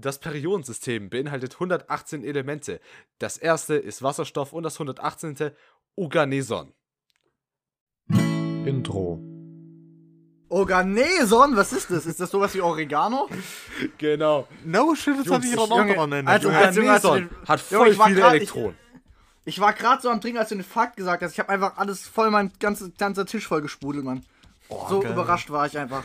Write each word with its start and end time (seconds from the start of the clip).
Das 0.00 0.18
Periodensystem 0.18 1.10
beinhaltet 1.10 1.54
118 1.54 2.24
Elemente. 2.24 2.80
Das 3.18 3.36
erste 3.36 3.74
ist 3.74 4.02
Wasserstoff 4.02 4.52
und 4.52 4.62
das 4.62 4.74
118. 4.76 5.50
Organeson. 5.96 6.72
Intro. 8.08 9.20
Organeson, 10.48 11.54
was 11.56 11.72
ist 11.72 11.90
das? 11.90 12.06
Ist 12.06 12.18
das 12.20 12.30
sowas 12.30 12.54
wie 12.54 12.60
Oregano? 12.60 13.28
Genau. 13.98 14.46
No 14.64 14.94
shit, 14.94 15.14
das 15.18 15.30
hatte 15.32 15.46
ich 15.46 15.54
Jungs, 15.54 15.68
noch 15.70 15.78
Junge, 15.78 15.94
dran 15.94 16.12
erinnert. 16.12 16.34
also- 16.34 16.48
Junge. 16.48 16.58
Organeson 16.60 17.16
den- 17.16 17.48
hat 17.48 17.60
Junge, 17.70 17.82
voll 17.84 17.92
ich 17.92 17.98
war 17.98 18.06
viele 18.08 18.20
grad- 18.20 18.34
ich- 18.34 18.40
Elektronen. 18.42 18.76
Ich 19.46 19.58
war 19.60 19.72
gerade 19.72 20.02
so 20.02 20.10
am 20.10 20.20
Trinken, 20.20 20.38
als 20.38 20.50
du 20.50 20.54
den 20.56 20.64
Fakt 20.64 20.96
gesagt 20.96 21.22
hast. 21.22 21.32
Ich 21.32 21.38
habe 21.38 21.48
einfach 21.48 21.76
alles 21.78 22.06
voll, 22.06 22.30
mein 22.30 22.52
ganzer, 22.58 22.90
ganzer 22.98 23.24
Tisch 23.26 23.46
voll 23.46 23.62
gesprudelt, 23.62 24.04
Mann. 24.04 24.22
so 24.88 25.00
geil. 25.00 25.12
überrascht 25.12 25.50
war 25.50 25.66
ich 25.66 25.78
einfach. 25.78 26.04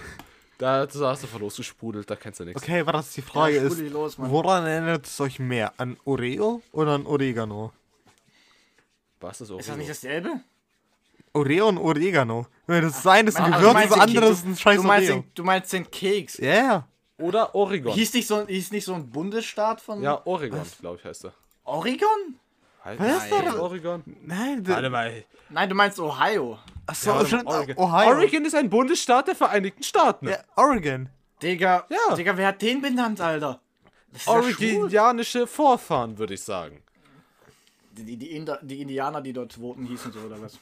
Da 0.57 0.87
hast 0.87 1.23
du 1.23 1.27
voll 1.27 1.41
losgesprudelt, 1.41 2.09
da 2.09 2.15
kennst 2.15 2.39
du 2.39 2.45
nichts. 2.45 2.61
Okay, 2.61 2.85
warte, 2.85 2.99
das 2.99 3.07
ist 3.07 3.17
die 3.17 3.21
Frage 3.21 3.55
Ja, 3.57 3.63
ist, 3.63 3.79
los, 3.79 4.15
woran 4.17 4.65
erinnert 4.65 5.05
es 5.05 5.19
euch 5.19 5.39
mehr? 5.39 5.73
An 5.77 5.97
Oreo 6.05 6.61
oder 6.71 6.91
an 6.91 7.05
Oregano? 7.05 7.73
Was 9.19 9.41
ist 9.41 9.49
Ist 9.49 9.69
das 9.69 9.77
nicht 9.77 9.89
dasselbe? 9.89 10.41
Oreo 11.33 11.67
und 11.67 11.77
Oregano. 11.77 12.47
Das 12.67 12.97
ist 12.97 13.07
eine 13.07 13.29
ist 13.29 13.35
ein 13.37 13.51
Gewürz, 13.51 13.89
das 13.89 13.99
andere 13.99 14.25
ist 14.27 14.45
ein 14.45 14.55
scheiß 14.55 14.77
du 14.77 14.83
meinst, 14.83 15.09
Oreo. 15.09 15.21
den, 15.21 15.31
du 15.35 15.43
meinst 15.43 15.73
den 15.73 15.91
Keks. 15.91 16.37
Ja, 16.37 16.45
yeah. 16.45 16.87
Oder 17.17 17.55
Oregon. 17.55 17.93
Hieß 17.93 18.13
nicht, 18.13 18.27
so, 18.27 18.45
hieß 18.45 18.71
nicht 18.71 18.85
so 18.85 18.93
ein 18.93 19.09
Bundesstaat 19.09 19.81
von 19.81 20.01
ja, 20.01 20.21
Oregon, 20.25 20.61
glaube 20.79 20.97
ich, 20.99 21.05
heißt 21.05 21.25
er. 21.25 21.33
Oregon? 21.63 22.39
Heißt 22.85 22.99
Was? 22.99 23.29
Nein. 23.31 23.59
Oregon? 23.59 24.03
Nein, 24.23 24.67
Warte 24.67 24.89
mal. 24.89 25.23
Nein, 25.49 25.69
du 25.69 25.75
meinst 25.75 25.99
Ohio. 25.99 26.59
achso, 26.85 27.09
Ja, 27.23 27.43
mal, 27.43 27.45
Oregon. 27.47 27.77
Ohio. 27.77 28.09
Oregon 28.11 28.45
ist 28.45 28.55
ein 28.55 28.69
Bundesstaat 28.69 29.27
der 29.27 29.35
Vereinigten 29.35 29.83
Staaten. 29.83 30.27
Ja, 30.29 30.37
Oregon. 30.55 31.09
Digga, 31.41 31.85
Ja. 31.89 32.15
Digga, 32.15 32.37
wer 32.37 32.47
hat 32.47 32.61
den 32.61 32.81
benannt, 32.81 33.19
Alter? 33.19 33.59
Ist. 34.13 34.27
Originianische 34.27 35.45
Vorfahren, 35.47 36.17
würde 36.17 36.35
ich 36.35 36.41
sagen. 36.41 36.81
Die, 37.91 38.03
die, 38.03 38.17
die, 38.17 38.31
Inder, 38.35 38.59
die 38.61 38.81
Indianer, 38.81 39.21
die 39.21 39.33
dort 39.33 39.53
voten, 39.53 39.85
hießen 39.85 40.11
so, 40.11 40.19
oder 40.19 40.41
was? 40.41 40.57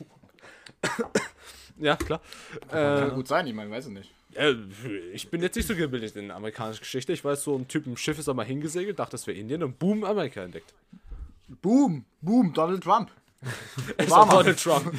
Ja, 1.78 1.96
klar. 1.96 2.22
Kann 2.70 3.10
Äh, 3.12 3.16
gut 3.16 3.28
sein, 3.28 3.48
ich 3.48 3.54
meine, 3.54 3.70
weiß 3.72 3.88
ich 3.88 3.94
nicht. 3.94 4.12
äh, 4.36 4.54
ich 5.14 5.30
bin 5.30 5.42
jetzt 5.42 5.56
nicht 5.56 5.68
so 5.68 5.76
gebildet 5.76 6.16
in 6.16 6.32
amerikanischer 6.32 6.80
Geschichte. 6.82 7.12
Ich 7.14 7.24
weiß, 7.26 7.44
so 7.44 7.56
ein 7.56 7.68
Typ 7.68 7.86
im 7.88 7.98
Schiff 7.98 8.18
ist 8.20 8.30
einmal 8.30 8.46
hingesegelt, 8.46 8.98
dachte, 9.00 9.12
das 9.12 9.26
wäre 9.28 9.38
Indien 9.38 9.64
und 9.64 9.78
boom, 9.80 10.04
Amerika 10.04 10.42
entdeckt. 10.44 10.74
Boom, 11.48 12.06
boom, 12.22 12.54
Donald 12.54 12.84
Trump. 12.84 13.12
Es 13.98 14.10
war 14.10 14.28
Donald 14.30 14.58
Trump. 14.62 14.94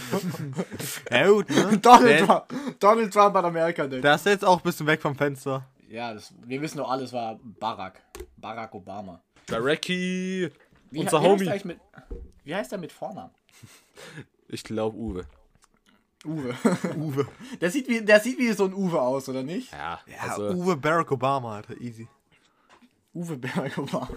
Ja, 1.11 1.28
gut, 1.28 1.48
ne? 1.48 1.78
Donald 1.83 2.27
Trump. 2.27 2.78
Donald 2.78 3.12
Trump 3.12 3.34
hat 3.36 3.45
Amerika 3.45 3.84
entdeckt. 3.84 4.05
Der 4.05 4.14
ist 4.17 4.27
jetzt 4.27 4.45
auch 4.45 4.59
ein 4.59 4.62
bisschen 4.62 4.86
weg 4.86 5.01
vom 5.01 5.14
Fenster. 5.17 5.67
Ja, 5.89 6.12
das, 6.12 6.34
wir 6.45 6.61
wissen 6.61 6.78
doch 6.78 6.91
alles, 6.91 7.12
war 7.12 7.39
Barack. 7.42 8.03
Barack 8.36 8.75
Obama. 8.75 9.20
Baraki, 9.47 10.51
Wie, 10.91 10.98
unser 10.98 11.23
wie 11.23 11.25
Heißt 11.27 11.33
Homie. 11.41 11.48
eigentlich 11.48 11.64
mit, 11.64 11.78
wie 12.45 12.55
heißt 12.55 12.73
er 12.73 12.79
mit 12.79 12.92
Vornamen? 12.92 13.31
Ich 14.48 14.62
glaube 14.64 14.97
Uwe. 14.97 15.25
Uwe. 16.27 16.55
Uwe. 16.97 17.27
Der 17.61 17.70
sieht, 17.70 17.89
wie, 17.89 18.03
der 18.03 18.20
sieht 18.20 18.39
wie 18.39 18.53
so 18.53 18.64
ein 18.64 18.75
Uwe 18.75 19.01
aus, 19.01 19.29
oder 19.29 19.42
nicht? 19.42 19.73
Ja, 19.73 20.01
Ja, 20.06 20.31
also, 20.31 20.51
Uwe 20.51 20.77
Barack 20.77 21.11
Obama, 21.12 21.56
Alter, 21.56 21.79
easy. 21.81 22.08
Uwe 23.14 23.36
Barack 23.39 23.79
Obama. 23.79 24.08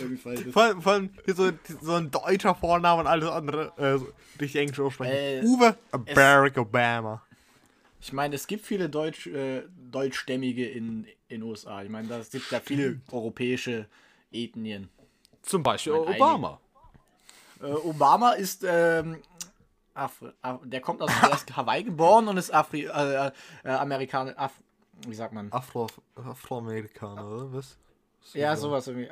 Irgendwie. 0.00 0.52
Vor 0.52 0.62
allem, 0.62 0.82
vor 0.82 0.92
allem 0.92 1.10
hier 1.24 1.34
so, 1.34 1.50
so 1.80 1.92
ein 1.94 2.10
deutscher 2.10 2.54
Vorname 2.54 3.00
und 3.00 3.06
alles 3.06 3.28
andere 3.28 3.72
äh, 3.76 3.98
so 3.98 4.08
richtig 4.40 4.60
englisch 4.60 4.80
aussprechen. 4.80 5.12
Äh, 5.14 5.42
Uwe 5.44 5.76
es- 6.06 6.14
Barack 6.14 6.56
Obama. 6.58 7.22
Ich 8.00 8.12
meine, 8.12 8.34
es 8.34 8.46
gibt 8.46 8.66
viele 8.66 8.88
Deutsch, 8.90 9.26
äh, 9.26 9.62
Deutschstämmige 9.90 10.68
in 10.68 11.06
den 11.30 11.42
USA. 11.42 11.82
Ich 11.82 11.88
meine, 11.88 12.12
es 12.14 12.30
gibt 12.30 12.50
ja 12.50 12.60
viele 12.60 13.00
europäische 13.10 13.86
Ethnien. 14.30 14.88
zum 15.42 15.62
Beispiel 15.62 15.92
Mein 15.92 16.16
Obama. 16.16 16.60
Äh, 17.62 17.66
Obama 17.66 18.32
ist, 18.32 18.64
ähm, 18.66 19.18
Afri 19.94 20.30
Af 20.42 20.58
der 20.64 20.80
kommt 20.80 21.00
aus 21.02 21.10
der 21.22 21.32
ist 21.32 21.56
Hawaii 21.56 21.84
geboren 21.84 22.26
und 22.28 22.36
ist 22.36 22.52
Afri 22.52 22.84
äh, 22.86 23.30
äh, 23.62 23.68
Amerikaner, 23.68 24.34
Af 24.38 24.52
wie 25.06 25.14
sagt 25.14 25.32
man? 25.32 25.52
Afro, 25.52 25.86
Afroamerikaner, 26.16 27.26
oder 27.26 27.52
was? 27.52 27.76
Ja, 28.34 28.56
sowas 28.56 28.86
irgendwie. 28.88 29.08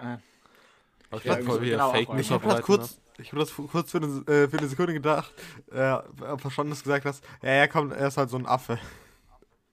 Äh. 1.12 1.16
Okay, 1.16 1.28
Ja, 1.28 1.34
bevor 1.36 1.60
wir 1.60 1.66
hier 1.66 1.76
genau, 1.76 1.92
Fake 1.92 2.08
Ich 2.18 2.30
habe 2.30 2.48
das 2.48 2.62
kurz, 2.62 2.98
ich 3.18 3.32
hab 3.32 3.38
das 3.38 3.52
kurz 3.54 3.90
für 3.90 3.98
eine, 3.98 4.06
äh, 4.26 4.48
für 4.48 4.58
eine 4.58 4.68
Sekunde 4.68 4.92
gedacht, 4.94 5.32
äh, 5.70 5.98
verstanden, 6.38 6.70
dass 6.70 6.80
du 6.80 6.84
gesagt 6.84 7.04
hast, 7.04 7.22
ja, 7.42 7.50
er 7.50 7.68
kommt, 7.68 7.92
er 7.92 8.08
ist 8.08 8.16
halt 8.16 8.30
so 8.30 8.36
ein 8.36 8.46
Affe. 8.46 8.78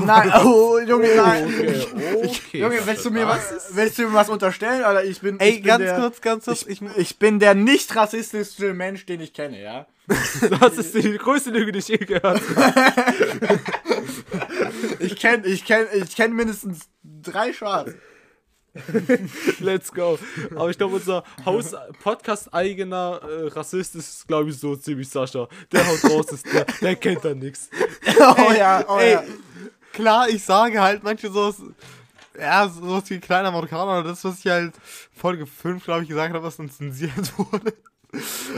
Nein, 0.06 0.32
oh, 0.44 0.78
Junge, 0.78 1.15
nein. 1.15 1.44
Okay, 1.44 1.84
okay. 2.25 2.60
Junge, 2.60 2.87
willst 2.87 3.05
du 3.05 3.10
mir 3.10 3.26
was, 3.26 3.71
willst 3.72 3.99
du 3.99 4.09
mir 4.09 4.15
was 4.15 4.31
unterstellen, 4.31 4.82
Alter? 4.82 5.05
Ich 5.05 5.21
bin, 5.21 5.38
Ey, 5.38 5.50
ich 5.50 5.56
bin 5.56 5.65
ganz 5.65 5.84
der, 5.84 5.99
kurz, 5.99 6.21
ganz 6.22 6.44
kurz, 6.47 6.62
ich, 6.66 6.81
Ich 6.97 7.19
bin 7.19 7.38
der 7.38 7.55
nicht 7.55 7.94
rassistischste 7.94 8.72
Mensch, 8.72 9.05
den 9.05 9.21
ich 9.21 9.34
kenne, 9.34 9.60
ja? 9.60 9.87
Das 10.60 10.78
ist 10.78 10.94
die 10.94 11.19
größte 11.19 11.50
Lüge, 11.50 11.72
die 11.72 11.81
ich 11.81 11.88
je 11.88 11.99
gehört 11.99 12.25
habe. 12.25 13.60
Ich 14.99 15.16
kenne 15.16 15.47
ich 15.47 15.65
kenn, 15.65 15.87
ich 15.94 16.16
kenn 16.16 16.34
mindestens 16.34 16.88
drei 17.03 17.53
Schwarz. 17.53 17.91
Let's 19.60 19.92
go. 19.92 20.19
Aber 20.54 20.70
ich 20.70 20.78
glaube, 20.78 20.97
unser 20.97 21.25
Haus 21.44 21.75
Podcast-eigener 22.03 23.20
äh, 23.22 23.48
Rassist 23.48 23.94
ist, 23.94 24.26
glaube 24.26 24.50
ich, 24.50 24.59
so 24.59 24.76
ziemlich 24.76 25.09
Sascha. 25.09 25.48
Der 25.72 25.87
haut 25.87 26.04
raus, 26.10 26.26
ist 26.32 26.47
der, 26.53 26.64
der 26.81 26.97
kennt 26.97 27.25
da 27.25 27.34
nichts. 27.34 27.70
Oh 28.19 28.53
ja, 28.53 28.84
oh 28.88 28.98
ey, 28.98 29.12
ja. 29.12 29.25
klar, 29.92 30.28
ich 30.28 30.42
sage 30.42 30.81
halt 30.81 31.03
manche 31.03 31.31
sowas, 31.31 31.56
ja, 32.38 32.69
sowas 32.69 33.04
wie 33.10 33.19
kleiner 33.19 33.48
Amerikaner, 33.48 34.00
oder 34.00 34.04
das, 34.04 34.25
was 34.25 34.38
ich 34.38 34.47
halt 34.47 34.75
Folge 35.12 35.47
5, 35.47 35.84
glaube 35.84 36.03
ich, 36.03 36.08
gesagt 36.08 36.32
habe, 36.32 36.44
was 36.44 36.56
dann 36.56 36.70
zensiert 36.70 37.12
wurde. 37.38 37.75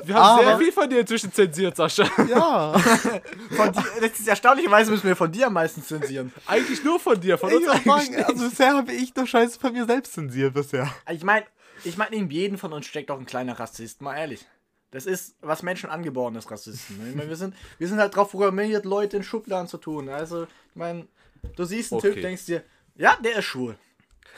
Wir 0.05 0.15
haben 0.15 0.41
sehr 0.41 0.49
Aber- 0.55 0.59
viel 0.59 0.73
von 0.73 0.89
dir 0.89 1.01
inzwischen 1.01 1.33
zensiert, 1.33 1.77
Sascha. 1.77 2.05
Ja. 2.29 2.73
Von 3.51 3.73
dir, 3.73 3.85
das 4.01 4.19
ist 4.21 4.29
erstaunlicherweise 4.29 4.91
müssen 4.91 5.07
wir 5.07 5.17
von 5.17 5.33
dir 5.33 5.47
am 5.49 5.55
meisten 5.55 5.83
zensieren. 5.83 6.33
Eigentlich 6.47 6.85
nur 6.85 7.01
von 7.01 7.21
dir, 7.21 7.39
von 7.39 7.49
Ich 7.51 7.57
uns 7.57 7.67
sagen, 7.67 8.15
nicht. 8.15 8.25
also 8.29 8.49
bisher 8.49 8.75
habe 8.77 8.93
ich 8.93 9.13
doch 9.15 9.27
Scheiße 9.27 9.59
von 9.59 9.73
mir 9.73 9.85
selbst 9.87 10.13
zensiert 10.13 10.55
bisher. 10.55 10.89
Ich 11.11 11.25
meine, 11.25 11.45
ich 11.85 11.97
meine, 11.97 12.15
in 12.15 12.31
jedem 12.31 12.59
von 12.59 12.73
uns 12.73 12.87
steckt 12.87 13.11
auch 13.11 13.19
ein 13.19 13.27
kleiner 13.27 13.59
Rassist, 13.59 14.01
mal 14.03 14.17
ehrlich. 14.17 14.47
Das 14.91 15.07
ist, 15.07 15.37
was 15.41 15.63
Menschen 15.63 15.91
angeboren 15.91 16.35
ist, 16.37 16.51
Rassisten. 16.51 17.01
Ich 17.09 17.15
meine, 17.17 17.29
wir 17.29 17.37
sind, 17.37 17.55
wir 17.79 17.89
sind 17.89 17.99
halt 17.99 18.15
drauf 18.15 18.31
programmiert, 18.31 18.85
Leute 18.85 19.17
in 19.19 19.23
Schubladen 19.23 19.67
zu 19.69 19.79
tun. 19.79 20.09
Also, 20.09 20.45
ich 20.45 20.77
meine, 20.77 21.07
du 21.57 21.65
siehst 21.65 21.93
einen 21.93 21.99
Okay. 21.99 22.13
Typ, 22.15 22.23
denkst 22.23 22.47
dir, 22.47 22.63
ja, 22.95 23.17
der 23.23 23.37
ist 23.39 23.45
schwul. 23.47 23.77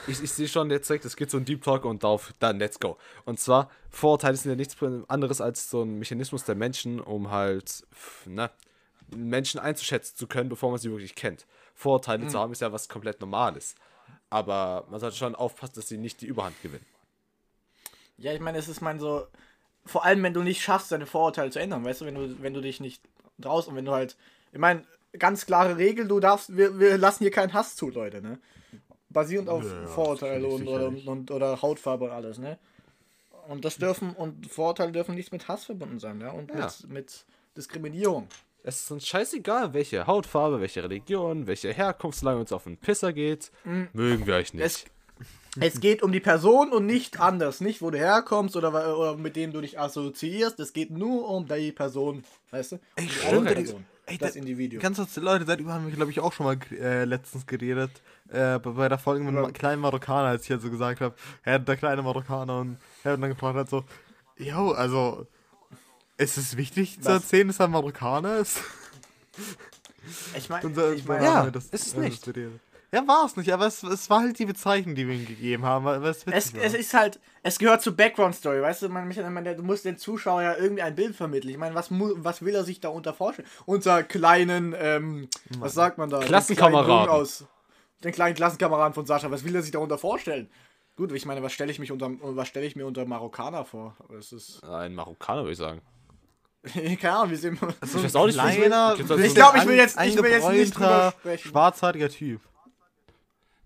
Ich, 0.07 0.21
ich 0.21 0.31
sehe 0.31 0.47
schon 0.47 0.69
jetzt 0.71 0.89
direkt, 0.89 1.05
es 1.05 1.15
geht 1.15 1.29
so 1.29 1.37
ein 1.37 1.45
Deep 1.45 1.63
Talk 1.63 1.85
und 1.85 2.03
darauf, 2.03 2.33
dann 2.39 2.57
let's 2.57 2.79
go. 2.79 2.97
Und 3.25 3.39
zwar, 3.39 3.69
Vorurteile 3.89 4.35
sind 4.35 4.51
ja 4.51 4.55
nichts 4.55 4.75
anderes 5.07 5.41
als 5.41 5.69
so 5.69 5.83
ein 5.83 5.99
Mechanismus 5.99 6.43
der 6.43 6.55
Menschen, 6.55 6.99
um 6.99 7.29
halt, 7.29 7.85
ne, 8.25 8.49
Menschen 9.15 9.59
einzuschätzen 9.59 10.15
zu 10.15 10.27
können, 10.27 10.49
bevor 10.49 10.71
man 10.71 10.79
sie 10.79 10.89
wirklich 10.89 11.15
kennt. 11.15 11.45
Vorurteile 11.75 12.27
zu 12.27 12.39
haben 12.39 12.51
ist 12.51 12.61
ja 12.61 12.71
was 12.71 12.89
komplett 12.89 13.21
Normales. 13.21 13.75
Aber 14.29 14.85
man 14.89 14.99
sollte 14.99 15.17
schon 15.17 15.35
aufpassen, 15.35 15.73
dass 15.75 15.87
sie 15.87 15.97
nicht 15.97 16.21
die 16.21 16.27
Überhand 16.27 16.59
gewinnen. 16.61 16.85
Ja, 18.17 18.33
ich 18.33 18.39
meine, 18.39 18.57
es 18.57 18.67
ist 18.67 18.81
mein 18.81 18.99
so, 18.99 19.27
vor 19.85 20.05
allem 20.05 20.23
wenn 20.23 20.33
du 20.33 20.43
nicht 20.43 20.61
schaffst, 20.61 20.91
deine 20.91 21.05
Vorurteile 21.05 21.51
zu 21.51 21.59
ändern, 21.59 21.83
weißt 21.83 22.01
du, 22.01 22.05
wenn 22.05 22.15
du, 22.15 22.41
wenn 22.41 22.53
du 22.53 22.61
dich 22.61 22.79
nicht 22.79 23.03
draus 23.39 23.67
und 23.67 23.75
wenn 23.75 23.85
du 23.85 23.91
halt, 23.91 24.15
ich 24.51 24.59
meine, 24.59 24.85
ganz 25.17 25.45
klare 25.45 25.77
Regel, 25.77 26.07
du 26.07 26.19
darfst, 26.19 26.55
wir, 26.55 26.79
wir 26.79 26.97
lassen 26.97 27.23
hier 27.23 27.31
keinen 27.31 27.53
Hass 27.53 27.75
zu, 27.75 27.89
Leute, 27.89 28.21
ne? 28.21 28.39
Basierend 29.13 29.49
auf 29.49 29.63
Ja, 29.63 29.87
Vorurteile 29.87 30.47
und, 30.47 30.67
oder, 30.67 30.79
sicherlich. 30.79 31.07
und 31.07 31.31
oder 31.31 31.61
Hautfarbe 31.61 32.05
und 32.05 32.11
alles, 32.11 32.37
ne? 32.37 32.57
Und 33.47 33.65
das 33.65 33.77
dürfen, 33.77 34.11
und 34.13 34.47
Vorurteile 34.51 34.91
dürfen 34.91 35.15
nicht 35.15 35.31
mit 35.31 35.47
Hass 35.47 35.65
verbunden 35.65 35.99
sein, 35.99 36.21
ja? 36.21 36.31
Und 36.31 36.51
Ja. 36.51 36.65
Mit, 36.83 36.89
mit 36.89 37.25
Diskriminierung. 37.57 38.27
Es 38.63 38.81
ist 38.81 38.91
uns 38.91 39.07
scheißegal, 39.07 39.73
welche 39.73 40.05
Hautfarbe, 40.05 40.61
welche 40.61 40.83
Religion, 40.83 41.47
welche 41.47 41.73
Herkunft, 41.73 42.19
solange 42.19 42.41
uns 42.41 42.51
auf 42.51 42.63
den 42.65 42.77
Pisser 42.77 43.11
geht, 43.11 43.51
mögen 43.93 44.27
wir 44.27 44.35
euch 44.35 44.53
nicht. 44.53 44.63
Es, 44.63 44.85
es 45.59 45.81
geht 45.81 46.03
um 46.03 46.11
die 46.11 46.19
Person 46.19 46.71
und 46.71 46.85
nicht 46.85 47.19
anders. 47.19 47.59
Nicht, 47.59 47.81
wo 47.81 47.89
du 47.89 47.97
herkommst 47.97 48.55
oder, 48.55 48.69
oder 48.97 49.17
mit 49.17 49.35
dem 49.35 49.51
du 49.51 49.61
dich 49.61 49.79
assoziierst. 49.79 50.59
Es 50.59 50.73
geht 50.73 50.91
nur 50.91 51.27
um 51.27 51.47
die 51.47 51.71
Person. 51.71 52.23
Weißt 52.51 52.73
du? 52.73 52.75
Um 53.35 53.45
die 53.47 53.53
Person. 53.53 53.85
ey, 54.05 54.17
das 54.19 54.33
da- 54.33 54.39
Individuum. 54.39 54.79
Ganz 54.81 54.97
kurz, 54.97 55.15
Leute, 55.17 55.43
darüber 55.43 55.73
haben 55.73 55.87
wir, 55.87 55.95
glaube 55.95 56.11
ich, 56.11 56.19
auch 56.19 56.31
schon 56.31 56.45
mal 56.45 56.57
äh, 56.79 57.03
letztens 57.05 57.47
geredet. 57.47 57.89
Äh, 58.31 58.59
bei, 58.59 58.87
der 58.89 58.97
Folge 58.97 59.23
mit 59.25 59.35
dem 59.35 59.43
Ja. 59.43 59.51
kleinen 59.51 59.81
Marokkaner, 59.81 60.29
als 60.29 60.43
ich 60.45 60.51
halt 60.51 60.61
so 60.61 60.69
gesagt 60.71 61.01
habe, 61.01 61.13
ja, 61.45 61.59
der 61.59 61.75
kleine 61.77 62.01
Marokkaner 62.01 62.59
und 62.59 62.77
er 63.03 63.13
hat 63.13 63.21
dann 63.21 63.29
gefragt 63.29 63.57
hat 63.57 63.69
so, 63.69 63.83
yo, 64.37 64.71
also, 64.71 65.27
ist 66.17 66.37
es 66.37 66.55
wichtig 66.55 66.99
zu 67.01 67.05
Was? 67.09 67.23
erzählen, 67.23 67.47
dass 67.47 67.59
er 67.59 67.67
Marokkaner 67.67 68.37
ist? 68.37 68.59
Ich 70.35 70.49
meine, 70.49 70.73
so- 70.73 70.91
ich 70.91 71.05
mein, 71.05 71.23
Ja, 71.23 71.49
das- 71.51 71.65
ist 71.67 71.87
es 71.87 71.95
nicht. 71.95 72.13
diskutiert. 72.13 72.53
Ja, 72.91 73.07
war 73.07 73.25
es 73.25 73.37
nicht, 73.37 73.53
aber 73.53 73.67
es, 73.67 73.83
es 73.83 74.09
war 74.09 74.19
halt 74.21 74.37
die 74.39 74.45
Bezeichnung, 74.45 74.95
die 74.95 75.07
wir 75.07 75.15
ihm 75.15 75.25
gegeben 75.25 75.63
haben, 75.63 75.85
weil 75.85 76.01
weil 76.01 76.09
es 76.09 76.25
es, 76.25 76.53
es 76.53 76.73
ist 76.73 76.93
halt, 76.93 77.19
es 77.43 77.57
gehört 77.59 77.81
zur 77.81 77.95
Background-Story, 77.95 78.61
weißt 78.61 78.81
du, 78.81 78.89
man, 78.89 79.07
man, 79.31 79.43
du 79.45 79.63
musst 79.63 79.85
den 79.85 79.97
Zuschauer 79.97 80.41
ja 80.41 80.55
irgendwie 80.57 80.81
ein 80.81 80.95
Bild 80.95 81.15
vermitteln. 81.15 81.51
Ich 81.51 81.57
meine, 81.57 81.73
was, 81.75 81.89
mu- 81.91 82.15
was 82.17 82.41
will 82.41 82.53
er 82.55 82.65
sich 82.65 82.81
darunter 82.81 83.13
vorstellen? 83.13 83.47
Unter 83.65 84.03
kleinen, 84.03 84.75
ähm, 84.77 85.29
was 85.59 85.73
sagt 85.75 85.99
man 85.99 86.09
da? 86.09 86.19
Den 86.19 86.27
Klassenkameraden. 86.27 87.09
Aus, 87.09 87.45
den 88.03 88.11
kleinen 88.11 88.35
Klassenkameraden 88.35 88.93
von 88.93 89.05
Sascha. 89.05 89.29
Was 89.31 89.43
will 89.43 89.55
er 89.55 89.61
sich 89.61 89.71
darunter 89.71 89.97
vorstellen? 89.97 90.49
Gut, 90.97 91.11
ich 91.13 91.25
meine, 91.25 91.41
was 91.41 91.53
stelle 91.53 91.71
ich 91.71 91.79
mich 91.79 91.91
unter, 91.91 92.09
was 92.21 92.47
stelle 92.47 92.65
ich 92.65 92.75
mir 92.75 92.85
unter 92.85 93.05
Marokkaner 93.05 93.65
vor? 93.65 93.95
Es 94.17 94.31
ist, 94.33 94.63
Ein 94.63 94.93
Marokkaner, 94.95 95.41
würde 95.43 95.51
ich 95.53 95.57
sagen. 95.57 95.81
keine 97.01 97.11
Ahnung, 97.15 97.31
wie 97.31 97.35
sie 97.37 97.47
immer. 97.47 97.73
Ich 97.83 97.95
weiß 98.03 98.15
auch 98.15 98.25
nicht, 98.27 98.35
es 98.37 98.41
kleiner, 98.41 98.95
Ich 98.99 99.07
so- 99.07 99.15
glaub, 99.33 99.55
ich 99.55 99.65
will 99.65 99.75
jetzt- 99.77 99.99
ich 99.99 100.15
will 100.21 100.29
jetzt 100.31 100.49
nicht 100.49 100.75
drüber 100.77 101.13
sprechen. 101.19 101.49
schwarzhaariger 101.49 102.09
Typ. 102.09 102.41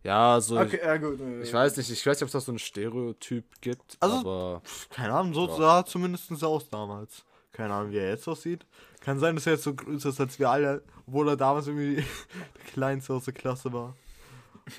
Ja, 0.04 0.40
so. 0.40 0.60
Okay, 0.60 0.80
ja 0.84 0.98
gut. 0.98 1.20
äh, 1.20 1.42
Ich 1.42 1.52
weiß 1.52 1.76
nicht, 1.78 1.90
ich 1.90 2.06
weiß 2.06 2.16
nicht, 2.18 2.22
ob 2.24 2.28
es 2.28 2.32
da 2.34 2.40
so 2.40 2.52
ein 2.52 2.60
Stereotyp 2.60 3.44
gibt, 3.60 3.98
Also- 4.00 4.20
aber 4.20 4.62
Keine 4.92 5.14
Ahnung, 5.14 5.34
so 5.34 5.48
Ja. 5.48 5.56
sah 5.56 5.80
er 5.80 5.86
zumindest 5.86 6.32
aus 6.44 6.70
damals. 6.70 7.26
Keine 7.52 7.74
Ahnung, 7.74 7.92
wie 7.92 7.98
er 7.98 8.10
jetzt 8.10 8.28
aussieht. 8.28 8.66
Kann 9.02 9.20
sein, 9.20 9.36
dass 9.36 9.48
er 9.48 9.54
jetzt 9.54 9.64
so 9.64 9.74
größer 9.74 10.10
ist 10.10 10.20
als 10.22 10.38
wir 10.40 10.50
alle, 10.50 10.84
obwohl 11.08 11.30
er 11.30 11.38
damals 11.38 11.68
irgendwie 11.68 11.96
der 12.56 12.72
kleinste 12.74 13.14
aus 13.14 13.26
der 13.26 13.34
Klasse 13.34 13.74
war. 13.74 13.96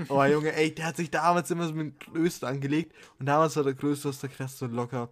Aber 0.08 0.26
Junge, 0.28 0.52
ey, 0.54 0.74
der 0.74 0.86
hat 0.86 0.96
sich 0.96 1.10
damals 1.10 1.50
immer 1.50 1.66
so 1.66 1.72
mit 1.74 1.94
dem 2.06 2.12
Größten 2.14 2.48
angelegt 2.48 2.92
und 3.18 3.26
damals 3.26 3.56
war 3.56 3.64
der 3.64 3.74
Größte 3.74 4.08
aus 4.08 4.18
der 4.20 4.30
Klasse 4.30 4.56
so 4.58 4.66
locker 4.66 5.10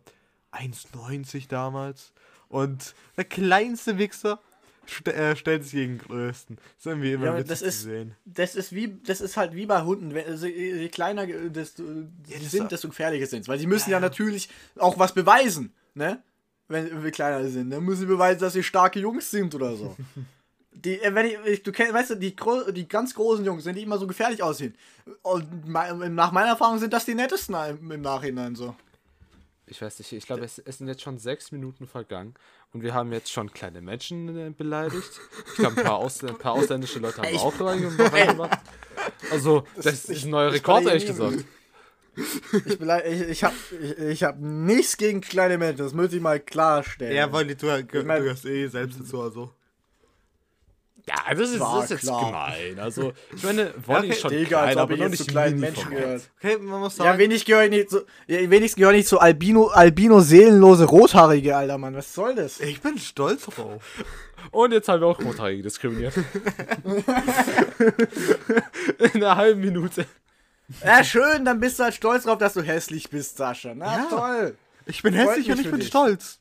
1,90 0.53 1.49
damals. 1.49 2.13
Und 2.49 2.95
der 3.17 3.25
kleinste 3.25 3.99
Wichser 3.99 4.41
st 4.89 5.09
äh, 5.09 5.35
stellt 5.37 5.65
sich 5.65 5.73
gegen 5.73 5.99
den 5.99 6.07
Größten. 6.07 6.57
Das 6.57 6.65
ist 6.79 6.87
irgendwie 6.87 7.13
immer 7.13 7.27
Ja, 7.27 7.43
das 7.43 7.61
zu 7.61 7.65
ist- 7.67 7.83
sehen. 7.83 8.15
Das 8.25 8.55
ist 8.55 8.73
wie, 8.75 8.99
das 9.05 9.21
ist 9.21 9.37
halt 9.37 9.55
wie 9.55 9.67
bei 9.67 9.83
Hunden. 9.83 10.13
Wenn, 10.15 10.27
also, 10.27 10.47
je 10.47 10.89
kleiner 10.89 11.23
äh, 11.23 11.51
desto, 11.51 11.83
sie 11.85 12.09
das 12.39 12.51
sind, 12.51 12.61
war- 12.63 12.69
desto 12.69 12.89
gefährlicher 12.89 13.27
sind 13.27 13.49
Weil 13.49 13.59
sie 13.59 13.67
müssen 13.67 13.91
ja, 13.91 13.99
natürlich 14.01 14.49
auch 14.79 14.99
was 14.99 15.15
beweisen, 15.15 15.73
ne? 15.95 16.23
Wenn 16.69 17.03
wir 17.03 17.11
kleiner 17.11 17.47
sind. 17.49 17.71
Dann 17.71 17.85
müssen 17.85 18.01
sie 18.01 18.07
beweisen, 18.07 18.41
dass 18.41 18.55
sie 18.55 18.63
starke 18.63 18.99
Jungs 18.99 19.31
sind 19.31 19.55
oder 19.55 19.75
so. 19.77 19.97
Die, 20.75 21.01
äh, 21.01 21.15
wenn 21.15 21.27
ich, 21.27 21.39
ich, 21.47 21.63
du 21.63 21.73
kennst, 21.73 21.95
weißt 21.95 22.11
du, 22.11 22.15
die, 22.17 22.35
die 22.73 22.89
ganz 22.89 23.15
großen 23.15 23.45
Jungs, 23.45 23.65
wenn 23.65 23.75
die 23.77 23.83
immer 23.83 23.99
so 23.99 24.07
gefährlich 24.07 24.43
aussehen. 24.43 24.75
Und 25.23 25.69
nach 25.69 26.33
meiner 26.33 26.49
Erfahrung 26.51 26.79
sind 26.79 26.93
das 26.93 27.05
die 27.05 27.15
nettesten 27.15 27.55
im, 27.55 27.91
im 27.91 28.01
Nachhinein 28.03 28.55
so. 28.57 28.75
ich 29.67 29.81
weiß 29.81 29.99
nicht, 30.01 30.13
ich 30.13 30.27
glaube, 30.27 30.45
es, 30.45 30.59
es 30.59 30.79
sind 30.79 30.89
jetzt 30.89 31.03
schon 31.03 31.19
sechs 31.19 31.53
Minuten 31.53 31.87
vergangen 31.87 32.35
und 32.73 32.83
wir 32.83 32.93
haben 32.93 33.13
jetzt 33.13 33.31
schon 33.31 33.53
kleine 33.53 33.81
Menschen 33.81 34.37
äh, 34.37 34.51
beleidigt. 34.51 35.11
Ich 35.49 35.55
glaube, 35.55 35.81
ein, 35.81 35.87
Ausl- 35.87 36.29
ein 36.29 36.39
paar 36.39 36.53
ausländische 36.53 36.99
Leute 36.99 37.19
haben 37.23 37.31
wir 37.33 37.41
auch 37.41 37.61
reingemacht. 37.61 38.59
Also, 39.31 39.65
das, 39.77 40.05
ist 40.07 40.25
ein 40.25 40.31
neuer 40.31 40.53
Rekord, 40.53 40.87
ehrlich 40.87 41.05
gesagt. 41.07 41.45
Ich, 42.17 42.81
ich, 42.81 43.21
ich 43.29 43.45
habe 43.45 43.55
ich, 43.83 43.99
ich 43.99 44.23
hab 44.23 44.39
nichts 44.39 44.97
gegen 44.97 45.21
kleine 45.21 45.59
Menschen, 45.59 45.79
das 45.85 45.93
möchte 45.95 46.17
ich 46.17 46.23
mal 46.23 46.39
klarstellen. 46.41 47.15
Ja, 47.17 47.31
weil 47.33 47.47
du, 47.47 47.57
du, 47.57 48.03
mein- 48.05 48.23
du 48.23 48.31
hast 48.31 48.45
eh 48.45 48.67
selbst 48.69 49.01
dazu, 49.01 49.21
also. 49.23 49.51
Ja, 51.07 51.35
das 51.35 51.51
ist, 51.51 51.61
War 51.61 51.77
das 51.77 51.85
ist 51.85 51.91
jetzt 51.91 52.01
klar. 52.03 52.27
gemein. 52.27 52.79
Also, 52.79 53.13
ich 53.37 53.43
meine, 53.43 53.75
Wolli 53.85 53.99
okay, 53.99 54.09
ist 54.09 54.21
schon 54.23 54.31
Digga, 54.31 54.61
als 54.61 54.73
klein, 54.73 54.77
ob 54.79 54.83
aber 54.85 54.95
ich 54.95 55.01
noch 55.01 55.09
nicht 55.11 55.19
zu 55.23 55.27
kleinen 55.27 55.61
Menschen 55.61 55.91
gehört. 55.91 56.23
Okay, 56.39 56.57
man 56.59 56.81
muss 56.81 56.97
Ja, 56.97 57.05
sagen, 57.05 57.19
wenig 57.19 57.45
gehöre 57.45 57.65
ich 57.65 57.71
nicht 57.71 57.91
zu. 57.91 58.07
Ja, 58.27 58.39
wenigstens 58.51 58.77
gehöre 58.77 58.93
ich 58.93 58.97
nicht 58.99 59.09
zu 59.09 59.19
Albino, 59.21 59.67
Albino 59.69 60.21
seelenlose 60.21 60.85
Rothaarige, 60.87 61.57
Alter 61.57 61.77
Mann. 61.77 61.95
Was 61.95 62.15
soll 62.15 62.35
das? 62.35 62.59
ich 62.61 62.81
bin 62.81 62.97
stolz 62.99 63.45
drauf. 63.45 63.83
Und 64.51 64.73
jetzt 64.73 64.89
haben 64.89 65.01
wir 65.01 65.09
auch 65.09 65.21
Rothaarige 65.23 65.63
diskriminiert. 65.63 66.15
In 68.99 69.23
einer 69.23 69.37
halben 69.37 69.61
Minute. 69.61 70.07
Ja, 70.83 71.05
schön, 71.05 71.45
dann 71.45 71.61
bist 71.61 71.79
du 71.79 71.85
halt 71.85 71.95
stolz 71.95 72.25
drauf, 72.25 72.39
dass 72.39 72.55
du 72.55 72.63
hässlich 72.63 73.11
bist, 73.11 73.37
Sascha. 73.37 73.75
Na 73.75 73.99
Ja. 73.99 74.05
toll. 74.09 74.57
Ich 74.87 75.03
bin 75.03 75.13
hässlich 75.15 75.51
und 75.51 75.61
ich 75.61 75.71
bin 75.71 75.81
dich. 75.81 75.89
stolz. 75.89 76.39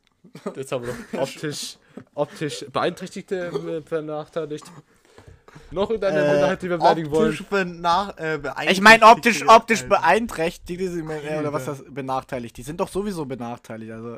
Jetzt 0.56 0.72
haben 0.72 0.86
wir 0.86 0.94
noch 1.14 1.24
optisch, 1.24 1.76
optisch 2.16 2.66
beeinträchtigte 2.72 3.48
äh, 3.48 3.82
benachteiligt. 3.82 4.66
Noch 5.72 5.90
irgendeine 5.90 6.20
Äh, 6.20 6.32
Minderheit, 6.32 6.62
die 6.64 6.70
wir 6.70 6.78
beleidigen 6.78 7.12
wollen. 7.12 7.30
Optisch 7.32 7.46
benach, 7.48 8.10
äh, 8.18 8.38
beeinträchtigt. 8.40 8.72
Ich 8.72 8.82
meine, 8.82 9.06
optisch, 9.06 9.48
optisch 9.48 9.84
beeinträchtigt, 9.84 10.82
äh, 10.82 11.38
oder 11.40 11.54
was 11.54 11.66
das 11.66 11.84
benachteiligt. 11.88 12.58
Die 12.58 12.64
sind 12.64 12.80
doch 12.80 12.90
sowieso 12.90 13.26
benachteiligt, 13.26 13.92
also. 13.92 14.18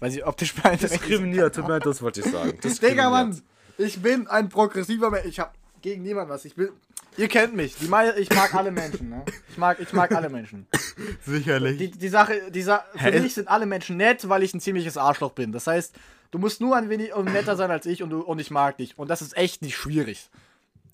Weil 0.00 0.10
sie 0.10 0.22
optisch 0.22 0.54
beeinträchtigt 0.62 1.00
sind. 1.02 1.10
Diskriminiert, 1.10 1.54
tut 1.54 1.66
mir 1.66 1.78
das 1.80 2.02
wollte 2.02 2.20
ich 2.20 2.26
sagen. 2.26 2.58
Digga. 2.82 3.08
Mann, 3.10 3.40
ich 3.78 4.00
bin 4.02 4.26
ein 4.28 4.48
progressiver 4.50 5.10
Mensch. 5.10 5.26
Ich 5.26 5.40
hab 5.40 5.54
gegen 5.80 6.02
niemanden 6.02 6.30
was. 6.30 6.44
Ich 6.44 6.54
bin. 6.54 6.68
Ihr 7.16 7.28
kennt 7.28 7.54
mich. 7.56 7.74
Die 7.76 7.88
mei- 7.88 8.12
ich 8.18 8.28
mag 8.28 8.52
alle 8.54 8.70
Menschen, 8.70 9.08
ne? 9.08 9.22
Ich 9.50 9.56
mag, 9.56 9.80
ich 9.80 9.90
mag 9.94 10.12
alle 10.14 10.28
Menschen. 10.28 10.66
Sicherlich. 11.24 11.78
Die, 11.78 11.90
die 11.90 12.08
Sache, 12.08 12.50
die 12.50 12.60
Sa 12.60 12.84
für 12.94 12.98
Hä? 13.10 13.20
mich 13.20 13.32
sind 13.32 13.48
alle 13.48 13.64
Menschen 13.64 13.96
nett, 13.96 14.28
weil 14.28 14.42
ich 14.42 14.52
ein 14.52 14.60
ziemliches 14.60 14.98
Arschloch 14.98 15.32
bin. 15.32 15.52
Das 15.52 15.66
heißt, 15.66 15.94
du 16.30 16.38
musst 16.38 16.60
nur 16.60 16.76
ein 16.76 16.88
wenig 16.88 17.14
netter 17.14 17.56
sein 17.56 17.70
als 17.70 17.86
ich 17.86 18.02
und, 18.02 18.10
du, 18.10 18.20
und 18.20 18.38
ich 18.38 18.50
mag 18.50 18.76
dich. 18.78 18.98
Und 18.98 19.08
das 19.08 19.22
ist 19.22 19.36
echt 19.36 19.62
nicht 19.62 19.76
schwierig. 19.76 20.28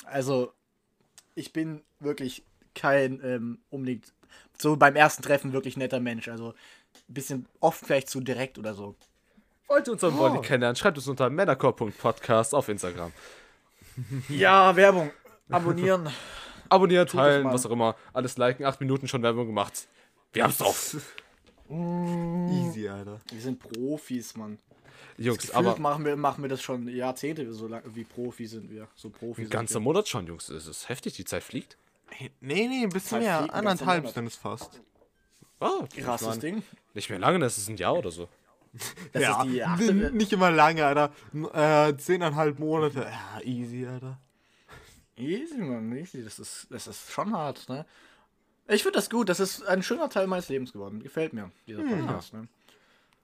Also, 0.05 0.53
ich 1.35 1.53
bin 1.53 1.83
wirklich 2.01 2.45
kein 2.75 3.21
ähm, 3.25 3.59
unbedingt 3.71 4.13
so 4.59 4.77
beim 4.77 4.97
ersten 4.97 5.23
Treffen 5.23 5.53
wirklich 5.53 5.77
netter 5.77 6.01
Mensch. 6.01 6.29
Also, 6.29 6.55
ein 7.09 7.15
bisschen 7.15 7.47
oft 7.61 7.85
vielleicht 7.85 8.09
zu 8.09 8.21
direkt 8.21 8.59
oder 8.59 8.75
so. 8.75 8.95
Wollt 9.69 9.87
ihr 9.87 9.93
unseren 9.95 10.17
Wolli 10.19 10.41
kennenlernen? 10.41 10.77
Schreibt 10.77 10.99
uns 10.99 11.09
unter 11.09 11.31
männercore.podcast 11.31 12.55
auf 12.55 12.69
Instagram. 12.69 13.13
Ja, 14.31 14.75
Werbung. 14.75 15.11
Abonnieren. 15.51 16.09
Abonnieren, 16.71 17.07
teilen, 17.07 17.45
was 17.45 17.67
auch 17.67 17.71
immer. 17.71 17.95
Alles 18.15 18.39
liken. 18.39 18.65
Acht 18.65 18.81
Minuten 18.81 19.07
schon 19.07 19.23
Werbung 19.23 19.47
gemacht. 19.47 19.87
Wir 20.33 20.45
haben's 20.45 20.57
drauf. 20.57 20.97
Easy, 21.71 22.89
Alter. 22.89 23.21
Wir 23.31 23.41
sind 23.41 23.59
Profis, 23.59 24.35
Mann. 24.37 24.59
Jungs, 25.19 25.51
aber 25.51 25.79
machen 25.79 26.05
wir, 26.05 26.17
machen 26.17 26.43
wir 26.43 26.49
das 26.49 26.63
schon 26.63 26.89
Jahrzehnte, 26.89 27.53
so 27.53 27.69
lang, 27.69 27.83
wie 27.95 28.05
Profi 28.05 28.47
sind 28.47 28.71
wir. 28.71 28.89
So 28.95 29.11
Profi 29.11 29.43
ein 29.43 29.51
ganzer. 29.51 29.81
Monat 29.81 30.09
schon, 30.09 30.27
Jungs. 30.27 30.49
Es 30.49 30.67
ist 30.67 30.89
heftig, 30.89 31.15
die 31.15 31.25
Zeit 31.25 31.43
fliegt. 31.43 31.77
Nee, 32.41 32.69
nee, 32.69 32.83
ein 32.83 32.89
bisschen 32.91 33.21
mehr. 33.21 33.53
Anderthalb 33.55 34.09
sind 34.09 34.27
es 34.27 34.37
fast. 34.37 34.81
Oh, 35.61 35.87
Krasses 35.97 36.23
ich 36.27 36.29
mein, 36.33 36.41
Ding. 36.41 36.63
Nicht 36.95 37.09
mehr 37.11 37.19
lange, 37.19 37.39
das 37.39 37.57
ist 37.59 37.69
ein 37.69 37.77
Jahr 37.77 37.95
oder 37.97 38.11
so. 38.11 38.29
Das 39.13 39.23
ist 39.39 39.45
die 39.53 39.63
achte, 39.63 39.89
n- 39.91 40.15
nicht 40.17 40.33
immer 40.33 40.51
lange, 40.51 40.85
Alter. 40.85 41.13
Äh, 41.53 41.97
zehneinhalb 41.99 42.59
Monate. 42.59 43.01
Ja, 43.11 43.41
easy, 43.43 43.87
Alter. 43.87 44.19
Easy, 45.17 45.59
Mann, 45.59 45.95
easy. 45.97 46.25
Das 46.25 46.39
ist, 46.39 46.67
das 46.71 46.87
ist 46.87 47.11
schon 47.13 47.33
hart, 47.33 47.69
ne? 47.69 47.85
Ich 48.69 48.83
finde 48.83 48.97
das 48.97 49.11
gut. 49.11 49.29
Das 49.29 49.41
ist 49.41 49.63
ein 49.67 49.83
schöner 49.83 50.09
Teil 50.09 50.27
meines 50.27 50.49
Lebens 50.49 50.73
geworden. 50.73 51.03
Gefällt 51.03 51.33
mir, 51.35 51.51
dieser 51.67 51.83
Podcast, 51.83 52.33
ne? 52.33 52.49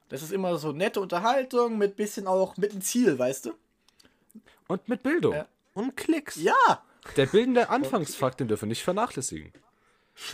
Das 0.09 0.23
ist 0.23 0.33
immer 0.33 0.57
so 0.59 0.73
nette 0.73 1.01
Unterhaltung 1.01 1.77
mit 1.79 1.97
bisschen 1.97 2.27
auch 2.27 2.57
mit 2.57 2.73
einem 2.73 2.81
Ziel, 2.81 3.19
weißt 3.19 3.47
du? 3.47 3.53
Und 4.69 4.89
mit 4.89 5.03
Bildung. 5.03 5.35
Ja. 5.35 5.47
Und 5.75 5.97
Klicks. 5.97 6.37
Ja! 6.37 6.55
Der 7.17 7.27
bildende 7.27 7.69
Anfangsfakt, 7.71 8.41
den 8.41 8.49
dürfen 8.49 8.63
wir 8.63 8.69
nicht 8.71 8.83
vernachlässigen. 8.85 9.53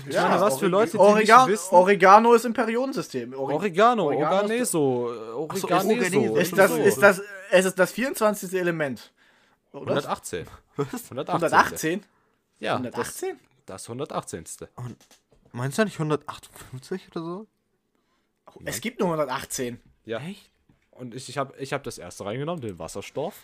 ja 0.08 0.28
meine, 0.28 0.40
was 0.40 0.58
für 0.58 0.66
Leute, 0.66 0.92
die 0.92 0.98
Orega 0.98 1.42
nicht 1.46 1.52
wissen- 1.54 1.74
Oregano 1.74 2.32
ist 2.34 2.44
im 2.44 2.52
Periodensystem. 2.54 3.34
Ore- 3.34 3.54
Oregano, 3.54 4.06
Oregano 4.06 4.48
ist- 4.54 4.74
Organeso, 4.74 5.14
so, 5.14 5.38
Oreganeso. 5.38 6.18
Oreganeso. 6.20 6.36
Ist 6.36 6.58
das, 6.58 6.70
so. 6.70 6.76
ist 6.78 7.02
das, 7.02 7.22
es 7.50 7.64
ist 7.66 7.78
das 7.78 7.92
24. 7.92 8.54
Element. 8.54 9.12
Oder? 9.72 9.90
118. 9.96 10.46
118. 10.78 11.28
118? 11.28 12.04
Ja, 12.60 12.74
118? 12.76 13.38
Das, 13.66 13.82
das 13.82 13.88
118. 13.88 14.44
Meinst 15.52 15.78
du 15.78 15.84
nicht 15.84 15.98
158 16.00 17.08
oder 17.10 17.24
so? 17.24 17.46
Es 18.64 18.80
gibt 18.80 19.00
nur 19.00 19.08
118. 19.08 19.80
Ja. 20.04 20.18
Echt? 20.20 20.50
Und 20.90 21.14
ich, 21.14 21.28
ich 21.28 21.38
habe 21.38 21.54
ich 21.58 21.72
hab 21.72 21.82
das 21.82 21.98
erste 21.98 22.24
reingenommen, 22.24 22.60
den 22.60 22.78
Wasserstoff 22.78 23.34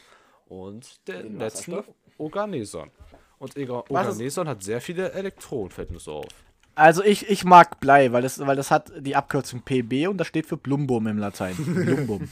und 0.46 1.06
den, 1.08 1.22
Den 1.22 1.38
letzten 1.38 1.72
Wasserstoff? 1.72 1.94
Organeson. 2.18 2.90
Und 3.38 3.56
Organeson 3.56 4.48
hat 4.48 4.62
sehr 4.62 4.80
viele 4.80 5.12
Elektronen, 5.12 5.70
fällt 5.70 5.90
mir 5.90 5.98
so 5.98 6.16
auf. 6.18 6.26
Also 6.74 7.02
ich, 7.02 7.28
ich 7.28 7.44
mag 7.44 7.80
Blei, 7.80 8.12
weil 8.12 8.22
das, 8.22 8.38
weil 8.46 8.54
das 8.56 8.70
hat 8.70 8.92
die 8.98 9.16
Abkürzung 9.16 9.62
PB 9.62 10.08
und 10.08 10.18
das 10.18 10.26
steht 10.28 10.46
für 10.46 10.56
Plumbum 10.56 11.06
im 11.08 11.18
Latein. 11.18 11.54
Plumbum. 11.84 12.28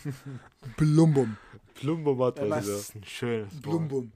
Plumbum. 0.76 1.36
Plumbum 1.74 2.22
hat 2.22 2.38
was- 2.48 2.66
Das 2.66 2.68
ist 2.68 2.94
ein 2.94 3.04
schönes 3.04 3.52
Wort. 3.54 3.62
Plumbum. 3.62 4.12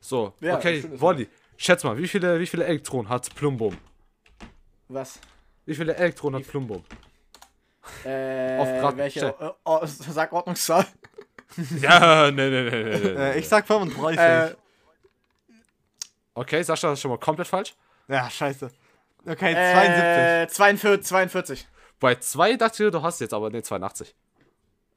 So, 0.00 0.34
Ja, 0.40 0.56
okay, 0.56 0.84
Wolli, 1.00 1.28
schätz 1.56 1.82
mal, 1.84 1.96
wie 1.98 2.06
viele, 2.06 2.38
wie 2.38 2.46
viele 2.46 2.64
Elektronen 2.64 3.08
hat 3.08 3.34
Plumbum? 3.34 3.76
Was? 4.88 5.18
Wie 5.66 5.74
viele 5.74 5.94
Elektronen 5.96 6.40
hat 6.42 6.48
Plumbum? 6.50 6.82
Äh, 8.04 8.58
Auf 8.58 8.68
Grad- 8.80 8.96
welche? 8.96 9.26
Äh, 9.26 9.50
oh, 9.64 9.80
sag 9.84 10.32
Ordnungszahl. 10.32 10.86
ja, 11.80 12.30
ne, 12.30 12.50
ne, 12.50 12.62
ne, 12.70 12.70
ne. 13.00 13.34
Äh, 13.34 13.38
ich 13.38 13.48
sag 13.48 13.66
35. 13.66 14.18
Äh, 14.18 14.54
Okay, 16.34 16.62
Sascha, 16.62 16.88
das 16.90 16.98
ist 16.98 17.02
schon 17.02 17.10
mal 17.10 17.18
komplett 17.18 17.48
falsch. 17.48 17.74
ja, 18.06 18.30
scheiße. 18.30 18.70
Okay, 19.26 19.52
72. 19.54 20.04
äh, 20.04 20.48
42. 20.48 21.06
42. 21.06 21.68
Bei 22.00 22.14
2 22.14 22.56
dachte 22.56 22.84
ich, 22.86 22.92
du 22.92 23.02
hast 23.02 23.20
jetzt, 23.20 23.34
aber 23.34 23.50
ne, 23.50 23.60
82. 23.62 24.14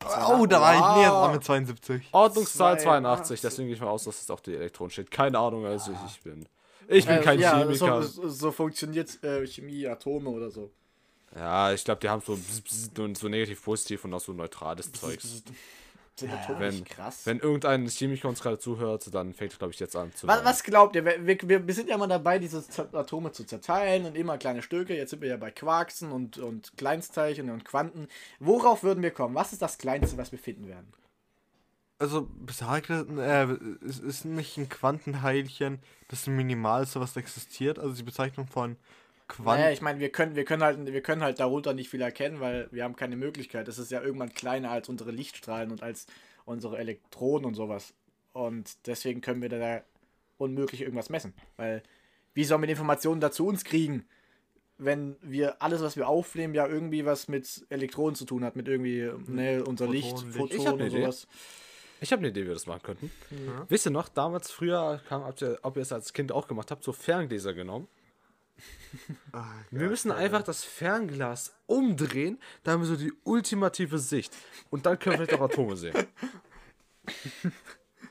oh, 0.06 0.46
da 0.46 0.62
war 0.62 0.74
ich 0.76 0.98
näher 1.02 1.10
dran 1.10 1.32
mit 1.34 1.44
72. 1.44 2.10
Ordnungszahl 2.12 2.80
82. 2.80 3.40
82, 3.40 3.42
deswegen 3.42 3.68
gehe 3.68 3.76
ich 3.76 3.82
mal 3.82 3.90
aus, 3.90 4.04
dass 4.04 4.22
es 4.22 4.30
auf 4.30 4.42
die 4.42 4.56
Elektronen 4.56 4.92
steht. 4.92 5.10
Keine 5.10 5.40
Ahnung, 5.40 5.66
also 5.66 5.92
ich, 5.92 6.12
ich 6.18 6.22
bin. 6.22 6.48
Ich 6.88 7.06
bin 7.08 7.18
Äh, 7.18 7.22
kein 7.22 7.40
ja, 7.40 7.58
Chemiker. 7.58 8.04
So, 8.04 8.22
so, 8.24 8.30
so 8.30 8.52
funktioniert 8.52 9.24
äh, 9.24 9.46
Chemie, 9.48 9.88
Atome 9.88 10.30
oder 10.30 10.52
so. 10.52 10.72
Ja, 11.36 11.72
ich 11.72 11.84
glaube, 11.84 12.02
die 12.02 12.10
haben 12.10 12.22
so, 12.22 12.38
so 13.14 13.30
negativ, 13.30 13.64
positiv 13.64 14.04
und 14.06 14.14
auch 14.14 14.20
so 14.20 14.34
neutrales 14.34 14.92
Zeugs. 14.92 15.44
Atome 16.22 16.60
Wenn, 16.60 16.84
krass? 16.84 17.22
wenn 17.26 17.40
irgendein 17.40 17.88
Chemiker 17.88 18.28
uns 18.28 18.42
gerade 18.42 18.60
zuhört, 18.60 19.12
dann 19.12 19.34
fängt 19.34 19.54
er, 19.54 19.58
glaube 19.58 19.74
ich, 19.74 19.80
jetzt 19.80 19.96
an 19.96 20.14
zu 20.14 20.28
was, 20.28 20.44
was 20.44 20.62
glaubt 20.62 20.96
ihr? 20.96 21.04
Wir, 21.04 21.26
wir, 21.26 21.66
wir 21.66 21.74
sind 21.74 21.90
ja 21.90 21.98
mal 21.98 22.06
dabei, 22.06 22.38
diese 22.38 22.62
Z- 22.68 22.94
Atome 22.94 23.32
zu 23.32 23.44
zerteilen 23.44 24.06
und 24.06 24.16
immer 24.16 24.38
kleine 24.38 24.62
Stücke. 24.62 24.96
Jetzt 24.96 25.12
sind 25.12 25.22
wir 25.22 25.30
ja 25.30 25.38
bei 25.38 25.50
Quarksen 25.50 26.12
und, 26.12 26.38
und 26.38 26.78
Kleinstteilchen 26.78 27.50
und 27.50 27.66
Quanten. 27.66 28.08
Worauf 28.40 28.84
würden 28.84 29.02
wir 29.02 29.12
kommen? 29.12 29.34
Was 29.34 29.52
ist 29.52 29.64
das 29.64 29.80
Kleinste, 29.80 30.18
was 30.18 30.32
wir 30.32 30.38
finden 30.38 30.68
werden? 30.68 30.92
Also, 31.98 32.28
besagt, 32.46 32.90
äh, 32.92 33.44
es 33.88 33.98
ist 34.00 34.26
nicht 34.26 34.58
ein 34.58 34.70
Quantenheilchen 34.70 35.80
das 36.10 36.28
Minimalste, 36.28 37.00
was 37.00 37.16
existiert. 37.16 37.80
Also 37.80 37.96
die 37.96 38.04
Bezeichnung 38.04 38.48
von 38.48 38.76
Quanten. 39.32 39.62
Naja, 39.62 39.72
ich 39.72 39.82
meine, 39.82 40.00
wir 40.00 40.10
können, 40.10 40.36
wir, 40.36 40.44
können 40.44 40.62
halt, 40.62 40.86
wir 40.86 41.02
können 41.02 41.24
halt 41.24 41.40
darunter 41.40 41.74
nicht 41.74 41.90
viel 41.90 42.02
erkennen, 42.02 42.40
weil 42.42 42.68
wir 42.72 42.84
haben 42.84 42.96
keine 42.96 43.16
Möglichkeit. 43.16 43.68
Es 43.68 43.80
ist 43.80 43.90
ja 43.90 44.02
irgendwann 44.02 44.34
kleiner 44.34 44.72
als 44.72 44.90
unsere 44.90 45.12
Lichtstrahlen 45.12 45.72
und 45.72 45.82
als 45.82 46.06
unsere 46.46 46.78
Elektronen 46.78 47.46
und 47.46 47.56
sowas. 47.56 47.94
Und 48.34 48.88
deswegen 48.88 49.22
können 49.22 49.42
wir 49.42 49.50
da 49.50 49.82
unmöglich 50.38 50.82
irgendwas 50.82 51.10
messen. 51.10 51.34
Weil, 51.56 51.82
wie 52.34 52.44
sollen 52.44 52.62
wir 52.62 52.68
die 52.68 52.74
Informationen 52.74 53.22
dazu 53.22 53.48
uns 53.48 53.64
kriegen, 53.64 54.06
wenn 54.78 55.16
wir 55.22 55.62
alles, 55.62 55.82
was 55.82 55.96
wir 55.96 56.08
aufnehmen, 56.08 56.54
ja 56.54 56.68
irgendwie 56.68 57.06
was 57.06 57.28
mit 57.28 57.66
Elektronen 57.70 58.16
zu 58.16 58.26
tun 58.26 58.44
hat, 58.44 58.56
mit 58.56 58.68
irgendwie 58.68 59.10
ne, 59.28 59.64
unser 59.64 59.86
Photonen, 59.86 59.92
Licht. 59.92 60.18
Photonen 60.36 60.64
ne 60.64 60.72
und 60.72 60.82
Idee. 60.82 61.02
sowas. 61.02 61.28
Ich 62.02 62.12
habe 62.12 62.20
eine 62.20 62.30
Idee, 62.30 62.42
wie 62.42 62.48
wir 62.48 62.56
das 62.56 62.66
machen 62.66 62.82
könnten. 62.82 63.12
Wisst 63.70 63.86
ihr 63.86 63.92
noch, 63.92 64.10
damals 64.10 64.50
früher 64.52 65.00
kam, 65.08 65.24
habt 65.24 65.44
ihr, 65.44 65.60
ob 65.62 65.78
ihr 65.78 65.84
es 65.84 65.92
als 65.94 66.14
Kind 66.14 66.32
auch 66.32 66.48
gemacht 66.48 66.72
habt, 66.72 66.84
so 66.84 66.92
Ferngläser 66.92 67.54
genommen. 67.54 67.88
Ah, 69.32 69.46
Wir 69.72 69.88
müssen 69.88 70.12
einfach 70.12 70.44
das 70.44 70.64
Fernglas 70.64 71.54
umdrehen, 71.66 72.38
da 72.64 72.72
haben 72.72 72.82
wir 72.82 72.88
so 72.88 72.96
die 72.98 73.14
ultimative 73.24 74.00
Sicht. 74.00 74.34
Und 74.70 74.86
dann 74.86 75.00
können 75.00 75.18
wir 75.20 75.26
vielleicht 75.26 75.42
auch 75.42 75.46
Atome 75.46 75.76
sehen. 75.78 75.96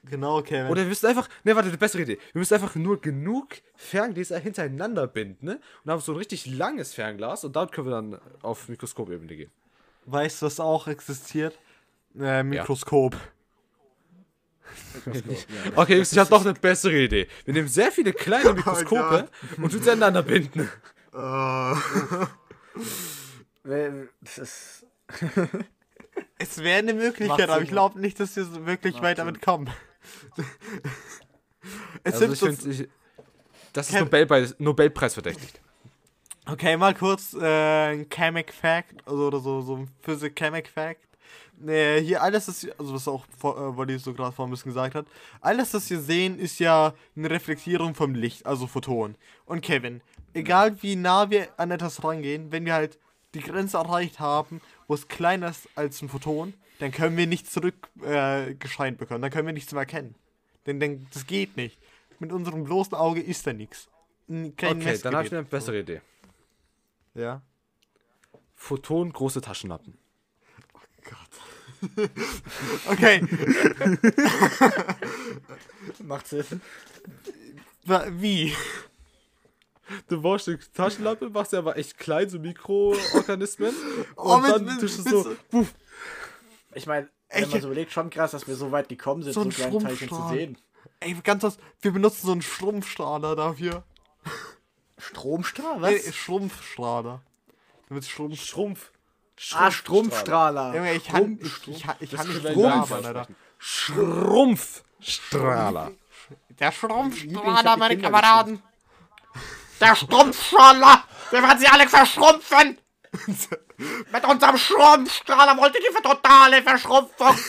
Genau, 0.04 0.40
Kevin. 0.42 0.70
Oder 0.70 0.80
wir 0.82 0.88
müssen 0.88 1.06
einfach, 1.06 1.28
ne, 1.44 1.54
warte, 1.54 1.68
eine 1.68 1.76
bessere 1.78 2.02
Idee. 2.02 2.18
Wir 2.32 2.38
müssen 2.38 2.54
einfach 2.54 2.74
nur 2.74 3.00
genug 3.00 3.48
Ferngläser 3.76 4.38
hintereinander 4.38 5.06
binden, 5.06 5.44
ne? 5.46 5.60
Und 5.84 5.90
haben 5.92 6.00
so 6.00 6.12
ein 6.12 6.18
richtig 6.18 6.46
langes 6.46 6.94
Fernglas 6.94 7.44
und 7.44 7.54
damit 7.54 7.72
können 7.72 7.86
wir 7.86 7.90
dann 7.92 8.18
auf 8.40 8.68
Mikroskopebene 8.68 9.36
gehen. 9.36 9.50
weißt 10.06 10.40
du, 10.40 10.46
was 10.46 10.58
auch 10.58 10.88
existiert? 10.88 11.58
Äh, 12.18 12.42
Mikroskop. 12.42 13.14
Okay, 15.76 15.96
Jungs, 15.96 16.12
ich 16.12 16.18
habe 16.18 16.30
noch 16.30 16.44
eine 16.44 16.54
bessere 16.54 16.96
Idee. 16.96 17.26
Wir 17.44 17.54
nehmen 17.54 17.68
sehr 17.68 17.92
viele 17.92 18.12
kleine 18.12 18.52
Mikroskope 18.54 19.28
und 19.56 19.72
tun 19.72 19.82
sie 19.82 19.90
aneinander 19.90 20.22
binden. 20.22 20.68
Das 23.62 24.38
ist. 24.38 24.86
Es 26.42 26.58
wäre 26.62 26.78
eine 26.78 26.94
Möglichkeit, 26.94 27.50
aber 27.50 27.62
ich 27.62 27.68
glaube 27.68 28.00
nicht, 28.00 28.18
dass 28.18 28.34
wir 28.34 28.44
so 28.44 28.64
wirklich 28.64 28.94
Macht 28.94 29.02
weit 29.04 29.16
Sinn. 29.18 29.26
damit 29.26 29.42
kommen. 29.42 29.70
es 32.02 32.14
Also 32.14 32.32
ich 32.32 32.38
so, 32.38 32.46
finde, 32.46 32.70
ich, 32.70 32.88
das 33.72 33.90
ist 33.90 34.00
Nobelpreis, 34.00 34.54
Nobelpreis 34.58 35.14
verdächtigt. 35.14 35.60
Okay, 36.46 36.76
mal 36.76 36.94
kurz 36.94 37.34
äh, 37.34 37.92
ein 37.92 38.08
Chemic 38.08 38.52
Fact, 38.52 39.06
also 39.06 39.26
oder 39.26 39.40
so, 39.40 39.60
so 39.60 39.76
ein 39.76 39.90
Physik 40.00 40.34
Chemic 40.34 40.68
Fact. 40.68 41.09
Nee, 41.62 42.00
hier 42.02 42.22
alles, 42.22 42.46
das, 42.46 42.66
also 42.78 42.94
was 42.94 43.06
auch 43.06 43.26
äh, 43.26 43.76
Wolli 43.76 43.98
so 43.98 44.14
gerade 44.14 44.32
vor 44.32 44.46
ein 44.46 44.50
bisschen 44.50 44.70
gesagt 44.70 44.94
hat, 44.94 45.06
alles, 45.42 45.74
was 45.74 45.90
wir 45.90 46.00
sehen, 46.00 46.38
ist 46.38 46.58
ja 46.58 46.94
eine 47.14 47.28
Reflektierung 47.28 47.94
vom 47.94 48.14
Licht, 48.14 48.46
also 48.46 48.66
Photon. 48.66 49.14
Und 49.44 49.60
Kevin, 49.60 50.00
egal 50.32 50.82
wie 50.82 50.96
nah 50.96 51.28
wir 51.28 51.48
an 51.58 51.70
etwas 51.70 52.02
rangehen, 52.02 52.50
wenn 52.50 52.64
wir 52.64 52.72
halt 52.72 52.98
die 53.34 53.40
Grenze 53.40 53.76
erreicht 53.76 54.20
haben, 54.20 54.62
wo 54.88 54.94
es 54.94 55.06
kleiner 55.08 55.50
ist 55.50 55.68
als 55.74 56.00
ein 56.00 56.08
Photon, 56.08 56.54
dann 56.78 56.92
können 56.92 57.18
wir 57.18 57.26
nichts 57.26 57.52
zurück 57.52 57.90
äh, 58.02 58.54
bekommen, 58.92 59.20
dann 59.20 59.30
können 59.30 59.46
wir 59.46 59.52
nichts 59.52 59.72
mehr 59.72 59.80
erkennen. 59.80 60.14
Denn, 60.64 60.80
denn 60.80 61.06
das 61.12 61.26
geht 61.26 61.56
nicht. 61.58 61.78
Mit 62.20 62.32
unserem 62.32 62.64
bloßen 62.64 62.94
Auge 62.94 63.20
ist 63.20 63.46
da 63.46 63.52
nichts. 63.52 63.88
Kein 64.28 64.46
Okay, 64.46 64.56
dann 64.56 64.70
habe 64.70 64.78
ich 64.78 64.84
Messgerät. 64.84 65.32
eine 65.32 65.42
bessere 65.42 65.80
Idee. 65.80 66.00
Ja. 67.14 67.42
Photon, 68.54 69.12
große 69.12 69.40
Taschenlampen. 69.40 69.98
Okay, 72.88 73.22
Macht 76.02 76.26
Sinn. 76.28 76.60
wie? 78.10 78.54
Du 80.08 80.22
baust 80.22 80.46
die 80.46 80.56
Taschenlampe, 80.74 81.30
machst 81.30 81.50
sie 81.50 81.56
aber 81.56 81.76
echt 81.76 81.98
klein, 81.98 82.28
so 82.28 82.38
Mikroorganismen. 82.38 83.74
Oh, 84.16 84.34
und 84.34 84.42
mit- 84.42 84.50
dann 84.52 84.64
mit- 84.64 84.80
tust 84.80 84.98
du 84.98 85.02
so. 85.10 85.22
so- 85.24 85.36
Puff. 85.50 85.74
Ich 86.74 86.86
meine, 86.86 87.08
Echt? 87.28 87.42
wenn 87.46 87.50
man 87.50 87.60
so 87.62 87.66
überlegt, 87.68 87.92
schon 87.92 88.10
krass, 88.10 88.30
dass 88.30 88.46
wir 88.46 88.54
so 88.54 88.70
weit 88.70 88.88
gekommen 88.88 89.22
sind, 89.22 89.32
So 89.32 89.42
so, 89.42 89.48
ein 89.48 89.52
kleine 89.52 89.78
Teilchen 89.78 90.08
zu 90.08 90.28
sehen. 90.28 90.58
Ey, 91.00 91.14
ganz 91.24 91.42
was, 91.42 91.58
wir 91.80 91.90
benutzen 91.92 92.26
so 92.26 92.32
einen 92.32 92.42
Schrumpfstrahler 92.42 93.34
dafür. 93.34 93.82
Stromstrahl? 94.98 95.80
Nee, 95.80 96.00
Was? 96.06 96.14
Schrumpfstrahler. 96.14 97.22
Damit 97.88 98.04
Schrumpf. 98.04 98.40
Schrumpf. 98.44 98.92
Ah, 99.54 99.70
Strumpfstrahler. 99.70 100.74
Junge, 100.74 100.94
ich 100.94 101.04
kann, 101.04 101.38
ich, 101.40 101.68
ich, 101.68 101.84
ich 102.00 102.10
kann 102.10 102.28
nicht 102.28 102.42
wir 102.42 102.42
labern, 102.42 103.06
Alter. 103.06 103.28
Schrumpfstrahler. 103.58 105.92
Der 106.58 106.68
ich 106.68 106.72
Schrumpfstrahler, 106.72 107.76
meine 107.76 107.98
Kameraden. 107.98 108.62
Der 109.80 109.96
Strumpfstrahler! 109.96 111.04
Der 111.32 111.42
wird 111.42 111.60
sie 111.60 111.68
alle 111.68 111.88
verschrumpfen! 111.88 112.78
Mit 114.12 114.28
unserem 114.28 114.58
Strumpfstrahler 114.58 115.56
wollt 115.56 115.74
ihr 115.74 115.80
die 115.80 116.02
totale 116.02 116.62
Verschrumpfung! 116.62 117.34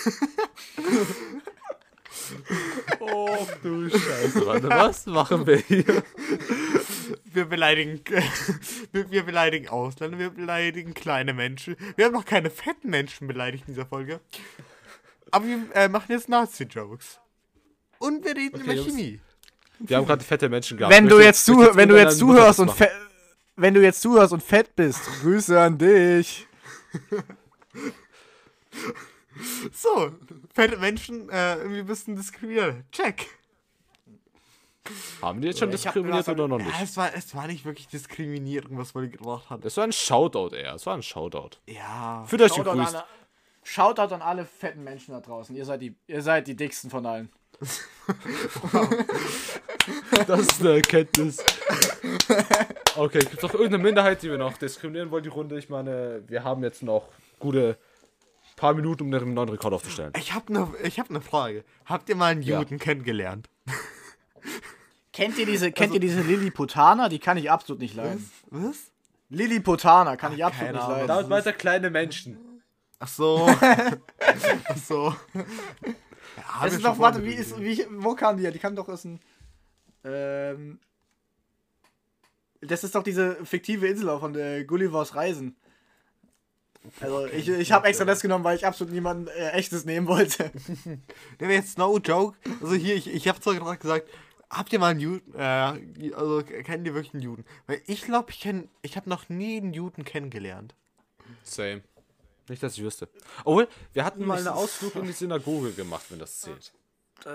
Oh 3.00 3.48
du 3.62 3.90
Scheiße, 3.90 4.46
warte, 4.46 4.70
was 4.70 5.06
machen 5.06 5.46
wir 5.46 5.58
hier? 5.58 5.86
Wir 7.26 7.46
beleidigen, 7.46 8.02
wir, 8.92 9.12
wir 9.12 9.24
beleidigen 9.24 9.68
Ausländer, 9.68 10.20
wir 10.20 10.30
beleidigen 10.30 10.94
kleine 10.94 11.34
Menschen. 11.34 11.76
Wir 11.96 12.06
haben 12.06 12.14
noch 12.14 12.26
keine 12.26 12.50
fetten 12.50 12.90
Menschen 12.90 13.28
beleidigt 13.28 13.66
in 13.68 13.74
dieser 13.74 13.86
Folge. 13.86 14.20
Aber 15.32 15.46
wir 15.46 15.60
äh, 15.74 15.88
machen 15.90 16.12
jetzt 16.12 16.30
Nazi-Jokes. 16.30 17.20
Und 18.00 18.26
wir 18.26 18.36
reden 18.36 18.62
über 18.62 18.74
Jungs. 18.74 18.88
Chemie. 18.88 19.20
Wir 19.80 19.98
haben 19.98 20.06
gerade 20.06 20.24
fette 20.24 20.50
Menschen 20.50 20.78
gehabt. 20.78 20.94
Wenn 20.94 21.08
du 21.08 21.16
Möchte- 21.16 21.28
jetzt, 21.28 21.46
zuh 21.46 21.76
wenn 21.76 21.90
du 21.90 21.98
jetzt 21.98 22.18
zuhörst 22.20 22.60
und 22.60 22.68
Muttertag 22.68 22.92
fe 22.92 23.08
wenn 23.58 23.74
du 23.74 23.82
jetzt 23.82 24.02
zuhörst 24.02 24.34
und 24.34 24.42
fett 24.42 24.76
bist, 24.76 25.02
Grüße 25.22 25.60
an 25.60 25.78
dich. 25.78 26.48
So, 29.74 30.14
fette 30.54 30.78
Menschen 30.78 31.30
äh, 31.30 31.56
irgendwie 31.58 31.80
ein 31.80 31.86
bisschen 31.86 32.16
diskriminiert. 32.16 32.84
Check. 32.92 33.28
Haben 35.22 35.42
die 35.42 35.48
jetzt 35.50 35.60
schon 35.60 35.70
Ich 35.70 35.82
diskriminiert 35.82 36.28
oder 36.28 36.48
noch 36.48 36.60
Ja, 36.60 36.66
nicht? 36.66 36.82
es, 36.82 36.98
war, 36.98 37.14
es 37.14 37.36
war 37.36 37.48
nicht 37.48 37.66
wirklich 37.66 37.88
Diskriminierung, 37.88 38.78
was 38.78 38.96
Wolli 38.96 39.10
gemacht 39.10 39.50
hat. 39.50 39.64
Das 39.64 39.78
war 39.78 39.84
ein 39.84 39.92
Shoutout 39.92 40.56
eher. 40.56 40.74
Das 40.74 40.86
war 40.86 40.96
ein 40.96 41.04
Shoutout. 41.04 41.58
Ja. 41.68 42.24
Fühlt 42.28 42.42
euch 42.42 42.50
Shoutout 42.54 42.70
an, 42.72 42.78
gegrüßt. 42.80 42.96
alle- 42.96 43.06
Shoutout 43.64 44.16
an 44.16 44.22
alle 44.24 44.44
fetten 44.46 44.84
Menschen 44.84 45.12
da 45.14 45.20
draußen. 45.22 45.56
Ihr 45.56 45.66
seid 45.66 45.82
die, 45.84 45.96
ihr 46.08 46.22
seid 46.24 46.48
die 46.48 46.56
dicksten 46.56 46.90
von 46.90 47.06
allen. 47.06 47.30
Das 50.28 50.40
ist 50.42 50.62
eine 50.62 50.76
Erkenntnis. 50.76 51.44
Okay, 52.96 53.20
gibt 53.20 53.36
es 53.38 53.42
noch 53.42 53.54
irgendeine 53.54 53.84
Minderheit, 53.84 54.22
die 54.22 54.30
wir 54.30 54.38
noch 54.38 54.58
diskriminieren 54.58 55.10
wollen, 55.12 55.24
die 55.24 55.30
Runde? 55.30 55.58
Ich 55.58 55.70
meine, 55.70 56.24
wir 56.28 56.44
haben 56.44 56.64
jetzt 56.64 56.84
noch 56.84 57.08
gute 57.40 57.78
paar 58.56 58.74
Minuten, 58.74 59.04
um 59.04 59.14
einen 59.14 59.34
neuen 59.34 59.50
Rekord 59.50 59.74
aufzustellen. 59.74 60.14
Ich 60.18 60.34
habe 60.34 60.48
eine 60.50 60.68
ich 60.84 61.00
hab 61.00 61.10
ne 61.10 61.22
Frage. 61.22 61.64
Habt 61.86 62.10
ihr 62.10 62.16
mal 62.16 62.28
einen 62.32 62.44
Ja. 62.44 62.60
Juden 62.60 62.78
kennengelernt? 62.80 63.50
Kennt 65.14 65.38
ihr 65.38 65.46
diese, 65.46 65.72
kennt 65.72 65.94
ihr 65.94 66.00
diese 66.00 66.22
Lilliputaner? 66.22 67.10
Die 67.10 67.20
kann 67.20 67.38
ich 67.38 67.52
absolut 67.52 67.82
nicht 67.82 67.96
leiden. 67.96 68.30
Was? 68.50 68.92
Lilliputaner 69.30 70.18
kann 70.18 70.34
ich 70.34 70.44
absolut 70.44 70.74
nicht 70.74 70.88
leiden. 70.88 71.08
Damit 71.08 71.30
weiter 71.30 71.54
kleine 71.54 71.90
Menschen. 71.90 72.38
Ach 73.00 73.08
so. 73.08 73.48
Ach 74.68 74.78
so. 74.78 75.16
Ja, 75.34 76.64
Das 76.64 76.74
ist 76.74 76.86
doch, 76.86 77.00
warte, 77.00 77.24
wie 77.24 77.34
ist, 77.34 77.60
wie, 77.60 77.86
wo 77.90 78.16
kam 78.16 78.38
die 78.38 78.44
her? 78.44 78.52
Die 78.52 78.60
kam 78.60 78.76
doch 78.76 78.88
aus 78.88 79.02
dem. 79.02 79.20
Ähm. 80.04 80.80
Das 82.62 82.84
ist 82.84 82.94
doch 82.94 83.04
diese 83.04 83.44
fiktive 83.44 83.88
Insel 83.88 84.10
auch 84.10 84.20
von 84.20 84.34
der 84.34 84.64
Gullivers 84.66 85.16
Reisen. 85.16 85.56
Also, 87.00 87.26
ich, 87.28 87.48
ich 87.48 87.72
habe 87.72 87.88
extra 87.88 88.06
das 88.06 88.22
genommen, 88.22 88.44
weil 88.44 88.56
ich 88.56 88.66
absolut 88.66 88.94
niemanden 88.94 89.28
äh, 89.28 89.50
echtes 89.52 89.86
nehmen 89.86 90.08
wollte. 90.08 90.52
Der 91.40 91.48
wäre 91.48 91.60
jetzt 91.60 91.78
no 91.78 91.98
joke. 92.00 92.38
Also 92.62 92.74
hier, 92.74 92.96
ich, 92.96 93.08
ich 93.08 93.28
habe 93.28 93.40
zwar 93.40 93.54
gerade 93.56 93.78
gesagt, 93.78 94.10
habt 94.52 94.74
ihr 94.74 94.80
mal 94.80 94.92
einen 94.92 95.00
Juden, 95.00 95.34
äh, 95.36 96.14
also 96.14 96.44
kennt 96.44 96.86
ihr 96.86 96.94
wirklich 96.94 97.14
einen 97.14 97.24
Juden? 97.24 97.46
Weil 97.68 97.82
ich 97.88 98.04
glaube, 98.04 98.32
ich 98.32 98.40
kenne, 98.40 98.68
ich 98.82 98.98
habe 98.98 99.10
noch 99.10 99.30
nie 99.30 99.58
einen 99.58 99.74
Juden 99.74 100.04
kennengelernt. 100.06 100.76
Same. 101.44 101.82
Nicht, 102.48 102.62
dass 102.62 102.78
ich 102.78 102.84
wüsste. 102.84 103.08
Obwohl, 103.46 103.68
wir 103.94 104.04
hatten 104.04 104.26
mal 104.26 104.38
einen 104.38 104.50
Ausflug 104.50 104.96
in 104.96 105.06
die 105.06 105.14
Synagoge 105.14 105.72
gemacht, 105.72 106.06
wenn 106.10 106.20
das 106.20 106.42
zählt. 106.42 106.74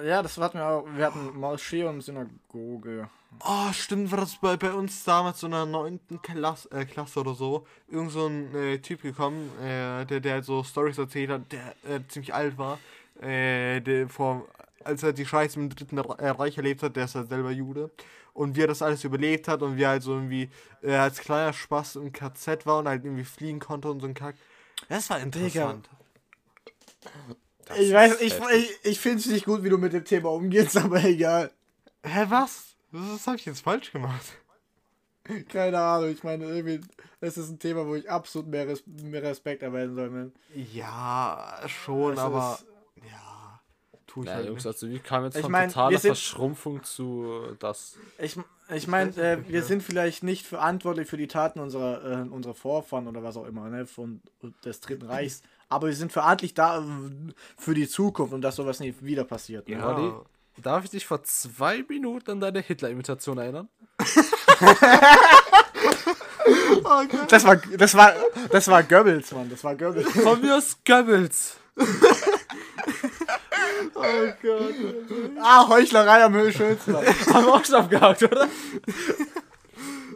ja, 0.05 0.23
das 0.23 0.37
hatten 0.37 0.59
wir 0.59 0.67
auch. 0.67 0.87
Wir 0.95 1.07
hatten 1.07 1.39
Moschee 1.39 1.85
und 1.85 2.03
Synagoge. 2.03 3.09
Oh, 3.45 3.73
stimmt, 3.73 4.11
war 4.11 4.19
das 4.19 4.37
bei, 4.37 4.57
bei 4.57 4.73
uns 4.73 5.05
damals 5.05 5.41
so 5.41 5.47
in 5.47 5.53
der 5.53 5.67
neunten 5.67 6.21
Klasse, 6.23 6.71
äh, 6.71 6.85
Klasse 6.85 7.21
oder 7.21 7.35
so, 7.35 7.67
irgend 7.89 8.13
so 8.13 8.27
ein 8.27 8.55
äh, 8.55 8.79
Typ 8.79 9.03
gekommen, 9.03 9.51
äh, 9.61 10.07
der, 10.07 10.21
der 10.21 10.43
so 10.43 10.63
Stories 10.65 10.99
erzählt 10.99 11.31
hat, 11.31 11.53
der 11.53 11.75
äh, 11.89 12.01
ziemlich 12.09 12.33
alt 12.33 12.57
war, 12.57 12.79
äh, 13.21 13.81
der 13.81 14.09
vor, 14.09 14.47
als 14.87 15.03
er 15.03 15.13
die 15.13 15.27
Scheiße 15.27 15.59
im 15.59 15.69
dritten 15.69 15.99
äh, 15.99 16.29
Reich 16.29 16.57
erlebt 16.57 16.83
hat, 16.83 16.97
der 16.97 17.05
ist 17.05 17.15
halt 17.15 17.29
selber 17.29 17.51
Jude. 17.51 17.91
Und 18.33 18.57
wie 18.57 18.63
er 18.63 18.67
das 18.67 18.83
alles 18.83 19.05
überlebt 19.05 19.49
hat 19.49 19.63
und 19.63 19.77
wie 19.77 19.83
er 19.83 19.91
halt 19.91 20.03
so 20.03 20.15
irgendwie 20.15 20.51
äh, 20.83 20.95
als 20.95 21.19
kleiner 21.21 21.53
Spaß 21.53 21.97
im 21.97 22.13
KZ 22.13 22.67
war 22.67 22.79
und 22.79 22.89
halt 22.89 23.05
irgendwie 23.05 23.25
fliegen 23.25 23.61
konnte 23.61 23.91
und 23.91 24.01
so 24.01 24.07
ein 24.07 24.15
Kack. 24.15 24.37
Das 24.89 25.09
war 25.11 25.21
interessant. 25.21 25.89
ich 27.79 27.93
weiß, 27.93 28.21
ich, 28.21 28.35
ich, 28.55 28.79
ich 28.83 29.01
finde 29.01 29.19
es 29.19 29.27
nicht 29.27 29.47
gut, 29.47 29.65
wie 29.65 29.71
du 29.71 29.79
mit 29.79 29.93
dem 29.93 30.05
Thema 30.05 30.31
umgehst, 30.31 30.77
aber 30.77 31.03
egal. 31.05 31.51
Hä, 32.03 32.27
was? 32.29 32.77
Was 32.93 33.27
habe 33.27 33.37
ich 33.37 33.47
jetzt 33.47 33.63
falsch 33.63 33.91
gemacht? 33.91 34.25
Keine 35.49 35.79
Ahnung, 35.79 36.11
ich 36.11 36.23
meine, 36.23 36.45
irgendwie, 36.45 36.81
das 37.21 37.37
ist 37.37 37.51
ein 37.51 37.59
Thema, 37.59 37.87
wo 37.87 37.95
ich 37.95 38.09
absolut 38.09 38.49
mehr, 38.49 38.69
Res 38.69 38.85
mehr 38.87 39.23
Respekt 39.23 39.63
erweisen 39.63 39.95
soll. 39.97 40.11
Man. 40.11 40.33
Ja, 40.73 41.59
schon, 41.67 42.15
Das 42.15 42.25
aber. 42.25 42.59
ist-. 42.61 42.76
Tu 44.17 44.23
ich 44.23 44.29
Ja, 44.29 44.35
halt 44.37 44.47
Jungs, 44.47 44.65
nicht. 44.65 44.67
also 44.75 44.89
wie 44.89 44.99
kam 44.99 45.25
jetzt 45.25 45.37
Ich 45.37 45.43
von 45.43 45.53
mein, 45.53 45.69
totaler 45.69 45.99
sind- 45.99 46.09
Verschrumpfung 46.17 46.83
zu 46.83 47.43
äh, 47.53 47.57
das? 47.59 47.97
Ich, 48.19 48.37
ich 48.75 48.87
meine, 48.89 49.11
äh, 49.17 49.39
wir 49.49 49.63
sind 49.63 49.83
vielleicht 49.83 50.23
nicht 50.23 50.47
verantwortlich 50.47 51.07
für 51.07 51.19
die 51.19 51.27
Taten 51.29 51.61
unserer, 51.61 52.25
äh, 52.25 52.29
unserer 52.29 52.55
Vorfahren 52.55 53.07
oder 53.09 53.23
was 53.23 53.37
auch 53.37 53.45
immer, 53.45 53.69
ne, 53.69 53.87
von 53.87 54.23
des 54.65 54.81
Dritten 54.81 55.05
Reichs, 55.05 55.43
aber 55.69 55.89
wir 55.89 55.95
sind 55.95 56.13
verantwortlich 56.13 56.55
da 56.55 56.79
äh, 56.79 56.83
für 57.59 57.75
die 57.75 57.87
Zukunft 57.87 58.33
und 58.33 58.41
dass 58.41 58.57
sowas 58.57 58.81
nicht 58.81 59.05
wieder 59.05 59.25
passiert. 59.25 59.69
Ne? 59.69 59.77
Ja. 59.77 59.91
Roddy, 59.93 60.13
darf 60.63 60.85
ich 60.85 60.91
dich 60.91 61.05
vor 61.05 61.23
zwei 61.25 61.85
Minuten 61.87 62.31
an 62.31 62.41
deine 62.41 62.61
Hitler-Imitation 62.61 63.37
erinnern? 63.37 63.69
Das 67.29 67.45
war, 67.45 67.57
das 67.57 67.95
war, 67.95 68.13
das 68.51 68.69
war 68.69 68.83
Goebbels, 68.85 69.33
Mann, 69.33 69.51
das 69.51 69.65
war 69.65 69.75
Goebbels. 69.75 70.09
Von 70.11 70.41
mir 70.41 70.57
aus 70.57 70.77
Goebbels. 70.87 71.57
Oh 73.97 74.33
Gott. 74.43 74.75
ah, 75.41 75.69
Heuchlerei 75.69 76.25
am 76.25 76.53
schönsten. 76.53 76.93
Mann. 76.93 77.07
Haben 77.33 77.47
wir 77.47 77.55
auch 77.55 77.65
schon 77.65 77.75
abgehakt, 77.77 78.23
oder? 78.23 78.49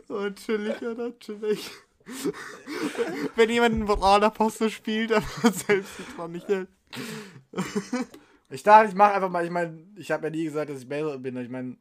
Oh, 0.08 0.28
chillig, 0.30 0.80
ja, 0.80 1.10
chillig. 1.18 1.70
Wenn 3.36 3.50
jemand 3.50 3.74
einen 3.74 3.84
Moralapostel 3.84 4.70
spielt, 4.70 5.12
aber 5.12 5.24
selbst 5.52 5.96
sich 5.96 6.06
dran 6.16 6.32
nicht 6.32 6.48
hält. 6.48 6.68
Ich 8.50 8.62
dachte, 8.64 8.88
ich 8.88 8.94
mache 8.94 9.14
einfach 9.14 9.30
mal, 9.30 9.44
ich 9.44 9.50
meine, 9.50 9.78
ich 9.96 10.10
habe 10.10 10.26
ja 10.26 10.30
nie 10.30 10.44
gesagt, 10.44 10.70
dass 10.70 10.80
ich 10.80 10.88
besser 10.88 11.18
bin. 11.18 11.36
Ich 11.36 11.48
meine, 11.48 11.76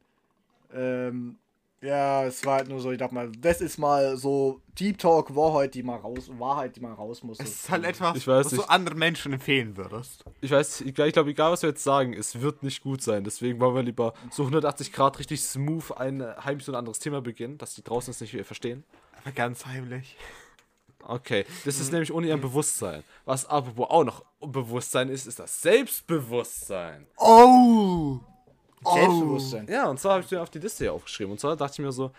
ähm, 0.73 1.37
ja, 1.81 2.25
es 2.25 2.45
war 2.45 2.57
halt 2.57 2.67
nur 2.69 2.79
so, 2.81 2.91
ich 2.91 2.97
dachte 2.97 3.13
mal, 3.13 3.31
das 3.39 3.61
ist 3.61 3.77
mal 3.77 4.17
so 4.17 4.61
Deep 4.79 4.97
Talk, 4.97 5.35
Wahrheit, 5.35 5.73
die 5.73 5.83
mal 5.83 5.95
raus, 5.97 6.29
Wahrheit, 6.37 6.75
die 6.75 6.81
mal 6.81 6.93
raus 6.93 7.23
muss. 7.23 7.39
Es 7.39 7.49
ist 7.49 7.69
halt 7.69 7.85
etwas, 7.85 8.17
Ich 8.17 8.27
weiß 8.27 8.45
was 8.45 8.51
du 8.51 8.57
nicht. 8.57 8.69
anderen 8.69 8.99
Menschen 8.99 9.33
empfehlen 9.33 9.77
würdest. 9.77 10.23
Ich 10.41 10.51
weiß, 10.51 10.81
ich 10.81 10.93
glaube, 10.93 11.29
egal 11.29 11.51
was 11.51 11.61
wir 11.61 11.69
jetzt 11.69 11.83
sagen, 11.83 12.13
es 12.13 12.41
wird 12.41 12.63
nicht 12.63 12.83
gut 12.83 13.01
sein. 13.01 13.23
Deswegen 13.23 13.59
wollen 13.59 13.75
wir 13.75 13.83
lieber 13.83 14.13
so 14.31 14.43
180 14.43 14.91
Grad 14.91 15.19
richtig 15.19 15.41
smooth 15.41 15.91
ein 15.97 16.21
äh, 16.21 16.33
heimlich 16.43 16.65
so 16.65 16.71
ein 16.71 16.75
anderes 16.75 16.99
Thema 16.99 17.21
beginnen, 17.21 17.57
dass 17.57 17.75
die 17.75 17.83
draußen 17.83 18.11
es 18.11 18.21
nicht 18.21 18.35
verstehen. 18.45 18.83
Aber 19.21 19.31
ganz 19.31 19.65
heimlich. 19.65 20.15
Okay, 21.03 21.45
das 21.65 21.79
ist 21.79 21.91
nämlich 21.91 22.13
ohne 22.13 22.27
ihr 22.27 22.37
Bewusstsein. 22.37 23.03
Was 23.25 23.45
aber 23.45 23.77
wo 23.77 23.85
auch 23.85 24.03
noch 24.03 24.25
Bewusstsein 24.41 25.09
ist, 25.09 25.27
ist 25.27 25.39
das 25.39 25.61
Selbstbewusstsein. 25.61 27.07
Oh! 27.17 28.19
Selbstbewusstsein. 28.83 29.67
Ja, 29.67 29.89
und 29.89 29.99
zwar 29.99 30.13
habe 30.13 30.23
ich 30.23 30.31
mir 30.31 30.41
auf 30.41 30.49
die 30.49 30.59
Liste 30.59 30.85
hier 30.85 30.93
aufgeschrieben. 30.93 31.31
Und 31.31 31.39
zwar 31.39 31.55
dachte 31.55 31.73
ich 31.73 31.79
mir 31.79 31.91
so, 31.91 32.11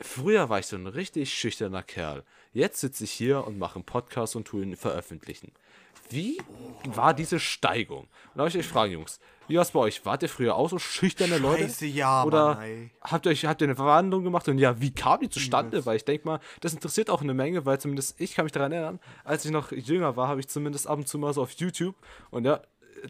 früher 0.00 0.48
war 0.48 0.58
ich 0.58 0.66
so 0.66 0.76
ein 0.76 0.86
richtig 0.86 1.32
schüchterner 1.32 1.82
Kerl. 1.82 2.24
Jetzt 2.52 2.80
sitze 2.80 3.04
ich 3.04 3.12
hier 3.12 3.46
und 3.46 3.58
mache 3.58 3.76
einen 3.76 3.84
Podcast 3.84 4.36
und 4.36 4.46
tue 4.46 4.62
ihn 4.62 4.76
veröffentlichen. 4.76 5.52
Wie 6.10 6.38
war 6.84 7.14
diese 7.14 7.40
Steigung? 7.40 8.00
Und 8.02 8.08
da 8.34 8.40
habe 8.40 8.48
ich 8.50 8.58
euch 8.58 8.68
fragen, 8.68 8.92
Jungs, 8.92 9.18
wie 9.48 9.56
war 9.56 9.62
es 9.62 9.70
bei 9.70 9.80
euch? 9.80 10.04
Wart 10.04 10.22
ihr 10.22 10.28
früher 10.28 10.54
auch 10.54 10.68
so 10.68 10.78
schüchterne 10.78 11.38
Leute? 11.38 11.64
Scheiße, 11.64 11.86
ja, 11.86 12.24
Oder 12.24 12.54
Mann, 12.56 12.90
habt 13.00 13.26
ihr, 13.26 13.32
euch, 13.32 13.44
habt 13.44 13.60
ihr 13.60 13.66
eine 13.66 13.76
Verwandlung 13.76 14.22
gemacht? 14.22 14.46
Und 14.48 14.58
ja, 14.58 14.80
wie 14.80 14.92
kam 14.92 15.20
die 15.20 15.30
zustande? 15.30 15.84
Weil 15.84 15.96
ich 15.96 16.04
denke 16.04 16.26
mal, 16.26 16.40
das 16.60 16.74
interessiert 16.74 17.10
auch 17.10 17.22
eine 17.22 17.34
Menge, 17.34 17.64
weil 17.64 17.80
zumindest 17.80 18.20
ich 18.20 18.34
kann 18.34 18.44
mich 18.44 18.52
daran 18.52 18.72
erinnern, 18.72 19.00
als 19.24 19.44
ich 19.44 19.50
noch 19.50 19.72
jünger 19.72 20.16
war, 20.16 20.28
habe 20.28 20.40
ich 20.40 20.48
zumindest 20.48 20.86
ab 20.86 20.98
und 20.98 21.08
zu 21.08 21.18
mal 21.18 21.32
so 21.32 21.42
auf 21.42 21.52
YouTube 21.52 21.96
und 22.30 22.44
ja, 22.44 22.60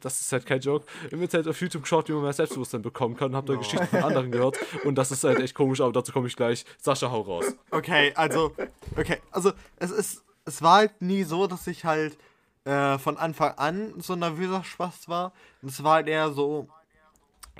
das 0.00 0.20
ist 0.20 0.33
halt 0.33 0.46
kein 0.46 0.61
Joke, 0.61 0.87
im 1.11 1.22
Internet 1.22 1.48
auf 1.48 1.61
YouTube 1.61 1.83
geschaut, 1.83 2.09
wie 2.09 2.12
man 2.12 2.22
mehr 2.22 2.33
Selbstbewusstsein 2.33 2.83
bekommen 2.83 3.16
kann 3.16 3.31
und 3.31 3.37
habe 3.37 3.52
da 3.52 3.59
Geschichten 3.59 3.87
von 3.87 4.02
anderen 4.02 4.31
gehört 4.31 4.59
und 4.85 4.96
das 4.96 5.11
ist 5.11 5.24
halt 5.24 5.40
echt 5.40 5.55
komisch, 5.55 5.81
aber 5.81 5.92
dazu 5.92 6.12
komme 6.12 6.26
ich 6.26 6.37
gleich. 6.37 6.64
Sascha, 6.78 7.11
hau 7.11 7.20
raus. 7.20 7.44
Okay, 7.70 8.12
also, 8.14 8.52
okay, 8.96 9.18
also 9.31 9.52
es 9.76 9.90
ist, 9.90 10.24
es 10.44 10.62
war 10.62 10.76
halt 10.76 11.02
nie 11.02 11.22
so, 11.24 11.46
dass 11.46 11.66
ich 11.66 11.85
halt 11.85 12.16
äh, 12.64 12.98
von 12.98 13.16
Anfang 13.16 13.55
an 13.57 13.94
so 13.98 14.12
ein 14.14 14.20
nervöser 14.20 14.64
Spaß 14.64 15.09
war. 15.09 15.33
Es 15.66 15.83
war 15.83 15.94
halt 15.94 16.09
eher 16.09 16.31
so, 16.33 16.68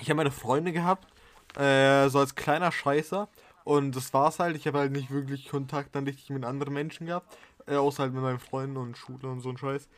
ich 0.01 0.09
habe 0.09 0.17
meine 0.17 0.31
Freunde 0.31 0.73
gehabt, 0.73 1.07
äh, 1.59 2.09
so 2.09 2.19
als 2.19 2.35
kleiner 2.35 2.73
Scheißer. 2.73 3.29
Und 3.65 3.95
das 3.95 4.13
war's 4.13 4.39
halt. 4.39 4.57
Ich 4.57 4.67
habe 4.67 4.79
halt 4.79 4.93
nicht 4.93 5.11
wirklich 5.11 5.49
Kontakt 5.49 5.95
dann 5.95 6.05
richtig 6.05 6.31
mit 6.31 6.45
anderen 6.45 6.75
Menschen 6.75 7.07
gehabt. 7.07 7.37
Äh, 7.67 7.77
außer 7.77 8.05
halt 8.05 8.13
mit 8.13 8.23
meinen 8.23 8.41
Freunden 8.41 8.77
und 8.77 8.99
Schule 8.99 9.29
und 9.29 9.41
so 9.41 9.51
ein 9.51 9.57
Scheiß. 9.57 9.89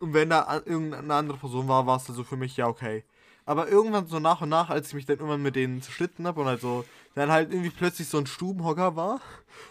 Und 0.00 0.12
wenn 0.12 0.30
da 0.30 0.62
irgendeine 0.64 1.14
andere 1.14 1.38
Person 1.38 1.68
war, 1.68 1.86
war 1.86 1.96
es 1.96 2.08
also 2.08 2.24
für 2.24 2.36
mich 2.36 2.56
ja 2.56 2.66
okay. 2.66 3.04
Aber 3.46 3.68
irgendwann 3.68 4.06
so 4.06 4.18
nach 4.18 4.40
und 4.40 4.48
nach, 4.48 4.70
als 4.70 4.88
ich 4.88 4.94
mich 4.94 5.06
dann 5.06 5.18
irgendwann 5.18 5.42
mit 5.42 5.54
denen 5.54 5.82
zerschnitten 5.82 6.26
habe 6.26 6.40
und 6.40 6.46
halt 6.46 6.60
so, 6.60 6.84
dann 7.14 7.30
halt 7.30 7.52
irgendwie 7.52 7.70
plötzlich 7.70 8.08
so 8.08 8.18
ein 8.18 8.26
Stubenhocker 8.26 8.96
war, 8.96 9.20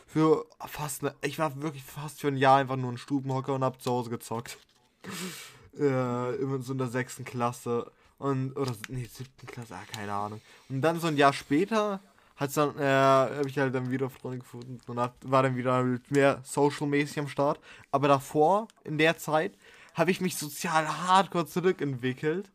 für 0.06 0.46
fast 0.68 1.04
eine, 1.04 1.16
ich 1.22 1.40
war 1.40 1.60
wirklich 1.62 1.84
fast 1.84 2.22
für 2.22 2.28
ein 2.28 2.38
Jahr 2.38 2.58
einfach 2.58 2.76
nur 2.76 2.92
ein 2.92 2.98
Stubenhocker 2.98 3.54
und 3.56 3.64
hab 3.64 3.82
zu 3.82 3.92
Hause 3.92 4.12
gezockt. 4.12 4.58
äh, 5.80 6.36
immer 6.36 6.62
so 6.62 6.74
in 6.74 6.78
der 6.78 6.88
sechsten 6.88 7.26
Klasse 7.26 7.92
und, 8.20 8.56
oder, 8.56 8.74
nee, 8.90 9.10
siebten 9.12 9.48
Klasse, 9.48 9.76
ah, 9.76 9.84
keine 9.92 10.14
Ahnung. 10.14 10.42
Und 10.70 10.82
dann 10.82 11.00
so 11.00 11.08
ein 11.08 11.18
Jahr 11.18 11.34
später 11.34 12.00
hat's 12.36 12.54
dann, 12.56 12.78
äh, 12.78 12.84
habe 12.84 13.48
ich 13.48 13.58
halt 13.58 13.74
dann 13.74 13.92
wieder 13.92 14.10
Freunde 14.10 14.40
gefunden 14.40 14.80
und 14.88 15.00
hab, 15.00 15.16
war 15.24 15.44
dann 15.44 15.56
wieder 15.56 15.74
halt 15.74 16.10
mehr 16.12 16.42
social-mäßig 16.44 17.20
am 17.20 17.28
Start. 17.28 17.60
Aber 17.92 18.08
davor, 18.08 18.68
in 18.84 18.98
der 18.98 19.18
Zeit, 19.18 19.54
habe 19.94 20.12
ich 20.12 20.22
mich 20.22 20.38
sozial 20.38 20.88
hardcore 20.88 21.46
zurückentwickelt. 21.46 22.52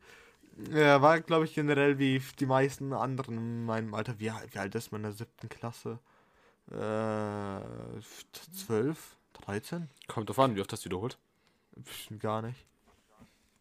Ja, 0.73 1.01
war, 1.03 1.21
glaube 1.21 1.45
ich, 1.45 1.55
generell 1.55 1.99
wie 1.99 2.21
die 2.41 2.47
meisten 2.47 2.93
anderen 2.93 3.37
in 3.37 3.65
meinem 3.65 3.95
Alter. 3.95 4.19
Wie, 4.19 4.31
alt- 4.31 4.55
wie 4.55 4.59
alt 4.59 4.75
ist 4.75 4.91
man 4.91 5.01
in 5.01 5.05
der 5.05 5.13
siebten 5.13 5.49
Klasse? 5.49 6.01
Äh, 6.71 8.01
12? 8.67 9.17
13? 9.35 9.89
Kommt 10.09 10.29
drauf 10.29 10.39
an, 10.41 10.57
wie 10.57 10.61
oft 10.61 10.73
hast 10.73 10.85
du 10.85 10.89
wiederholt? 10.91 11.19
Gar 12.19 12.43
nicht. 12.43 12.67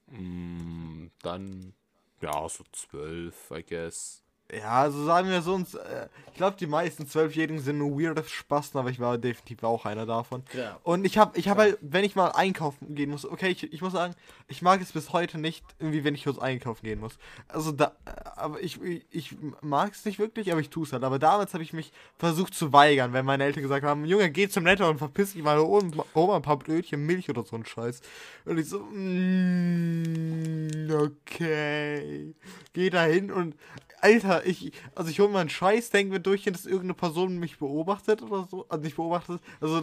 Mm, 0.08 1.08
dann, 1.22 1.74
ja, 2.22 2.48
so 2.50 2.64
12, 2.72 3.52
I 3.52 3.64
guess. 3.64 4.24
Ja, 4.54 4.84
also 4.84 5.04
sagen 5.04 5.30
wir 5.30 5.42
so, 5.42 5.54
uns, 5.54 5.74
äh, 5.74 6.08
ich 6.28 6.36
glaube, 6.36 6.56
die 6.58 6.68
meisten 6.68 7.06
Zwölfjährigen 7.06 7.60
sind 7.60 7.80
nur 7.80 8.00
weirde 8.00 8.24
Spasten, 8.24 8.80
aber 8.80 8.90
ich 8.90 9.00
war 9.00 9.18
definitiv 9.18 9.62
auch 9.64 9.86
einer 9.86 10.06
davon. 10.06 10.44
Ja. 10.54 10.80
Und 10.84 11.04
ich 11.06 11.18
habe 11.18 11.38
ich 11.38 11.50
hab 11.50 11.58
halt, 11.58 11.78
wenn 11.82 12.06
ich 12.06 12.16
mal 12.16 12.30
einkaufen 12.30 12.96
gehen 12.96 13.10
muss, 13.10 13.26
okay, 13.26 13.50
ich, 13.50 13.74
ich 13.74 13.82
muss 13.82 13.92
sagen, 13.92 14.16
ich 14.48 14.62
mag 14.62 14.80
es 14.82 14.94
bis 14.94 15.12
heute 15.12 15.38
nicht, 15.38 15.66
irgendwie, 15.80 16.06
wenn 16.06 16.16
ich 16.16 16.24
kurz 16.24 16.40
einkaufen 16.40 16.86
gehen 16.86 17.02
muss. 17.02 17.18
Also 17.50 17.74
da, 17.74 17.92
äh, 18.06 18.12
aber 18.38 18.64
ich, 18.64 18.82
ich, 18.82 19.06
ich 19.12 19.36
mag 19.62 19.92
es 19.92 20.06
nicht 20.06 20.18
wirklich, 20.18 20.50
aber 20.52 20.62
ich 20.62 20.70
tue 20.70 20.86
es 20.86 20.94
halt. 20.94 21.04
Aber 21.04 21.20
damals 21.20 21.54
habe 21.54 21.64
ich 21.64 21.74
mich 21.74 21.92
versucht 22.18 22.54
zu 22.54 22.72
weigern, 22.72 23.12
wenn 23.12 23.26
meine 23.26 23.44
Eltern 23.44 23.64
gesagt 23.64 23.84
haben, 23.84 24.06
Junge, 24.06 24.32
geh 24.32 24.48
zum 24.48 24.64
Netto 24.64 24.90
und 24.90 25.00
verpiss 25.00 25.34
dich 25.34 25.44
mal 25.44 25.58
hol 25.60 25.84
mal 26.14 26.36
ein 26.38 26.42
paar 26.42 26.58
Brötchen, 26.58 27.06
Milch 27.06 27.30
oder 27.30 27.44
so 27.44 27.58
ein 27.58 27.66
Scheiß. 27.66 28.00
Und 28.46 28.58
ich 28.60 28.70
so, 28.70 28.80
mm, 28.80 30.68
okay. 30.90 32.34
Geh 32.72 32.90
da 32.90 33.04
hin 33.04 33.30
und 33.30 33.56
Alter, 34.00 34.37
ich, 34.46 34.72
also 34.96 35.10
ich 35.10 35.20
hole 35.20 35.30
mal 35.30 35.40
einen 35.40 35.50
Scheiß, 35.50 35.90
denke 35.90 36.14
mir 36.14 36.20
durch, 36.20 36.44
dass 36.44 36.66
irgendeine 36.66 36.94
Person 36.94 37.38
mich 37.38 37.60
beobachtet 37.60 38.22
oder 38.22 38.48
so, 38.50 38.66
also 38.70 38.84
nicht 38.84 38.96
beobachtet, 38.96 39.42
also 39.62 39.82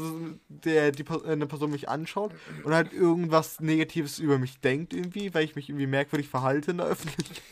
der, 0.49 0.93
die, 0.93 1.03
äh, 1.03 1.33
eine 1.33 1.47
Person 1.47 1.71
mich 1.71 1.89
anschaut 1.89 2.33
und 2.65 2.75
halt 2.75 2.93
irgendwas 2.93 3.61
Negatives 3.61 4.19
über 4.19 4.39
mich 4.39 4.61
denkt 4.61 4.93
irgendwie, 4.93 5.33
weil 5.35 5.45
ich 5.45 5.57
mich 5.57 5.69
irgendwie 5.69 5.87
merkwürdig 5.87 6.29
verhalte 6.29 6.73
in 6.73 6.79
der 6.79 6.87
Öffentlichkeit. 6.87 7.43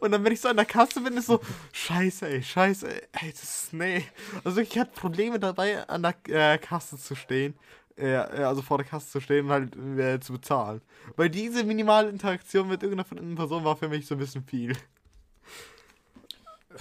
Und 0.00 0.12
dann, 0.12 0.24
wenn 0.24 0.32
ich 0.32 0.40
so 0.40 0.48
an 0.48 0.56
der 0.56 0.66
Kasse 0.66 1.00
bin, 1.00 1.16
ist 1.16 1.26
so, 1.26 1.40
scheiße, 1.72 2.28
ey, 2.28 2.42
scheiße, 2.42 2.88
ey, 2.88 3.30
das 3.32 3.42
ist, 3.42 3.72
nee. 3.72 4.04
Also 4.44 4.60
ich 4.60 4.78
hatte 4.78 4.92
Probleme 4.92 5.40
dabei, 5.40 5.88
an 5.88 6.02
der 6.02 6.14
äh, 6.28 6.58
Kasse 6.58 6.96
zu 6.96 7.14
stehen. 7.14 7.54
Äh, 7.98 8.14
also 8.14 8.62
vor 8.62 8.78
der 8.78 8.86
Kasse 8.86 9.10
zu 9.10 9.20
stehen 9.20 9.46
und 9.46 9.50
halt 9.50 9.76
äh, 9.76 10.20
zu 10.20 10.32
bezahlen. 10.34 10.80
Weil 11.16 11.30
diese 11.30 11.64
minimale 11.64 12.08
Interaktion 12.08 12.68
mit 12.68 12.82
irgendeiner 12.82 13.34
Person 13.34 13.64
war 13.64 13.76
für 13.76 13.88
mich 13.88 14.06
so 14.06 14.14
ein 14.14 14.18
bisschen 14.18 14.44
viel. 14.44 14.76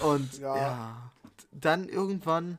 Und 0.01 0.39
Ja. 0.39 0.55
ja, 0.55 1.11
dann 1.51 1.89
irgendwann, 1.89 2.57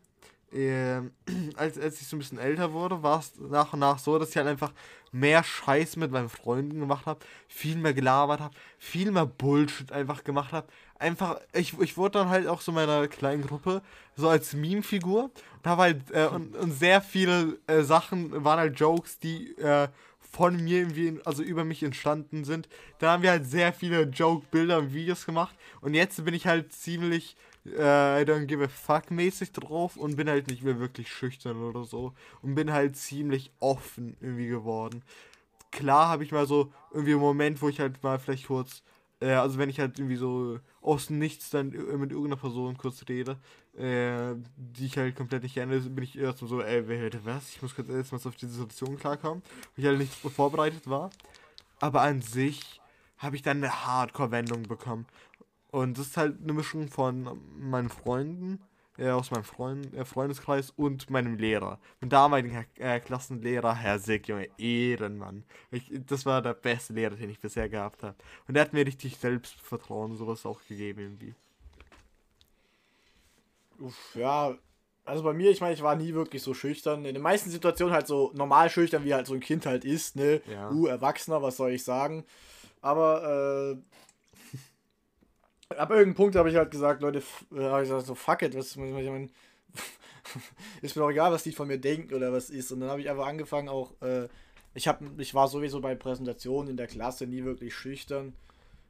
ähm, 0.53 1.13
als, 1.57 1.79
als 1.79 2.01
ich 2.01 2.09
so 2.09 2.17
ein 2.17 2.21
bisschen 2.21 2.39
älter 2.39 2.73
wurde, 2.73 3.03
war 3.03 3.21
es 3.21 3.33
nach 3.39 3.73
und 3.73 3.81
nach 3.81 3.99
so, 3.99 4.19
dass 4.19 4.31
ich 4.31 4.37
halt 4.37 4.49
einfach 4.49 4.73
mehr 5.13 5.43
Scheiß 5.43 5.97
mit 5.97 6.11
meinen 6.11 6.29
Freunden 6.29 6.81
gemacht 6.81 7.07
habe, 7.07 7.21
viel 7.49 7.77
mehr 7.77 7.95
gelabert 7.95 8.41
habe, 8.41 8.55
viel 8.79 9.11
mehr 9.11 9.25
Bullshit 9.27 9.91
einfach 9.93 10.23
gemacht 10.25 10.53
habe. 10.53 10.67
Einfach, 10.99 11.41
ich, 11.53 11.79
ich 11.81 11.97
wurde 11.97 12.19
dann 12.19 12.29
halt 12.29 12.47
auch 12.47 12.61
so 12.61 12.73
meiner 12.73 13.09
kleinen 13.09 13.47
Gruppe 13.47 13.83
so 14.17 14.29
als 14.29 14.53
Meme-Figur 14.53 15.25
und 15.57 15.67
habe 15.67 15.83
halt, 15.83 16.11
äh, 16.11 16.27
und, 16.27 16.57
und 16.57 16.73
sehr 16.73 17.01
viele 17.01 17.59
äh, 17.67 17.83
Sachen 17.83 18.45
waren 18.45 18.59
halt 18.59 18.79
Jokes, 18.79 19.19
die 19.19 19.57
äh, 19.59 19.89
von 20.31 20.63
mir 20.63 20.79
irgendwie, 20.79 21.21
also 21.25 21.43
über 21.43 21.65
mich 21.65 21.83
entstanden 21.83 22.45
sind. 22.45 22.69
Da 22.99 23.13
haben 23.13 23.23
wir 23.23 23.31
halt 23.31 23.47
sehr 23.47 23.73
viele 23.73 24.03
Joke-Bilder 24.03 24.79
und 24.79 24.93
Videos 24.93 25.27
gemacht. 25.27 25.55
Und 25.81 25.95
jetzt 25.95 26.25
bin 26.25 26.35
ich 26.35 26.47
halt 26.47 26.73
ziemlich 26.73 27.37
äh, 27.77 28.23
I 28.23 28.25
don't 28.25 28.47
give 28.47 28.63
a 28.63 28.69
fuck 28.69 29.11
mäßig 29.11 29.53
drauf 29.53 29.97
und 29.97 30.17
bin 30.17 30.29
halt 30.29 30.49
nicht 30.49 30.63
mehr 30.63 30.79
wirklich 30.79 31.11
schüchtern 31.11 31.63
oder 31.63 31.85
so. 31.85 32.13
Und 32.43 32.55
bin 32.55 32.73
halt 32.73 32.97
ziemlich 32.97 33.51
offen 33.61 34.17
irgendwie 34.21 34.49
geworden. 34.49 35.03
Klar 35.71 36.09
habe 36.09 36.25
ich 36.25 36.33
mal 36.33 36.47
so 36.47 36.73
irgendwie 36.93 37.13
einen 37.13 37.21
Moment, 37.21 37.61
wo 37.63 37.69
ich 37.69 37.81
halt 37.81 38.03
mal 38.03 38.19
vielleicht 38.19 38.47
kurz, 38.47 38.83
äh, 39.21 39.33
also 39.33 39.59
wenn 39.59 39.71
ich 39.71 39.81
halt 39.81 39.99
irgendwie 39.99 40.17
so 40.17 40.59
aus 40.81 41.11
nichts 41.11 41.51
dann 41.51 41.71
mit 41.71 42.11
irgendeiner 42.11 42.37
Person 42.37 42.77
kurz 42.79 43.05
rede, 43.09 43.37
äh, 43.79 44.35
die 44.57 44.87
ich 44.87 44.99
halt 44.99 45.17
komplett 45.17 45.43
nicht 45.43 45.55
kenne, 45.55 45.79
bin 45.81 46.05
ich 46.05 46.19
erstmal 46.19 46.49
so, 46.49 46.63
ey, 46.63 46.87
wer 46.89 47.01
hätte 47.01 47.25
was? 47.25 47.51
Ich 47.51 47.63
muss 47.63 47.75
kurz 47.75 47.89
erstmal 47.89 48.21
auf 48.25 48.37
die 48.37 48.47
Situation 48.47 48.99
klarkommen, 48.99 49.43
weil 49.77 49.85
ich 49.85 49.87
halt 49.87 49.99
nicht 49.99 50.13
vorbereitet 50.13 50.89
war. 50.89 51.11
Aber 51.81 52.03
an 52.03 52.21
sich 52.21 52.81
habe 53.19 53.37
ich 53.37 53.43
dann 53.43 53.59
eine 53.59 53.87
Hardcore-Wendung 53.87 54.65
bekommen. 54.65 55.07
Und 55.71 55.99
das 55.99 56.09
ist 56.09 56.17
halt 56.17 56.43
eine 56.43 56.53
Mischung 56.53 56.89
von 56.89 57.41
meinen 57.59 57.89
Freunden, 57.91 58.61
äh, 58.97 59.11
aus 59.11 59.31
meinem 59.31 59.45
Freund, 59.45 59.95
äh, 59.95 60.05
Freundeskreis 60.05 60.71
und 60.71 61.09
meinem 61.11 61.37
Lehrer. 61.37 61.79
Mein 62.01 62.11
damaligen 62.11 62.67
äh, 62.79 63.01
Klassenlehrer, 63.01 63.75
Herr 63.75 63.99
Sick, 63.99 64.29
Junge, 64.29 64.49
Ehrenmann. 64.59 65.45
Ich, 65.71 65.91
das 66.07 66.27
war 66.27 66.43
der 66.43 66.55
beste 66.55 66.95
Lehrer, 66.95 67.15
den 67.15 67.31
ich 67.31 67.39
bisher 67.39 67.69
gehabt 67.69 68.03
habe. 68.03 68.17
Und 68.49 68.55
der 68.55 68.63
hat 68.65 68.73
mir 68.73 68.85
richtig 68.85 69.17
Selbstvertrauen 69.19 70.13
und 70.13 70.17
sowas 70.17 70.45
auch 70.47 70.61
gegeben 70.67 71.01
irgendwie. 71.01 71.35
Uff, 73.79 74.15
ja, 74.15 74.57
also 75.05 75.23
bei 75.23 75.33
mir, 75.33 75.51
ich 75.51 75.61
meine, 75.61 75.75
ich 75.75 75.83
war 75.83 75.97
nie 75.97 76.13
wirklich 76.15 76.43
so 76.43 76.53
schüchtern. 76.55 77.05
In 77.05 77.15
den 77.15 77.23
meisten 77.23 77.51
Situationen 77.51 77.95
halt 77.95 78.07
so 78.07 78.31
normal 78.35 78.69
schüchtern, 78.69 79.05
wie 79.05 79.15
halt 79.15 79.27
so 79.27 79.35
ein 79.35 79.41
Kind 79.41 79.65
halt 79.65 79.85
ist, 79.85 80.17
ne? 80.17 80.43
Ja. 80.51 80.71
Uh, 80.71 80.87
Erwachsener, 80.87 81.43
was 81.43 81.57
soll 81.57 81.73
ich 81.73 81.83
sagen? 81.83 82.25
Aber, 82.83 83.77
äh, 85.71 85.75
ab 85.75 85.91
irgendeinem 85.91 86.15
Punkt 86.15 86.37
habe 86.37 86.51
ich 86.51 86.57
halt 86.57 86.71
gesagt, 86.71 87.03
Leute, 87.03 87.23
äh, 87.53 87.63
habe 87.63 87.83
ich 87.83 87.89
gesagt, 87.89 88.07
so 88.07 88.15
fuck 88.15 88.43
it, 88.43 88.57
was, 88.57 88.73
ich 88.73 88.77
meine, 88.83 89.29
ist 90.83 90.97
mir 90.97 91.03
doch 91.03 91.11
egal, 91.11 91.33
was 91.33 91.43
die 91.43 91.53
von 91.53 91.69
mir 91.69 91.79
denken 91.79 92.15
oder 92.15 92.33
was 92.33 92.51
ist. 92.51 92.71
Und 92.73 92.81
dann 92.81 92.91
habe 92.91 93.01
ich 93.01 93.09
einfach 93.09 93.27
angefangen 93.27 93.69
auch, 93.69 93.93
äh, 94.03 94.29
ich, 94.75 94.89
hab, 94.89 95.01
ich 95.19 95.35
war 95.35 95.49
sowieso 95.49 95.81
bei 95.81 95.95
Präsentationen 95.95 96.71
in 96.71 96.77
der 96.77 96.87
Klasse 96.87 97.27
nie 97.27 97.45
wirklich 97.45 97.75
schüchtern. 97.75 98.35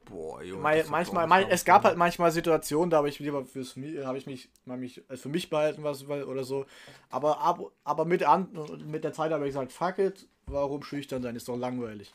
Boah, 0.09 0.43
Junge. 0.43 0.63
Mal, 0.63 0.85
manchmal, 0.89 1.27
mal, 1.27 1.47
es 1.51 1.65
gab 1.65 1.85
halt 1.85 1.97
manchmal 1.97 2.33
Situationen, 2.33 2.91
da 2.91 2.99
habe 2.99 3.09
ich 3.09 3.19
lieber 3.19 3.45
fürs 3.45 3.77
habe 3.77 4.19
ich 4.19 4.27
mich 4.27 4.49
mal 4.65 4.79
mich 4.79 5.03
äh, 5.11 5.17
für 5.17 5.29
mich 5.29 5.51
behalten 5.51 5.85
was 5.85 6.07
oder 6.07 6.45
so. 6.45 6.67
Aber 7.11 7.41
ab, 7.41 7.61
aber 7.85 8.05
mit, 8.05 8.23
an, 8.23 8.49
mit 8.87 9.05
der 9.05 9.13
Zeit 9.13 9.33
habe 9.33 9.47
ich 9.47 9.51
gesagt, 9.55 9.73
fuck 9.73 9.99
it, 9.99 10.27
warum 10.47 10.83
schüchtern 10.83 11.23
sein, 11.23 11.37
ist 11.37 11.49
doch 11.49 11.57
langweilig. 11.57 12.15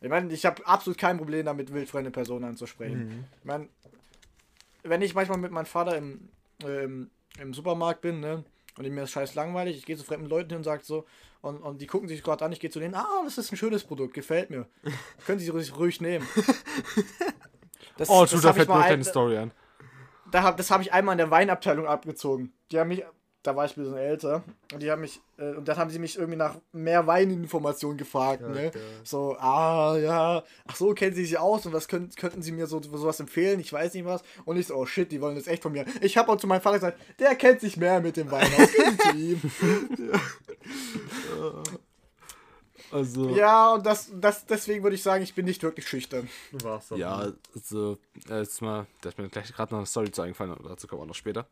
Ich 0.00 0.08
meine, 0.08 0.32
ich 0.32 0.46
habe 0.46 0.66
absolut 0.66 0.98
kein 0.98 1.18
Problem 1.18 1.44
damit, 1.44 1.72
wildfremde 1.72 2.10
Personen 2.10 2.44
anzusprechen. 2.44 3.08
Mhm. 3.08 3.24
Ich 3.40 3.44
meine, 3.44 3.68
wenn 4.84 5.02
ich 5.02 5.14
manchmal 5.14 5.38
mit 5.38 5.50
meinem 5.50 5.66
Vater 5.66 5.96
im, 5.96 6.28
ähm, 6.64 7.10
im 7.40 7.52
Supermarkt 7.52 8.00
bin, 8.00 8.20
ne, 8.20 8.44
und 8.76 8.88
mir 8.88 9.02
ist 9.02 9.10
scheiß 9.10 9.34
langweilig, 9.34 9.76
ich 9.76 9.86
gehe 9.86 9.96
zu 9.96 10.04
fremden 10.04 10.28
Leuten 10.28 10.50
hin 10.50 10.58
und 10.58 10.64
sage 10.64 10.84
so, 10.84 11.04
und, 11.40 11.58
und 11.62 11.80
die 11.80 11.86
gucken 11.86 12.08
sich 12.08 12.22
gerade 12.22 12.44
an, 12.44 12.52
ich 12.52 12.60
gehe 12.60 12.70
zu 12.70 12.80
denen, 12.80 12.94
ah, 12.94 13.06
das 13.24 13.38
ist 13.38 13.52
ein 13.52 13.56
schönes 13.56 13.84
Produkt, 13.84 14.14
gefällt 14.14 14.50
mir. 14.50 14.66
Können 15.26 15.38
Sie 15.38 15.48
ruhig, 15.48 15.76
ruhig 15.76 16.00
nehmen. 16.00 16.26
Das, 17.96 18.08
Oh, 18.10 18.22
das 18.22 18.30
du, 18.30 18.38
da 18.38 18.48
hab 18.50 18.54
ich 18.56 18.58
fällt 18.58 18.68
mir 18.68 18.74
mal 18.74 18.80
eine 18.80 18.84
ein- 18.84 18.88
kleine 19.02 19.04
Story 19.04 19.36
an. 19.38 19.50
da 20.30 20.42
hab, 20.44 20.56
das 20.56 20.70
habe 20.70 20.82
ich 20.84 20.92
einmal 20.92 21.14
in 21.14 21.18
der 21.18 21.30
Weinabteilung 21.32 21.86
abgezogen. 21.86 22.52
Die 22.70 22.78
haben 22.78 22.88
mich, 22.88 23.04
da 23.48 23.56
war 23.56 23.64
ich 23.64 23.74
ein 23.76 23.82
bisschen 23.82 23.96
älter, 23.96 24.44
und 24.74 24.82
die 24.82 24.90
haben 24.90 25.00
mich, 25.00 25.20
äh, 25.38 25.54
und 25.54 25.66
dann 25.66 25.78
haben 25.78 25.88
sie 25.88 25.98
mich 25.98 26.18
irgendwie 26.18 26.36
nach 26.36 26.56
mehr 26.72 27.06
Weininformationen 27.06 27.96
gefragt, 27.96 28.42
ne? 28.42 28.70
geil. 28.70 28.82
So, 29.04 29.36
ah, 29.38 29.96
ja, 29.96 30.44
ach 30.66 30.76
so, 30.76 30.92
kennen 30.92 31.14
sie 31.14 31.24
sich 31.24 31.38
aus 31.38 31.64
und 31.64 31.72
was 31.72 31.88
könnt, 31.88 32.14
könnten 32.18 32.42
sie 32.42 32.52
mir 32.52 32.66
so 32.66 32.82
sowas 32.82 33.20
empfehlen? 33.20 33.58
Ich 33.58 33.72
weiß 33.72 33.94
nicht 33.94 34.04
was. 34.04 34.22
Und 34.44 34.58
ich 34.58 34.66
so, 34.66 34.74
oh 34.74 34.84
shit, 34.84 35.10
die 35.10 35.22
wollen 35.22 35.34
das 35.34 35.46
echt 35.46 35.62
von 35.62 35.72
mir. 35.72 35.86
Ich 36.02 36.18
habe 36.18 36.30
auch 36.30 36.36
zu 36.36 36.46
meinem 36.46 36.60
Vater 36.60 36.76
gesagt, 36.76 37.00
der 37.18 37.34
kennt 37.36 37.60
sich 37.60 37.78
mehr 37.78 38.00
mit 38.00 38.18
dem 38.18 38.30
Wein 38.30 38.52
aus, 38.54 38.70
zu 38.70 39.16
ihm. 39.16 39.40
Also, 42.90 43.28
Ja, 43.30 43.74
und 43.74 43.84
das, 43.84 44.10
das, 44.14 44.46
deswegen 44.46 44.82
würde 44.82 44.96
ich 44.96 45.02
sagen, 45.02 45.22
ich 45.22 45.34
bin 45.34 45.44
nicht 45.44 45.62
wirklich 45.62 45.86
schüchtern. 45.86 46.28
Du 46.52 46.64
warst 46.64 46.90
Ja, 46.92 47.32
also, 47.54 47.98
äh, 48.30 48.40
jetzt 48.40 48.62
mal, 48.62 48.86
da 49.02 49.10
ist 49.10 49.18
mir 49.18 49.28
gleich 49.28 49.52
gerade 49.52 49.72
noch 49.72 49.78
eine 49.78 49.86
Story 49.86 50.10
zu 50.10 50.22
eingefallen, 50.22 50.52
aber 50.52 50.70
dazu 50.70 50.86
kommen 50.86 51.00
wir 51.00 51.04
auch 51.04 51.08
noch 51.08 51.14
später. 51.14 51.46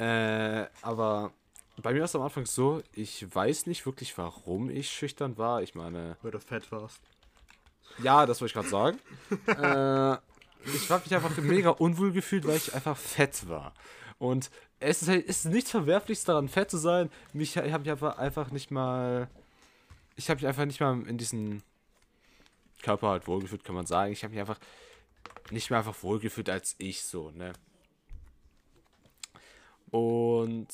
Äh, 0.00 0.66
aber 0.80 1.30
bei 1.76 1.92
mir 1.92 2.00
war 2.00 2.06
es 2.06 2.16
am 2.16 2.22
Anfang 2.22 2.46
so, 2.46 2.82
ich 2.94 3.34
weiß 3.34 3.66
nicht 3.66 3.84
wirklich, 3.84 4.16
warum 4.16 4.70
ich 4.70 4.90
schüchtern 4.90 5.36
war. 5.36 5.62
Ich 5.62 5.74
meine, 5.74 6.16
Weil 6.22 6.30
du 6.30 6.40
fett 6.40 6.72
warst. 6.72 7.00
ja, 8.02 8.24
das 8.24 8.40
wollte 8.40 8.50
ich 8.50 8.54
gerade 8.54 8.68
sagen. 8.68 8.98
äh, 9.46 10.74
ich 10.74 10.90
habe 10.90 11.02
mich 11.04 11.14
einfach 11.14 11.36
mega 11.36 11.70
unwohl 11.70 12.12
gefühlt, 12.12 12.46
weil 12.46 12.56
ich 12.56 12.74
einfach 12.74 12.96
fett 12.96 13.46
war. 13.46 13.74
Und 14.18 14.50
es 14.78 15.02
ist, 15.02 15.08
halt, 15.08 15.28
es 15.28 15.44
ist 15.44 15.52
nichts 15.52 15.70
Verwerfliches 15.70 16.24
daran, 16.24 16.48
fett 16.48 16.70
zu 16.70 16.78
sein. 16.78 17.10
Mich, 17.34 17.56
ich 17.56 17.72
habe 17.72 17.80
mich 17.80 17.90
einfach, 17.90 18.16
einfach 18.16 18.50
nicht 18.50 18.70
mal. 18.70 19.28
Ich 20.16 20.30
habe 20.30 20.38
mich 20.38 20.46
einfach 20.46 20.64
nicht 20.64 20.80
mal 20.80 21.02
in 21.06 21.18
diesen 21.18 21.62
Körper 22.82 23.08
halt 23.08 23.26
wohlgefühlt, 23.26 23.64
kann 23.64 23.74
man 23.74 23.86
sagen. 23.86 24.12
Ich 24.12 24.22
habe 24.22 24.32
mich 24.32 24.40
einfach 24.40 24.58
nicht 25.50 25.68
mehr 25.68 25.78
einfach 25.78 26.02
wohlgefühlt 26.02 26.48
als 26.48 26.74
ich 26.78 27.02
so, 27.02 27.30
ne? 27.32 27.52
Und 29.90 30.68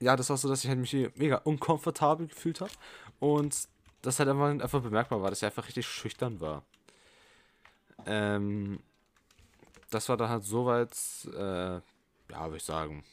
ja, 0.00 0.16
das 0.16 0.30
war 0.30 0.36
so, 0.36 0.48
dass 0.48 0.64
ich 0.64 0.68
halt 0.68 0.78
mich 0.78 0.92
mega 1.16 1.36
unkomfortabel 1.38 2.26
gefühlt 2.26 2.60
habe. 2.60 2.72
Und 3.20 3.68
das 4.02 4.18
halt 4.18 4.28
einfach, 4.28 4.48
einfach 4.48 4.82
bemerkbar 4.82 5.22
war, 5.22 5.30
dass 5.30 5.38
ich 5.38 5.46
einfach 5.46 5.66
richtig 5.66 5.86
schüchtern 5.86 6.40
war. 6.40 6.62
Ähm, 8.06 8.80
das 9.90 10.08
war 10.08 10.16
dann 10.16 10.28
halt 10.28 10.44
soweit, 10.44 10.92
äh, 11.34 11.74
ja, 11.76 11.82
würde 12.44 12.56
ich 12.56 12.64
sagen, 12.64 13.04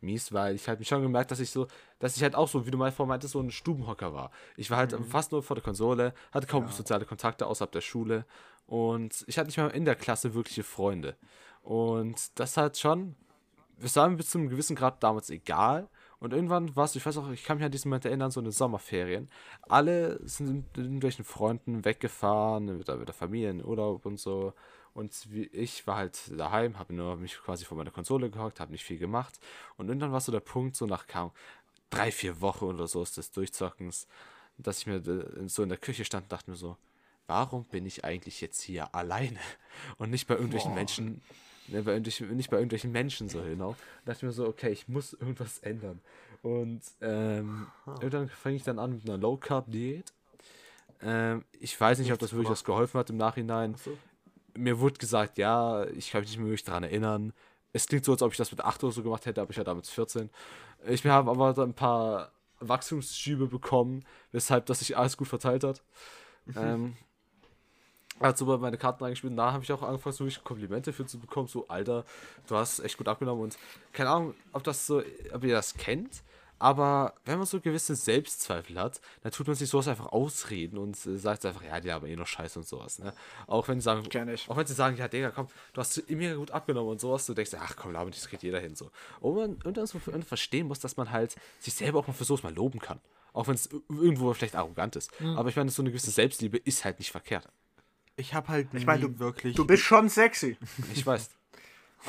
mies, 0.00 0.32
weil 0.32 0.54
ich 0.54 0.68
halt 0.68 0.78
mich 0.78 0.88
schon 0.88 1.02
gemerkt, 1.02 1.30
dass 1.30 1.40
ich 1.40 1.50
so, 1.50 1.66
dass 1.98 2.16
ich 2.16 2.22
halt 2.22 2.34
auch 2.34 2.48
so, 2.48 2.66
wie 2.66 2.70
du 2.70 2.78
mal 2.78 2.92
vorhin 2.92 3.08
meintest, 3.08 3.32
so 3.32 3.40
ein 3.40 3.50
Stubenhocker 3.50 4.12
war. 4.12 4.30
Ich 4.56 4.70
war 4.70 4.78
halt 4.78 4.96
fast 5.08 5.32
nur 5.32 5.42
vor 5.42 5.56
der 5.56 5.64
Konsole, 5.64 6.14
hatte 6.32 6.46
kaum 6.46 6.68
soziale 6.68 7.06
Kontakte 7.06 7.46
außerhalb 7.46 7.72
der 7.72 7.80
Schule 7.80 8.24
und 8.66 9.24
ich 9.26 9.38
hatte 9.38 9.48
nicht 9.48 9.56
mal 9.56 9.68
in 9.68 9.84
der 9.84 9.96
Klasse 9.96 10.34
wirkliche 10.34 10.62
Freunde. 10.62 11.16
Und 11.66 12.38
das 12.38 12.56
halt 12.56 12.78
schon, 12.78 13.16
es 13.82 13.96
war 13.96 14.08
mir 14.08 14.16
bis 14.18 14.30
zu 14.30 14.38
einem 14.38 14.48
gewissen 14.48 14.76
Grad 14.76 15.02
damals 15.02 15.30
egal. 15.30 15.88
Und 16.20 16.32
irgendwann 16.32 16.76
war 16.76 16.84
es, 16.84 16.94
ich 16.94 17.04
weiß 17.04 17.16
auch, 17.16 17.28
ich 17.30 17.42
kann 17.42 17.58
mich 17.58 17.66
an 17.66 17.72
diesen 17.72 17.88
Moment 17.88 18.04
erinnern, 18.04 18.30
so 18.30 18.38
in 18.38 18.44
den 18.44 18.52
Sommerferien. 18.52 19.28
Alle 19.62 20.20
sind 20.28 20.48
mit 20.48 20.78
irgendwelchen 20.78 21.24
Freunden 21.24 21.84
weggefahren, 21.84 22.78
mit 22.78 22.86
der, 22.86 22.98
mit 22.98 23.08
der 23.08 23.16
Familie 23.16 23.50
in 23.50 23.64
Urlaub 23.64 24.06
und 24.06 24.20
so. 24.20 24.52
Und 24.94 25.12
ich 25.52 25.84
war 25.88 25.96
halt 25.96 26.38
daheim, 26.38 26.78
habe 26.78 26.94
nur 26.94 27.16
mich 27.16 27.36
quasi 27.36 27.64
vor 27.64 27.76
meiner 27.76 27.90
Konsole 27.90 28.30
gehockt, 28.30 28.60
habe 28.60 28.70
nicht 28.70 28.84
viel 28.84 28.98
gemacht. 28.98 29.40
Und 29.76 29.88
irgendwann 29.88 30.12
war 30.12 30.20
so 30.20 30.30
der 30.30 30.38
Punkt, 30.38 30.76
so 30.76 30.86
nach 30.86 31.08
kaum 31.08 31.32
drei, 31.90 32.12
vier 32.12 32.40
Wochen 32.40 32.66
oder 32.66 32.86
so 32.86 33.02
ist 33.02 33.16
des 33.16 33.32
Durchzockens, 33.32 34.06
dass 34.56 34.78
ich 34.78 34.86
mir 34.86 35.02
so 35.48 35.64
in 35.64 35.68
der 35.68 35.78
Küche 35.78 36.04
stand 36.04 36.26
und 36.26 36.32
dachte 36.32 36.48
mir 36.48 36.56
so, 36.56 36.76
warum 37.26 37.64
bin 37.64 37.86
ich 37.86 38.04
eigentlich 38.04 38.40
jetzt 38.40 38.62
hier 38.62 38.94
alleine 38.94 39.40
und 39.98 40.10
nicht 40.10 40.28
bei 40.28 40.34
irgendwelchen 40.34 40.74
Menschen, 40.74 41.22
ne, 41.68 41.82
bei 41.82 41.92
irgendwelchen, 41.92 42.36
nicht 42.36 42.50
bei 42.50 42.56
irgendwelchen 42.56 42.92
Menschen 42.92 43.28
so 43.28 43.42
genau. 43.42 43.76
Da 44.04 44.12
dachte 44.12 44.26
ich 44.26 44.28
mir 44.28 44.32
so, 44.32 44.46
okay, 44.46 44.70
ich 44.70 44.88
muss 44.88 45.12
irgendwas 45.12 45.58
ändern. 45.60 46.00
Und 46.42 46.82
ähm, 47.00 47.66
irgendwann 48.00 48.28
fange 48.28 48.56
ich 48.56 48.62
dann 48.62 48.78
an 48.78 48.94
mit 48.94 49.08
einer 49.08 49.18
Low 49.18 49.36
Carb 49.36 49.70
Diät. 49.70 50.12
Ähm, 51.02 51.44
ich 51.58 51.78
weiß 51.78 51.98
nicht, 51.98 52.12
ob 52.12 52.18
das 52.18 52.32
wirklich 52.32 52.50
was 52.50 52.64
geholfen 52.64 52.98
hat 52.98 53.10
im 53.10 53.16
Nachhinein. 53.16 53.74
so. 53.74 53.96
Mir 54.56 54.78
wurde 54.80 54.98
gesagt, 54.98 55.38
ja, 55.38 55.84
ich 55.88 56.10
kann 56.10 56.22
mich 56.22 56.30
nicht 56.30 56.38
mehr 56.38 56.46
wirklich 56.46 56.64
daran 56.64 56.84
erinnern. 56.84 57.32
Es 57.72 57.86
klingt 57.86 58.04
so, 58.06 58.12
als 58.12 58.22
ob 58.22 58.32
ich 58.32 58.38
das 58.38 58.50
mit 58.50 58.62
8 58.62 58.84
oder 58.84 58.92
so 58.92 59.02
gemacht 59.02 59.26
hätte, 59.26 59.42
aber 59.42 59.50
ich 59.50 59.58
war 59.58 59.64
damals 59.64 59.90
14. 59.90 60.30
Ich 60.86 61.04
habe 61.04 61.30
aber 61.30 61.52
dann 61.52 61.70
ein 61.70 61.74
paar 61.74 62.32
Wachstumsschübe 62.60 63.48
bekommen, 63.48 64.04
weshalb 64.32 64.66
das 64.66 64.78
sich 64.78 64.96
alles 64.96 65.16
gut 65.16 65.28
verteilt 65.28 65.64
hat. 65.64 65.82
ähm, 66.56 66.96
also 68.18 68.46
bei 68.46 68.56
meine 68.56 68.78
Karten 68.78 69.02
reingespielt, 69.02 69.32
und 69.32 69.36
da 69.36 69.52
habe 69.52 69.64
ich 69.64 69.72
auch 69.72 69.82
angefangen, 69.82 70.14
so 70.14 70.24
wirklich 70.24 70.42
Komplimente 70.42 70.92
für 70.92 71.06
zu 71.06 71.18
bekommen, 71.18 71.48
so, 71.48 71.68
Alter, 71.68 72.04
du 72.46 72.56
hast 72.56 72.80
echt 72.80 72.96
gut 72.96 73.08
abgenommen 73.08 73.42
und 73.42 73.58
keine 73.92 74.10
Ahnung, 74.10 74.34
ob 74.52 74.64
das 74.64 74.86
so, 74.86 75.02
ob 75.32 75.44
ihr 75.44 75.54
das 75.54 75.74
kennt, 75.74 76.22
aber 76.58 77.12
wenn 77.26 77.36
man 77.36 77.46
so 77.46 77.60
gewisse 77.60 77.94
Selbstzweifel 77.94 78.80
hat, 78.80 79.02
dann 79.22 79.30
tut 79.30 79.46
man 79.46 79.54
sich 79.56 79.68
sowas 79.68 79.88
einfach 79.88 80.06
ausreden 80.06 80.78
und 80.78 80.96
äh, 81.04 81.18
sagt 81.18 81.44
einfach, 81.44 81.62
ja, 81.62 81.80
die 81.80 81.92
haben 81.92 82.06
eh 82.06 82.16
noch 82.16 82.26
Scheiße 82.26 82.58
und 82.58 82.66
sowas, 82.66 82.98
ne? 82.98 83.12
Auch 83.46 83.68
wenn 83.68 83.78
sie 83.78 83.84
sagen, 83.84 84.08
auch 84.48 84.56
wenn 84.56 84.66
sie 84.66 84.72
sagen, 84.72 84.96
ja, 84.96 85.06
Digga, 85.06 85.32
komm, 85.32 85.48
du 85.74 85.80
hast 85.80 86.08
mega 86.08 86.34
gut 86.34 86.50
abgenommen 86.52 86.92
und 86.92 87.00
sowas, 87.00 87.26
du 87.26 87.34
denkst, 87.34 87.52
ach 87.60 87.76
komm, 87.76 87.92
nicht, 87.92 88.16
das 88.16 88.28
kriegt 88.28 88.42
jeder 88.42 88.60
hin, 88.60 88.74
so. 88.74 88.90
Und 89.20 89.34
man 89.34 89.54
und 89.64 89.76
dann 89.76 89.86
so 89.86 89.98
verstehen 89.98 90.66
muss, 90.66 90.80
dass 90.80 90.96
man 90.96 91.10
halt 91.10 91.36
sich 91.58 91.74
selber 91.74 91.98
auch 91.98 92.06
mal 92.06 92.14
für 92.14 92.24
sowas 92.24 92.42
mal 92.42 92.54
loben 92.54 92.78
kann. 92.78 93.00
Auch 93.34 93.48
wenn 93.48 93.54
es 93.54 93.68
irgendwo 93.90 94.32
vielleicht 94.32 94.56
arrogant 94.56 94.96
ist. 94.96 95.10
Aber 95.36 95.50
ich 95.50 95.56
meine, 95.56 95.70
so 95.70 95.82
eine 95.82 95.90
gewisse 95.90 96.10
Selbstliebe 96.10 96.56
ist 96.56 96.86
halt 96.86 96.98
nicht 97.00 97.10
verkehrt. 97.10 97.46
Ich 98.18 98.32
habe 98.32 98.48
halt 98.48 98.68
Ich 98.72 98.86
meine, 98.86 99.04
nie 99.04 99.12
du, 99.12 99.18
wirklich. 99.18 99.54
du 99.56 99.66
bist 99.66 99.82
schon 99.82 100.08
sexy. 100.08 100.56
Ich 100.94 101.04
weiß. 101.06 101.28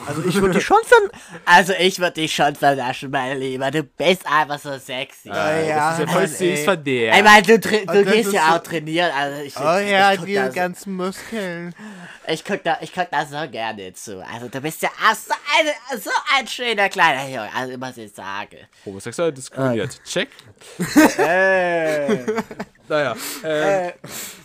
Also 0.06 0.24
ich 0.28 0.36
würde 0.36 0.54
dich 0.54 0.64
schon 0.66 0.78
ver 0.86 0.96
Also 1.44 1.74
ich 1.78 2.00
würde 2.00 2.14
dich 2.22 2.34
schon 2.34 2.56
vernaschen, 2.56 3.10
mein 3.12 3.38
Lieber. 3.40 3.72
Du 3.72 3.84
bist 3.84 4.26
einfach 4.26 4.58
so 4.60 4.78
sexy. 4.78 5.30
Oh 5.30 5.34
ja, 5.34 5.90
das 5.90 6.00
ist 6.00 6.06
ja 6.06 6.08
voll 6.08 6.22
Mann, 6.22 6.28
süß 6.30 6.42
ey. 6.60 6.64
von 6.66 6.84
dir. 6.84 7.14
Ich 7.14 7.24
meine, 7.24 7.42
du, 7.42 7.60
du 7.60 7.86
das 7.86 8.14
gehst 8.14 8.32
ja 8.32 8.48
so- 8.50 8.56
auch 8.56 8.64
trainieren. 8.64 9.12
Also 9.12 9.42
ich, 9.42 9.58
Oh 9.58 9.64
ja, 9.64 10.12
ich, 10.14 10.20
guck 10.20 10.28
die 10.28 10.36
da, 10.36 10.48
so- 10.48 10.54
ganzen 10.54 10.96
Muskeln. 10.96 11.76
ich, 12.28 12.46
guck 12.46 12.64
da, 12.64 12.78
ich 12.80 12.94
guck 12.94 13.10
da 13.12 13.26
so 13.26 13.50
gerne 13.52 13.92
zu. 13.94 14.24
Also 14.26 14.48
du 14.48 14.62
bist 14.62 14.82
ja 14.84 14.90
auch 14.90 15.16
so, 15.16 15.34
eine, 15.60 16.00
so 16.00 16.12
ein 16.38 16.48
schöner 16.48 16.88
kleiner 16.90 17.28
Junge. 17.28 17.50
Also 17.54 17.74
ich 17.74 17.78
muss 17.80 17.98
ich 17.98 18.14
sagen. 18.14 18.60
Homosexuell 18.86 19.34
diskriminiert. 19.34 20.00
Check. 20.06 20.30
Ey. 21.18 22.24
Naja. 22.88 23.16
Äh, 23.44 23.88
Äh, 23.90 23.94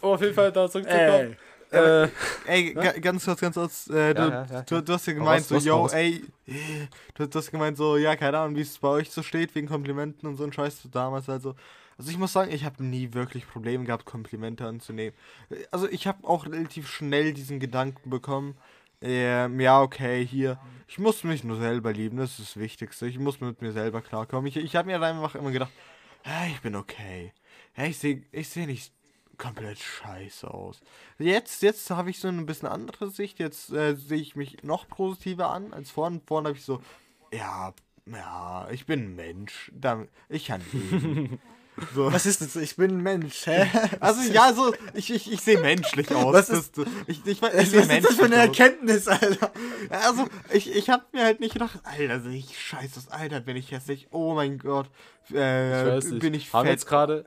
um 0.01 0.11
auf 0.13 0.21
jeden 0.23 0.35
Fall 0.35 0.51
da 0.51 0.69
zurückzukommen. 0.69 1.31
ey. 1.31 1.37
Äh, 1.73 2.09
Ey, 2.47 2.75
ga- 2.75 2.93
ganz 2.99 3.25
kurz, 3.25 3.41
ganz 3.41 3.55
kurz. 3.55 3.89
Äh, 3.89 4.15
du, 4.15 4.23
ja, 4.23 4.47
ja, 4.51 4.63
du, 4.63 4.83
du 4.83 4.93
hast 4.93 5.07
ja 5.07 5.13
gemeint, 5.15 5.43
raus, 5.43 5.49
so, 5.49 5.55
raus, 5.55 5.65
yo, 5.65 5.77
raus. 5.83 5.93
ey. 5.93 6.23
äh, 6.47 6.87
Du, 7.15 7.27
du 7.27 7.39
hast 7.39 7.51
gemeint, 7.51 7.77
so, 7.77 7.97
ja, 7.97 8.17
keine 8.17 8.39
Ahnung, 8.39 8.57
wie 8.57 8.61
es 8.61 8.79
bei 8.79 8.89
euch 8.89 9.11
so 9.11 9.23
steht, 9.23 9.55
wegen 9.55 9.69
Komplimenten 9.69 10.29
und 10.29 10.37
so 10.37 10.45
ein 10.45 10.53
Scheiß 10.53 10.89
damals. 10.91 11.29
Also, 11.29 11.55
also 11.99 12.11
ich 12.11 12.19
muss 12.19 12.33
sagen, 12.33 12.51
ich 12.53 12.65
habe 12.65 12.83
nie 12.85 13.13
wirklich 13.15 13.47
Probleme 13.49 13.85
gehabt, 13.85 14.05
Komplimente 14.05 14.67
anzunehmen. 14.67 15.15
Also, 15.71 15.89
ich 15.89 16.07
habe 16.07 16.27
auch 16.27 16.47
relativ 16.47 16.89
schnell 16.89 17.33
diesen 17.33 17.61
Gedanken 17.61 18.11
bekommen, 18.11 18.57
ähm, 19.01 19.59
ja, 19.61 19.81
okay, 19.81 20.25
hier, 20.25 20.59
ich 20.87 20.99
muss 20.99 21.25
mich 21.25 21.43
nur 21.43 21.57
selber 21.59 21.93
lieben, 21.93 22.19
das 22.19 22.39
ist 22.39 22.41
das 22.41 22.57
Wichtigste. 22.57 23.07
Ich 23.07 23.19
muss 23.19 23.41
mit 23.41 23.61
mir 23.61 23.73
selber 23.73 24.01
klarkommen. 24.01 24.47
Ich, 24.47 24.57
ich 24.57 24.77
habe 24.77 24.87
mir 24.87 25.01
einfach 25.03 25.35
immer 25.35 25.51
gedacht, 25.51 25.73
hey, 26.23 26.53
ich 26.53 26.61
bin 26.61 26.77
okay. 26.77 27.33
Hey, 27.73 27.91
ich 27.91 27.99
sehe 27.99 28.23
ich 28.31 28.49
seh 28.49 28.67
nicht 28.67 28.93
komplett 29.43 29.79
scheiße 29.79 30.49
aus. 30.49 30.81
Jetzt, 31.19 31.63
jetzt 31.63 31.91
habe 31.91 32.11
ich 32.11 32.19
so 32.21 32.29
ein 32.29 32.47
bisschen 32.47 32.69
andere 32.69 33.11
Sicht. 33.11 33.39
Jetzt 33.39 33.73
äh, 33.73 33.95
sehe 33.97 34.21
ich 34.21 34.37
mich 34.37 34.63
noch 34.63 34.87
positiver 34.89 35.51
an 35.51 35.73
als 35.73 35.91
vorhin. 35.91 36.21
Vorhin 36.27 36.47
habe 36.47 36.57
ich 36.57 36.65
so, 36.65 36.81
ja, 37.33 37.73
ja, 38.07 38.69
ich 38.71 38.87
bin 38.87 39.01
ein 39.01 39.17
Mensch. 39.17 39.73
Ich 40.29 40.47
kann 40.47 40.63
leben. 40.73 41.41
so. 41.95 42.13
Was 42.13 42.27
ist 42.27 42.41
das? 42.41 42.55
Ich 42.57 42.77
bin 42.77 42.91
ein 42.99 43.03
Mensch, 43.03 43.47
hä? 43.47 43.67
Also 44.01 44.21
ja, 44.33 44.53
so, 44.53 44.73
ich, 44.95 45.11
ich, 45.13 45.33
ich 45.33 45.41
sehe 45.41 45.59
menschlich 45.61 46.11
aus. 46.15 46.33
Was 46.35 46.47
Das- 46.49 46.59
ist- 46.59 46.79
ich, 47.07 47.21
ich, 47.25 47.27
ich, 47.27 47.43
Was 47.43 47.53
sehe 47.53 47.61
ist 47.61 47.75
das 47.75 48.15
für 48.17 48.25
eine 48.25 48.37
menschlich 48.37 48.61
aus. 48.61 48.61
Erkenntnis, 48.61 49.09
Alter? 49.09 49.53
Also, 49.91 50.27
ich, 50.53 50.71
ich 50.75 50.91
habe 50.91 51.05
mir 51.13 51.25
halt 51.25 51.41
nicht 51.41 51.55
gedacht, 51.55 51.81
Alter, 51.85 52.21
sehe 52.21 52.37
ich 52.39 52.61
scheiße 52.61 52.99
aus, 52.99 53.09
Alter, 53.09 53.41
bin 53.41 53.57
ich 53.57 53.71
hässlich. 53.73 54.09
Oh 54.13 54.35
mein 54.35 54.59
Gott, 54.59 54.89
äh, 55.33 55.81
ich 55.83 55.87
weiß 55.97 56.05
nicht. 56.11 56.21
bin 56.21 56.35
ich 56.35 56.53
haben 56.53 56.67
fett. 56.67 56.75
jetzt 56.75 56.87
gerade 56.87 57.25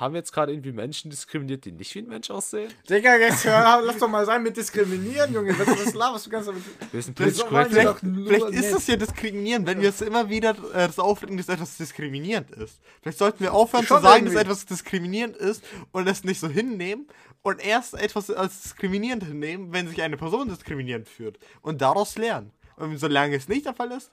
haben 0.00 0.14
wir 0.14 0.18
jetzt 0.18 0.32
gerade 0.32 0.52
irgendwie 0.52 0.72
Menschen 0.72 1.10
diskriminiert, 1.10 1.64
die 1.64 1.72
nicht 1.72 1.94
wie 1.94 2.00
ein 2.00 2.08
Mensch 2.08 2.30
aussehen? 2.30 2.72
Digga, 2.88 3.16
jetzt 3.16 3.44
hör, 3.44 3.80
lass 3.84 3.98
doch 3.98 4.08
mal 4.08 4.24
sein 4.26 4.42
mit 4.42 4.56
diskriminieren, 4.56 5.32
Junge. 5.32 5.58
Was, 5.58 5.68
was 5.68 5.94
laberst 5.94 6.26
du 6.26 6.30
ganz 6.30 6.46
damit? 6.46 6.62
Wir 6.90 7.02
sind 7.02 7.16
Vielleicht, 7.18 7.46
politisch 7.48 7.70
korrekt. 7.72 8.00
vielleicht, 8.00 8.26
vielleicht 8.28 8.54
ist 8.54 8.64
nett. 8.66 8.74
das 8.74 8.86
ja 8.86 8.96
diskriminierend, 8.96 9.66
wenn 9.66 9.80
wir 9.80 9.88
es 9.88 10.00
immer 10.00 10.28
wieder 10.28 10.50
äh, 10.74 10.86
das 10.86 10.98
aufregen, 10.98 11.36
dass 11.36 11.48
etwas 11.48 11.76
diskriminierend 11.76 12.50
ist. 12.52 12.80
Vielleicht 13.02 13.18
sollten 13.18 13.40
wir 13.40 13.52
aufhören 13.54 13.84
Schon 13.86 13.98
zu 13.98 14.02
sagen, 14.02 14.16
irgendwie. 14.26 14.34
dass 14.34 14.42
etwas 14.44 14.66
diskriminierend 14.66 15.36
ist 15.36 15.62
und 15.92 16.08
es 16.08 16.24
nicht 16.24 16.40
so 16.40 16.48
hinnehmen 16.48 17.06
und 17.42 17.64
erst 17.64 17.94
etwas 17.94 18.30
als 18.30 18.62
diskriminierend 18.62 19.24
hinnehmen, 19.24 19.72
wenn 19.72 19.88
sich 19.88 20.00
eine 20.02 20.16
Person 20.16 20.48
diskriminierend 20.48 21.08
fühlt 21.08 21.38
und 21.60 21.80
daraus 21.82 22.16
lernen. 22.16 22.50
Und 22.76 22.96
solange 22.98 23.36
es 23.36 23.48
nicht 23.48 23.66
der 23.66 23.74
Fall 23.74 23.92
ist, 23.92 24.10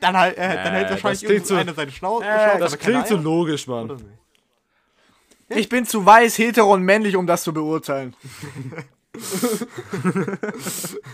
dann 0.00 0.16
halt, 0.16 0.36
äh, 0.36 0.40
dann 0.56 0.66
Äh, 0.66 0.70
hält 0.70 0.84
das 0.84 0.90
wahrscheinlich 1.04 1.24
klingt 1.24 1.46
so- 1.46 1.54
irgendeiner 1.54 1.76
seine 1.76 1.90
Schnau 1.92 2.20
Äh, 2.20 2.24
Schnauze. 2.24 2.58
Das 2.58 2.78
klingt 2.78 3.06
so 3.06 3.16
logisch, 3.16 3.68
Oder 3.68 3.86
Mann. 3.86 4.04
Ich 5.48 5.68
bin 5.68 5.84
zu 5.86 6.04
weiß, 6.04 6.38
hetero 6.38 6.72
und 6.72 6.82
männlich, 6.82 7.16
um 7.16 7.26
das 7.26 7.42
zu 7.44 7.52
beurteilen. 7.52 8.14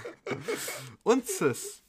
Und 1.02 1.26
Cis. 1.26 1.82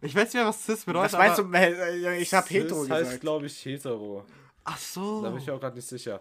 Ich 0.00 0.14
weiß 0.14 0.24
nicht 0.24 0.34
mehr, 0.34 0.46
was 0.46 0.64
Cis 0.64 0.84
bedeutet. 0.84 1.12
Was 1.12 1.18
meinst 1.18 1.38
aber- 1.40 1.48
du? 1.50 1.56
äh, 1.58 2.20
Ich 2.20 2.32
hab 2.34 2.48
hetero 2.50 2.84
das 2.86 2.90
heißt, 3.06 3.20
glaube 3.20 3.46
ich, 3.46 3.64
hetero. 3.64 4.24
Ach 4.64 4.78
so. 4.78 5.22
Da 5.22 5.30
bin 5.30 5.40
ich 5.40 5.46
mir 5.46 5.54
auch 5.54 5.60
gerade 5.60 5.76
nicht 5.76 5.88
sicher. 5.88 6.20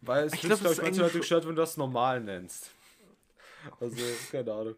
Weil 0.00 0.24
es 0.26 0.32
Ich 0.34 0.42
ich 0.42 0.46
glaub, 0.48 0.60
glaube 0.60 0.74
das 0.76 0.78
ich, 0.78 0.78
ist 0.78 0.84
manche 0.84 1.00
Leute 1.02 1.18
gestört, 1.18 1.44
wenn 1.46 1.54
du 1.56 1.60
das 1.62 1.76
normal 1.76 2.20
nennst. 2.20 2.70
Also, 3.80 3.96
keine 4.30 4.52
Ahnung. 4.52 4.74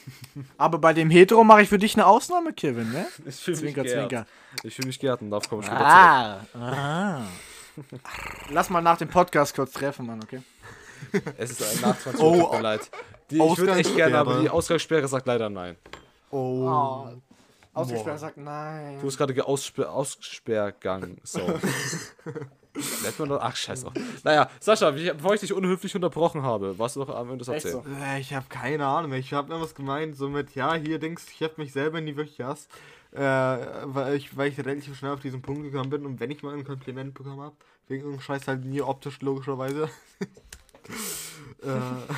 Aber 0.58 0.78
bei 0.78 0.92
dem 0.92 1.08
hetero 1.10 1.44
mache 1.44 1.62
ich 1.62 1.68
für 1.68 1.78
dich 1.78 1.94
eine 1.94 2.06
Ausnahme, 2.06 2.52
Kevin, 2.52 2.90
ne? 2.92 3.06
Ich 3.26 3.36
fühle 3.36 3.56
mich 3.56 3.60
Zwinker, 3.74 3.82
geehrt. 3.82 3.98
zwinker. 4.08 4.26
Ich 4.62 4.74
fühle 4.74 4.86
mich 4.88 4.98
geehrt 4.98 5.20
und 5.22 5.30
darauf 5.30 5.48
komme 5.48 5.62
ich 5.62 5.66
später 5.66 5.80
zurück. 6.52 6.62
Ah, 6.62 7.20
ah. 7.22 7.26
Lass 8.50 8.70
mal 8.70 8.80
nach 8.80 8.98
dem 8.98 9.08
Podcast 9.08 9.54
kurz 9.54 9.72
treffen, 9.72 10.06
Mann, 10.06 10.20
okay? 10.22 10.42
Es 11.36 11.50
ist 11.50 11.62
ein 11.62 11.80
nach 11.82 11.98
20 11.98 12.22
Oh, 12.22 12.34
Uhr, 12.34 12.42
tut 12.44 12.52
mir 12.52 12.60
leid. 12.62 12.90
Die, 13.30 13.36
ich 13.36 13.58
würde 13.58 13.74
echt 13.74 13.94
gerne, 13.96 14.18
aber 14.18 14.30
Ausgangssperre. 14.30 14.42
die 14.42 14.50
Ausgangssperre 14.50 15.08
sagt 15.08 15.26
leider 15.26 15.50
nein. 15.50 15.76
Oh. 16.30 16.68
Oh. 16.68 17.08
Ausgesperrt 17.74 18.18
sagt 18.20 18.38
nein. 18.38 18.98
Du 19.00 19.06
hast 19.06 19.18
gerade 19.18 19.46
Aussper 19.46 19.92
Aussperrgang. 19.92 21.18
So. 21.22 21.40
Nennt 23.02 23.18
man 23.18 23.28
doch. 23.28 23.40
Ach, 23.40 23.54
scheiß 23.54 23.82
drauf. 23.84 23.92
Naja, 24.24 24.48
Sascha, 24.60 24.90
bevor 24.90 25.34
ich 25.34 25.40
dich 25.40 25.52
unhöflich 25.52 25.94
unterbrochen 25.94 26.42
habe, 26.42 26.78
was 26.78 26.94
du 26.94 27.00
noch 27.00 27.10
am 27.10 27.30
Ende 27.30 27.44
das 27.44 27.48
erzählen? 27.48 27.82
so. 27.84 28.04
Äh, 28.04 28.20
Ich 28.20 28.32
habe 28.34 28.46
keine 28.48 28.86
Ahnung. 28.86 29.12
Ich 29.12 29.32
habe 29.34 29.50
irgendwas 29.50 29.74
gemeint, 29.74 30.16
so 30.16 30.28
mit, 30.28 30.54
ja, 30.54 30.74
hier 30.74 30.98
denkst 30.98 31.24
ich 31.34 31.42
habe 31.42 31.54
mich 31.58 31.72
selber 31.72 32.00
nie 32.00 32.16
wirklich 32.16 32.38
gehasst. 32.38 32.70
Äh, 33.12 33.20
weil, 33.20 34.14
ich, 34.14 34.36
weil 34.36 34.50
ich 34.50 34.58
relativ 34.58 34.96
schnell 34.96 35.12
auf 35.12 35.20
diesen 35.20 35.42
Punkt 35.42 35.62
gekommen 35.62 35.90
bin 35.90 36.04
und 36.06 36.20
wenn 36.20 36.30
ich 36.30 36.42
mal 36.42 36.54
ein 36.54 36.64
Kompliment 36.64 37.14
bekommen 37.14 37.40
habe, 37.40 37.56
wegen 37.88 38.02
irgendeinem 38.02 38.22
Scheiß 38.22 38.48
halt 38.48 38.64
nie 38.64 38.82
optisch, 38.82 39.20
logischerweise. 39.20 39.88
äh, 41.62 42.12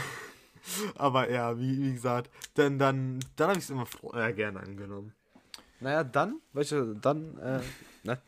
aber 0.96 1.30
ja, 1.30 1.58
wie, 1.58 1.78
wie 1.78 1.92
gesagt, 1.92 2.30
dann, 2.54 2.78
dann, 2.78 3.20
dann 3.36 3.48
habe 3.48 3.58
ich 3.58 3.64
es 3.64 3.70
immer 3.70 3.86
äh, 4.14 4.32
gerne 4.32 4.60
angenommen. 4.60 5.12
Naja, 5.80 6.04
dann, 6.04 6.40
welche, 6.52 6.96
dann, 7.00 7.38
äh, 7.38 7.60
ne? 8.02 8.18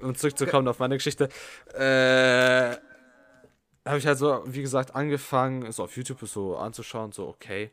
Um 0.00 0.14
zurückzukommen 0.14 0.66
auf 0.66 0.78
meine 0.78 0.96
Geschichte, 0.96 1.28
äh, 1.74 2.76
habe 3.84 3.98
ich 3.98 4.06
halt 4.06 4.16
so, 4.16 4.42
wie 4.46 4.62
gesagt, 4.62 4.94
angefangen, 4.94 5.70
so 5.72 5.84
auf 5.84 5.94
YouTube 5.94 6.26
so 6.26 6.56
anzuschauen, 6.56 7.12
so, 7.12 7.28
okay, 7.28 7.70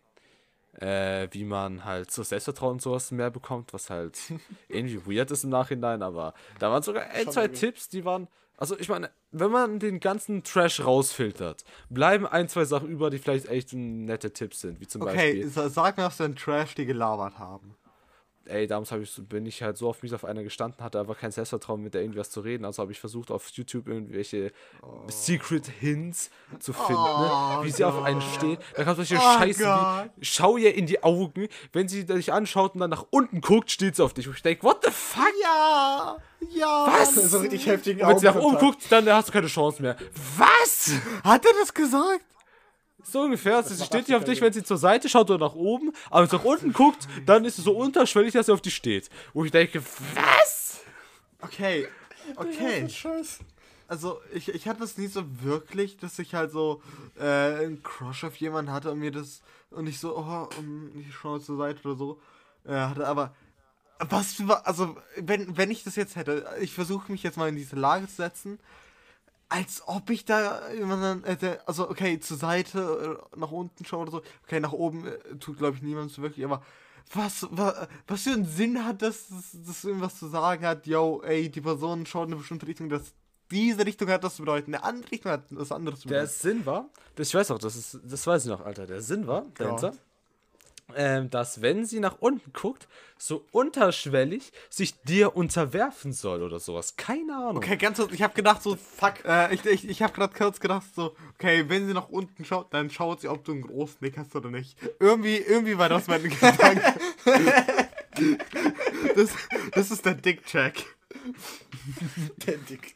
äh, 0.77 1.27
wie 1.31 1.43
man 1.43 1.83
halt 1.85 2.11
so 2.11 2.23
Selbstvertrauen 2.23 2.73
und 2.73 2.81
sowas 2.81 3.11
mehr 3.11 3.29
bekommt, 3.31 3.73
was 3.73 3.89
halt 3.89 4.17
irgendwie 4.69 5.05
weird 5.05 5.31
ist 5.31 5.43
im 5.43 5.49
Nachhinein, 5.49 6.01
aber 6.01 6.33
da 6.59 6.71
waren 6.71 6.83
sogar 6.83 7.03
ein, 7.09 7.29
zwei. 7.31 7.47
Tipps, 7.47 7.89
die 7.89 8.05
waren, 8.05 8.27
also 8.57 8.77
ich 8.79 8.89
meine, 8.89 9.09
wenn 9.31 9.51
man 9.51 9.79
den 9.79 9.99
ganzen 9.99 10.43
Trash 10.43 10.83
rausfiltert, 10.85 11.63
bleiben 11.89 12.25
ein, 12.27 12.47
zwei 12.47 12.65
Sachen 12.65 12.89
über, 12.89 13.09
die 13.09 13.17
vielleicht 13.19 13.47
echt 13.47 13.73
nette 13.73 14.31
Tipps 14.33 14.61
sind, 14.61 14.79
wie 14.79 14.87
zum 14.87 15.01
Okay, 15.01 15.15
Beispiel. 15.15 15.47
sa- 15.49 15.69
sag 15.69 15.97
mir, 15.97 16.03
was 16.05 16.17
denn 16.17 16.35
Trash 16.35 16.75
die 16.75 16.85
gelabert 16.85 17.37
haben. 17.39 17.75
Ey, 18.47 18.67
damals 18.67 18.91
ich, 18.91 19.27
bin 19.27 19.45
ich 19.45 19.61
halt 19.63 19.77
so 19.77 19.89
auf 19.89 20.01
mich 20.03 20.13
auf 20.13 20.25
einer 20.25 20.43
gestanden, 20.43 20.83
hatte 20.83 20.99
einfach 20.99 21.17
kein 21.17 21.31
Selbstvertrauen, 21.31 21.81
mit 21.81 21.93
der 21.93 22.01
irgendwas 22.01 22.29
zu 22.29 22.41
reden. 22.41 22.65
Also 22.65 22.81
habe 22.81 22.91
ich 22.91 22.99
versucht, 22.99 23.31
auf 23.31 23.47
YouTube 23.49 23.87
irgendwelche 23.87 24.51
Secret 25.07 25.67
Hints 25.67 26.29
zu 26.59 26.73
finden, 26.73 26.93
ne? 26.93 27.59
wie 27.63 27.71
sie 27.71 27.83
auf 27.83 28.03
einen 28.03 28.21
steht. 28.21 28.59
Da 28.75 28.83
kam 28.83 28.95
solche 28.95 29.15
Oh 29.17 29.37
Scheiße 29.37 29.63
Gott. 29.63 30.09
wie, 30.17 30.25
schau 30.25 30.57
ihr 30.57 30.75
in 30.75 30.85
die 30.85 31.03
Augen, 31.03 31.47
wenn 31.73 31.87
sie 31.87 32.05
dich 32.05 32.33
anschaut 32.33 32.73
und 32.73 32.81
dann 32.81 32.89
nach 32.89 33.05
unten 33.09 33.41
guckt, 33.41 33.71
steht 33.71 33.95
sie 33.95 34.03
auf 34.03 34.13
dich. 34.13 34.27
Und 34.27 34.35
ich 34.35 34.43
denke, 34.43 34.63
what 34.63 34.83
the 34.83 34.91
fuck? 34.91 35.27
Ja! 35.41 36.17
Ja! 36.49 36.87
Was? 36.87 37.15
So 37.15 37.39
richtig 37.39 37.65
heftigen 37.65 38.07
wenn 38.07 38.19
sie 38.19 38.25
nach 38.25 38.35
oben 38.35 38.57
guckt, 38.57 38.83
dann 38.89 39.07
hast 39.09 39.29
du 39.29 39.33
keine 39.33 39.47
Chance 39.47 39.81
mehr. 39.81 39.97
Was? 40.37 40.91
Hat 41.23 41.45
er 41.45 41.51
das 41.59 41.73
gesagt? 41.73 42.23
So 43.09 43.21
ungefähr. 43.21 43.63
Sie 43.63 43.75
macht 43.75 43.87
steht 43.87 44.07
nicht 44.07 44.17
auf 44.17 44.23
dich, 44.23 44.41
wenn 44.41 44.51
sie 44.51 44.63
zur 44.63 44.77
Seite 44.77 45.07
schaut 45.07 45.29
oder 45.29 45.45
nach 45.45 45.55
oben, 45.55 45.91
aber 46.09 46.21
wenn 46.21 46.29
sie 46.29 46.35
nach 46.35 46.43
unten 46.43 46.73
guckt, 46.73 47.07
dann 47.25 47.45
ist 47.45 47.57
es 47.57 47.63
so 47.63 47.71
unterschwellig, 47.71 48.33
dass 48.33 48.47
sie 48.47 48.53
auf 48.53 48.61
dich 48.61 48.75
steht. 48.75 49.09
Wo 49.33 49.45
ich 49.45 49.51
denke, 49.51 49.81
was? 50.13 50.81
Okay, 51.41 51.87
okay. 52.35 52.87
Also 53.87 54.19
ich, 54.33 54.49
ich 54.49 54.67
hatte 54.67 54.83
es 54.83 54.97
nie 54.97 55.07
so 55.07 55.23
wirklich, 55.41 55.97
dass 55.97 56.19
ich 56.19 56.35
halt 56.35 56.51
so 56.51 56.81
äh, 57.17 57.23
einen 57.23 57.81
Crush 57.83 58.25
auf 58.25 58.35
jemanden 58.35 58.71
hatte 58.71 58.91
und 58.91 58.99
mir 58.99 59.11
das 59.11 59.41
und 59.71 59.87
ich 59.87 59.99
so, 59.99 60.17
oh, 60.17 60.49
um, 60.59 60.91
ich 60.99 61.13
schaue 61.15 61.39
zur 61.39 61.57
Seite 61.57 61.87
oder 61.87 61.97
so 61.97 62.19
äh, 62.65 62.73
hatte, 62.73 63.07
aber 63.07 63.33
was 63.99 64.33
für, 64.33 64.65
also 64.65 64.97
wenn, 65.15 65.55
wenn 65.57 65.71
ich 65.71 65.83
das 65.83 65.95
jetzt 65.95 66.17
hätte, 66.17 66.45
ich 66.59 66.73
versuche 66.73 67.11
mich 67.11 67.23
jetzt 67.23 67.37
mal 67.37 67.47
in 67.47 67.55
diese 67.55 67.77
Lage 67.77 68.07
zu 68.07 68.15
setzen, 68.15 68.59
als 69.49 69.83
ob 69.85 70.09
ich 70.09 70.25
da 70.25 70.61
also 71.65 71.89
okay, 71.89 72.19
zur 72.19 72.37
Seite, 72.37 73.19
äh, 73.33 73.39
nach 73.39 73.51
unten 73.51 73.85
schaue 73.85 74.01
oder 74.01 74.11
so, 74.11 74.21
okay, 74.43 74.59
nach 74.59 74.73
oben 74.73 75.07
äh, 75.07 75.17
tut 75.39 75.57
glaube 75.57 75.77
ich 75.77 75.83
niemand 75.83 76.11
so 76.11 76.21
wirklich, 76.21 76.43
aber 76.45 76.63
was, 77.13 77.47
was, 77.51 77.87
was 78.05 78.21
für 78.23 78.31
einen 78.31 78.45
Sinn 78.45 78.83
hat 78.85 79.01
das, 79.01 79.29
dass 79.29 79.55
das 79.65 79.83
irgendwas 79.83 80.19
zu 80.19 80.27
sagen 80.27 80.65
hat, 80.65 80.87
yo, 80.87 81.21
ey, 81.23 81.49
die 81.49 81.61
Person 81.61 82.05
schaut 82.05 82.27
in 82.27 82.33
eine 82.33 82.39
bestimmte 82.39 82.67
Richtung, 82.67 82.89
dass 82.89 83.13
diese 83.49 83.85
Richtung 83.85 84.09
hat 84.09 84.23
das 84.23 84.35
zu 84.35 84.41
bedeuten, 84.41 84.73
eine 84.75 84.83
andere 84.83 85.11
Richtung 85.11 85.31
hat 85.31 85.45
das 85.49 85.71
andere 85.71 85.95
zu 85.95 86.09
Der 86.09 86.21
bedeuten. 86.21 86.37
Sinn 86.37 86.65
war, 86.65 86.89
das, 87.15 87.29
ich 87.29 87.35
weiß 87.35 87.51
auch, 87.51 87.59
das, 87.59 87.77
ist, 87.77 87.99
das 88.03 88.27
weiß 88.27 88.43
ich 88.43 88.49
noch, 88.49 88.65
Alter. 88.65 88.85
Der 88.85 89.01
Sinn 89.01 89.25
war 89.25 89.45
dahinter, 89.55 89.93
ähm, 90.95 91.29
dass 91.29 91.61
wenn 91.61 91.85
sie 91.85 91.99
nach 91.99 92.17
unten 92.19 92.53
guckt, 92.53 92.87
so 93.17 93.45
unterschwellig 93.51 94.51
sich 94.69 94.99
dir 95.01 95.35
unterwerfen 95.35 96.13
soll 96.13 96.43
oder 96.43 96.59
sowas. 96.59 96.95
Keine 96.95 97.35
Ahnung. 97.35 97.57
Okay, 97.57 97.75
ganz 97.77 97.97
kurz, 97.97 98.13
ich 98.13 98.21
habe 98.21 98.33
gedacht 98.33 98.61
so, 98.63 98.75
fuck, 98.75 99.25
äh, 99.25 99.53
ich, 99.53 99.65
ich, 99.65 99.89
ich 99.89 100.01
habe 100.01 100.13
gerade 100.13 100.33
kurz 100.33 100.59
gedacht 100.59 100.85
so, 100.95 101.15
okay, 101.35 101.65
wenn 101.67 101.87
sie 101.87 101.93
nach 101.93 102.09
unten 102.09 102.45
schaut, 102.45 102.73
dann 102.73 102.89
schaut 102.89 103.21
sie, 103.21 103.27
ob 103.27 103.43
du 103.43 103.53
einen 103.53 103.63
großen 103.63 103.97
Dick 104.01 104.17
hast 104.17 104.35
oder 104.35 104.49
nicht. 104.49 104.77
Irgendwie, 104.99 105.37
irgendwie 105.37 105.77
war 105.77 105.89
das 105.89 106.07
mein 106.07 106.23
Gedanke. 106.29 106.81
das, 109.15 109.29
das 109.73 109.91
ist 109.91 110.05
der 110.05 110.15
Dick-Check. 110.15 110.85
Der 112.45 112.57
Dick. 112.57 112.95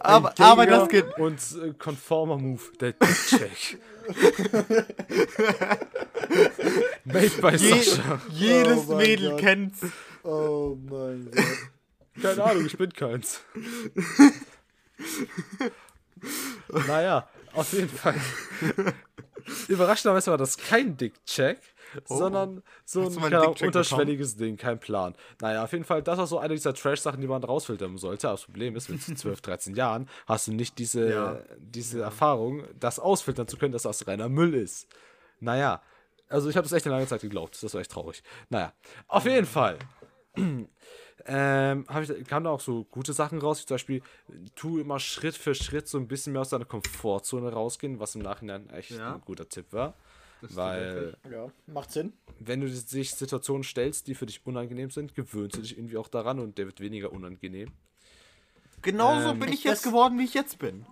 Aber, 0.00 0.34
aber 0.38 0.66
das 0.66 0.88
geht. 0.88 1.06
Und 1.18 1.38
äh, 1.62 1.72
konformer 1.78 2.38
Move, 2.38 2.62
der 2.80 2.92
Dick-Check. 2.92 3.78
Made 7.04 7.40
by 7.40 7.56
Je, 7.56 7.82
Sascha. 7.82 8.20
jedes 8.30 8.78
Oh 8.78 8.84
mein 8.88 8.96
Mädel 8.98 9.30
Gott. 9.30 9.40
kennt's. 9.40 9.80
Oh 10.22 10.76
mein 10.88 11.30
Gott. 11.30 11.44
Keine 12.22 12.44
Ahnung, 12.44 12.66
ich 12.66 12.76
bin 12.76 12.92
keins. 12.92 13.40
naja, 16.86 17.28
auf 17.52 17.72
jeden 17.72 17.88
Fall. 17.88 18.14
Überraschenderweise 19.68 20.30
war 20.30 20.38
das 20.38 20.56
kein 20.58 20.96
Dick-Check, 20.96 21.58
sondern 22.04 22.62
so 22.84 23.02
ein 23.02 23.10
Dick-Check 23.12 23.66
unterschwelliges 23.66 24.36
Ding, 24.36 24.56
kein 24.56 24.78
Plan. 24.80 25.14
Naja, 25.40 25.64
auf 25.64 25.72
jeden 25.72 25.84
Fall, 25.84 26.02
das 26.02 26.18
war 26.18 26.26
so 26.26 26.38
eine 26.38 26.54
dieser 26.54 26.74
Trash-Sachen, 26.74 27.20
die 27.20 27.26
man 27.26 27.42
rausfiltern 27.44 27.96
sollte. 27.98 28.28
Aber 28.28 28.36
das 28.36 28.44
Problem 28.44 28.76
ist, 28.76 28.88
mit 28.88 29.00
12, 29.18 29.40
13 29.40 29.74
Jahren 29.74 30.08
hast 30.26 30.48
du 30.48 30.52
nicht 30.52 30.78
diese, 30.78 31.10
Ja. 31.10 31.40
diese 31.58 32.02
Erfahrung, 32.02 32.64
das 32.78 32.98
ausfiltern 32.98 33.48
zu 33.48 33.56
können, 33.56 33.72
dass 33.72 33.82
das 33.82 34.06
reiner 34.06 34.28
Müll 34.28 34.54
ist. 34.54 34.86
Naja, 35.40 35.82
also 36.28 36.48
ich 36.48 36.56
habe 36.56 36.64
das 36.64 36.72
echt 36.72 36.86
eine 36.86 36.94
lange 36.94 37.06
Zeit 37.06 37.22
geglaubt. 37.22 37.60
Das 37.62 37.74
war 37.74 37.80
echt 37.80 37.90
traurig. 37.90 38.22
Naja, 38.50 38.72
auf 39.08 39.24
jeden 39.24 39.46
Fall 39.46 39.78
ähm, 41.26 41.86
ich, 42.02 42.26
kamen 42.28 42.44
da 42.44 42.50
auch 42.50 42.60
so 42.60 42.84
gute 42.84 43.12
Sachen 43.12 43.40
raus, 43.40 43.60
wie 43.60 43.66
zum 43.66 43.74
Beispiel, 43.74 44.02
tu 44.54 44.78
immer 44.78 44.98
Schritt 45.00 45.36
für 45.36 45.54
Schritt 45.54 45.88
so 45.88 45.98
ein 45.98 46.08
bisschen 46.08 46.32
mehr 46.32 46.42
aus 46.42 46.50
deiner 46.50 46.64
Komfortzone 46.64 47.52
rausgehen, 47.52 47.98
was 48.00 48.14
im 48.14 48.22
Nachhinein 48.22 48.68
echt 48.70 48.92
Ja. 48.92 49.14
ein 49.14 49.20
guter 49.22 49.48
Tipp 49.48 49.72
war. 49.72 49.94
Weil, 50.42 51.16
Ja, 51.30 51.48
macht 51.66 51.92
Sinn. 51.92 52.12
wenn 52.38 52.60
du 52.60 52.68
dich 52.68 53.14
Situationen 53.14 53.62
stellst, 53.64 54.06
die 54.06 54.14
für 54.14 54.26
dich 54.26 54.44
unangenehm 54.46 54.90
sind, 54.90 55.14
gewöhnst 55.14 55.56
du 55.56 55.60
dich 55.62 55.76
irgendwie 55.76 55.96
auch 55.98 56.08
daran 56.08 56.38
und 56.38 56.56
der 56.58 56.66
wird 56.66 56.80
weniger 56.80 57.12
unangenehm. 57.12 57.70
Genauso 58.82 59.30
Ähm, 59.30 59.38
bin 59.38 59.48
ich 59.52 59.62
das- 59.62 59.72
jetzt 59.72 59.82
geworden, 59.84 60.18
wie 60.18 60.24
ich 60.24 60.34
jetzt 60.34 60.58
bin. 60.58 60.86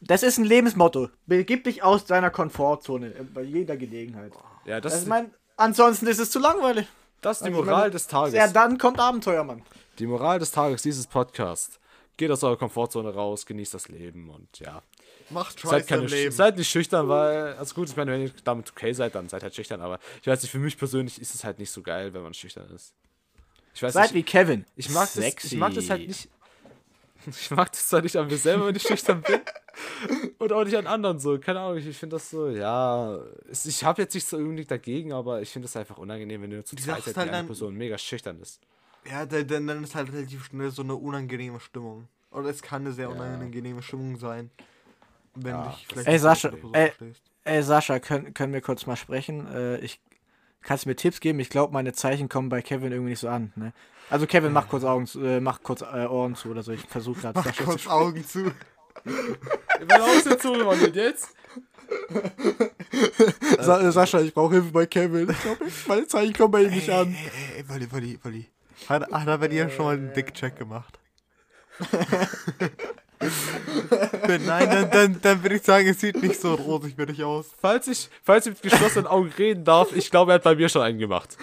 Das 0.00 0.22
ist 0.22 0.36
ein 0.38 0.44
Lebensmotto. 0.44 1.08
Begib 1.26 1.64
dich 1.64 1.82
aus 1.82 2.04
deiner 2.04 2.30
Komfortzone 2.30 3.14
äh, 3.14 3.22
bei 3.22 3.42
jeder 3.42 3.76
Gelegenheit. 3.76 4.32
Ja, 4.66 4.80
das, 4.80 4.92
Das 4.92 4.94
ist, 5.00 5.02
ich 5.04 5.08
mein, 5.08 5.30
ansonsten 5.56 6.06
ist 6.06 6.18
es 6.18 6.30
zu 6.30 6.38
langweilig. 6.38 6.86
das 7.22 7.38
ist 7.38 7.46
die 7.46 7.50
Also 7.52 7.62
Moral 7.64 7.78
meine, 7.82 7.90
des 7.92 8.06
Tages. 8.06 8.34
Ja, 8.34 8.48
dann 8.48 8.76
kommt 8.76 9.00
Abenteuer, 9.00 9.44
Mann. 9.44 9.62
Die 9.98 10.06
Moral 10.06 10.38
des 10.38 10.50
Tages 10.50 10.82
dieses 10.82 11.06
Podcasts. 11.06 11.78
Geht 12.16 12.30
aus 12.30 12.44
eurer 12.44 12.56
Komfortzone 12.56 13.12
raus, 13.12 13.44
genießt 13.44 13.74
das 13.74 13.88
Leben 13.88 14.30
und 14.30 14.60
ja. 14.60 14.82
Macht 15.30 15.58
Seid, 15.58 15.70
Scheiße 15.70 15.86
keine, 15.86 16.02
im 16.02 16.08
Leben. 16.08 16.32
seid 16.32 16.56
nicht 16.56 16.68
schüchtern, 16.70 17.08
weil, 17.08 17.54
also 17.54 17.74
gut, 17.74 17.88
ich 17.88 17.96
meine, 17.96 18.12
wenn 18.12 18.22
ihr 18.22 18.30
damit 18.44 18.70
okay 18.70 18.92
seid, 18.92 19.14
dann 19.14 19.28
seid 19.28 19.42
halt 19.42 19.54
schüchtern, 19.54 19.80
aber 19.80 19.98
ich 20.20 20.26
weiß 20.26 20.42
nicht, 20.42 20.50
für 20.52 20.58
mich 20.58 20.78
persönlich 20.78 21.20
ist 21.20 21.34
es 21.34 21.42
halt 21.44 21.58
nicht 21.58 21.70
so 21.70 21.82
geil, 21.82 22.12
wenn 22.14 22.22
man 22.22 22.34
schüchtern 22.34 22.68
ist. 22.70 22.94
Ich 23.74 23.82
weiß 23.82 23.92
Seid 23.94 24.12
wie 24.12 24.18
nicht, 24.18 24.28
Kevin. 24.28 24.64
ich 24.76 24.88
mag, 24.90 25.02
das, 25.12 25.14
Sexy. 25.14 25.46
ich 25.48 25.56
mag 25.56 25.74
das 25.74 25.90
halt 25.90 26.06
nicht. 26.06 26.28
Ich 27.26 27.50
mag 27.50 27.72
das 27.72 27.88
zwar 27.88 28.02
nicht 28.02 28.14
an 28.16 28.26
mir 28.26 28.36
selber, 28.36 28.66
wenn 28.66 28.76
ich 28.76 28.82
schüchtern 28.82 29.22
bin. 29.22 29.40
Und 30.38 30.52
auch 30.52 30.62
nicht 30.62 30.76
an 30.76 30.86
anderen 30.86 31.18
so. 31.18 31.38
Keine 31.38 31.60
Ahnung, 31.60 31.78
ich, 31.78 31.86
ich 31.86 31.96
finde 31.96 32.16
das 32.16 32.28
so, 32.28 32.50
ja. 32.50 33.18
Ich 33.50 33.82
habe 33.82 34.02
jetzt 34.02 34.12
nichts 34.12 34.28
so 34.28 34.36
irgendwie 34.36 34.66
dagegen, 34.66 35.14
aber 35.14 35.40
ich 35.40 35.48
finde 35.48 35.64
es 35.64 35.74
einfach 35.74 35.96
unangenehm, 35.96 36.42
wenn 36.42 36.50
du 36.50 36.62
zu 36.62 36.76
zweit 36.76 37.02
seid, 37.02 37.16
halt 37.16 37.30
eine 37.30 37.46
Person 37.46 37.74
mega 37.76 37.96
schüchtern 37.96 38.38
ist. 38.42 38.60
Ja, 39.10 39.26
dann, 39.26 39.46
dann 39.46 39.66
dann 39.66 39.84
ist 39.84 39.94
halt 39.94 40.12
relativ 40.12 40.44
schnell 40.46 40.70
so 40.70 40.82
eine 40.82 40.94
unangenehme 40.94 41.60
Stimmung. 41.60 42.08
Oder 42.30 42.48
es 42.48 42.62
kann 42.62 42.82
eine 42.82 42.92
sehr 42.92 43.10
unangenehme 43.10 43.82
Stimmung 43.82 44.16
sein. 44.16 44.50
Wenn 45.34 45.46
Ja, 45.52 45.68
dich 45.68 45.86
vielleicht 45.86 46.08
Ey, 46.08 46.18
Sascha, 46.18 46.48
Person 46.48 46.74
ey. 46.74 46.86
verstehst. 46.88 47.22
Ey, 47.44 47.62
Sascha, 47.62 47.98
können, 47.98 48.34
können 48.34 48.52
wir 48.52 48.60
kurz 48.60 48.86
mal 48.86 48.96
sprechen? 48.96 49.46
Äh, 49.52 49.78
ich 49.78 50.00
Kannst 50.64 50.86
du 50.86 50.88
mir 50.88 50.96
Tipps 50.96 51.20
geben? 51.20 51.40
Ich 51.40 51.50
glaube, 51.50 51.74
meine 51.74 51.92
Zeichen 51.92 52.30
kommen 52.30 52.48
bei 52.48 52.62
Kevin 52.62 52.90
irgendwie 52.90 53.10
nicht 53.10 53.20
so 53.20 53.28
an. 53.28 53.52
Ne? 53.54 53.74
Also 54.08 54.26
Kevin, 54.26 54.52
mach 54.52 54.66
kurz 54.66 54.82
Augen 54.82 55.06
zu, 55.06 55.20
äh, 55.22 55.38
mach 55.38 55.62
kurz 55.62 55.82
äh, 55.82 56.06
Ohren 56.06 56.34
zu 56.36 56.48
oder 56.48 56.62
so. 56.62 56.72
Ich 56.72 56.80
versuche 56.80 57.20
gerade 57.20 57.38
Mach 57.38 57.44
Sascha 57.44 57.64
kurz 57.64 57.82
zu 57.82 57.90
Augen 57.90 58.24
zu. 58.26 58.50
Meine 59.04 60.04
Augen 60.04 60.20
sind 60.22 60.40
zugewandelt 60.40 60.96
jetzt. 60.96 61.34
Sa 63.60 63.92
Sascha, 63.92 64.20
ich 64.20 64.32
brauche 64.32 64.54
Hilfe 64.54 64.70
bei 64.70 64.86
Kevin. 64.86 65.28
Ich 65.30 65.42
glaube, 65.42 65.66
meine 65.86 66.06
Zeichen 66.06 66.32
kommen 66.32 66.50
bei 66.50 66.62
ihm 66.62 66.70
nicht 66.70 66.88
Ey, 66.88 66.94
an. 66.94 67.14
ey, 67.14 67.30
ey, 67.56 67.58
ey, 67.58 67.68
Wolli, 67.68 67.92
Wolli, 67.92 68.18
Wolli. 68.22 68.46
Hat, 68.88 69.10
hat 69.10 69.26
er 69.26 69.38
bei 69.38 69.48
dir 69.48 69.70
schon 69.70 69.84
mal 69.86 69.94
einen 69.94 70.12
Dick-Check 70.12 70.56
gemacht? 70.56 70.98
Wenn 74.26 74.44
nein, 74.44 74.70
dann, 74.70 74.90
dann, 74.90 75.20
dann 75.20 75.42
würde 75.42 75.56
ich 75.56 75.62
sagen, 75.62 75.88
es 75.88 76.00
sieht 76.00 76.20
nicht 76.22 76.40
so 76.40 76.54
rosig 76.54 76.94
für 76.96 77.06
dich 77.06 77.22
aus. 77.24 77.46
Falls 77.60 77.88
ich, 77.88 78.10
falls 78.22 78.46
ich 78.46 78.52
mit 78.54 78.62
geschlossenen 78.62 79.06
Augen 79.06 79.32
reden 79.38 79.64
darf, 79.64 79.94
ich 79.94 80.10
glaube, 80.10 80.32
er 80.32 80.36
hat 80.36 80.42
bei 80.42 80.54
mir 80.54 80.68
schon 80.68 80.82
einen 80.82 80.98
gemacht. 80.98 81.36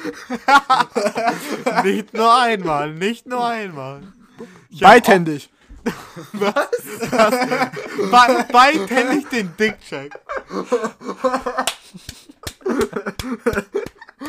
Nicht 1.83 2.13
nur 2.13 2.33
einmal, 2.39 2.93
nicht 2.93 3.25
nur 3.25 3.43
einmal. 3.43 4.01
Beidhändig. 4.79 5.49
Be 6.33 6.53
beidhändig 8.51 9.29
den 9.29 9.55
Dick-Check. 9.57 10.13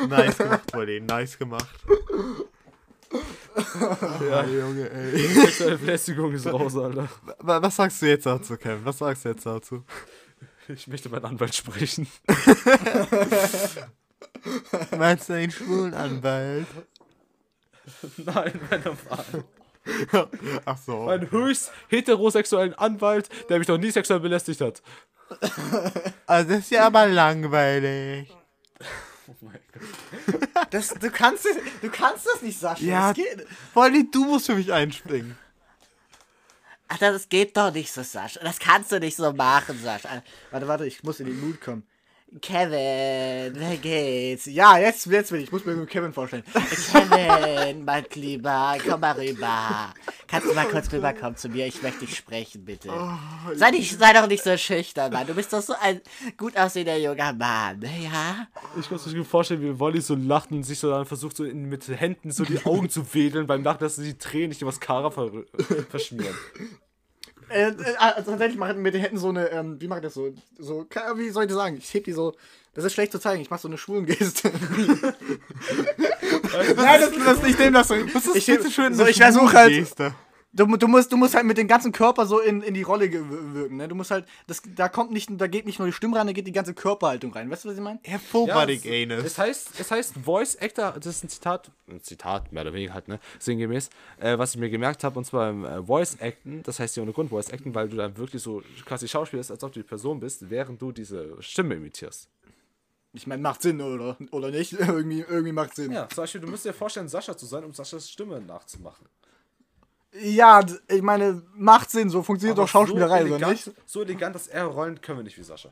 nice 0.08 0.38
gemacht, 0.38 0.72
Wolli, 0.74 1.00
nice 1.00 1.38
gemacht. 1.38 1.68
Ja, 4.31 4.44
Junge, 4.46 4.88
ey. 4.90 5.27
Sexuelle 5.29 5.77
Belästigung 5.79 6.33
ist 6.33 6.46
raus, 6.46 6.77
Alter. 6.77 7.09
Wa- 7.38 7.61
Was 7.62 7.77
sagst 7.77 8.01
du 8.03 8.07
jetzt 8.07 8.25
dazu, 8.27 8.57
Kevin? 8.57 8.85
Was 8.85 8.98
sagst 8.98 9.25
du 9.25 9.29
jetzt 9.31 9.44
dazu? 9.44 9.85
Ich 10.68 10.87
möchte 10.87 11.09
meinen 11.11 11.25
Anwalt 11.27 11.55
sprechen. 11.55 12.07
Meinst 14.96 15.29
du 15.29 15.35
einen 15.35 15.51
schwulen 15.51 15.94
Anwalt? 15.94 16.66
Nein, 18.16 18.61
mein 18.70 18.83
normal. 18.83 19.44
Ach 20.64 20.79
so. 20.79 21.09
Einen 21.09 21.31
höchst 21.31 21.72
heterosexuellen 21.88 22.75
Anwalt, 22.75 23.29
der 23.48 23.59
mich 23.59 23.68
noch 23.68 23.79
nie 23.79 23.90
sexuell 23.90 24.20
belästigt 24.20 24.61
hat. 24.61 24.83
Also 26.27 26.51
das 26.51 26.59
ist 26.61 26.70
ja 26.70 26.87
aber 26.87 27.07
langweilig. 27.07 28.31
Das, 30.70 30.88
du, 30.88 31.10
kannst, 31.10 31.46
du 31.80 31.90
kannst 31.90 32.26
das 32.26 32.42
nicht, 32.42 32.58
Sascha. 32.58 32.84
Ja. 32.84 33.12
Das 33.12 33.16
geht. 33.16 33.46
Wolli, 33.74 34.10
du 34.10 34.24
musst 34.24 34.46
für 34.46 34.54
mich 34.54 34.72
einspringen. 34.72 35.36
Ach, 36.88 36.98
das 36.98 37.28
geht 37.28 37.56
doch 37.56 37.72
nicht 37.72 37.92
so, 37.92 38.02
Sascha. 38.02 38.40
Das 38.40 38.58
kannst 38.58 38.92
du 38.92 39.00
nicht 39.00 39.16
so 39.16 39.32
machen, 39.32 39.80
Sascha. 39.82 40.22
Warte, 40.50 40.68
warte, 40.68 40.86
ich 40.86 41.02
muss 41.02 41.20
in 41.20 41.26
den 41.26 41.40
Mut 41.40 41.60
kommen. 41.60 41.86
Kevin, 42.40 43.52
wer 43.54 43.76
geht's? 43.76 44.46
Ja, 44.46 44.78
jetzt, 44.78 45.04
jetzt 45.06 45.32
will 45.32 45.40
ich. 45.40 45.46
Ich 45.46 45.52
muss 45.52 45.66
mir 45.66 45.84
Kevin 45.84 46.14
vorstellen. 46.14 46.44
Kevin, 46.90 47.84
mein 47.84 48.06
Lieber, 48.14 48.76
komm 48.88 49.00
mal 49.00 49.12
rüber. 49.12 49.92
Kannst 50.26 50.48
du 50.48 50.54
mal 50.54 50.66
kurz 50.66 50.90
rüberkommen 50.90 51.36
zu 51.36 51.50
mir? 51.50 51.66
Ich 51.66 51.82
möchte 51.82 52.06
dich 52.06 52.16
sprechen, 52.16 52.64
bitte. 52.64 52.90
sei, 53.54 53.70
nicht, 53.72 53.98
sei 53.98 54.14
doch 54.14 54.26
nicht 54.26 54.42
so 54.42 54.56
schüchtern, 54.56 55.12
Mann. 55.12 55.26
Du 55.26 55.34
bist 55.34 55.52
doch 55.52 55.60
so 55.60 55.74
ein 55.78 56.00
gut 56.38 56.56
aussehender 56.56 56.96
junger 56.96 57.34
Mann, 57.34 57.82
ja? 57.82 58.46
Ich 58.80 58.88
kann 58.88 58.98
mir 59.12 59.24
vorstellen, 59.24 59.60
wie 59.60 59.78
Wolli 59.78 60.00
so 60.00 60.14
lacht 60.14 60.52
und 60.52 60.62
sich 60.62 60.78
so 60.78 60.90
dann 60.90 61.04
versucht, 61.04 61.36
so 61.36 61.44
in, 61.44 61.68
mit 61.68 61.86
Händen 61.86 62.30
so 62.30 62.44
die 62.44 62.64
Augen 62.64 62.88
zu 62.88 63.12
wedeln 63.12 63.46
beim 63.46 63.62
Lachen, 63.62 63.80
dass 63.80 63.96
die 63.96 64.16
Tränen 64.16 64.48
nicht 64.48 64.62
übers 64.62 64.80
Kara 64.80 65.10
ver 65.10 65.30
verschmieren. 65.90 66.34
Äh, 67.48 67.70
äh, 67.70 67.96
also 67.98 68.31
tatsächlich 68.31 68.59
machen 68.59 68.83
den 68.83 68.94
Händen 68.94 69.18
so 69.18 69.28
eine, 69.28 69.50
ähm, 69.50 69.81
wie 69.81 69.88
mache 69.88 70.00
ich 70.00 70.05
das 70.05 70.14
so? 70.14 70.33
So, 70.59 70.87
wie 71.16 71.31
soll 71.31 71.44
ich 71.44 71.48
das 71.48 71.57
sagen? 71.57 71.76
Ich 71.76 71.92
heb 71.94 72.05
die 72.05 72.12
so. 72.12 72.35
Das 72.74 72.85
ist 72.85 72.94
schlecht 72.94 73.12
zu 73.12 73.18
zeigen, 73.18 73.42
ich 73.42 73.50
mache 73.50 73.61
so 73.61 73.68
eine 73.68 73.76
Schwulengeste. 73.76 74.50
Nein, 76.76 77.00
das, 77.00 77.11
das 77.12 77.37
ist 77.37 77.42
nicht 77.42 77.59
dem, 77.59 77.74
das 77.74 77.88
so. 77.88 77.94
Was 78.14 78.26
ist 78.26 78.37
ich, 78.37 78.46
so, 78.46 79.07
ich 79.07 79.18
versuche 79.18 79.52
halt. 79.52 79.70
Geste? 79.70 80.14
Du, 80.54 80.66
du, 80.66 80.86
musst, 80.86 81.10
du 81.10 81.16
musst 81.16 81.34
halt 81.34 81.46
mit 81.46 81.56
dem 81.56 81.66
ganzen 81.66 81.92
Körper 81.92 82.26
so 82.26 82.38
in, 82.38 82.60
in 82.60 82.74
die 82.74 82.82
Rolle 82.82 83.10
wirken, 83.10 83.76
ne? 83.76 83.88
Du 83.88 83.94
musst 83.94 84.10
halt, 84.10 84.26
das, 84.46 84.60
da 84.76 84.90
kommt 84.90 85.10
nicht, 85.10 85.30
da 85.32 85.46
geht 85.46 85.64
nicht 85.64 85.78
nur 85.78 85.88
die 85.88 85.92
Stimme 85.92 86.18
rein, 86.18 86.26
da 86.26 86.34
geht 86.34 86.46
die 86.46 86.52
ganze 86.52 86.74
Körperhaltung 86.74 87.32
rein. 87.32 87.50
Weißt 87.50 87.64
du, 87.64 87.70
was 87.70 87.76
ich 87.76 87.82
meine? 87.82 88.00
Ja, 88.04 88.18
Full 88.18 88.48
Body 88.48 88.74
es, 88.74 89.10
Anus. 89.10 89.24
es 89.24 89.38
heißt, 89.38 89.80
es 89.80 89.90
heißt 89.90 90.14
Voice 90.22 90.58
Actor, 90.60 90.92
das 90.92 91.06
ist 91.06 91.24
ein 91.24 91.30
Zitat, 91.30 91.70
ein 91.88 92.02
Zitat, 92.02 92.52
mehr 92.52 92.62
oder 92.64 92.74
weniger 92.74 92.92
halt, 92.92 93.08
ne, 93.08 93.18
sinngemäß, 93.38 93.88
äh, 94.20 94.36
was 94.36 94.54
ich 94.54 94.60
mir 94.60 94.68
gemerkt 94.68 95.04
habe, 95.04 95.18
und 95.18 95.24
zwar 95.24 95.48
im 95.48 95.64
äh, 95.64 95.82
Voice 95.82 96.18
Acten, 96.20 96.62
das 96.64 96.78
heißt 96.78 96.98
ja 96.98 97.02
ohne 97.02 97.12
Grund 97.12 97.30
Voice 97.30 97.50
Acten, 97.50 97.74
weil 97.74 97.88
du 97.88 97.96
dann 97.96 98.14
wirklich 98.18 98.42
so 98.42 98.62
quasi 98.84 99.08
schauspielst, 99.08 99.50
als 99.50 99.64
ob 99.64 99.72
du 99.72 99.80
die 99.80 99.88
Person 99.88 100.20
bist, 100.20 100.50
während 100.50 100.82
du 100.82 100.92
diese 100.92 101.40
Stimme 101.40 101.77
imitierst. 101.77 102.29
Ich 103.14 103.27
meine, 103.27 103.40
macht 103.40 103.62
Sinn, 103.62 103.81
oder? 103.81 104.18
Oder 104.31 104.50
nicht? 104.50 104.72
irgendwie, 104.79 105.20
irgendwie 105.20 105.52
macht 105.52 105.77
Sinn. 105.77 105.92
Ja, 105.92 106.08
zum 106.10 106.22
Beispiel, 106.24 106.42
du 106.42 106.48
musst 106.48 106.66
dir 106.66 106.74
vorstellen, 106.74 107.08
Sascha 107.08 107.37
zu 107.37 107.46
sein, 107.46 107.64
um 107.64 107.72
Saschas 107.72 108.10
Stimme 108.10 108.40
nachzumachen. 108.40 109.06
Ja, 110.15 110.60
ich 110.88 111.02
meine, 111.02 111.42
macht 111.54 111.90
Sinn, 111.90 112.10
so 112.10 112.23
funktioniert 112.23 112.58
Aber 112.58 112.67
doch 112.67 112.71
Schauspielerei, 112.71 113.21
so 113.21 113.27
oder 113.27 113.37
elegant, 113.37 113.67
nicht? 113.67 113.73
So 113.87 114.02
elegant, 114.02 114.35
dass 114.35 114.46
er 114.46 114.67
rollen 114.67 115.00
können 115.00 115.21
wir 115.21 115.25
nicht 115.25 115.38
wie 115.38 115.42
Sascha. 115.42 115.71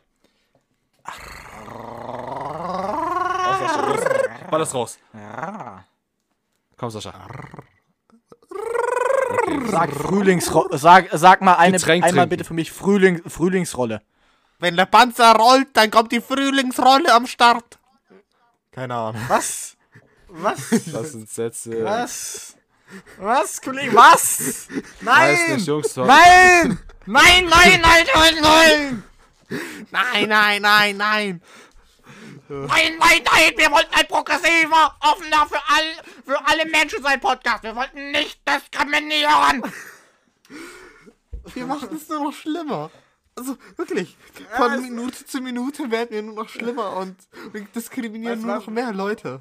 Ball 4.51 4.61
das 4.61 4.75
raus. 4.75 4.99
Komm, 6.77 6.91
Sascha. 6.91 7.13
Sag 9.67 9.93
Frühlingsrolle. 9.93 10.79
Sag, 10.79 11.09
sag 11.13 11.43
mal 11.43 11.55
eine, 11.55 11.77
Getränk 11.77 12.05
einmal 12.05 12.23
trinken. 12.23 12.31
bitte 12.31 12.45
für 12.45 12.55
mich 12.55 12.73
Frühling, 12.73 13.23
Frühlingsrolle. 13.29 14.03
Wenn 14.59 14.77
der 14.77 14.87
Panzer 14.87 15.35
rollt, 15.37 15.69
dann 15.75 15.91
kommt 15.91 16.13
die 16.13 16.21
Frühlingsrolle 16.21 17.13
am 17.13 17.27
Start. 17.27 17.79
Keine 18.73 18.95
Ahnung. 18.95 19.23
Was? 19.29 19.77
Was? 20.29 20.71
Das 20.93 21.13
sind 21.13 21.29
Sätze. 21.29 21.85
Was? 21.85 22.57
Was, 23.19 23.61
Kollege? 23.61 23.95
Was? 23.95 24.69
Nein! 25.01 25.55
Nicht, 25.55 25.67
Jungs. 25.67 25.97
Nein! 25.97 26.09
Nein! 26.09 26.79
Nein, 27.07 27.49
nein, 27.49 27.81
nein, 27.81 28.07
nein, 28.15 28.35
nein! 28.41 29.05
Nein, 29.91 30.29
nein, 30.29 30.63
nein, 30.63 30.97
nein. 30.97 31.43
Nein, 32.49 32.99
nein, 32.99 33.23
nein! 33.25 33.53
Wir 33.57 33.71
wollten 33.71 33.95
ein 33.95 34.07
progressiver, 34.09 34.97
offener 35.01 35.47
für, 35.47 35.61
all, 35.69 35.85
für 36.25 36.47
alle 36.47 36.67
Menschen 36.67 37.03
sein 37.03 37.21
Podcast. 37.21 37.63
Wir 37.63 37.77
wollten 37.77 38.11
nicht 38.11 38.41
diskriminieren. 38.49 39.63
Wir 41.55 41.67
machen 41.67 41.97
es 41.97 42.09
nur 42.09 42.25
noch 42.25 42.33
schlimmer. 42.33 42.91
Also 43.37 43.57
wirklich, 43.77 44.17
von 44.57 44.83
Minute 44.83 45.25
zu 45.25 45.41
Minute 45.41 45.91
werden 45.91 46.11
wir 46.11 46.23
nur 46.23 46.35
noch 46.35 46.49
schlimmer 46.49 46.97
und 46.97 47.17
wir 47.53 47.63
diskriminieren 47.75 48.43
nur 48.43 48.57
noch 48.57 48.67
mehr 48.67 48.93
Leute. 48.93 49.41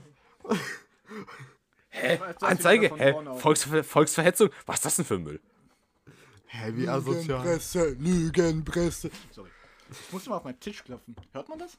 Anzeige? 2.41 2.91
Hä? 2.95 3.13
Volksver 3.37 3.83
Volksverhetzung? 3.83 4.49
Was 4.65 4.77
ist 4.77 4.85
das 4.85 4.95
denn 4.97 5.05
für 5.05 5.15
ein 5.15 5.23
Müll? 5.23 5.39
Hä, 6.47 6.71
wie 6.75 6.87
asozial. 6.87 7.41
Lügenpresse, 7.41 7.89
Lügenpresse. 7.99 9.11
Sorry. 9.31 9.49
Ich 9.91 10.13
muss 10.13 10.25
mal 10.27 10.37
auf 10.37 10.43
meinen 10.43 10.59
Tisch 10.59 10.83
klopfen. 10.83 11.15
Hört 11.31 11.49
man 11.49 11.59
das? 11.59 11.77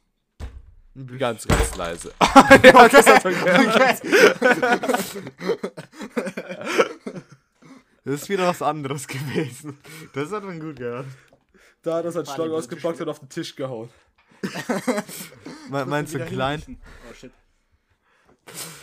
Ganz, 1.18 1.46
ganz 1.46 1.76
leise. 1.76 2.12
ja, 2.62 2.88
das 2.88 3.06
hat 3.06 3.24
man 3.24 3.34
gehört. 3.34 4.02
Das 8.02 8.22
ist 8.22 8.28
wieder 8.30 8.46
was 8.46 8.62
anderes 8.62 9.06
gewesen. 9.06 9.78
Das 10.14 10.32
hat 10.32 10.42
man 10.42 10.58
gut 10.58 10.76
gehört. 10.76 11.06
Da 11.82 11.96
hat 11.96 12.04
er 12.06 12.12
seinen 12.12 12.26
Schlag 12.26 12.46
die 12.46 12.52
ausgepackt 12.52 13.00
und 13.00 13.08
auf 13.08 13.18
den 13.18 13.28
Tisch 13.28 13.54
gehauen. 13.54 13.90
Me 15.68 15.84
meinst 15.84 16.14
du 16.14 16.24
klein? 16.24 16.80
Oh 17.10 17.14
shit. 17.14 17.30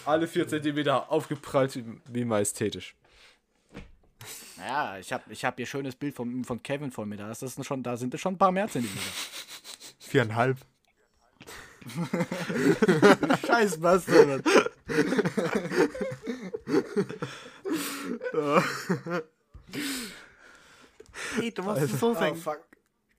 Alle 0.06 0.28
vier 0.28 0.48
Zentimeter 0.48 1.12
aufgeprallt, 1.12 1.78
wie, 2.10 2.26
majestätisch. 2.26 2.96
Naja, 4.58 4.98
ich 5.00 5.12
habe 5.14 5.24
ich 5.32 5.44
hab 5.46 5.56
hier 5.58 5.66
schönes 5.66 5.96
Bild 5.96 6.16
von, 6.16 6.44
von 6.44 6.64
Kevin 6.64 6.92
vor 6.92 7.06
mir. 7.06 7.18
Da, 7.18 7.30
ist 7.32 7.42
das 7.42 7.54
schon, 7.66 7.84
da 7.84 7.98
sind 7.98 8.14
es 8.14 8.22
schon 8.22 8.34
ein 8.36 8.38
paar 8.38 8.52
mehr 8.52 8.68
Zentimeter. 8.68 9.02
Viereinhalb. 10.00 10.58
Scheiß 13.46 13.80
Bastard. 13.80 14.44
Hey, 21.36 21.52
du 21.52 21.64
musst 21.64 21.82
es 21.82 22.00
so 22.00 22.12
Oh, 22.12 22.14
sagen. 22.14 22.36
fuck. 22.36 22.62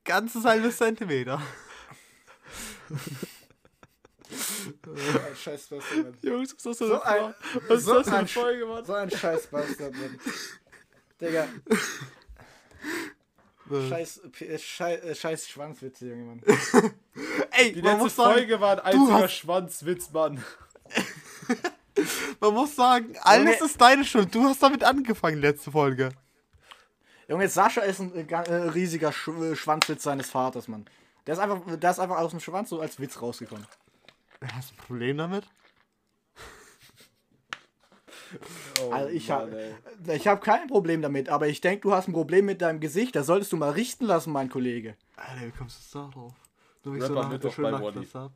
Ganzes 0.04 0.44
halbes 0.44 0.76
Zentimeter. 0.76 1.40
Scheiß 5.42 5.66
Bastard. 5.68 6.14
Jungs, 6.22 6.54
was 6.54 6.66
ist 6.66 6.66
das 6.66 6.78
So 6.78 6.88
denn 6.88 7.02
ein- 7.02 7.34
Was 7.68 7.78
ist 7.78 7.84
so 7.84 7.94
das 7.94 8.06
für 8.08 8.12
ein 8.12 8.18
eine 8.20 8.28
Folge, 8.28 8.66
Mann? 8.66 8.84
So 8.84 8.92
ein 8.94 9.10
Scheiß 9.10 9.46
Bastard, 9.48 9.92
Mann. 9.94 10.18
Digga. 11.20 11.48
Scheiß, 13.88 14.20
P- 14.32 14.58
Scheiß, 14.58 15.02
äh, 15.04 15.14
Scheiß 15.14 15.48
Schwanzwitze, 15.48 16.06
Junge, 16.08 16.24
Mann. 16.24 16.42
Ey, 17.50 17.72
Die 17.72 17.80
letzte 17.82 18.08
sagen, 18.08 18.32
Folge 18.34 18.60
war 18.60 18.72
ein 18.72 18.80
einziger 18.80 19.22
hast- 19.24 19.32
Schwanzwitz, 19.34 20.10
Mann. 20.10 20.42
man 22.40 22.54
muss 22.54 22.74
sagen, 22.74 23.14
alles 23.22 23.58
Junge. 23.58 23.70
ist 23.70 23.80
deine 23.80 24.04
Schuld. 24.06 24.34
Du 24.34 24.44
hast 24.44 24.62
damit 24.62 24.84
angefangen, 24.84 25.38
letzte 25.40 25.70
Folge. 25.70 26.10
Junge, 27.28 27.46
Sascha 27.48 27.82
ist 27.82 28.00
ein 28.00 28.14
äh, 28.14 28.22
äh, 28.32 28.54
riesiger 28.70 29.12
Sch 29.12 29.28
äh, 29.28 29.54
Schwanzwitz 29.54 30.02
seines 30.02 30.30
Vaters, 30.30 30.66
Mann. 30.66 30.86
Der 31.26 31.34
ist, 31.34 31.40
einfach, 31.40 31.60
der 31.66 31.90
ist 31.90 31.98
einfach 31.98 32.16
aus 32.16 32.30
dem 32.30 32.40
Schwanz 32.40 32.70
so 32.70 32.80
als 32.80 32.98
Witz 33.00 33.20
rausgekommen. 33.20 33.66
Hast 34.44 34.70
du 34.70 34.74
ein 34.74 34.78
Problem 34.86 35.18
damit? 35.18 35.44
Oh, 38.82 38.90
Also 38.90 39.08
ich 39.08 39.30
habe 39.30 39.74
ich 40.06 40.28
hab 40.28 40.42
kein 40.44 40.66
Problem 40.68 41.00
damit, 41.00 41.30
aber 41.30 41.48
ich 41.48 41.62
denke, 41.62 41.80
du 41.80 41.92
hast 41.94 42.08
ein 42.08 42.12
Problem 42.12 42.44
mit 42.44 42.60
deinem 42.60 42.78
Gesicht. 42.78 43.16
Das 43.16 43.26
solltest 43.26 43.52
du 43.52 43.56
mal 43.56 43.70
richten 43.70 44.04
lassen, 44.04 44.32
mein 44.32 44.50
Kollege. 44.50 44.96
Alter, 45.16 45.46
wie 45.46 45.50
kommst 45.50 45.94
du 45.94 45.98
da 45.98 46.10
drauf? 46.12 46.32
Du 46.82 46.92
bist 46.92 47.04
Rapper 47.04 47.14
so 47.14 47.20
nach 47.22 47.30
Mittwoch 47.30 47.48
der 47.48 47.54
schönen 47.54 47.70
bei 47.72 47.78
Nacht 47.80 47.96
Wally. 47.96 48.06
das 48.06 48.16
ab. 48.16 48.32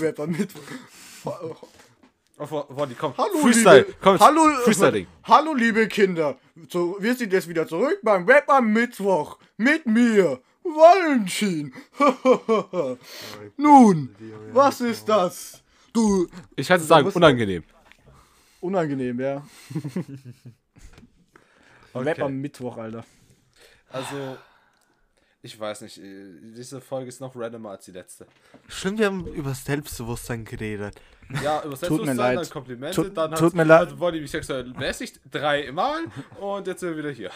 Rapper 0.00 0.26
mit. 0.28 0.50
Wally, 2.38 2.94
komm. 2.94 3.14
Hallo, 3.18 3.38
Freestyle. 3.42 3.78
liebe, 3.80 3.94
komm, 4.00 4.18
hallo, 4.20 4.42
Freestyling. 4.64 5.06
hallo, 5.24 5.52
liebe 5.54 5.88
Kinder. 5.88 6.38
So, 6.70 6.96
wir 7.00 7.14
sind 7.16 7.32
jetzt 7.32 7.48
wieder 7.48 7.66
zurück 7.66 7.98
beim 8.02 8.24
Rap 8.28 8.48
am 8.48 8.72
Mittwoch. 8.72 9.38
Mit 9.56 9.86
mir, 9.86 10.40
Valentin. 10.62 11.72
Nun, 13.56 14.14
was 14.52 14.80
ist 14.80 15.08
das? 15.08 15.62
Du. 15.92 16.26
Ich 16.56 16.68
kann 16.68 16.80
es 16.80 16.86
sagen, 16.88 17.08
unangenehm. 17.08 17.64
Unangenehm, 18.60 19.18
ja. 19.20 19.36
Rap 21.94 22.06
Okay. 22.18 22.22
am 22.22 22.36
Mittwoch, 22.36 22.76
Alter. 22.76 23.04
Also, 23.90 24.36
ich 25.42 25.58
weiß 25.58 25.80
nicht, 25.80 25.98
äh, 25.98 26.24
diese 26.54 26.80
Folge 26.80 27.08
ist 27.08 27.20
noch 27.20 27.34
randomer 27.34 27.70
als 27.70 27.86
die 27.86 27.90
letzte. 27.92 28.26
Stimmt, 28.68 28.98
wir 29.00 29.06
haben 29.06 29.26
über 29.26 29.52
Selbstbewusstsein 29.54 30.44
geredet. 30.44 30.94
Ja, 31.42 31.60
über 31.64 31.70
Tut 31.70 31.72
mir 31.72 31.76
Selbstbewusstsein, 31.76 32.16
leid. 32.16 32.36
dann 32.38 32.50
Komplimente, 32.50 32.94
Tut- 33.02 33.16
dann 33.16 33.34
tut 33.34 33.54
mir 33.54 33.64
leid. 33.64 33.88
hat 33.90 33.98
Wally 34.00 34.20
mich 34.20 34.30
sexuell 34.30 34.64
belästigt, 34.72 35.20
dreimal 35.28 36.02
und 36.38 36.66
jetzt 36.68 36.80
sind 36.80 36.90
wir 36.90 36.98
wieder 36.98 37.10
hier. 37.10 37.30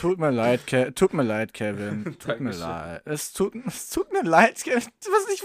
Tut 0.00 0.18
mir 0.18 0.30
leid, 0.30 0.66
Ke 0.66 0.92
tut 0.94 1.14
mir 1.14 1.22
leid, 1.22 1.54
Kevin. 1.54 2.16
Tut 2.18 2.40
mir 2.40 2.52
leid. 2.52 3.02
Es 3.04 3.32
tut, 3.32 3.54
es 3.66 3.88
tut 3.88 4.12
mir 4.12 4.22
leid, 4.22 4.62
Kevin. 4.62 4.82
Was 4.82 5.32
ich, 5.32 5.42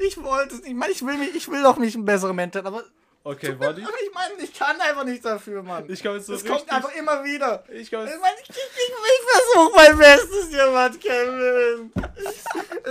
ich 0.00 0.22
wollte 0.22 0.54
es 0.54 0.60
nicht. 0.62 0.70
Ich 0.70 0.74
meine, 0.74 0.92
ich 0.92 1.06
will, 1.06 1.16
mich, 1.16 1.34
ich 1.34 1.48
will 1.48 1.62
doch 1.62 1.78
nicht 1.78 1.94
ein 1.96 2.04
besserer 2.04 2.32
Mensch 2.32 2.54
sein, 2.54 2.66
aber, 2.66 2.82
Okay, 3.28 3.58
Wally, 3.58 3.82
aber 3.82 3.92
ich 4.00 4.14
meine, 4.14 4.34
ich 4.40 4.54
kann 4.54 4.80
einfach 4.80 5.02
nichts 5.02 5.24
dafür, 5.24 5.60
Mann. 5.60 5.84
ich 5.88 6.00
komme 6.00 6.14
jetzt 6.14 6.26
so 6.26 6.34
es 6.34 6.44
richtig... 6.44 6.58
kommt 6.58 6.72
einfach 6.72 6.94
immer 6.94 7.24
wieder. 7.24 7.64
ich 7.72 7.90
komm 7.90 8.04
Ich 8.04 8.20
meine, 8.20 8.36
ich, 8.40 8.50
ich, 8.50 8.56
ich, 8.56 8.92
versuche 9.32 9.74
mein 9.74 9.98
Bestes 9.98 10.48
hier, 10.48 10.70
Mann, 10.70 10.96
Kevin. 11.00 11.92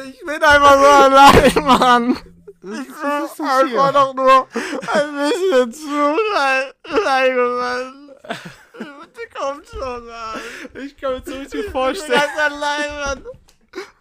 Ich, 0.10 0.20
bin 0.26 0.44
einfach 0.44 0.74
so 0.74 0.88
allein, 0.88 1.54
Mann. 1.64 2.18
Ich 2.64 2.70
will 2.70 3.40
einfach 3.40 3.94
doch 3.94 4.14
nur 4.14 4.48
ein 4.94 5.32
bisschen 5.32 5.72
Zuneigung, 5.72 7.58
Mann. 7.58 8.12
Bitte 9.16 9.30
kommt 9.40 9.68
schon, 9.68 10.06
Mann. 10.06 10.40
ich 10.86 10.98
kann 10.98 11.14
mir 11.14 11.22
so 11.26 11.34
richtig 11.34 11.60
Ich 11.60 11.66
bin 11.66 11.72
vorstellen. 11.72 12.12
ganz 12.12 12.54
allein, 12.54 12.90
Mann. 13.06 13.26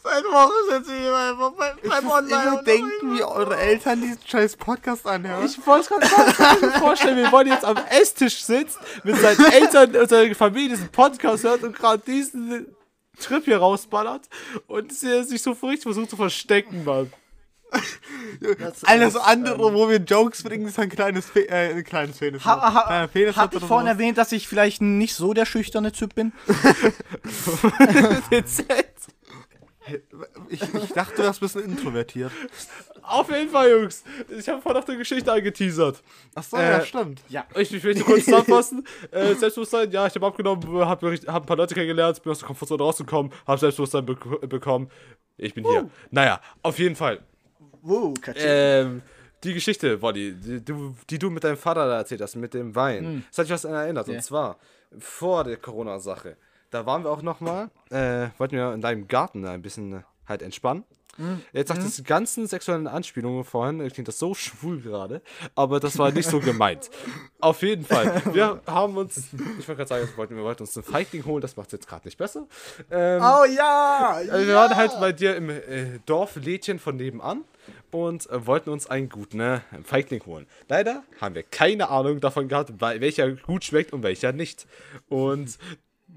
Seit 0.04 0.24
Wochen 0.24 0.52
sitze 0.70 0.94
ich 0.94 1.00
hier 1.00 1.16
einfach 1.16 1.52
beim, 1.52 1.76
beim 1.88 2.10
Online. 2.10 2.42
immer 2.48 2.62
denken, 2.62 3.16
wie 3.16 3.24
eure 3.24 3.56
Eltern 3.56 4.00
diesen 4.00 4.20
scheiß 4.24 4.56
Podcast 4.56 5.06
anhören. 5.06 5.44
Ich 5.44 5.66
wollte 5.66 5.88
gerade 5.88 6.06
sagen, 6.06 6.30
ich 6.30 6.36
kann 6.36 6.60
mir 6.60 6.78
vorstellen, 6.78 7.16
wie 7.26 7.32
Wally 7.32 7.50
jetzt 7.50 7.64
am 7.64 7.76
Esstisch 7.90 8.44
sitzt, 8.44 8.78
mit 9.02 9.16
seinen 9.16 9.44
Eltern 9.52 9.96
und 9.96 10.08
seiner 10.08 10.34
Familie 10.34 10.70
diesen 10.70 10.90
Podcast 10.90 11.42
hört 11.42 11.64
und 11.64 11.74
gerade 11.74 12.02
diesen 12.06 12.74
Trip 13.20 13.44
hier 13.44 13.58
rausballert 13.58 14.28
und 14.68 14.92
sich 14.92 15.42
so 15.42 15.52
richtig 15.52 15.82
versucht 15.82 16.10
zu 16.10 16.16
verstecken, 16.16 16.84
Mann. 16.84 17.12
Alles 18.84 19.16
andere, 19.16 19.74
wo 19.74 19.88
wir 19.88 19.98
Jokes 19.98 20.42
bringen, 20.42 20.66
ist 20.66 20.78
ein 20.78 20.88
kleines, 20.88 21.26
Fe 21.26 21.48
äh, 21.48 21.74
ein 21.74 21.84
kleines 21.84 22.18
Penis. 22.18 22.44
Ha, 22.44 22.74
ha, 22.74 23.06
Penis 23.06 23.36
hab 23.36 23.54
ich 23.54 23.60
vorhin 23.60 23.86
sowas. 23.86 23.94
erwähnt, 23.98 24.18
dass 24.18 24.32
ich 24.32 24.48
vielleicht 24.48 24.82
nicht 24.82 25.14
so 25.14 25.32
der 25.34 25.46
schüchterne 25.46 25.92
Typ 25.92 26.14
bin? 26.14 26.32
Ich, 30.48 30.62
ich 30.62 30.92
dachte, 30.92 31.16
du 31.16 31.22
wärst 31.24 31.42
ein 31.42 31.46
bisschen 31.46 31.64
introvertiert. 31.64 32.32
Auf 33.02 33.30
jeden 33.30 33.50
Fall, 33.50 33.70
Jungs. 33.70 34.02
Ich 34.30 34.48
habe 34.48 34.62
vorhin 34.62 34.80
noch 34.80 34.88
eine 34.88 34.96
Geschichte 34.96 35.30
angeteasert. 35.30 36.02
Achso, 36.34 36.56
Äh, 36.56 36.70
ja, 36.70 36.80
stimmt. 36.80 37.20
Ja. 37.28 37.44
Ich, 37.54 37.70
ich 37.74 37.84
möchte 37.84 38.02
kurz 38.02 38.24
zusammenfassen. 38.24 38.86
äh, 39.10 39.34
Selbstbewusstsein, 39.34 39.90
ja, 39.90 40.06
ich 40.06 40.14
habe 40.14 40.26
abgenommen, 40.26 40.66
habe 40.86 41.14
hab 41.26 41.42
ein 41.42 41.46
paar 41.46 41.56
Leute 41.58 41.74
kennengelernt, 41.74 42.22
bin 42.22 42.32
aus 42.32 42.38
der 42.38 42.46
Komfortzone 42.46 42.82
rausgekommen, 42.82 43.30
habe 43.46 43.58
Selbstbewusstsein 43.58 44.06
bek 44.06 44.48
bekommen. 44.48 44.90
Ich 45.36 45.52
bin 45.52 45.64
hier. 45.68 45.90
Naja, 46.10 46.40
auf 46.62 46.78
jeden 46.78 46.96
Fall. 46.96 47.20
Wow. 47.84 48.14
Ähm, 48.36 49.02
die 49.42 49.52
Geschichte, 49.54 50.00
Wally, 50.00 50.34
die, 50.34 50.64
du- 50.64 50.96
die 51.10 51.18
du 51.18 51.30
mit 51.30 51.44
deinem 51.44 51.56
Vater 51.58 51.86
da 51.86 51.98
erzählt 51.98 52.20
hast, 52.22 52.34
mit 52.36 52.54
dem 52.54 52.74
Wein. 52.74 53.24
Das 53.30 53.38
hat 53.38 53.44
mich 53.46 53.52
was 53.52 53.64
erinnert. 53.64 54.08
Ja. 54.08 54.14
Und 54.14 54.22
zwar 54.22 54.56
vor 54.98 55.44
der 55.44 55.56
Corona-Sache. 55.58 56.36
Da 56.70 56.86
waren 56.86 57.04
wir 57.04 57.10
auch 57.10 57.22
nochmal, 57.22 57.70
äh, 57.90 58.28
wollten 58.38 58.56
wir 58.56 58.72
in 58.72 58.80
deinem 58.80 59.06
Garten 59.06 59.44
ein 59.46 59.62
bisschen 59.62 59.92
äh, 59.92 60.00
halt 60.26 60.42
entspannen. 60.42 60.84
Jetzt 61.52 61.68
sagt 61.68 61.80
diese 61.80 62.02
ganzen 62.02 62.48
sexuellen 62.48 62.88
Anspielungen 62.88 63.44
vorhin, 63.44 63.80
äh, 63.80 63.88
klingt 63.88 64.08
das 64.08 64.18
so 64.18 64.34
schwul 64.34 64.80
gerade, 64.80 65.22
aber 65.54 65.78
das 65.78 65.96
war 65.96 66.10
nicht 66.10 66.28
so 66.28 66.40
gemeint. 66.40 66.90
Auf 67.38 67.62
jeden 67.62 67.84
Fall. 67.84 68.20
Wir 68.32 68.60
haben 68.66 68.96
uns, 68.96 69.18
ich 69.18 69.68
wollte 69.68 69.76
gerade 69.76 69.86
sagen, 69.86 70.08
wir 70.08 70.16
wollten, 70.16 70.34
wir 70.36 70.42
wollten 70.42 70.64
uns 70.64 70.76
einen 70.76 70.82
Feigling 70.82 71.24
holen, 71.24 71.40
das 71.40 71.56
macht 71.56 71.68
es 71.68 71.72
jetzt 71.74 71.86
gerade 71.86 72.04
nicht 72.08 72.18
besser. 72.18 72.48
Ähm, 72.90 73.22
oh 73.22 73.44
ja! 73.44 74.14
also 74.28 74.44
wir 74.44 74.54
waren 74.56 74.74
halt 74.74 74.90
bei 74.98 75.12
dir 75.12 75.36
im 75.36 75.50
äh, 75.50 76.00
Dorflädchen 76.04 76.80
von 76.80 76.96
nebenan 76.96 77.44
und 77.94 78.28
äh, 78.28 78.44
wollten 78.44 78.70
uns 78.70 78.88
einen 78.88 79.08
guten 79.08 79.36
ne, 79.36 79.62
Feigling 79.84 80.26
holen. 80.26 80.46
Leider 80.68 81.04
haben 81.20 81.36
wir 81.36 81.44
keine 81.44 81.90
Ahnung 81.90 82.18
davon 82.18 82.48
gehabt, 82.48 82.72
welcher 82.80 83.30
gut 83.30 83.62
schmeckt 83.64 83.92
und 83.92 84.02
welcher 84.02 84.32
nicht. 84.32 84.66
Und 85.08 85.56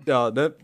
ja, 0.07 0.31
ne, 0.31 0.55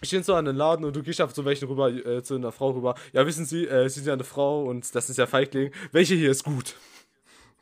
ich 0.00 0.10
bin 0.10 0.24
so 0.24 0.34
an 0.34 0.44
den 0.44 0.56
Laden 0.56 0.84
und 0.84 0.96
du 0.96 1.04
gehst 1.04 1.20
auf 1.20 1.32
so 1.32 1.44
welchen 1.44 1.68
rüber, 1.68 1.88
äh, 1.88 2.20
zu 2.24 2.34
einer 2.34 2.50
Frau 2.50 2.70
rüber. 2.70 2.96
Ja, 3.12 3.24
wissen 3.24 3.44
Sie, 3.44 3.64
äh, 3.64 3.88
Sie 3.88 4.00
sind 4.00 4.08
ja 4.08 4.14
eine 4.14 4.24
Frau 4.24 4.64
und 4.64 4.92
das 4.92 5.08
ist 5.08 5.18
ja 5.18 5.28
Feigling. 5.28 5.70
Welche 5.92 6.16
hier 6.16 6.32
ist 6.32 6.42
gut? 6.42 6.74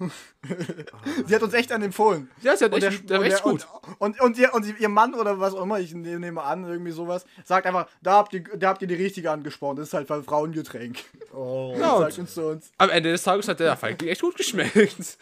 Sie 1.26 1.34
hat 1.34 1.42
uns 1.42 1.52
echt 1.54 1.70
an 1.72 1.82
empfohlen. 1.82 2.30
Ja, 2.40 2.56
sie 2.56 2.64
hat 2.64 2.72
Und 2.72 2.82
echt, 2.82 3.08
der, 3.10 3.20
und 3.20 3.26
echt 3.26 3.42
gut. 3.42 3.66
Und, 3.98 4.18
und, 4.18 4.20
und, 4.20 4.38
ihr, 4.38 4.54
und 4.54 4.80
ihr 4.80 4.88
Mann 4.88 5.14
oder 5.14 5.38
was 5.38 5.54
auch 5.54 5.62
immer, 5.62 5.78
ich 5.80 5.92
ne- 5.94 6.18
nehme 6.18 6.42
an, 6.42 6.64
irgendwie 6.64 6.92
sowas, 6.92 7.24
sagt 7.44 7.66
einfach, 7.66 7.86
da 8.02 8.12
habt 8.14 8.32
ihr, 8.32 8.42
da 8.42 8.68
habt 8.68 8.80
ihr 8.82 8.88
die 8.88 8.94
richtige 8.94 9.30
angesprochen. 9.30 9.76
Das 9.76 9.88
ist 9.88 9.94
halt 9.94 10.10
ein 10.10 10.22
Frauengetränk. 10.24 10.98
Oh. 11.34 11.76
Ja, 11.78 11.98
Sagt 11.98 12.14
und 12.14 12.18
uns 12.20 12.34
zu 12.34 12.46
uns. 12.48 12.72
am 12.78 12.90
Ende 12.90 13.10
des 13.12 13.22
Tages 13.22 13.46
hat 13.48 13.60
der 13.60 13.76
Feigling 13.76 14.08
echt 14.10 14.20
gut 14.22 14.36
geschmeckt. 14.36 15.18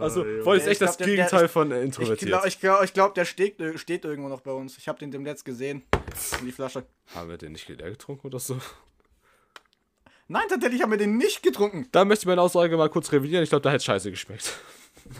Also, 0.00 0.24
voll 0.44 0.58
ist 0.58 0.66
Ja, 0.66 0.70
echt 0.72 0.80
das 0.80 0.96
glaub, 0.96 0.98
der- 0.98 1.06
der- 1.06 1.16
Gegenteil 1.16 1.48
von 1.48 1.72
äh, 1.72 1.78
Ich 1.80 1.84
introvertiert. 1.86 2.28
glaube, 2.28 2.48
ich 2.48 2.60
glaub, 2.60 2.84
ich 2.84 2.92
glaub, 2.92 3.14
der 3.14 3.24
steht, 3.24 3.60
äh, 3.60 3.76
steht 3.78 4.04
irgendwo 4.04 4.28
noch 4.28 4.42
bei 4.42 4.52
uns. 4.52 4.78
Ich 4.78 4.86
habe 4.86 4.98
den 5.00 5.10
dem 5.10 5.22
Netz 5.22 5.42
gesehen. 5.42 5.82
In 6.40 6.46
die 6.46 6.52
Flasche. 6.52 6.84
Haben 7.14 7.30
wir 7.30 7.36
den 7.38 7.52
nicht 7.52 7.68
leer 7.68 7.90
getrunken 7.90 8.26
oder 8.28 8.38
so? 8.38 8.58
Nein, 10.32 10.44
tatsächlich 10.48 10.80
haben 10.82 10.92
wir 10.92 10.98
den 10.98 11.16
nicht 11.16 11.42
getrunken. 11.42 11.88
Da 11.90 12.04
möchte 12.04 12.22
ich 12.22 12.26
meine 12.28 12.40
Aussage 12.40 12.76
mal 12.76 12.88
kurz 12.88 13.10
revidieren. 13.10 13.42
Ich 13.42 13.50
glaube, 13.50 13.62
da 13.62 13.70
hätte 13.72 13.82
scheiße 13.84 14.10
geschmeckt. 14.12 14.52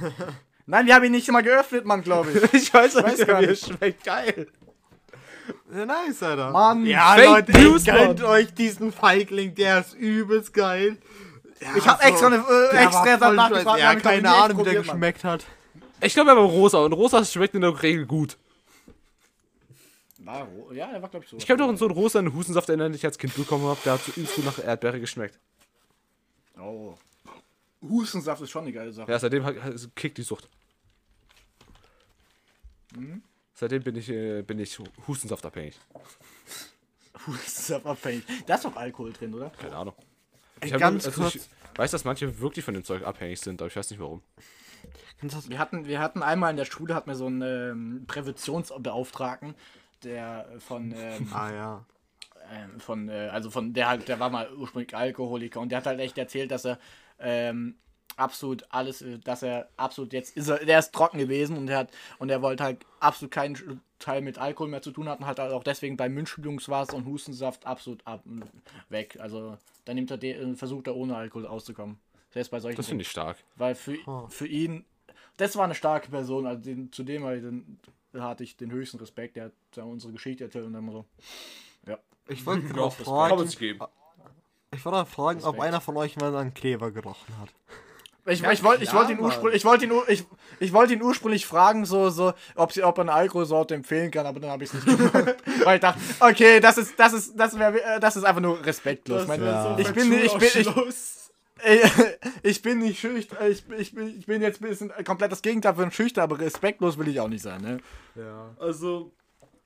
Nein, 0.67 0.87
wir 0.87 0.95
haben 0.95 1.05
ihn 1.05 1.11
nicht 1.11 1.29
mal 1.33 1.43
geöffnet, 1.43 1.85
Mann, 1.85 2.03
glaube 2.03 2.31
ich. 2.31 2.53
Ich 2.63 2.73
weiß, 2.73 2.95
weiß 2.95 3.19
nicht, 3.19 3.27
gar 3.27 3.41
wie 3.41 3.45
er 3.47 3.51
nicht. 3.51 3.67
schmeckt. 3.67 4.05
Geil. 4.05 4.47
Ja, 5.75 5.85
nice, 5.85 6.23
Alter. 6.23 6.51
Mann. 6.53 6.87
Ja, 6.87 7.15
Fake 7.15 7.25
Leute, 7.27 7.53
ey, 7.55 7.65
News, 7.65 7.85
gönnt 7.85 8.21
Mann. 8.21 8.31
euch 8.31 8.55
diesen 8.55 8.93
Feigling, 8.93 9.53
der 9.57 9.81
ist 9.81 9.95
übelst 9.95 10.55
geil. 10.55 10.97
Ja, 11.61 11.69
Ich 11.77 11.89
habe 11.89 12.01
so. 12.03 12.09
extra, 12.09 12.27
eine, 12.29 12.37
äh, 12.37 12.73
Der 12.73 12.83
extra 12.83 13.05
war 13.05 13.07
voll 13.07 13.19
danach 13.19 13.49
scheiße. 13.49 13.61
gefragt. 13.65 13.81
Ja, 13.81 13.93
ich 13.95 14.03
keine 14.03 14.31
Ahnung, 14.33 14.59
wie 14.59 14.63
der 14.71 14.75
geschmeckt 14.83 15.25
hat. 15.25 15.45
Ich 16.01 16.15
glaube, 16.15 16.31
er 16.31 16.37
war 16.37 16.45
rosa. 16.45 16.79
Und 16.79 16.93
rosa 16.93 17.25
schmeckt 17.25 17.55
in 17.57 17.63
der 17.63 17.83
Regel 17.83 18.07
gut. 18.07 18.37
War 20.25 20.47
Ja, 20.73 20.91
der 20.93 21.01
war, 21.03 21.09
glaube 21.09 21.25
ich, 21.25 21.31
so. 21.31 21.37
Ich 21.39 21.49
noch 21.49 21.69
an 21.69 21.77
so 21.77 21.87
einen 21.87 21.95
rosa 21.95 22.23
Hustensaft 22.23 22.69
erinnern, 22.69 22.93
den 22.93 22.97
ich 22.97 23.05
als 23.05 23.17
Kind 23.19 23.35
bekommen 23.35 23.65
habe. 23.65 23.79
Der 23.85 23.95
hat 23.95 24.03
so 24.03 24.13
übelst 24.13 24.37
gut 24.37 24.45
nach 24.45 24.59
Erdbeere 24.63 25.01
geschmeckt. 25.01 25.39
Oh. 26.59 26.95
Hustensaft 27.83 28.43
ist 28.43 28.51
schon 28.51 28.65
eine 28.65 28.73
geile 28.73 28.93
Sache. 28.93 29.11
Ja, 29.11 29.19
seitdem 29.19 29.45
hat- 29.45 29.57
kickt 29.95 30.19
die 30.19 30.23
Sucht. 30.23 30.49
Mhm. 32.95 33.23
Seitdem 33.55 33.83
bin 33.83 33.97
ich, 33.97 34.09
äh, 34.11 34.43
bin 34.43 34.59
ich 34.59 34.79
Hustensaftabhängig. 35.07 35.79
Hustensaft-abhängig. 37.27 38.25
Da 38.47 38.55
ist 38.55 38.65
doch 38.65 38.77
Alkohol 38.77 39.13
drin, 39.13 39.35
oder? 39.35 39.51
Keine 39.51 39.77
Ahnung. 39.77 39.95
Ey, 40.61 40.69
Ich 40.69 40.73
hab- 40.75 40.81
ganz 40.81 41.07
also 41.07 41.21
kurz. 41.23 41.35
Ich 41.37 41.43
weiß, 41.77 41.91
dass 41.93 42.05
manche 42.05 42.41
wirklich 42.41 42.65
von 42.65 42.75
dem 42.75 42.85
Zeug 42.85 43.05
abhängig 43.07 43.41
sind, 43.41 43.61
aber 43.63 43.69
ich 43.69 43.77
weiß 43.77 43.91
nicht 43.91 44.01
warum. 44.01 44.23
Wir 45.49 45.59
hatten, 45.59 45.87
wir 45.87 46.01
hatten 46.01 46.23
einmal 46.23 46.51
in 46.51 46.57
der 46.57 46.65
Schule 46.65 46.95
hatten 46.95 47.11
wir 47.11 47.15
so 47.15 47.27
einen 47.27 47.43
ähm, 47.43 48.05
Präventionsbeauftragten, 48.07 49.55
der 50.05 50.47
von, 50.59 50.93
ähm, 50.97 51.29
Ah, 51.33 51.53
ja. 51.53 51.85
ähm, 52.53 52.81
von 52.81 53.09
äh, 53.09 53.29
also 53.33 53.51
von 53.51 53.73
der 53.73 53.89
halt, 53.89 54.09
der 54.09 54.21
war 54.21 54.31
mal 54.31 54.53
ursprünglich 54.55 54.95
Alkoholiker 54.97 55.61
und 55.61 55.71
der 55.71 55.79
hat 55.79 55.87
halt 55.87 56.01
echt 56.01 56.19
erzählt, 56.19 56.51
dass 56.51 56.65
er 56.65 56.79
ähm, 57.19 57.77
absolut 58.17 58.65
alles, 58.71 59.03
äh, 59.03 59.19
dass 59.19 59.43
er 59.43 59.69
absolut 59.77 60.13
jetzt 60.13 60.37
ist 60.37 60.49
er, 60.49 60.65
der 60.65 60.79
ist 60.79 60.93
trocken 60.93 61.19
gewesen 61.19 61.57
und 61.57 61.69
er 61.69 61.79
hat 61.79 61.91
und 62.19 62.31
er 62.31 62.43
wollte 62.43 62.65
halt 62.65 62.85
absolut 62.99 63.31
keinen 63.33 63.81
Teil 63.99 64.23
mit 64.23 64.39
Alkohol 64.39 64.69
mehr 64.69 64.83
zu 64.83 64.91
tun 64.93 65.09
hatten, 65.09 65.27
hat 65.27 65.39
halt 65.39 65.53
auch 65.53 65.63
deswegen 65.63 65.97
bei 65.97 66.09
Münchbildungswasser 66.09 66.97
und 66.97 67.05
Hustensaft 67.05 67.67
absolut 67.67 68.07
ab, 68.07 68.25
weg. 68.89 69.19
Also 69.21 69.59
dann 69.85 69.97
nimmt 69.97 70.11
er 70.11 70.17
den, 70.19 70.57
versucht 70.57 70.87
er 70.87 70.97
ohne 70.97 71.17
Alkohol 71.17 71.47
auszukommen. 71.47 71.99
Selbst 72.31 72.51
bei 72.51 72.61
solchen 72.61 72.77
Das 72.77 72.87
finde 72.87 73.03
ich 73.03 73.11
stark. 73.11 73.37
weil 73.57 73.75
für, 73.75 73.97
für 74.29 74.47
ihn, 74.47 74.85
das 75.37 75.57
war 75.57 75.65
eine 75.65 75.75
starke 75.75 76.11
Person, 76.11 76.47
also 76.47 76.63
den, 76.63 76.91
zu 76.93 77.03
dem 77.03 77.25
halt, 77.25 77.43
den, 77.45 77.79
hatte 78.19 78.45
ich 78.45 78.57
den 78.57 78.71
höchsten 78.71 78.99
Respekt. 78.99 79.37
Der 79.37 79.45
hat 79.47 79.53
ja 79.75 79.85
unsere 79.85 80.13
Geschichte 80.13 80.45
erzählt 80.45 80.67
und 80.67 80.73
dann 80.73 80.83
immer 80.83 80.93
so. 80.93 81.05
Ich 82.29 82.47
wollte 82.47 82.67
Ja, 82.69 82.73
noch 82.75 82.87
Respekt. 82.91 83.09
fragen, 83.09 83.49
geben. 83.59 83.81
ich 84.73 84.85
wollte 84.85 85.07
fragen, 85.11 85.43
ob 85.45 85.59
einer 85.59 85.81
von 85.81 85.97
euch 85.97 86.17
mal 86.17 86.35
an 86.37 86.55
Kleber 86.55 86.93
gerochen 86.93 87.37
hat. 87.41 87.49
Ich, 88.27 88.41
Ja, 88.41 88.53
ich 88.53 88.63
wollte 88.63 88.85
ich 88.85 88.93
wollte 88.93 89.13
ihn, 89.13 89.19
ursprünglich- 89.19 89.57
ich 89.57 89.65
wollte 89.65 89.87
ihn, 89.87 89.93
ich, 90.07 90.25
ich 90.61 90.73
wollte 90.73 90.93
ihn 90.93 91.03
ursprünglich 91.03 91.47
fragen, 91.47 91.87
so, 91.87 92.11
so, 92.11 92.35
ob, 92.55 92.71
sie, 92.71 92.85
ob 92.85 92.99
er 92.99 93.03
eine 93.03 93.13
Alkoholsorte 93.15 93.75
empfehlen 93.75 94.11
kann, 94.11 94.27
aber 94.27 94.39
dann 94.39 94.51
habe 94.51 94.63
ich 94.63 94.73
es 94.73 94.85
nicht 94.85 94.99
gemacht. 94.99 95.37
weil 95.65 95.77
ich 95.77 95.81
dachte, 95.81 96.01
okay, 96.21 96.61
das 96.61 96.79
ist, 96.79 97.01
das 97.01 97.15
ist, 97.15 97.35
das 97.35 97.59
wäre, 97.59 97.83
äh, 97.83 97.99
das 97.99 98.17
ist 98.17 98.25
einfach 98.25 98.43
nur 98.43 98.65
respektlos. 98.65 99.27
Mein, 99.27 99.41
wär 99.41 99.75
so 99.77 99.83
ich, 99.83 99.93
bin, 99.93 100.13
ich, 100.13 100.33
bin, 100.35 100.49
ich, 100.55 100.69
Ey, 101.63 101.81
ich 102.43 102.63
bin 102.63 102.79
nicht 102.79 102.99
schüchtern, 103.01 103.51
ich, 103.51 103.65
ich, 103.77 103.95
bin, 103.95 104.19
ich 104.19 104.27
bin 104.27 104.43
jetzt 104.43 104.61
ein 104.63 104.69
bisschen 104.69 104.93
komplett 105.05 105.33
das 105.33 105.43
Gegenteil 105.43 105.75
von 105.75 105.91
schüchtern, 105.91 106.25
aber 106.25 106.39
respektlos 106.39 106.99
will 106.99 107.09
ich 107.09 107.21
auch 107.21 107.29
nicht 107.29 107.43
sein, 107.43 107.61
ne? 107.63 107.79
Ja. 108.15 108.55
Also, 108.59 109.13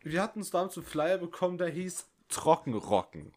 wir 0.02 0.22
hatten 0.22 0.40
uns 0.40 0.50
damals 0.50 0.76
einen 0.76 0.86
Flyer 0.86 1.18
bekommen, 1.18 1.58
der 1.58 1.68
hieß 1.68 2.06
Trockenrocken. 2.28 3.32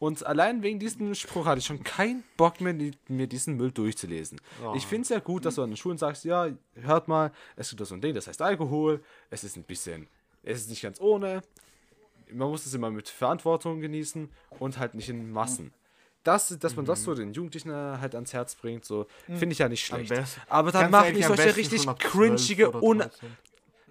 Und 0.00 0.26
allein 0.26 0.62
wegen 0.62 0.78
diesem 0.80 1.14
Spruch 1.14 1.46
hatte 1.46 1.60
ich 1.60 1.66
schon 1.66 1.82
keinen 1.82 2.24
Bock 2.36 2.60
mehr, 2.60 2.72
die- 2.74 2.92
mir 3.08 3.26
diesen 3.26 3.56
Müll 3.56 3.70
durchzulesen. 3.70 4.40
Ich 4.74 4.86
finde 4.86 5.02
es 5.02 5.08
ja 5.08 5.20
gut, 5.20 5.44
dass 5.46 5.54
du 5.54 5.62
an 5.62 5.70
den 5.70 5.76
Schulen 5.76 5.98
sagst, 5.98 6.24
ja, 6.24 6.48
hört 6.74 7.08
mal, 7.08 7.30
es 7.56 7.70
gibt 7.70 7.80
da 7.80 7.84
so 7.84 7.94
ein 7.94 8.00
Ding, 8.00 8.14
das 8.14 8.26
heißt 8.26 8.42
Alkohol, 8.42 9.02
es 9.30 9.44
ist 9.44 9.56
ein 9.56 9.62
bisschen, 9.62 10.08
es 10.42 10.58
ist 10.62 10.68
nicht 10.70 10.82
ganz 10.82 11.00
ohne, 11.00 11.42
man 12.30 12.48
muss 12.50 12.66
es 12.66 12.74
immer 12.74 12.90
mit 12.90 13.08
Verantwortung 13.08 13.80
genießen 13.80 14.28
und 14.58 14.78
halt 14.78 14.94
nicht 14.94 15.08
in 15.08 15.30
Massen. 15.30 15.72
Das, 16.24 16.48
dass 16.58 16.74
man 16.74 16.84
das 16.86 17.02
so 17.04 17.14
den 17.14 17.32
Jugendlichen 17.32 17.70
äh, 17.70 17.98
halt 18.00 18.14
ans 18.14 18.32
Herz 18.32 18.54
bringt, 18.54 18.84
so, 18.84 19.06
finde 19.26 19.52
ich 19.52 19.58
ja 19.58 19.68
nicht 19.68 19.84
schlecht. 19.86 20.12
Aber 20.48 20.72
dann 20.72 20.90
macht 20.90 21.12
nicht 21.12 21.26
am 21.26 21.36
solche 21.36 21.56
richtig 21.56 21.82
schon 21.82 21.90
ab 21.90 22.00
12 22.00 22.12
cringige, 22.12 22.82
un 22.82 22.98
13. 22.98 23.36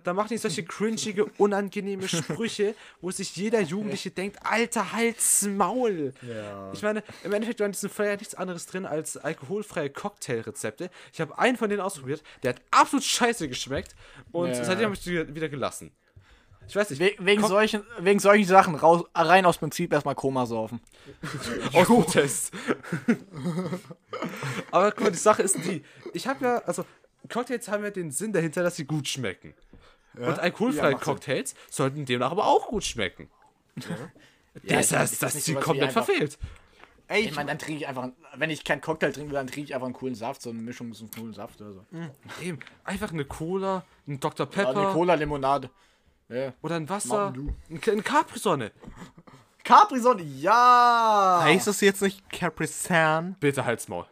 da 0.03 0.13
macht 0.13 0.31
nicht 0.31 0.41
solche 0.41 0.63
cringige, 0.65 1.25
unangenehme 1.37 2.07
Sprüche, 2.07 2.75
wo 3.01 3.11
sich 3.11 3.35
jeder 3.35 3.61
Jugendliche 3.61 4.09
denkt, 4.11 4.39
alter 4.43 4.91
Hals 4.93 5.43
Maul. 5.43 6.13
Ja. 6.27 6.71
Ich 6.73 6.81
meine, 6.81 7.03
im 7.23 7.31
Endeffekt 7.33 7.59
war 7.59 7.67
in 7.67 7.71
diesem 7.71 7.89
Flyer 7.91 8.17
nichts 8.17 8.35
anderes 8.35 8.65
drin 8.65 8.85
als 8.85 9.15
alkoholfreie 9.15 9.89
Cocktailrezepte. 9.91 10.89
Ich 11.13 11.21
habe 11.21 11.37
einen 11.37 11.55
von 11.55 11.69
denen 11.69 11.81
ausprobiert, 11.81 12.23
der 12.41 12.55
hat 12.55 12.61
absolut 12.71 13.05
scheiße 13.05 13.47
geschmeckt 13.47 13.95
und 14.31 14.49
Ja. 14.49 14.63
seitdem 14.63 14.85
habe 14.85 14.95
ich 14.95 15.01
die 15.03 15.35
wieder 15.35 15.49
gelassen. 15.49 15.91
Ich 16.67 16.75
weiß 16.75 16.89
nicht, 16.91 16.99
We 17.01 17.13
wegen, 17.19 17.45
solchen, 17.45 17.83
wegen 17.99 18.19
solchen 18.19 18.45
Sachen 18.47 18.75
raus, 18.75 19.03
rein 19.13 19.45
aus 19.45 19.57
Prinzip 19.57 19.91
erstmal 19.93 20.15
Koma 20.15 20.45
saufen. 20.45 20.79
aus 21.73 21.87
Protest. 21.87 22.51
Aber 24.71 24.91
guck 24.91 25.01
mal, 25.05 25.11
die 25.11 25.17
Sache 25.17 25.41
ist 25.43 25.57
die, 25.65 25.83
ich 26.13 26.27
habe 26.27 26.43
ja, 26.45 26.57
also 26.59 26.85
Cocktails 27.29 27.67
haben 27.67 27.83
ja 27.83 27.89
den 27.89 28.11
Sinn 28.11 28.33
dahinter, 28.33 28.63
dass 28.63 28.75
sie 28.75 28.85
gut 28.85 29.07
schmecken. 29.07 29.53
Und 30.15 30.39
alkoholfreie 30.39 30.91
Ja, 30.91 30.91
macht 30.91 31.05
Sinn. 31.05 31.13
Cocktails 31.13 31.55
sollten 31.69 32.05
demnach 32.05 32.31
aber 32.31 32.45
auch 32.45 32.67
gut 32.67 32.83
schmecken. 32.83 33.29
Ja, 34.63 34.77
das 34.77 34.91
ist 34.91 35.13
ist, 35.13 35.23
das 35.23 35.33
sie 35.45 35.55
wie 35.55 35.59
komplett 35.59 35.89
einfach- 35.89 36.05
verfehlt. 36.05 36.37
Ey, 37.09 37.23
Ich 37.25 37.35
meine, 37.35 37.49
dann 37.49 37.59
trinke 37.59 37.81
ich 37.81 37.87
einfach, 37.87 38.09
wenn 38.35 38.49
ich 38.49 38.63
keinen 38.63 38.79
Cocktail 38.81 39.11
trinken 39.11 39.29
will, 39.29 39.35
dann 39.35 39.47
trinke 39.47 39.67
ich 39.67 39.75
einfach 39.75 39.85
einen 39.87 39.93
coolen 39.93 40.15
Saft, 40.15 40.41
so 40.41 40.49
eine 40.49 40.61
Mischung 40.61 40.87
mit 40.87 40.95
so 40.97 41.03
einem 41.03 41.11
coolen 41.11 41.33
Saft 41.33 41.59
oder 41.61 41.73
so. 41.73 41.85
Eben, 42.41 42.59
einfach 42.85 43.11
eine 43.11 43.25
Cola, 43.25 43.83
ein 44.07 44.19
Dr. 44.19 44.45
Ja, 44.47 44.51
Pepper 44.51 44.79
eine 44.83 44.93
Cola-Limonade. 44.93 45.69
Ja. 46.33 46.53
oder 46.61 46.75
ein 46.75 46.89
Wasser, 46.89 47.33
ein, 47.69 48.03
Capri-Sonne. 48.03 48.71
Capri-Sonne, 49.63 50.23
ja! 50.23 51.39
heißt 51.43 51.67
das 51.67 51.79
jetzt 51.81 52.01
nicht 52.01 52.29
Capri 52.31 52.67
San? 52.67 53.35
Bitte 53.39 53.63
halt's 53.65 53.87
Maul. 53.87 54.05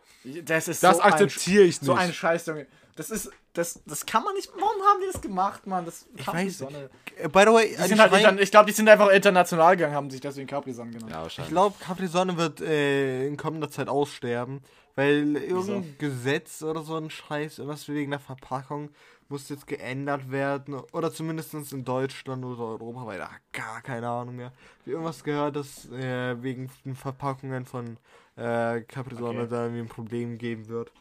Das 0.45 0.67
ist 0.67 0.81
Das 0.83 0.97
so 0.97 1.01
ein- 1.03 1.11
akzeptiere 1.13 1.63
ich 1.63 1.79
So 1.79 1.93
nicht. 1.93 2.01
ein 2.01 2.13
Scheiß, 2.13 2.45
Junge. 2.45 2.67
Das 2.95 3.09
ist, 3.09 3.31
das, 3.53 3.81
das 3.85 4.05
kann 4.05 4.23
man 4.23 4.33
nicht, 4.35 4.49
warum 4.53 4.81
haben 4.83 5.01
die 5.01 5.11
das 5.11 5.21
gemacht, 5.21 5.65
Mann? 5.67 5.83
Das 5.85 6.05
Ich 6.15 6.25
weiß 6.25 6.25
Capri-Sonne. 6.59 6.89
nicht. 7.07 7.19
Äh, 7.19 7.27
By 7.27 7.39
the 7.41 7.47
way, 7.47 7.75
Die 7.75 7.87
sind 7.87 7.99
halt 7.99 8.13
intern, 8.13 8.37
ich 8.37 8.51
glaube, 8.51 8.67
die 8.67 8.71
sind 8.73 8.87
einfach 8.87 9.09
international 9.09 9.75
gegangen, 9.75 9.95
haben 9.95 10.09
sich 10.09 10.21
deswegen 10.21 10.47
Capri-Sonne 10.47 10.91
genannt. 10.91 11.09
Ja, 11.11 11.17
Ich 11.17 11.23
wahrscheinlich. 11.23 11.51
glaube, 11.51 11.75
Capri 11.79 12.07
Sonne 12.07 12.37
wird 12.37 12.61
äh, 12.61 13.27
in 13.27 13.35
kommender 13.35 13.69
Zeit 13.69 13.89
aussterben, 13.89 14.61
weil 14.95 15.35
irgendein 15.35 15.97
Gesetz 15.97 16.61
oder 16.61 16.81
so 16.83 16.95
ein 16.95 17.09
Scheiß, 17.09 17.57
irgendwas 17.59 17.89
wegen 17.89 18.11
der 18.11 18.19
Verpackung 18.19 18.89
muss 19.31 19.49
jetzt 19.49 19.65
geändert 19.67 20.29
werden 20.31 20.75
oder 20.91 21.11
zumindest 21.11 21.53
in 21.73 21.83
Deutschland 21.83 22.43
oder 22.45 22.63
Europa, 22.63 23.05
weil 23.05 23.19
da 23.19 23.29
gar 23.51 23.81
keine 23.81 24.07
Ahnung 24.09 24.35
mehr. 24.35 24.51
Ich 24.81 24.87
hab 24.87 24.87
irgendwas 24.87 25.23
gehört, 25.23 25.55
dass 25.55 25.89
äh, 25.91 26.41
wegen 26.43 26.69
den 26.85 26.95
Verpackungen 26.95 27.65
von 27.65 27.97
äh, 28.35 28.81
Capri 28.81 29.15
Sonne 29.15 29.41
Okay. 29.41 29.49
da 29.49 29.63
irgendwie 29.63 29.81
ein 29.81 29.87
Problem 29.87 30.37
geben 30.37 30.67
wird 30.67 30.91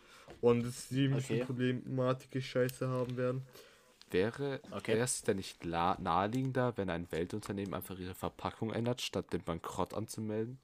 und 0.41 0.65
es 0.65 0.89
die 0.89 1.07
ein 1.07 1.15
bisschen 1.17 1.37
Okay. 1.37 1.47
problematische 1.47 2.41
Scheiße 2.43 2.89
haben 2.89 3.17
werden. 3.17 3.43
Wäre 4.11 4.61
Okay. 4.73 4.97
es 4.97 5.23
denn 5.23 5.37
nicht 5.37 5.65
la- 5.65 5.97
naheliegender, 6.01 6.77
wenn 6.77 6.91
ein 6.91 7.11
Weltunternehmen 7.13 7.75
einfach 7.75 7.99
ihre 7.99 8.15
Verpackung 8.15 8.73
ändert, 8.73 9.01
statt 9.03 9.33
den 9.33 9.43
Bankrott 9.43 9.95
anzumelden? 9.95 10.59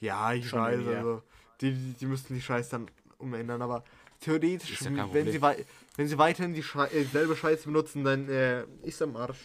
Ja, 0.00 0.32
ich 0.32 0.48
Schon 0.48 0.60
weiß, 0.60 0.86
also 0.86 1.22
die, 1.60 1.72
die, 1.72 1.92
die 1.94 2.06
müssten 2.06 2.34
die 2.34 2.40
Scheiße 2.40 2.70
dann 2.70 2.90
umändern, 3.18 3.60
aber 3.60 3.84
theoretisch, 4.20 4.80
ja 4.82 4.90
wenn, 4.96 5.04
Problem. 5.06 5.26
sie 5.28 5.42
wenn 6.00 6.08
sie 6.08 6.16
weiterhin 6.16 6.54
die 6.54 6.62
Schei 6.62 6.86
äh, 6.86 7.04
selbe 7.04 7.36
Scheiße 7.36 7.66
benutzen, 7.66 8.04
dann 8.04 8.26
äh, 8.30 8.64
ist 8.84 9.02
am 9.02 9.16
Arsch. 9.16 9.36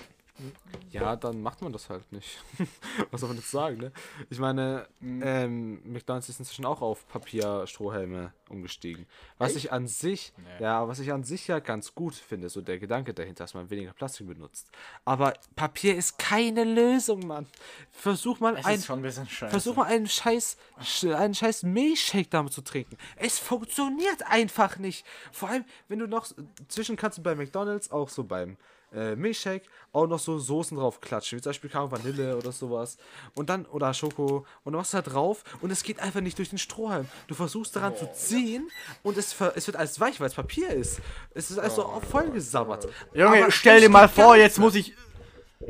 Ja, 0.92 1.16
dann 1.16 1.42
macht 1.42 1.62
man 1.62 1.72
das 1.72 1.90
halt 1.90 2.12
nicht. 2.12 2.44
Was 3.12 3.22
soll 3.22 3.30
man 3.30 3.38
jetzt 3.38 3.52
sagen, 3.52 3.78
ne? 3.78 3.92
Ich 4.30 4.40
meine, 4.40 4.88
Mhm. 5.00 5.22
ähm, 5.26 5.92
McDonalds 5.94 6.30
ist 6.30 6.40
inzwischen 6.40 6.66
auch 6.66 6.82
auf 6.82 7.08
Papierstrohhelme 7.08 8.34
umgestiegen. 8.50 9.06
Was 9.38 9.56
ich 9.56 9.72
an 9.72 9.88
sich, 9.88 10.34
Nee. 10.38 10.64
ja, 10.64 10.88
was 10.88 11.00
ich 11.00 11.12
an 11.12 11.24
sich 11.24 11.48
ja 11.48 11.60
ganz 11.60 11.96
gut 11.96 12.14
finde, 12.16 12.50
so 12.50 12.62
der 12.62 12.78
Gedanke 12.80 13.14
dahinter, 13.14 13.44
dass 13.44 13.54
man 13.54 13.70
weniger 13.70 13.94
Plastik 13.94 14.28
benutzt. 14.28 14.70
Aber 15.04 15.34
Papier 15.56 15.96
ist 15.96 16.20
keine 16.20 16.64
Lösung, 16.64 17.26
Mann. 17.26 17.48
Versuch 17.92 18.40
mal 18.40 18.56
Es 18.58 18.66
ein, 18.66 18.84
ein 18.98 19.02
bisschen 19.02 19.28
scheiße. 19.28 19.50
Versuch 19.52 19.76
mal 19.76 19.86
einen 19.86 20.08
scheiß, 20.08 20.58
sch- 20.82 21.14
einen 21.16 21.34
scheiß 21.34 21.64
Milchshake 21.64 22.30
damit 22.30 22.54
zu 22.54 22.62
trinken. 22.62 22.98
Es 23.16 23.40
funktioniert 23.40 24.24
einfach 24.28 24.78
nicht. 24.78 25.06
Vor 25.32 25.50
allem, 25.50 25.66
wenn 25.88 26.00
du 26.00 26.08
noch, 26.08 26.28
zwischen 26.68 26.96
kannst 26.98 27.18
du 27.18 27.24
bei 27.24 27.36
McDonalds 27.36 27.92
auch 27.92 28.10
so 28.10 28.24
beim 28.24 28.58
äh, 28.94 29.16
Milchshake 29.16 29.64
auch 29.96 30.08
noch 30.08 30.20
so 30.20 30.38
Soßen 30.38 30.78
drauf 30.78 31.00
klatschen, 31.00 31.38
wie 31.38 31.42
zum 31.42 31.52
Beispiel 31.52 31.72
Ahnung, 31.74 31.92
Vanille 31.92 32.36
oder 32.36 32.52
sowas. 32.52 32.98
Und 33.34 33.50
dann, 33.50 33.66
oder 33.66 33.94
Schoko. 33.94 34.46
Und 34.64 34.74
du 34.74 34.78
machst 34.78 34.94
da 34.94 35.02
drauf 35.02 35.44
und 35.62 35.72
es 35.72 35.84
geht 35.84 36.00
einfach 36.00 36.22
nicht 36.22 36.38
durch 36.38 36.50
den 36.50 36.58
Strohhalm. 36.58 37.08
Du 37.28 37.36
versuchst 37.36 37.76
daran 37.76 37.96
zu 37.96 38.12
ziehen 38.14 38.70
und 39.04 39.18
es, 39.18 39.36
es 39.56 39.68
wird 39.68 39.78
alles 39.78 40.00
weich, 40.00 40.20
weil 40.20 40.28
es 40.28 40.34
Papier 40.34 40.70
ist. 40.70 41.00
Es 41.34 41.50
ist 41.50 41.60
also 41.60 41.86
auch 41.86 42.04
voll 42.04 42.30
gesabbert. 42.30 42.88
Junge, 43.14 43.44
Aber 43.44 43.52
stell 43.52 43.82
dir 43.82 43.90
mal 43.90 44.10
vor, 44.10 44.36
jetzt 44.36 44.60
muss 44.60 44.76
ich. 44.76 44.94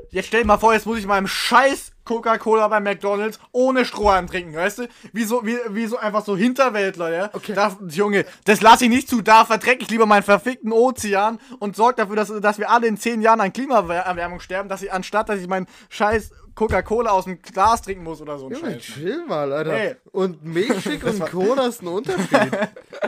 Jetzt 0.09 0.27
stell 0.27 0.41
dir 0.41 0.47
mal 0.47 0.57
vor, 0.57 0.73
jetzt 0.73 0.85
muss 0.85 0.97
ich 0.97 1.05
meinem 1.05 1.27
scheiß 1.27 1.91
Coca-Cola 2.05 2.67
bei 2.67 2.79
McDonalds 2.79 3.39
ohne 3.51 3.85
Strohhalm 3.85 4.27
trinken, 4.27 4.53
weißt 4.55 4.79
du? 4.79 4.87
Wie 5.13 5.23
so, 5.23 5.45
wie, 5.45 5.57
wie 5.69 5.85
so 5.87 5.97
einfach 5.97 6.23
so 6.23 6.37
Hinterwäldler, 6.37 7.11
ja? 7.13 7.29
Okay. 7.33 7.53
Da, 7.53 7.77
Junge, 7.89 8.25
das 8.45 8.61
lasse 8.61 8.85
ich 8.85 8.89
nicht 8.89 9.09
zu. 9.09 9.21
Da 9.21 9.45
verdrecke 9.45 9.83
ich 9.83 9.89
lieber 9.89 10.05
meinen 10.05 10.23
verfickten 10.23 10.71
Ozean 10.71 11.39
und 11.59 11.75
sorge 11.75 11.95
dafür, 11.97 12.15
dass, 12.15 12.31
dass 12.41 12.59
wir 12.59 12.69
alle 12.69 12.87
in 12.87 12.97
zehn 12.97 13.21
Jahren 13.21 13.41
an 13.41 13.53
Klimaerwärmung 13.53 14.39
sterben, 14.39 14.69
dass 14.69 14.81
ich, 14.81 14.91
anstatt 14.93 15.29
dass 15.29 15.39
ich 15.39 15.47
meinen 15.47 15.67
scheiß 15.89 16.31
Coca-Cola 16.53 17.11
aus 17.11 17.25
dem 17.25 17.41
Glas 17.41 17.81
trinken 17.81 18.03
muss 18.03 18.21
oder 18.21 18.37
so 18.37 18.47
ein 18.47 18.53
Junge, 18.53 18.73
Scheiß. 18.73 18.81
chill 18.83 19.25
mal, 19.27 19.51
Alter. 19.51 19.73
Ey. 19.73 19.95
Und 20.11 20.43
Milchshake 20.45 21.03
und 21.05 21.19
Cola 21.31 21.67
ist 21.67 21.81
ein 21.81 21.87
Unterschied. 21.87 22.29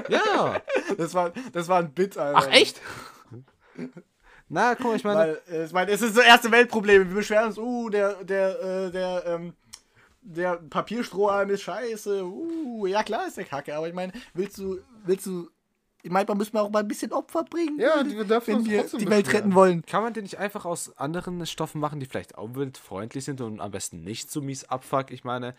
Ja. 0.09 0.61
Das 0.97 1.13
war, 1.13 1.31
das 1.53 1.67
war 1.67 1.79
ein 1.79 1.91
Bit, 1.91 2.17
Alter. 2.17 2.39
Ach, 2.39 2.53
echt? 2.53 2.79
Na, 4.49 4.75
guck 4.75 4.87
mal, 4.87 4.95
ich 4.95 5.03
meine. 5.03 5.39
Weil, 5.47 5.55
äh, 5.55 5.65
ich 5.65 5.73
meine, 5.73 5.91
es 5.91 6.01
ist 6.01 6.15
so 6.15 6.21
erste 6.21 6.51
Weltproblem. 6.51 7.09
Wir 7.09 7.15
beschweren 7.15 7.47
uns, 7.47 7.57
uh, 7.57 7.89
der, 7.89 8.23
der, 8.23 8.61
äh, 8.61 8.91
der, 8.91 9.23
ähm, 9.25 9.53
der 10.21 10.55
Papierstrohhalm 10.55 11.49
ist 11.49 11.61
scheiße. 11.63 12.23
Uh, 12.25 12.85
ja 12.85 13.03
klar 13.03 13.27
ist 13.27 13.37
der 13.37 13.45
Kacke, 13.45 13.75
aber 13.75 13.87
ich 13.87 13.93
meine, 13.93 14.13
willst 14.33 14.57
du, 14.57 14.79
willst 15.05 15.25
du, 15.25 15.49
ich 16.01 16.11
meine, 16.11 16.25
man 16.27 16.37
muss 16.37 16.53
mal 16.53 16.61
auch 16.61 16.69
mal 16.69 16.79
ein 16.79 16.87
bisschen 16.87 17.11
Opfer 17.11 17.43
bringen, 17.43 17.79
Ja, 17.79 17.99
und 17.99 18.15
wir 18.15 18.23
dürfen 18.23 18.65
wenn 18.65 18.65
wir 18.65 18.83
die 18.83 19.09
Welt 19.09 19.33
retten 19.33 19.53
wollen. 19.53 19.85
Kann 19.85 20.03
man 20.03 20.13
den 20.13 20.23
nicht 20.23 20.37
einfach 20.37 20.63
aus 20.65 20.97
anderen 20.97 21.45
Stoffen 21.45 21.81
machen, 21.81 21.99
die 21.99 22.05
vielleicht 22.05 22.37
umweltfreundlich 22.37 23.25
sind 23.25 23.41
und 23.41 23.59
am 23.59 23.71
besten 23.71 24.03
nicht 24.03 24.31
so 24.31 24.41
mies 24.41 24.63
abfuck? 24.65 25.11
Ich 25.11 25.23
meine, 25.25 25.55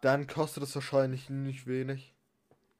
Dann 0.00 0.26
kostet 0.26 0.62
es 0.62 0.74
wahrscheinlich 0.74 1.28
nicht 1.28 1.66
wenig. 1.66 2.14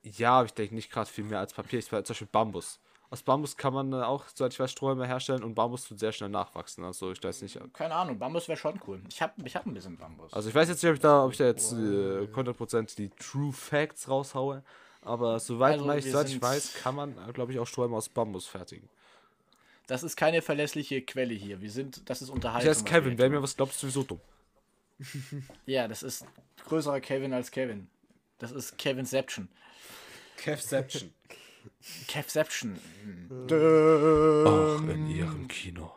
ja, 0.02 0.32
aber 0.38 0.46
ich 0.46 0.54
denke 0.54 0.74
nicht 0.74 0.90
gerade 0.90 1.10
viel 1.10 1.24
mehr 1.24 1.40
als 1.40 1.52
Papier. 1.52 1.78
Ich 1.78 1.88
zum 1.88 2.00
Beispiel 2.02 2.28
Bambus. 2.30 2.80
Aus 3.14 3.22
Bambus 3.22 3.56
kann 3.56 3.72
man 3.72 3.92
äh, 3.92 4.02
auch, 4.02 4.24
soweit 4.34 4.52
ich 4.52 4.58
weiß, 4.58 4.72
Strohhalme 4.72 5.06
herstellen 5.06 5.44
und 5.44 5.54
Bambus 5.54 5.86
tut 5.86 6.00
sehr 6.00 6.10
schnell 6.10 6.30
nachwachsen. 6.30 6.82
Also 6.82 7.12
ich 7.12 7.22
weiß 7.22 7.42
nicht. 7.42 7.60
Keine 7.72 7.94
Ahnung, 7.94 8.18
Bambus 8.18 8.48
wäre 8.48 8.58
schon 8.58 8.80
cool. 8.88 9.00
Ich 9.08 9.22
hab, 9.22 9.34
ich 9.46 9.54
hab 9.54 9.66
ein 9.66 9.72
bisschen 9.72 9.96
Bambus. 9.96 10.32
Also 10.32 10.48
ich 10.48 10.54
weiß 10.54 10.68
jetzt 10.68 10.82
nicht, 10.82 10.90
ob 10.90 10.96
ich 10.96 11.00
da, 11.00 11.24
ob 11.24 11.30
ich 11.30 11.38
da 11.38 11.44
jetzt 11.44 11.70
äh, 11.74 11.76
100% 11.76 12.96
die 12.96 13.10
True 13.10 13.52
Facts 13.52 14.08
raushaue. 14.08 14.64
Aber 15.00 15.38
soweit, 15.38 15.78
Also, 15.78 15.92
ich, 15.92 16.10
soweit 16.10 16.28
ich 16.28 16.42
weiß, 16.42 16.74
kann 16.82 16.96
man, 16.96 17.14
glaube 17.34 17.52
ich, 17.52 17.60
auch 17.60 17.68
Strohhalme 17.68 17.96
aus 17.96 18.08
Bambus 18.08 18.48
fertigen. 18.48 18.88
Das 19.86 20.02
ist 20.02 20.16
keine 20.16 20.42
verlässliche 20.42 21.00
Quelle 21.00 21.34
hier. 21.34 21.60
Wir 21.60 21.70
sind, 21.70 22.10
das 22.10 22.20
ist 22.20 22.30
Unterhaltung. 22.30 22.64
Ich 22.68 22.76
heiße 22.76 22.84
was 22.84 22.90
Kevin, 22.90 23.16
wer 23.16 23.30
mir 23.30 23.40
was 23.40 23.54
glaubt, 23.54 23.70
ist 23.70 23.80
sowieso 23.80 24.02
dumm. 24.02 24.20
Ja, 25.66 25.86
das 25.86 26.02
ist 26.02 26.26
größerer 26.66 27.00
Kevin 27.00 27.32
als 27.32 27.52
Kevin. 27.52 27.86
Das 28.40 28.50
ist 28.50 28.76
Kevinception. 28.76 29.48
Kevception. 30.36 31.14
Kevception. 32.08 32.78
Auch 33.46 34.80
in 34.88 35.06
ihrem 35.08 35.48
Kino. 35.48 35.92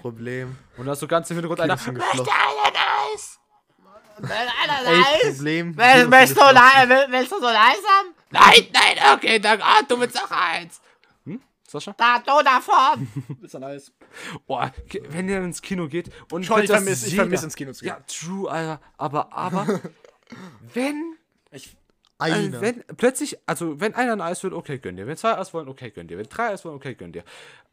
Problem. 0.00 0.56
Und 0.76 0.86
da 0.86 0.92
hast 0.92 1.02
du 1.02 1.08
ganz 1.08 1.30
im 1.30 1.36
Hintergrund 1.36 1.60
einer. 1.60 1.76
Bisschen 1.76 1.94
geschlossen. 1.94 2.30
Nein, 4.20 4.30
Ey, 4.84 5.30
Problem. 5.30 5.76
Willst 5.76 6.36
du, 6.36 6.40
willst 7.12 7.32
du 7.32 7.36
so 7.38 7.44
langsam? 7.44 8.14
Nein, 8.30 8.66
nein, 8.72 9.14
okay, 9.14 9.38
danke. 9.38 9.64
Ah, 9.64 9.80
du 9.88 10.00
willst 10.00 10.20
auch 10.22 10.30
eins. 10.30 10.80
Hm, 11.24 11.40
Sascha? 11.66 11.94
Da, 11.96 12.18
du 12.18 12.42
davon. 12.44 13.08
Willst 13.40 13.54
du 13.54 13.62
Eis? 13.64 13.92
Boah, 14.46 14.72
wenn 15.10 15.28
ihr 15.28 15.38
ins 15.38 15.62
Kino 15.62 15.86
geht 15.86 16.10
und 16.32 16.44
Schon, 16.44 16.62
ich 16.62 16.68
das 16.68 16.82
vermiss- 16.82 17.04
ich 17.06 17.12
jeder- 17.12 17.22
vermiss 17.24 17.42
ins 17.44 17.54
Kino 17.54 17.72
zu 17.72 17.84
gehen. 17.84 17.88
Ja, 17.94 18.00
true, 18.06 18.50
Alter. 18.50 18.80
Aber, 18.96 19.32
aber, 19.32 19.80
wenn, 20.74 21.16
Ich, 21.52 21.76
also 22.18 22.36
Einer. 22.36 22.60
wenn 22.60 22.82
plötzlich, 22.96 23.38
also 23.46 23.80
wenn 23.80 23.94
einer 23.94 24.12
ein 24.12 24.20
Eis 24.20 24.42
will, 24.42 24.52
okay, 24.52 24.78
gönn 24.78 24.96
dir. 24.96 25.06
Wenn 25.06 25.16
zwei 25.16 25.38
Eis 25.38 25.54
wollen, 25.54 25.68
okay, 25.68 25.90
gönn 25.90 26.08
dir. 26.08 26.18
Wenn 26.18 26.28
drei 26.28 26.48
Eis 26.48 26.64
wollen, 26.64 26.74
okay, 26.74 26.94
gönn 26.94 27.12
dir. 27.12 27.22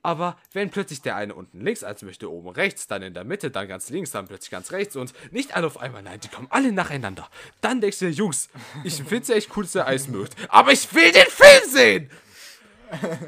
Aber 0.04 0.38
wenn 0.54 0.70
plötzlich 0.70 1.02
der 1.02 1.16
eine 1.16 1.34
unten 1.34 1.62
links 1.62 1.84
Eis 1.84 2.04
möchte, 2.04 2.32
oben 2.32 2.50
rechts, 2.50 2.86
dann 2.86 3.02
in 3.02 3.16
der 3.16 3.24
Mitte, 3.24 3.50
dann 3.50 3.68
ganz 3.68 3.90
links, 3.90 4.12
dann 4.12 4.28
plötzlich 4.28 4.52
ganz 4.52 4.72
rechts 4.72 4.96
und 4.96 5.14
nicht 5.34 5.56
alle 5.56 5.66
auf 5.66 5.80
einmal, 5.80 6.04
nein, 6.04 6.20
die 6.20 6.28
kommen 6.28 6.48
alle 6.52 6.72
nacheinander. 6.72 7.28
Dann 7.62 7.82
denkst 7.82 7.98
du 8.00 8.06
dir, 8.06 8.12
Jungs, 8.12 8.50
ich 8.84 9.02
find's 9.08 9.30
ja 9.30 9.36
echt 9.36 9.50
cool, 9.58 9.64
dass 9.64 9.74
ihr 9.76 9.88
Eis 9.88 10.08
mögt, 10.08 10.36
aber 10.50 10.72
ich 10.72 10.94
will 10.94 11.12
den 11.12 11.26
Film 11.28 11.70
sehen! 11.72 12.10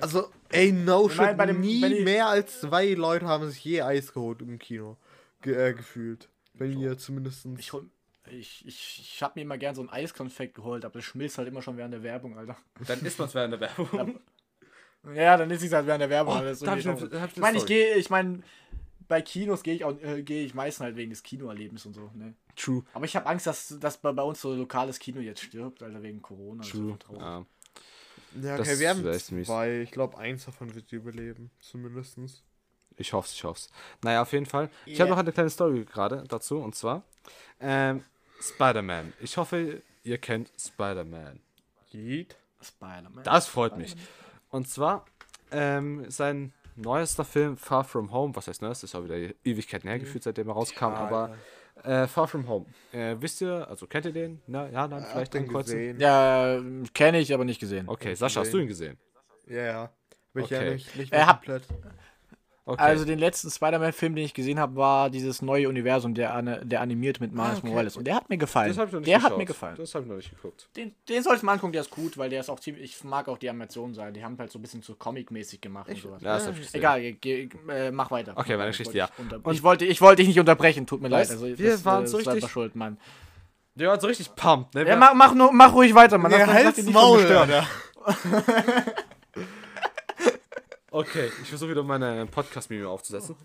Also, 0.01 0.29
ey, 0.49 0.71
no 0.71 1.09
shit. 1.09 1.35
bei 1.35 1.45
dem- 1.47 1.59
nie 1.61 1.81
wenn 1.81 2.03
mehr 2.03 2.27
als 2.27 2.61
zwei 2.61 2.93
Leute 2.93 3.25
haben 3.27 3.49
sich 3.49 3.63
je 3.65 3.81
Eis 3.81 4.13
geholt 4.13 4.41
im 4.41 4.59
Kino. 4.59 4.97
Ge 5.41 5.55
äh, 5.55 5.73
gefühlt. 5.73 6.29
Bei 6.53 6.65
mir 6.65 6.97
zumindest. 6.97 7.45
ich, 7.57 7.73
hol- 7.73 7.89
ich, 8.31 8.65
ich, 8.65 8.99
ich 8.99 9.23
hab 9.23 9.35
mir 9.35 9.41
immer 9.41 9.57
gern 9.57 9.75
so 9.75 9.81
ein 9.81 9.89
Eiskonfekt 9.89 10.55
geholt, 10.55 10.85
aber 10.85 10.95
das 10.95 11.05
schmilzt 11.05 11.37
halt 11.37 11.47
immer 11.47 11.61
schon 11.61 11.77
während 11.77 11.93
der 11.93 12.03
Werbung, 12.03 12.37
Alter. 12.37 12.57
Dann 12.85 12.99
ist 13.01 13.19
man's 13.19 13.33
während 13.35 13.53
der 13.53 13.59
Werbung. 13.61 14.19
Ja, 15.13 15.37
dann 15.37 15.49
ist 15.51 15.63
es 15.63 15.71
halt 15.71 15.87
während 15.87 16.01
der 16.01 16.09
Werbung. 16.09 16.33
Oh, 16.33 16.67
hab 16.67 16.77
ich 16.77 16.85
ich 16.85 16.85
ich 16.85 16.87
eine 16.87 17.41
meine, 17.41 17.57
ich 17.57 17.65
gehe, 17.65 17.95
ich 17.95 18.09
meine, 18.09 18.43
bei 19.07 19.21
Kinos 19.21 19.63
gehe 19.63 19.75
ich 19.75 19.83
auch, 19.85 19.99
äh, 20.01 20.21
gehe 20.23 20.43
ich 20.43 20.53
meistens 20.53 20.83
halt 20.83 20.95
wegen 20.95 21.11
des 21.11 21.23
Kinoerlebnisses 21.23 21.85
und 21.85 21.93
so, 21.93 22.11
ne? 22.13 22.33
True. 22.55 22.83
Aber 22.93 23.05
ich 23.05 23.15
habe 23.15 23.25
Angst, 23.27 23.47
dass, 23.47 23.77
dass 23.79 23.97
bei, 23.97 24.11
bei 24.11 24.23
uns 24.23 24.41
so 24.41 24.53
lokales 24.53 24.99
Kino 24.99 25.19
jetzt 25.21 25.41
stirbt, 25.41 25.81
Alter, 25.83 26.01
wegen 26.01 26.21
Corona. 26.21 26.63
True. 26.63 26.97
so. 27.07 27.17
Ja. 27.17 27.45
Ja, 28.41 28.57
Das 28.57 28.67
okay, 28.67 28.79
wir 28.79 28.89
haben 28.89 29.03
mies. 29.03 29.47
zwei. 29.47 29.81
Ich 29.81 29.91
glaube, 29.91 30.17
eins 30.17 30.45
davon 30.45 30.73
wird 30.75 30.91
überleben. 30.91 31.49
Zumindest. 31.59 32.43
Ich 32.97 33.13
hoffe 33.13 33.29
ich 33.31 33.43
hoffe 33.43 33.69
Naja, 34.03 34.23
auf 34.23 34.33
jeden 34.33 34.45
Fall. 34.45 34.69
Ich 34.85 34.99
habe 34.99 35.09
noch 35.09 35.17
eine 35.17 35.31
kleine 35.31 35.49
Story 35.49 35.85
gerade 35.85 36.23
dazu. 36.27 36.57
Und 36.57 36.75
zwar 36.75 37.03
ähm, 37.59 38.03
Spider-Man. 38.41 39.13
Ich 39.19 39.37
hoffe, 39.37 39.81
ihr 40.03 40.17
kennt 40.17 40.51
Spider-Man. 40.59 41.39
Geht. 41.91 42.35
Spider-Man. 42.61 43.23
Das 43.23 43.47
freut 43.47 43.77
mich. 43.77 43.95
Und 44.49 44.67
zwar 44.69 45.05
ähm, 45.51 46.09
sein 46.09 46.53
neuester 46.75 47.25
Film 47.25 47.57
Far 47.57 47.83
From 47.83 48.11
Home. 48.11 48.35
Was 48.35 48.47
heißt 48.47 48.61
neues? 48.61 48.81
Das 48.81 48.91
ist 48.91 48.95
auch 48.95 49.03
wieder 49.03 49.15
Ewigkeiten 49.43 49.87
hergeführt, 49.89 50.23
seitdem 50.23 50.47
er 50.49 50.53
rauskam. 50.53 50.85
aber 50.93 51.35
äh, 51.83 52.07
Far 52.07 52.27
From 52.27 52.47
Home. 52.47 52.65
Äh, 52.91 53.15
wisst 53.19 53.41
ihr, 53.41 53.67
also 53.69 53.87
kennt 53.87 54.05
ihr 54.05 54.13
den? 54.13 54.41
Na, 54.47 54.69
ja, 54.69 54.87
dann 54.87 55.05
vielleicht 55.05 55.33
den 55.33 55.47
kurzen. 55.47 55.71
gesehen. 55.77 55.99
Ja, 55.99 56.59
kenne 56.93 57.19
ich, 57.19 57.33
aber 57.33 57.45
nicht 57.45 57.59
gesehen. 57.59 57.87
Okay, 57.87 58.15
Sascha, 58.15 58.41
hast 58.41 58.53
du 58.53 58.57
ihn 58.59 58.67
gesehen? 58.67 58.97
Ja, 59.47 59.63
ja. 59.63 59.89
Ich 60.33 60.49
ja 60.49 60.59
Okay. 60.59 60.73
nicht, 60.73 60.95
nicht 60.95 61.13
Er 61.13 61.27
hat- 61.27 61.37
komplett. 61.37 61.63
Okay. 62.69 62.83
Also 62.83 63.05
den 63.05 63.17
letzten 63.17 63.49
Spider-Man-Film, 63.49 64.13
den 64.15 64.25
ich 64.25 64.33
gesehen 64.33 64.59
habe, 64.59 64.75
war 64.75 65.09
dieses 65.09 65.41
neue 65.41 65.69
Universum, 65.69 66.13
der, 66.13 66.41
der 66.65 66.81
animiert 66.81 67.21
mit 67.21 67.33
Miles 67.33 67.59
okay. 67.59 67.67
Morales. 67.67 67.95
Und 67.95 68.05
der 68.05 68.15
hat 68.15 68.27
mir 68.27 68.37
gefallen. 68.37 68.67
das 68.67 68.77
habe 68.77 68.87
ich 68.87 68.93
noch 68.93 68.99
nicht 68.99 69.07
der 69.07 69.17
geschaut. 69.19 69.31
hat 69.31 69.37
mir 69.37 69.45
gefallen. 69.45 69.75
Das 69.77 69.95
habe 69.95 70.03
ich 70.03 70.09
noch 70.09 70.17
nicht 70.17 70.29
geguckt. 70.29 70.67
Den, 70.75 70.93
den 71.07 71.23
sollte 71.23 71.45
man 71.45 71.53
angucken, 71.53 71.71
der 71.71 71.81
ist 71.81 71.91
gut, 71.91 72.17
weil 72.17 72.29
der 72.29 72.41
ist 72.41 72.49
auch 72.49 72.59
ziemlich. 72.59 72.83
Ich 72.83 73.03
mag 73.05 73.29
auch 73.29 73.37
die 73.37 73.49
Animationen 73.49 73.95
sein. 73.95 74.13
Die 74.13 74.21
haben 74.21 74.37
halt 74.37 74.51
so 74.51 74.59
ein 74.59 74.61
bisschen 74.61 74.81
so 74.81 74.95
Comic-mäßig 74.95 75.61
gemacht 75.61 75.87
und 75.87 75.97
sowas. 75.97 76.21
Ja, 76.21 76.33
das 76.35 76.47
habe 76.47 76.57
ich 76.57 76.65
gesehen. 76.65 76.79
Egal, 76.79 77.01
ge, 77.13 77.49
äh, 77.69 77.89
mach 77.91 78.11
weiter. 78.11 78.33
Okay, 78.35 78.57
meine. 78.57 78.71
Geschichte, 78.71 78.91
Ich 78.91 78.97
ja. 78.97 79.07
wollte 79.17 79.23
dich 79.37 79.45
Und- 79.45 79.53
ich, 79.53 79.63
wollte, 79.63 79.85
ich 79.85 80.01
wollte 80.01 80.15
dich 80.17 80.27
nicht 80.27 80.39
unterbrechen, 80.41 80.85
tut 80.85 81.01
mir 81.01 81.09
Weißt, 81.09 81.31
leid. 81.31 81.41
Also, 81.41 81.57
wir 81.57 81.71
das, 81.71 81.85
waren 81.85 82.03
äh, 82.03 82.07
so 82.07 82.17
ist 82.17 82.25
selber 82.25 82.35
richtig- 82.35 82.51
schuld, 82.51 82.75
Mann. 82.75 82.97
Der 83.75 83.87
war 83.89 83.99
so 84.01 84.07
richtig 84.07 84.35
pumped, 84.35 84.75
ne? 84.75 84.85
Ja, 84.87 84.95
mach, 84.97 85.13
mach, 85.13 85.33
nur, 85.33 85.53
mach 85.53 85.71
ruhig 85.73 85.95
weiter, 85.95 86.17
Mann. 86.17 86.31
Ja, 86.31 86.45
nicht 86.63 86.75
von 86.83 86.91
Maul. 86.93 87.25
Alter. 87.25 87.65
Okay, 90.97 91.31
ich 91.43 91.49
versuche 91.49 91.69
wieder 91.69 91.83
meine 91.83 92.25
Podcast-Meme 92.25 92.89
aufzusetzen. 92.89 93.35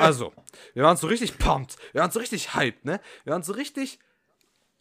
also, 0.00 0.32
wir 0.74 0.82
waren 0.82 0.96
so 0.96 1.06
richtig 1.06 1.38
pumped. 1.38 1.76
Wir 1.92 2.00
waren 2.00 2.10
so 2.10 2.18
richtig 2.18 2.56
hyped, 2.56 2.84
ne? 2.84 3.00
Wir 3.22 3.34
waren 3.34 3.44
so 3.44 3.52
richtig. 3.52 4.00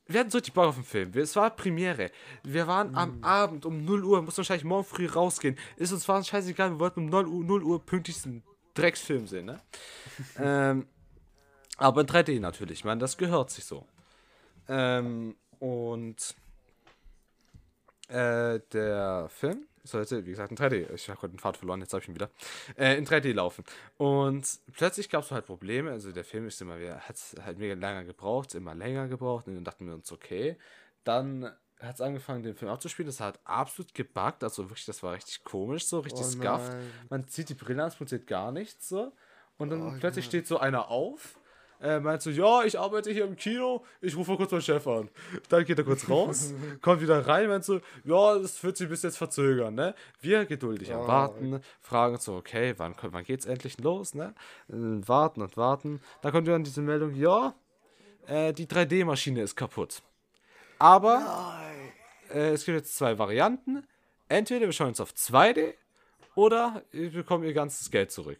Wir 0.08 0.20
hatten 0.22 0.32
so 0.32 0.40
richtig 0.40 0.56
Bock 0.56 0.66
auf 0.66 0.76
den 0.76 0.84
Film. 0.84 1.12
Es 1.14 1.36
war 1.36 1.52
Premiere. 1.52 2.10
Wir 2.42 2.66
waren 2.66 2.96
am 2.96 3.24
Abend 3.24 3.68
um 3.68 3.86
0 3.86 4.04
Uhr, 4.04 4.24
mussten 4.24 4.40
wahrscheinlich 4.40 4.64
morgen 4.64 4.84
früh 4.84 5.06
rausgehen. 5.06 5.60
Ist 5.78 5.92
uns 5.92 6.08
war 6.08 6.24
scheißegal, 6.24 6.72
wir 6.72 6.80
wollten 6.80 7.02
um 7.02 7.06
0 7.06 7.28
Uhr, 7.28 7.44
0 7.44 7.64
Uhr 7.64 7.86
pünktlich 7.86 8.16
diesen 8.16 8.42
Drecksfilm 8.74 9.28
sehen, 9.28 9.46
ne? 9.46 9.62
ähm, 10.40 10.88
aber 11.78 12.02
in 12.02 12.08
3D 12.08 12.40
natürlich, 12.40 12.84
man, 12.84 12.98
das 12.98 13.16
gehört 13.16 13.52
sich 13.52 13.64
so. 13.64 13.86
Ähm, 14.68 15.36
und 15.60 16.36
äh, 18.08 18.60
der 18.72 19.30
Film 19.30 19.68
sollte, 19.86 20.26
wie 20.26 20.32
gesagt, 20.32 20.52
in 20.52 20.58
3D, 20.58 20.94
ich 20.94 21.10
habe 21.10 21.20
gerade 21.20 21.34
den 21.34 21.40
Pfad 21.40 21.58
verloren, 21.58 21.80
jetzt 21.82 21.94
habe 21.94 22.02
ich 22.04 22.10
ihn 22.10 22.16
wieder, 22.16 22.30
äh, 22.78 22.98
in 22.98 23.06
3D 23.06 23.34
laufen. 23.34 23.64
Und 23.98 24.48
plötzlich 24.74 25.10
gab 25.10 25.24
es 25.24 25.32
halt 25.32 25.46
Probleme, 25.46 25.92
also 25.92 26.12
der 26.12 26.26
Film 26.26 26.48
ist 26.48 26.62
immer 26.62 26.76
hat 26.80 27.16
halt 27.44 27.58
mega 27.58 27.74
länger 27.74 28.04
gebraucht, 28.04 28.56
immer 28.56 28.76
länger 28.76 29.08
gebraucht 29.08 29.48
und 29.48 29.56
dann 29.56 29.64
dachten 29.64 29.88
wir 29.88 29.94
uns, 29.94 30.12
okay, 30.12 30.58
dann 31.04 31.52
hat 31.80 31.96
es 31.96 32.02
angefangen, 32.02 32.44
den 32.44 32.56
Film 32.56 32.72
abzuspielen, 32.72 33.08
das 33.08 33.20
hat 33.20 33.40
absolut 33.44 33.94
gebuggt, 33.94 34.44
also 34.44 34.70
wirklich, 34.70 34.86
das 34.86 35.04
war 35.04 35.14
richtig 35.14 35.44
komisch, 35.44 35.86
so 35.86 36.00
richtig 36.00 36.26
Oh 36.26 36.30
scuffed. 36.30 36.72
Man 37.10 37.28
zieht 37.28 37.50
die 37.50 37.54
Brille 37.54 37.82
an, 37.84 37.90
es 37.90 37.96
funktioniert 37.96 38.28
gar 38.28 38.52
nichts, 38.52 38.90
so. 38.90 39.12
Und 39.58 39.70
dann 39.70 39.82
Oh 39.82 39.96
plötzlich 40.00 40.26
nein. 40.26 40.30
steht 40.30 40.48
so 40.48 40.58
einer 40.58 40.90
auf, 40.90 41.38
äh, 41.82 42.00
meint 42.00 42.22
so, 42.22 42.30
ja, 42.30 42.64
ich 42.64 42.80
arbeite 42.80 43.12
hier 43.12 43.26
im 43.26 43.36
Kino, 43.36 43.84
ich 44.02 44.16
rufe 44.16 44.36
kurz 44.36 44.52
meinen 44.52 44.62
Chef 44.62 44.86
an. 44.88 45.10
Dann 45.50 45.66
geht 45.66 45.78
er 45.78 45.84
kurz 45.84 46.10
raus, 46.10 46.54
kommt 46.82 47.02
wieder 47.02 47.28
rein, 47.28 47.48
meint 47.50 47.64
so, 47.64 47.80
ja, 48.04 48.40
das 48.40 48.64
wird 48.64 48.78
sich 48.78 48.90
bis 48.90 49.04
jetzt 49.04 49.18
verzögern, 49.18 49.76
ne? 49.76 49.96
Wir 50.22 50.46
geduldig 50.46 50.92
Oh. 50.94 51.08
Warten, 51.08 51.62
fragen 51.82 52.16
uns 52.16 52.26
so, 52.26 52.36
okay, 52.36 52.74
wann, 52.78 52.96
wann 53.02 53.24
geht's 53.24 53.46
endlich 53.46 53.80
los, 53.80 54.14
ne? 54.14 54.34
Äh, 54.70 54.74
warten 54.74 55.42
und 55.42 55.58
warten. 55.58 56.02
Dann 56.22 56.32
kommt 56.32 56.48
dann 56.48 56.64
diese 56.64 56.82
Meldung, 56.82 57.14
ja, 57.16 57.54
äh, 58.28 58.54
die 58.54 58.68
3D-Maschine 58.68 59.42
ist 59.42 59.56
kaputt. 59.56 60.02
Aber 60.80 61.62
äh, 62.34 62.50
es 62.52 62.66
gibt 62.66 62.78
jetzt 62.78 62.96
zwei 62.96 63.18
Varianten. 63.18 63.86
Entweder 64.28 64.66
wir 64.66 64.74
schauen 64.74 64.90
uns 64.90 65.00
auf 65.00 65.12
2D 65.12 65.74
oder 66.36 66.84
ihr 66.92 67.12
bekommt 67.12 67.46
ihr 67.46 67.54
ganzes 67.54 67.92
Geld 67.92 68.12
zurück. 68.12 68.40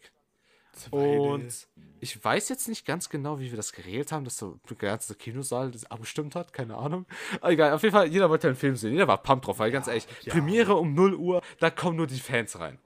Und 0.90 1.68
ich 2.00 2.22
weiß 2.24 2.48
jetzt 2.48 2.68
nicht 2.68 2.84
ganz 2.86 3.08
genau, 3.08 3.38
wie 3.40 3.50
wir 3.50 3.56
das 3.56 3.72
geregelt 3.72 4.12
haben, 4.12 4.24
dass 4.24 4.36
so 4.36 4.58
der 4.68 4.76
ganze 4.76 5.14
Kinosaal 5.14 5.70
das 5.70 5.90
abgestimmt 5.90 6.34
hat, 6.34 6.52
keine 6.52 6.76
Ahnung. 6.76 7.06
Aber 7.40 7.50
egal, 7.52 7.72
auf 7.72 7.82
jeden 7.82 7.94
Fall, 7.94 8.06
jeder 8.08 8.28
wollte 8.30 8.48
einen 8.48 8.56
Film 8.56 8.76
sehen, 8.76 8.92
jeder 8.92 9.08
war 9.08 9.22
pumped 9.22 9.46
drauf, 9.46 9.58
weil 9.58 9.70
ganz 9.70 9.86
ehrlich, 9.88 10.06
Premiere 10.28 10.74
um 10.74 10.94
0 10.94 11.14
Uhr, 11.14 11.42
da 11.58 11.70
kommen 11.70 11.96
nur 11.96 12.06
die 12.06 12.20
Fans 12.20 12.58
rein. 12.58 12.78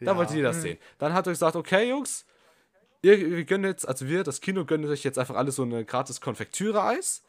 Da 0.00 0.12
Ja. 0.12 0.16
wollte 0.16 0.34
jeder 0.34 0.48
das 0.48 0.62
sehen. 0.62 0.78
Dann 0.98 1.12
hat 1.12 1.26
er 1.26 1.32
gesagt, 1.32 1.56
okay, 1.56 1.88
Jungs, 1.88 2.24
ihr, 3.02 3.18
wir 3.18 3.44
gönnen 3.44 3.70
jetzt, 3.70 3.86
also 3.86 4.08
wir, 4.08 4.24
das 4.24 4.40
Kino, 4.40 4.64
gönnen 4.64 4.88
euch 4.90 5.04
jetzt 5.04 5.18
einfach 5.18 5.36
alle 5.36 5.52
so 5.52 5.62
eine 5.62 5.84
gratis 5.84 6.20
Konfektüre-Eis. 6.20 7.22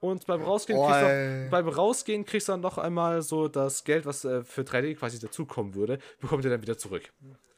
Und 0.00 0.26
beim 0.26 0.42
Rausgehen, 0.42 0.80
Oh, 0.80 0.84
kriegst 0.86 1.00
du, 1.02 1.48
beim 1.50 1.68
Rausgehen 1.68 2.24
kriegst 2.24 2.48
du 2.48 2.52
dann 2.52 2.60
noch 2.60 2.76
einmal 2.76 3.22
so 3.22 3.46
das 3.46 3.84
Geld, 3.84 4.04
was 4.04 4.24
äh, 4.24 4.42
für 4.42 4.62
3D 4.62 4.96
quasi 4.96 5.20
dazukommen 5.20 5.76
würde, 5.76 6.00
bekommt 6.20 6.44
ihr 6.44 6.50
dann 6.50 6.60
wieder 6.62 6.76
zurück. 6.76 7.12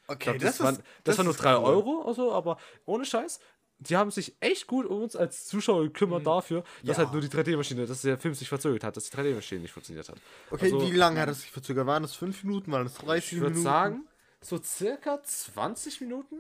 Okay, 0.07 0.31
glaub, 0.37 0.39
das, 0.41 0.61
waren, 0.61 0.79
das, 1.05 1.17
waren 1.19 1.27
nur 1.27 1.35
3 1.35 1.57
Euro 1.57 2.03
oder 2.03 2.15
so, 2.15 2.33
aber 2.33 2.59
ohne 2.85 3.05
Scheiß. 3.05 3.41
Die 3.79 3.97
haben 3.97 4.11
sich 4.11 4.37
echt 4.41 4.67
gut 4.69 4.87
um 4.87 5.03
uns 5.03 5.17
als 5.17 5.47
Zuschauer 5.47 5.83
gekümmert 5.83 6.27
dafür, 6.27 6.63
dass 6.85 6.97
Ja. 6.97 7.05
halt 7.05 7.13
nur 7.13 7.21
die 7.21 7.29
3D-Maschine, 7.29 7.87
dass 7.87 8.03
der 8.03 8.17
Film 8.19 8.33
sich 8.33 8.49
verzögert 8.49 8.85
hat, 8.85 8.97
dass 8.97 9.11
die 9.11 9.17
3D-Maschine 9.17 9.63
nicht 9.63 9.73
funktioniert 9.73 10.09
hat. 10.09 10.17
Okay, 10.51 10.67
Also, 10.73 10.81
wie 10.83 10.93
lange 10.97 11.21
hat 11.21 11.29
es 11.29 11.41
sich 11.43 11.51
verzögert? 11.51 11.87
Waren 11.87 12.03
das 12.03 12.15
5 12.15 12.45
Minuten? 12.45 12.71
Waren 12.71 12.85
das 12.85 12.95
30 12.95 13.33
Ich 13.33 13.39
würde 13.41 13.51
Minuten? 13.51 13.65
sagen, 13.65 14.07
so 14.41 14.63
circa 14.63 15.23
20 15.23 16.01
Minuten. 16.03 16.37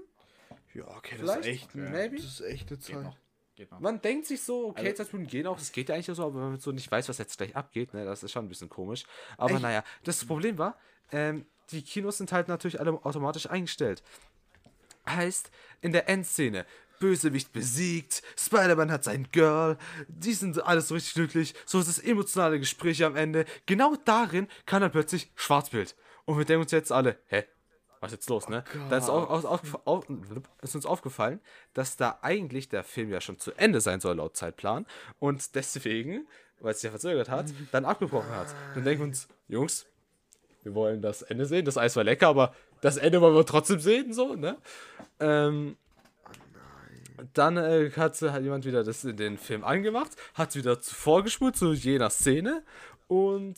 Ja, 0.74 0.86
okay, 0.96 1.16
das 1.18 1.30
Vielleicht? 1.32 1.38
ist 1.40 1.46
echt, 1.46 1.74
Maybe? 1.74 2.16
das 2.16 2.24
ist 2.24 2.40
echt 2.42 2.68
eine 2.70 2.78
Zeit. 2.78 3.02
noch. 3.02 3.16
Geht 3.56 3.70
noch. 3.70 3.80
Man 3.80 4.00
denkt 4.00 4.26
sich 4.26 4.42
so, 4.42 4.68
okay, 4.68 4.80
Also- 4.88 4.96
20 4.96 5.12
Minuten 5.14 5.30
gehen 5.30 5.46
auch, 5.46 5.56
das 5.58 5.72
geht 5.72 5.88
ja 5.88 5.94
eigentlich 5.96 6.06
so, 6.16 6.24
aber 6.24 6.34
wenn 6.40 6.50
man 6.50 6.60
so 6.60 6.70
nicht 6.72 6.90
weiß, 6.90 7.08
was 7.08 7.18
jetzt 7.18 7.36
gleich 7.36 7.54
abgeht, 7.56 7.94
ne, 7.94 8.04
das 8.04 8.22
ist 8.22 8.30
schon 8.32 8.44
ein 8.44 8.48
bisschen 8.48 8.68
komisch. 8.68 9.04
Aber 9.38 9.52
Echt? 9.54 9.62
naja, 9.62 9.84
das 10.04 10.24
Problem 10.24 10.56
war, 10.58 10.78
ähm, 11.12 11.46
die 11.70 11.82
Kinos 11.82 12.18
sind 12.18 12.32
halt 12.32 12.48
natürlich 12.48 12.80
alle 12.80 12.92
automatisch 13.04 13.48
eingestellt. 13.48 14.02
Heißt, 15.08 15.50
in 15.80 15.92
der 15.92 16.08
Endszene, 16.08 16.64
Bösewicht 16.98 17.52
besiegt, 17.52 18.22
Spider-Man 18.36 18.90
hat 18.90 19.04
sein 19.04 19.28
Girl, 19.32 19.76
die 20.08 20.32
sind 20.32 20.62
alles 20.64 20.88
so 20.88 20.94
richtig 20.94 21.14
glücklich, 21.14 21.54
so 21.66 21.78
ist 21.78 21.88
das 21.88 21.98
emotionale 21.98 22.58
Gespräch 22.58 23.04
am 23.04 23.16
Ende. 23.16 23.44
Genau 23.66 23.96
darin 24.04 24.48
kann 24.66 24.80
dann 24.80 24.90
plötzlich 24.90 25.30
Schwarzbild. 25.34 25.96
Und 26.24 26.38
wir 26.38 26.44
denken 26.44 26.62
uns 26.62 26.72
jetzt 26.72 26.92
alle, 26.92 27.18
hä? 27.26 27.44
Was 28.00 28.12
ist 28.12 28.18
jetzt 28.18 28.28
los, 28.28 28.48
ne? 28.50 28.64
da 28.90 28.98
ist, 28.98 29.08
auch, 29.08 29.30
auf, 29.30 29.78
auf, 29.86 30.04
ist 30.60 30.74
uns 30.74 30.84
aufgefallen, 30.84 31.40
dass 31.72 31.96
da 31.96 32.18
eigentlich 32.20 32.68
der 32.68 32.84
Film 32.84 33.10
ja 33.10 33.22
schon 33.22 33.38
zu 33.38 33.52
Ende 33.52 33.80
sein 33.80 34.00
soll, 34.00 34.16
laut 34.16 34.36
Zeitplan. 34.36 34.84
Und 35.18 35.54
deswegen, 35.54 36.26
weil 36.60 36.72
es 36.72 36.80
sich 36.80 36.84
ja 36.84 36.90
verzögert 36.90 37.30
hat, 37.30 37.46
dann 37.72 37.86
abgebrochen 37.86 38.28
hat. 38.28 38.48
Dann 38.74 38.84
denken 38.84 39.00
wir 39.00 39.08
uns, 39.08 39.28
Jungs, 39.48 39.86
wir 40.64 40.74
wollen 40.74 41.00
das 41.02 41.22
Ende 41.22 41.46
sehen. 41.46 41.64
Das 41.64 41.78
Eis 41.78 41.94
war 41.96 42.04
lecker, 42.04 42.28
aber 42.28 42.54
das 42.80 42.96
Ende 42.96 43.20
wollen 43.20 43.34
wir 43.34 43.46
trotzdem 43.46 43.78
sehen, 43.78 44.12
so, 44.12 44.34
ne? 44.34 44.56
Ähm, 45.20 45.76
dann 47.32 47.56
äh, 47.56 47.90
hat 47.96 48.20
hat 48.20 48.42
jemand 48.42 48.64
wieder 48.64 48.82
das, 48.82 49.02
den 49.02 49.38
Film 49.38 49.62
angemacht, 49.62 50.12
hat 50.34 50.56
wieder 50.56 50.76
vorgespult 50.80 51.56
zu 51.56 51.72
jener 51.72 52.10
Szene 52.10 52.62
und 53.06 53.54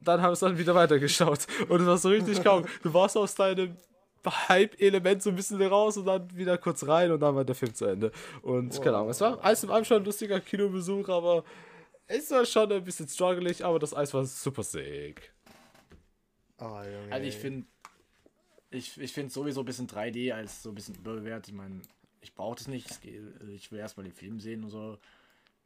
dann 0.00 0.22
haben 0.22 0.30
wir 0.30 0.34
es 0.34 0.40
dann 0.40 0.58
wieder 0.58 0.74
weitergeschaut. 0.74 1.46
Und 1.68 1.80
es 1.80 1.86
war 1.86 1.98
so 1.98 2.08
richtig 2.08 2.42
kaum. 2.42 2.64
Du 2.82 2.94
warst 2.94 3.16
aus 3.16 3.34
deinem 3.34 3.76
Hype-Element 4.24 5.22
so 5.22 5.30
ein 5.30 5.36
bisschen 5.36 5.60
raus 5.62 5.96
und 5.96 6.06
dann 6.06 6.28
wieder 6.36 6.58
kurz 6.58 6.86
rein 6.86 7.10
und 7.10 7.20
dann 7.20 7.34
war 7.34 7.44
der 7.44 7.54
Film 7.54 7.74
zu 7.74 7.86
Ende. 7.86 8.12
Und 8.42 8.80
keine 8.82 8.96
Ahnung, 8.96 9.10
es 9.10 9.20
war 9.20 9.42
alles 9.42 9.62
in 9.64 9.70
allem 9.70 9.84
schon 9.84 9.98
ein 9.98 10.04
lustiger 10.04 10.40
Kinobesuch, 10.40 11.08
aber 11.08 11.44
es 12.06 12.30
war 12.30 12.44
schon 12.44 12.72
ein 12.72 12.84
bisschen 12.84 13.08
struggelig, 13.08 13.64
aber 13.64 13.78
das 13.78 13.94
Eis 13.94 14.12
war 14.14 14.24
super 14.24 14.62
sick. 14.62 15.32
Ah, 16.58 16.84
Junge. 16.84 17.12
Also 17.12 17.26
ich 17.26 17.36
finde, 17.36 17.66
ich, 18.70 19.00
ich 19.00 19.12
finde 19.12 19.32
sowieso 19.32 19.60
ein 19.60 19.66
bisschen 19.66 19.86
3D 19.86 20.32
als 20.32 20.62
so 20.62 20.70
ein 20.70 20.74
bisschen 20.74 20.94
überbewertet. 20.96 21.48
Ich 21.48 21.54
meine, 21.54 21.80
ich 22.20 22.34
brauche 22.34 22.56
das 22.56 22.68
nicht. 22.68 22.86
Ich 23.54 23.70
will 23.72 23.78
erstmal 23.78 24.04
den 24.04 24.12
Film 24.12 24.40
sehen 24.40 24.64
und 24.64 24.70
so. 24.70 24.98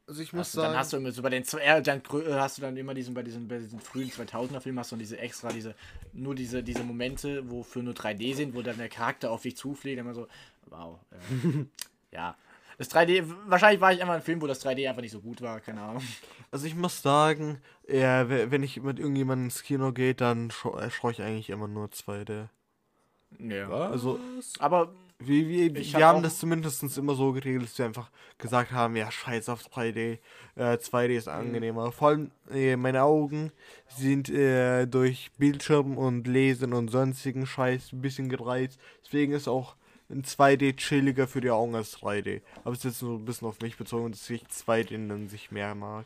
also 0.07 0.21
ich 0.21 0.31
muss 0.33 0.51
du, 0.51 0.61
dann 0.61 0.67
sagen, 0.67 0.77
hast 0.77 0.93
du 0.93 0.97
immer 0.97 1.11
so 1.11 1.21
bei 1.21 1.29
den 1.29 1.43
zwei- 1.43 1.61
äh, 1.61 1.81
dann 1.81 1.99
äh, 2.01 2.33
hast 2.33 2.57
du 2.57 2.61
dann 2.61 2.77
immer 2.77 2.93
diesen 2.93 3.13
bei 3.13 3.23
diesen 3.23 3.47
bei 3.47 3.57
diesen 3.57 3.79
frühen 3.79 4.09
2000er 4.09 4.61
Filmen 4.61 4.79
hast 4.79 4.91
du 4.91 4.95
diese 4.95 5.17
extra 5.17 5.49
diese 5.49 5.75
nur 6.13 6.35
diese 6.35 6.63
diese 6.63 6.83
Momente, 6.83 7.49
wo 7.49 7.63
für 7.63 7.81
nur 7.83 7.93
3D 7.93 8.33
sind, 8.35 8.53
wo 8.55 8.61
dann 8.61 8.77
der 8.77 8.89
Charakter 8.89 9.31
auf 9.31 9.41
dich 9.41 9.57
zufliegt, 9.57 9.99
immer 9.99 10.13
so 10.13 10.27
wow. 10.67 10.99
Äh, 11.11 11.65
ja. 12.15 12.37
Das 12.77 12.89
3D 12.89 13.23
wahrscheinlich 13.47 13.81
war 13.81 13.93
ich 13.93 14.01
einfach 14.01 14.15
ein 14.15 14.21
Film, 14.21 14.41
wo 14.41 14.47
das 14.47 14.63
3D 14.65 14.87
einfach 14.87 15.01
nicht 15.01 15.11
so 15.11 15.21
gut 15.21 15.41
war, 15.41 15.59
keine 15.59 15.81
Ahnung. 15.81 16.03
also 16.51 16.65
ich 16.65 16.75
muss 16.75 17.01
sagen, 17.01 17.61
ja, 17.87 18.29
we- 18.29 18.49
wenn 18.51 18.63
ich 18.63 18.81
mit 18.81 18.99
irgendjemandem 18.99 19.45
ins 19.45 19.63
Kino 19.63 19.91
gehe, 19.91 20.15
dann 20.15 20.51
scha 20.51 20.69
äh, 20.79 20.89
schaue 20.89 21.11
ich 21.11 21.21
eigentlich 21.21 21.49
immer 21.49 21.67
nur 21.67 21.87
2D. 21.91 22.49
Ja. 23.39 23.69
Also 23.69 24.19
Aber 24.59 24.93
Ich 25.19 25.93
wir 25.93 25.93
hab 25.93 26.01
haben 26.15 26.23
das 26.23 26.37
zumindest 26.39 26.83
immer 26.97 27.15
so 27.15 27.31
geregelt, 27.31 27.63
dass 27.63 27.77
wir 27.77 27.85
einfach 27.85 28.09
gesagt 28.37 28.71
haben, 28.71 28.95
ja 28.95 29.09
scheiß 29.09 29.49
auf 29.49 29.63
3D, 29.67 30.19
äh, 30.55 30.77
2D 30.77 31.15
ist 31.15 31.27
angenehmer. 31.27 31.91
Vor 31.91 32.09
allem 32.09 32.31
äh, 32.51 32.75
meine 32.75 33.03
Augen 33.03 33.51
sind 33.87 34.29
äh, 34.29 34.85
durch 34.85 35.31
Bildschirm 35.37 35.97
und 35.97 36.27
Lesen 36.27 36.73
und 36.73 36.89
sonstigen 36.89 37.45
Scheiß 37.45 37.93
ein 37.93 38.01
bisschen 38.01 38.29
gereizt. 38.29 38.79
Deswegen 39.05 39.33
ist 39.33 39.47
auch 39.47 39.75
ein 40.13 40.23
2D 40.23 40.75
chilliger 40.77 41.27
für 41.27 41.41
die 41.41 41.49
Augen 41.49 41.75
als 41.75 41.97
3D. 41.97 42.41
Aber 42.63 42.71
es 42.71 42.79
ist 42.79 42.85
jetzt 42.85 42.99
so 42.99 43.15
ein 43.15 43.25
bisschen 43.25 43.47
auf 43.47 43.59
mich 43.61 43.77
bezogen, 43.77 44.11
dass 44.11 44.29
ich 44.29 44.43
2D 44.43 45.07
dann 45.07 45.27
sich 45.27 45.51
mehr 45.51 45.75
mag. 45.75 46.05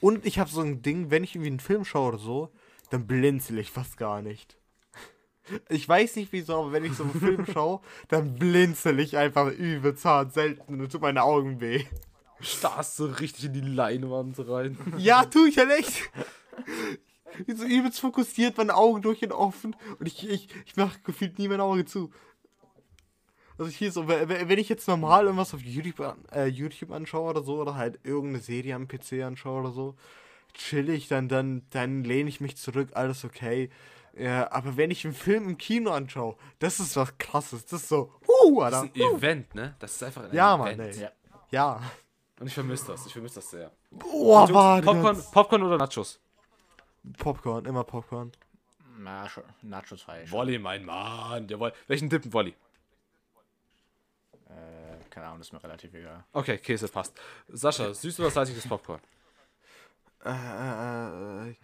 Und 0.00 0.26
ich 0.26 0.38
habe 0.38 0.50
so 0.50 0.60
ein 0.60 0.82
Ding, 0.82 1.10
wenn 1.10 1.24
ich 1.24 1.34
irgendwie 1.34 1.50
einen 1.50 1.60
Film 1.60 1.84
schaue 1.84 2.08
oder 2.08 2.18
so, 2.18 2.50
dann 2.90 3.06
blinzel 3.06 3.58
ich 3.58 3.70
fast 3.70 3.96
gar 3.96 4.22
nicht. 4.22 4.56
Ich 5.68 5.86
weiß 5.86 6.16
nicht 6.16 6.32
wieso, 6.32 6.58
aber 6.58 6.72
wenn 6.72 6.86
ich 6.86 6.94
so 6.94 7.02
einen 7.02 7.20
Film 7.20 7.46
schaue, 7.52 7.80
dann 8.08 8.36
blinzel 8.36 8.98
ich 8.98 9.18
einfach 9.18 9.52
übelst 9.52 10.06
hart 10.06 10.32
selten 10.32 10.80
und 10.80 10.90
tut 10.90 11.02
meine 11.02 11.22
Augen 11.22 11.60
weh. 11.60 11.84
Starrst 12.40 12.96
so 12.96 13.04
richtig 13.04 13.44
in 13.44 13.52
die 13.52 13.60
Leinwand 13.60 14.38
rein. 14.48 14.78
Ja, 14.96 15.26
tu 15.26 15.44
ich 15.44 15.58
halt 15.58 15.70
echt. 15.70 16.10
Ich 17.38 17.44
bin 17.44 17.56
so 17.58 17.66
übelst 17.66 18.00
fokussiert, 18.00 18.56
meine 18.56 18.74
Augen 18.74 19.02
durch 19.02 19.22
und 19.22 19.32
offen 19.32 19.76
und 19.98 20.06
ich, 20.06 20.26
ich, 20.26 20.48
ich 20.64 20.76
mache 20.76 20.98
gefühlt 21.04 21.38
nie 21.38 21.48
mein 21.48 21.60
Auge 21.60 21.84
zu. 21.84 22.10
Also 23.58 23.70
hier 23.70 23.92
so, 23.92 24.08
we- 24.08 24.28
we- 24.28 24.48
wenn 24.48 24.58
ich 24.58 24.68
jetzt 24.68 24.88
normal 24.88 25.24
irgendwas 25.26 25.54
auf 25.54 25.60
YouTube, 25.62 26.00
an, 26.00 26.16
äh, 26.32 26.46
YouTube 26.46 26.90
anschaue 26.90 27.30
oder 27.30 27.42
so, 27.42 27.60
oder 27.60 27.76
halt 27.76 28.00
irgendeine 28.02 28.42
Serie 28.42 28.74
am 28.74 28.88
PC 28.88 29.22
anschaue 29.22 29.60
oder 29.60 29.70
so, 29.70 29.94
chill 30.54 30.88
ich, 30.90 31.06
dann, 31.08 31.28
dann, 31.28 31.62
dann 31.70 32.02
lehne 32.04 32.28
ich 32.28 32.40
mich 32.40 32.56
zurück, 32.56 32.90
alles 32.94 33.24
okay. 33.24 33.70
Ja, 34.16 34.50
aber 34.52 34.76
wenn 34.76 34.90
ich 34.90 35.04
einen 35.04 35.14
Film 35.14 35.48
im 35.48 35.58
Kino 35.58 35.90
anschaue, 35.90 36.36
das 36.60 36.78
ist 36.80 36.96
was 36.96 37.16
krasses. 37.18 37.64
Das 37.66 37.82
ist 37.82 37.88
so, 37.88 38.12
uh, 38.44 38.60
Das 38.60 38.74
Alter. 38.74 38.86
ist 38.96 39.02
ein 39.02 39.16
Event, 39.16 39.54
ne? 39.54 39.74
Das 39.80 39.92
ist 39.92 40.02
einfach 40.04 40.24
ein 40.24 40.34
Ja, 40.34 40.56
Mann, 40.56 40.74
Event. 40.74 40.96
ey. 40.96 41.02
ja. 41.02 41.10
Ja. 41.50 41.80
Und 42.40 42.46
ich 42.48 42.54
vermisse 42.54 42.86
das, 42.88 43.06
ich 43.06 43.12
vermisse 43.12 43.36
das 43.36 43.50
sehr. 43.50 43.70
Boah, 43.90 44.52
war 44.52 44.82
Popcorn, 44.82 45.16
das. 45.16 45.30
Popcorn 45.30 45.62
oder 45.62 45.78
Nachos? 45.78 46.20
Popcorn, 47.18 47.64
immer 47.66 47.84
Popcorn. 47.84 48.32
Na, 48.98 49.28
schon- 49.28 49.44
Nachos 49.62 50.02
falsch. 50.02 50.30
Wolli, 50.30 50.58
mein 50.58 50.84
Mann. 50.84 51.46
Jawohl. 51.48 51.72
Welchen 51.86 52.08
Dippen, 52.08 52.32
Wolli? 52.32 52.54
Keine 55.14 55.26
Ahnung, 55.26 55.38
das 55.38 55.46
ist 55.46 55.52
mir 55.52 55.62
relativ 55.62 55.94
egal. 55.94 56.24
Okay, 56.32 56.58
Käse 56.58 56.88
passt. 56.88 57.12
Sascha, 57.48 57.94
süß 57.94 58.18
oder 58.18 58.30
salziges 58.30 58.66
Popcorn? 58.66 59.00
Äh, 60.24 60.30
äh, 60.30 61.50
äh, 61.50 61.54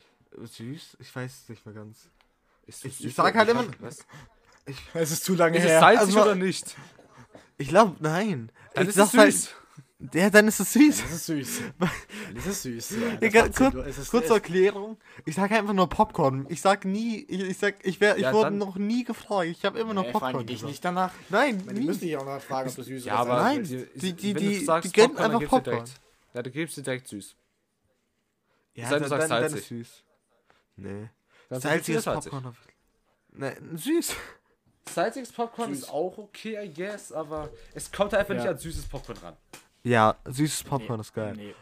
süß? 0.46 0.98
Ich 1.00 1.16
weiß 1.16 1.42
es 1.42 1.48
nicht 1.48 1.66
mehr 1.66 1.74
ganz. 1.74 2.08
Ist 2.66 2.84
Ich- 2.84 2.96
süß 2.98 3.06
ich 3.06 3.14
sag 3.16 3.34
halt 3.34 3.48
immer- 3.48 3.64
Was? 3.80 4.06
Es 4.94 5.10
ist 5.10 5.24
zu 5.24 5.34
lange 5.34 5.58
Ist 5.58 5.64
es 5.64 5.80
salzig 5.80 6.06
Also- 6.06 6.22
oder 6.22 6.34
nicht? 6.36 6.76
Ich 7.58 7.68
glaube, 7.68 7.96
nein. 7.98 8.52
Dann 8.74 8.84
ich 8.84 8.90
ist 8.90 8.98
es 8.98 9.14
halt, 9.14 9.32
süß. 9.32 9.50
Ja, 10.14 10.30
dann 10.30 10.48
ist 10.48 10.60
es 10.60 10.72
süß. 10.72 11.02
Das 11.02 11.12
ist 11.12 11.26
süß. 11.26 11.60
Das 12.34 12.46
ist 12.46 12.62
süß. 12.62 12.90
Ja, 12.90 12.96
Sinn. 13.20 13.32
kurz, 13.32 13.56
Du- 13.72 13.80
es 13.80 13.98
ist- 13.98 14.10
kurz 14.10 14.22
es- 14.24 14.28
zur 14.28 14.36
Erklärung. 14.36 14.96
Ich 15.26 15.34
sage 15.34 15.56
einfach 15.56 15.72
nur 15.74 15.88
Popcorn. 15.88 16.46
Ich 16.48 16.60
sag 16.60 16.84
nie, 16.84 17.18
ich, 17.28 17.40
ich 17.42 17.58
sag, 17.58 17.84
ich, 17.84 18.00
wär, 18.00 18.16
ich 18.16 18.22
Ja, 18.22 18.32
wurde 18.32 18.44
dann- 18.50 18.58
noch 18.58 18.76
nie 18.76 19.04
gefragt. 19.04 19.48
Ich 19.50 19.64
habe 19.64 19.78
immer 19.78 19.92
nur 19.94 20.04
Nee, 20.04 20.12
fragen 20.12 20.20
Popcorn 20.24 20.46
die 20.46 20.52
dich 20.52 20.56
gesagt. 20.58 20.70
nicht 20.70 20.84
danach. 20.84 21.12
Nein, 21.28 21.58
Die 21.68 21.74
nie. 21.74 21.86
müssen 21.86 22.00
dich 22.00 22.16
auch 22.16 22.24
noch 22.24 22.40
fragen, 22.40 22.68
ob 22.70 22.74
du 22.76 22.82
süß 22.82 23.04
Ja, 23.04 23.22
oder 23.22 23.32
aber 23.32 23.42
Nein, 23.42 23.64
die, 23.64 24.12
die- 24.14 24.34
die- 24.34 24.34
du 24.58 24.64
sagst 24.64 24.88
die 24.88 24.92
gönnen 24.92 25.10
Popcorn, 25.16 25.32
dann 25.32 25.40
einfach 25.42 25.50
Popcorn. 25.58 25.74
direkt. 25.84 26.00
Ja, 26.34 26.42
du 26.42 26.50
gibst 26.50 26.76
dir 26.76 26.82
direkt 26.82 27.08
süß. 27.08 27.36
Ja, 28.74 28.88
Sei 28.88 28.98
du 29.00 29.08
sagst 29.08 29.30
dann 29.30 29.40
salzig. 29.42 29.58
ist 29.60 29.68
süß. 29.68 30.04
Nee. 30.76 31.08
Dann 31.48 31.60
Salziges 31.60 32.04
salzig. 32.04 32.30
Popcorn. 32.32 32.56
Ne, 33.32 33.56
süß. 33.74 34.14
Salziges 34.88 35.30
Popcorn 35.32 35.74
Süß. 35.74 35.82
ist 35.84 35.90
auch 35.90 36.16
okay, 36.18 36.64
I 36.64 36.72
guess, 36.72 37.12
aber 37.12 37.50
es 37.74 37.92
kommt 37.92 38.14
einfach 38.14 38.34
Ja. 38.34 38.40
nicht 38.40 38.48
an 38.48 38.58
süßes 38.58 38.86
Popcorn 38.86 39.18
ran. 39.18 39.36
Ja, 39.82 40.16
süßes 40.26 40.64
Popcorn 40.64 41.00
ist 41.00 41.12
geil. 41.12 41.34
Nee. 41.36 41.54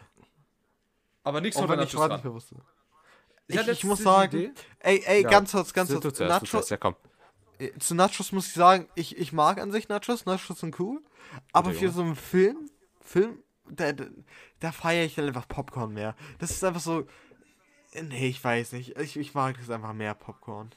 Aber 1.23 1.41
nichts 1.41 1.57
von 1.59 1.69
wenn 1.69 1.77
meiner 1.77 1.87
ich 1.87 1.93
Nachos 1.93 2.07
gerade 2.09 2.23
nicht 2.23 2.33
wusste. 2.33 2.55
Ich 3.47 3.67
Ich, 3.67 3.83
muss 3.83 3.99
sagen, 4.03 4.37
Idee- 4.37 4.51
ey, 4.79 5.03
ey, 5.05 5.23
Ja. 5.23 5.29
ganz 5.29 5.51
kurz, 5.51 5.73
ganz 5.73 5.89
kurz. 5.89 6.01
zuerst, 6.03 6.19
du 6.19 6.25
Nacho, 6.25 6.45
zuerst, 6.45 6.69
ja 6.71 6.77
komm. 6.77 6.95
äh, 7.57 7.71
zu 7.79 7.95
Nachos 7.95 8.31
muss 8.31 8.47
ich 8.47 8.53
sagen, 8.53 8.87
ich, 8.95 9.17
ich 9.17 9.33
mag 9.33 9.59
an 9.59 9.71
sich 9.71 9.89
Nachos, 9.89 10.25
Nachos 10.25 10.59
sind 10.59 10.79
cool, 10.79 11.01
aber 11.51 11.71
für 11.73 11.89
so 11.89 12.01
einen 12.01 12.15
Film, 12.15 12.69
Film, 13.01 13.41
da, 13.69 13.91
da, 13.93 14.05
da 14.59 14.71
feiere 14.71 15.05
ich 15.05 15.17
halt 15.17 15.27
einfach 15.29 15.47
Popcorn 15.47 15.93
mehr. 15.93 16.15
Das 16.37 16.51
ist 16.51 16.63
einfach 16.63 16.81
so, 16.81 17.07
äh, 17.93 18.03
nee, 18.03 18.27
ich 18.27 18.43
weiß 18.43 18.73
nicht, 18.73 18.97
ich, 18.97 19.17
ich 19.17 19.33
mag 19.33 19.57
das 19.57 19.69
einfach 19.71 19.93
mehr 19.93 20.13
Popcorn. 20.13 20.69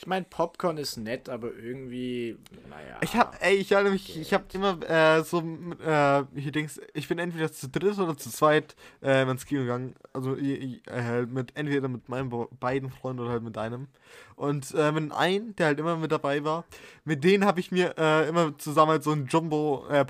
Ich 0.00 0.06
meine, 0.06 0.24
Popcorn 0.30 0.76
ist 0.76 0.96
nett, 0.96 1.28
aber 1.28 1.52
irgendwie, 1.56 2.38
naja. 2.70 2.98
Ich 3.02 3.16
hab, 3.16 3.36
ey, 3.44 3.56
ich 3.56 3.72
erinnere 3.72 3.94
mich, 3.94 4.16
ich 4.16 4.32
hab 4.32 4.54
immer 4.54 4.78
äh, 4.88 5.24
so, 5.24 5.40
äh, 5.40 6.22
hier 6.36 6.52
Dings, 6.52 6.80
ich 6.94 7.08
bin 7.08 7.18
entweder 7.18 7.50
zu 7.50 7.68
dritt 7.68 7.98
oder 7.98 8.16
zu 8.16 8.30
zweit 8.30 8.76
äh, 9.02 9.28
ins 9.28 9.44
Kino 9.44 9.62
gegangen. 9.62 9.96
Also 10.12 10.36
äh, 10.36 11.26
mit 11.26 11.56
entweder 11.56 11.88
mit 11.88 12.08
meinen 12.08 12.28
be- 12.28 12.46
beiden 12.60 12.92
Freunden 12.92 13.22
oder 13.22 13.30
halt 13.30 13.42
mit 13.42 13.58
einem. 13.58 13.88
Und 14.36 14.72
äh, 14.72 14.92
mit 14.92 15.10
einem, 15.10 15.56
der 15.56 15.66
halt 15.66 15.80
immer 15.80 15.96
mit 15.96 16.12
dabei 16.12 16.44
war, 16.44 16.64
mit 17.04 17.24
denen 17.24 17.44
habe 17.44 17.58
ich 17.58 17.72
mir 17.72 17.98
äh, 17.98 18.28
immer 18.28 18.56
zusammen 18.56 18.92
halt 18.92 19.02
so 19.02 19.10
ein 19.10 19.26
Jumbo 19.26 19.84
äh, 19.90 20.04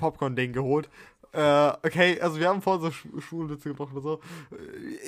geholt. 0.48 0.90
Äh, 1.32 1.68
okay, 1.82 2.20
also 2.20 2.38
wir 2.38 2.50
haben 2.50 2.60
vorhin 2.60 2.82
so 2.82 2.90
Sch 2.90 3.06
Schulwitze 3.26 3.70
gebracht 3.70 3.92
oder 3.92 4.02
so. 4.02 4.20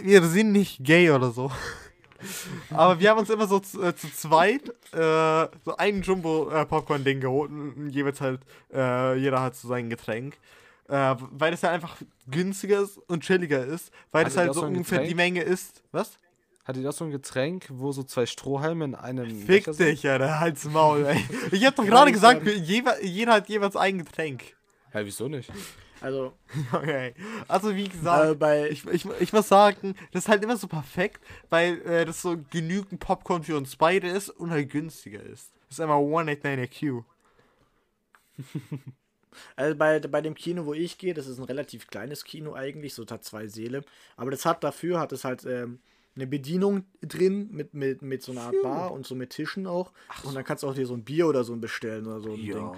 Wir 0.03 0.23
sind 0.23 0.53
nicht 0.53 0.83
gay 0.83 1.11
oder 1.11 1.33
so. 1.33 1.53
Aber 2.71 3.01
wir 3.01 3.11
haben 3.11 3.19
uns 3.19 3.31
immer 3.31 3.47
so 3.47 3.61
zu, 3.61 3.83
äh, 3.83 3.95
zu 3.95 4.13
zweit 4.13 4.69
äh, 4.93 5.49
so 5.65 5.77
ein 5.77 6.03
Jumbo-Popcorn-Ding 6.03 7.21
geholt 7.21 7.51
und 7.51 7.91
jeweils 7.91 8.21
halt, 8.21 8.41
äh, 8.73 9.17
jeder 9.17 9.41
hat 9.41 9.57
so 9.57 9.69
sein 9.69 9.91
Getränk. 9.91 10.37
Äh, 10.89 11.15
weil 11.31 11.53
es 11.53 11.63
ja 11.63 11.71
einfach 11.71 11.97
günstiger 12.29 12.81
ist 12.81 12.99
und 13.07 13.23
chilliger 13.23 13.65
ist, 13.65 13.93
weil 14.11 14.27
es 14.27 14.37
halt 14.37 14.55
so 14.55 14.63
ungefähr 14.63 14.99
die 14.99 15.11
Getränk? 15.11 15.35
Menge 15.35 15.43
ist. 15.43 15.83
Was? 15.93 16.19
Hattet 16.65 16.83
ihr 16.83 16.89
auch 16.89 16.95
so 16.95 17.05
ein 17.05 17.11
Getränk, 17.11 17.67
wo 17.69 17.93
so 17.93 18.03
zwei 18.03 18.27
Strohhalme 18.27 18.85
in 18.85 18.95
einem 18.95 19.41
Fick 19.41 19.67
Becher 19.67 19.73
dich, 19.73 20.09
Alter, 20.09 20.41
halt's 20.41 20.65
Maul, 20.65 21.07
ey. 21.07 21.25
Ich 21.53 21.65
hab 21.65 21.77
doch 21.77 21.85
gerade 21.87 22.13
gesagt, 22.13 22.47
jeder, 22.47 23.03
jeder 23.05 23.35
hat 23.35 23.49
jeweils 23.49 23.77
ein 23.77 23.99
Getränk. 23.99 24.43
Ja, 24.93 25.05
wieso 25.05 25.29
nicht? 25.29 25.51
Also, 26.01 26.33
Okay. 26.73 27.15
Also 27.49 27.75
wie 27.75 27.89
gesagt, 27.89 28.31
äh, 28.31 28.35
bei, 28.35 28.71
ich, 28.71 28.87
ich, 28.87 29.07
ich 29.21 29.33
muss 29.33 29.49
sagen, 29.49 29.95
das 30.13 30.25
ist 30.25 30.29
halt 30.29 30.43
immer 30.43 30.57
so 30.57 30.67
perfekt, 30.67 31.21
weil 31.49 31.81
äh, 31.83 32.05
das 32.05 32.23
so 32.23 32.37
genügend 32.51 33.01
Popcorn 33.01 33.43
für 33.43 33.57
uns 33.57 33.77
beide 33.77 34.09
ist 34.09 34.31
und 34.31 34.51
halt 34.51 34.71
günstiger 34.71 35.23
ist. 35.23 35.51
Das 35.69 35.79
ist 35.79 35.81
einmal 35.81 35.99
189 35.99 36.83
IQ. 36.83 37.05
also 39.57 39.77
bei, 39.77 40.01
bei 40.01 40.21
dem 40.21 40.35
Kino, 40.35 40.67
wo 40.67 40.75
ich 40.75 40.99
gehe, 40.99 41.15
das 41.15 41.27
ist 41.27 41.39
ein 41.39 41.45
relativ 41.45 41.87
kleines 41.87 42.25
Kino 42.25 42.55
eigentlich, 42.55 42.95
so 42.95 43.07
hat 43.07 43.25
zwei 43.25 43.47
Säle. 43.47 43.85
Aber 44.17 44.31
das 44.31 44.45
hat 44.45 44.65
dafür, 44.65 44.99
hat 44.99 45.13
es 45.13 45.25
halt 45.25 45.45
ähm, 45.45 45.81
eine 46.17 46.27
Bedienung 46.27 46.85
drin 47.03 47.49
mit, 47.53 47.75
mit, 47.75 48.03
mit 48.03 48.23
so 48.23 48.33
einer 48.33 48.43
Art 48.43 48.63
Bar 48.63 48.93
und 48.93 49.07
so 49.07 49.15
mit 49.15 49.31
Tischen 49.31 49.67
auch. 49.67 49.93
Und 50.25 50.35
dann 50.35 50.45
kannst 50.45 50.63
du 50.65 50.69
auch 50.69 50.75
dir 50.75 50.87
so 50.87 50.95
ein 50.95 51.05
Bier 51.05 51.29
oder 51.29 51.45
so 51.45 51.55
bestellen 51.57 52.07
oder 52.07 52.21
so 52.21 52.33
ein 52.33 52.41
Ding. 52.41 52.71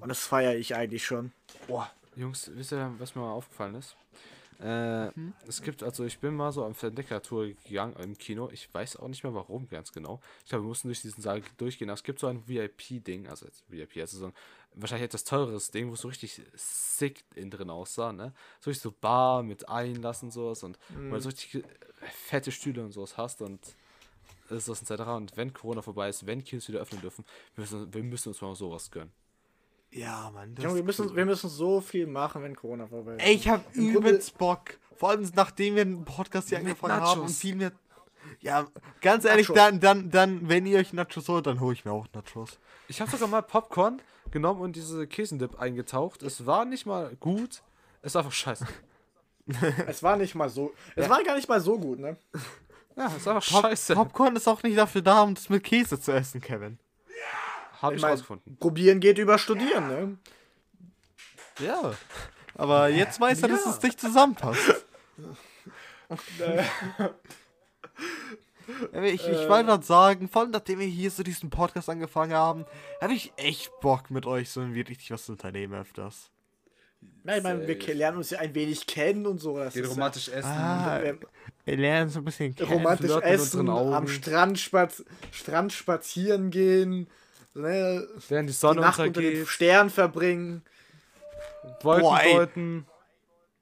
Und 0.00 0.08
das 0.08 0.26
feiere 0.26 0.56
ich 0.56 0.74
eigentlich 0.74 1.04
schon. 1.04 1.32
Boah, 1.68 1.90
Jungs, 2.20 2.50
wisst 2.54 2.72
ihr, 2.72 2.94
was 2.98 3.14
mir 3.14 3.22
mal 3.22 3.32
aufgefallen 3.32 3.74
ist? 3.76 3.96
Äh, 4.60 5.10
Es 5.46 5.62
gibt, 5.62 5.82
also 5.82 6.04
ich 6.04 6.18
bin 6.18 6.34
mal 6.34 6.52
so 6.52 6.64
am 6.64 6.74
Entdeckertour 6.80 7.46
gegangen 7.66 7.94
im 7.96 8.18
Kino. 8.18 8.50
Ich 8.52 8.72
weiß 8.72 8.96
auch 8.96 9.08
nicht 9.08 9.24
mehr 9.24 9.32
warum 9.34 9.68
ganz 9.68 9.90
genau. 9.90 10.20
Ich 10.44 10.50
glaube, 10.50 10.64
wir 10.64 10.68
mussten 10.68 10.88
durch 10.88 11.00
diesen 11.00 11.22
Saal 11.22 11.42
durchgehen. 11.56 11.88
Aber 11.88 11.94
es 11.94 12.02
gibt 12.02 12.18
so 12.18 12.26
ein 12.26 12.46
VIP-Ding, 12.46 13.26
also 13.26 13.46
VIP, 13.68 13.96
also 13.98 14.18
so 14.18 14.26
ein 14.26 14.32
wahrscheinlich 14.74 15.06
etwas 15.06 15.24
teureres 15.24 15.70
Ding, 15.70 15.88
wo 15.88 15.94
es 15.94 16.02
so 16.02 16.08
richtig 16.08 16.42
sick 16.54 17.24
innen 17.34 17.50
drin 17.50 17.70
aussah, 17.70 18.12
ne? 18.12 18.34
So 18.60 18.70
richtig 18.70 18.82
so 18.82 18.92
Bar 18.92 19.42
mit 19.42 19.68
Einlassen 19.68 20.26
und 20.26 20.32
sowas 20.32 20.62
und 20.62 20.78
wo 20.94 21.14
du 21.14 21.20
so 21.20 21.30
richtig 21.30 21.64
fette 22.26 22.52
Stühle 22.52 22.84
und 22.84 22.92
sowas 22.92 23.16
hast 23.16 23.40
und 23.42 23.60
ist 24.50 24.68
das 24.68 24.82
etc. 24.82 25.02
Und 25.08 25.36
wenn 25.36 25.52
Corona 25.54 25.80
vorbei 25.80 26.08
ist, 26.08 26.26
wenn 26.26 26.44
Kinos 26.44 26.68
wieder 26.68 26.80
öffnen 26.80 27.00
dürfen, 27.00 27.24
wir 27.54 27.62
müssen, 27.62 27.94
wir 27.94 28.02
müssen 28.02 28.28
uns 28.28 28.40
mal 28.42 28.54
sowas 28.54 28.90
gönnen. 28.90 29.12
Ja, 29.92 30.30
Mann. 30.32 30.54
Das 30.54 30.64
Junge, 30.64 30.76
wir 30.76 30.84
müssen, 30.84 31.08
cool. 31.08 31.16
wir 31.16 31.26
müssen 31.26 31.48
so 31.50 31.80
viel 31.80 32.06
machen, 32.06 32.42
wenn 32.42 32.54
Corona 32.54 32.86
vorbei 32.86 33.14
ist. 33.14 33.22
Ey, 33.22 33.34
ich 33.34 33.48
hab 33.48 33.64
Im 33.74 33.92
Grunde- 33.92 34.08
übelst 34.10 34.38
Bock. 34.38 34.78
Vor 34.96 35.10
allem 35.10 35.28
nachdem 35.34 35.76
wir 35.76 35.84
den 35.84 36.04
Podcast 36.04 36.48
hier 36.50 36.58
angefangen 36.58 36.94
haben 36.94 37.12
und 37.12 37.18
Nachos. 37.26 37.38
viel 37.38 37.56
mehr. 37.56 37.72
Ja, 38.40 38.66
ganz 39.00 39.24
ehrlich, 39.24 39.48
Nachos. 39.48 39.56
dann, 39.56 39.80
dann, 39.80 40.10
dann, 40.10 40.48
wenn 40.48 40.66
ihr 40.66 40.78
euch 40.78 40.92
Nachos 40.92 41.26
holt, 41.28 41.46
dann 41.46 41.58
hole 41.60 41.72
ich 41.72 41.84
mir 41.84 41.92
auch 41.92 42.06
Nachos. 42.12 42.58
Ich 42.88 43.00
habe 43.00 43.10
sogar 43.10 43.28
mal 43.28 43.42
Popcorn 43.42 44.00
genommen 44.30 44.60
und 44.60 44.76
diese 44.76 45.06
Käsendip 45.06 45.58
eingetaucht. 45.58 46.22
Es 46.22 46.46
war 46.46 46.64
nicht 46.66 46.86
mal 46.86 47.16
gut, 47.18 47.62
es 48.02 48.14
war 48.14 48.20
einfach 48.22 48.32
scheiße. 48.34 48.66
Es 49.86 50.02
war 50.02 50.16
nicht 50.16 50.34
mal 50.34 50.48
so. 50.48 50.72
Es 50.94 51.08
war 51.08 51.24
gar 51.24 51.34
nicht 51.34 51.48
mal 51.48 51.60
so 51.60 51.76
gut, 51.78 51.98
ne? 51.98 52.16
Ja, 52.96 53.10
es 53.16 53.26
war 53.26 53.36
einfach 53.36 53.50
Pop 53.50 53.62
scheiße. 53.62 53.94
Popcorn 53.94 54.36
ist 54.36 54.46
auch 54.46 54.62
nicht 54.62 54.76
dafür 54.78 55.02
da, 55.02 55.22
um 55.22 55.34
das 55.34 55.48
mit 55.48 55.64
Käse 55.64 55.98
zu 56.00 56.12
essen, 56.12 56.40
Kevin. 56.40 56.78
Habe 57.80 57.94
Ich 57.96 58.02
ich 58.02 58.08
rausgefunden. 58.08 58.56
Probieren 58.58 59.00
geht 59.00 59.18
über 59.18 59.38
Studieren, 59.38 59.88
ne? 59.88 60.18
Ja. 61.60 61.94
Aber 62.54 62.88
jetzt 62.88 63.20
weiß 63.20 63.42
er, 63.42 63.48
dass 63.48 63.64
Ja. 63.64 63.70
es 63.72 63.82
nicht 63.82 64.00
zusammenpasst. 64.00 64.60
Ja, 68.92 69.02
Ich, 69.02 69.26
ich 69.26 69.48
wollte 69.48 69.66
gerade 69.66 69.84
sagen, 69.84 70.28
vor 70.28 70.42
allem 70.42 70.50
nachdem 70.52 70.78
wir 70.78 70.86
hier 70.86 71.10
so 71.10 71.22
diesen 71.24 71.50
Podcast 71.50 71.88
angefangen 71.88 72.32
haben, 72.34 72.64
habe 73.00 73.14
ich 73.14 73.32
echt 73.36 73.70
Bock 73.80 74.10
mit 74.10 74.26
euch 74.26 74.50
so 74.50 74.60
irgendwie 74.60 74.82
richtig 74.82 75.10
was 75.10 75.26
zu 75.26 75.32
unternehmen 75.32 75.74
öfters. 75.74 76.30
Ja, 77.24 77.36
ich 77.36 77.42
meine, 77.42 77.66
wir 77.66 77.94
lernen 77.94 78.18
uns 78.18 78.30
ja 78.30 78.38
ein 78.38 78.54
wenig 78.54 78.86
kennen 78.86 79.26
und 79.26 79.38
so. 79.38 79.56
Das 79.58 79.74
Geht 79.74 79.88
romantisch 79.88 80.28
essen. 80.28 80.46
Ah, 80.50 81.02
ja, 81.04 81.14
wir 81.64 81.76
lernen 81.76 82.10
so 82.10 82.20
ein 82.20 82.24
bisschen 82.24 82.54
kennen. 82.54 82.70
romantisch 82.70 83.10
essen, 83.22 83.68
am 83.68 84.06
Strand, 84.06 84.58
spaz 84.58 85.02
Strand 85.32 85.72
spazieren 85.72 86.50
gehen, 86.50 87.08
ne? 87.54 88.06
Während 88.28 88.48
die 88.48 88.52
die 88.52 88.58
Sonne 88.58 88.80
Nacht 88.80 88.98
unter 88.98 89.20
den 89.20 89.46
Sternen 89.46 89.90
verbringen, 89.90 90.62
Wolken 91.82 92.02
Boah, 92.02 92.20
ey. 92.22 92.34
deuten. 92.34 92.86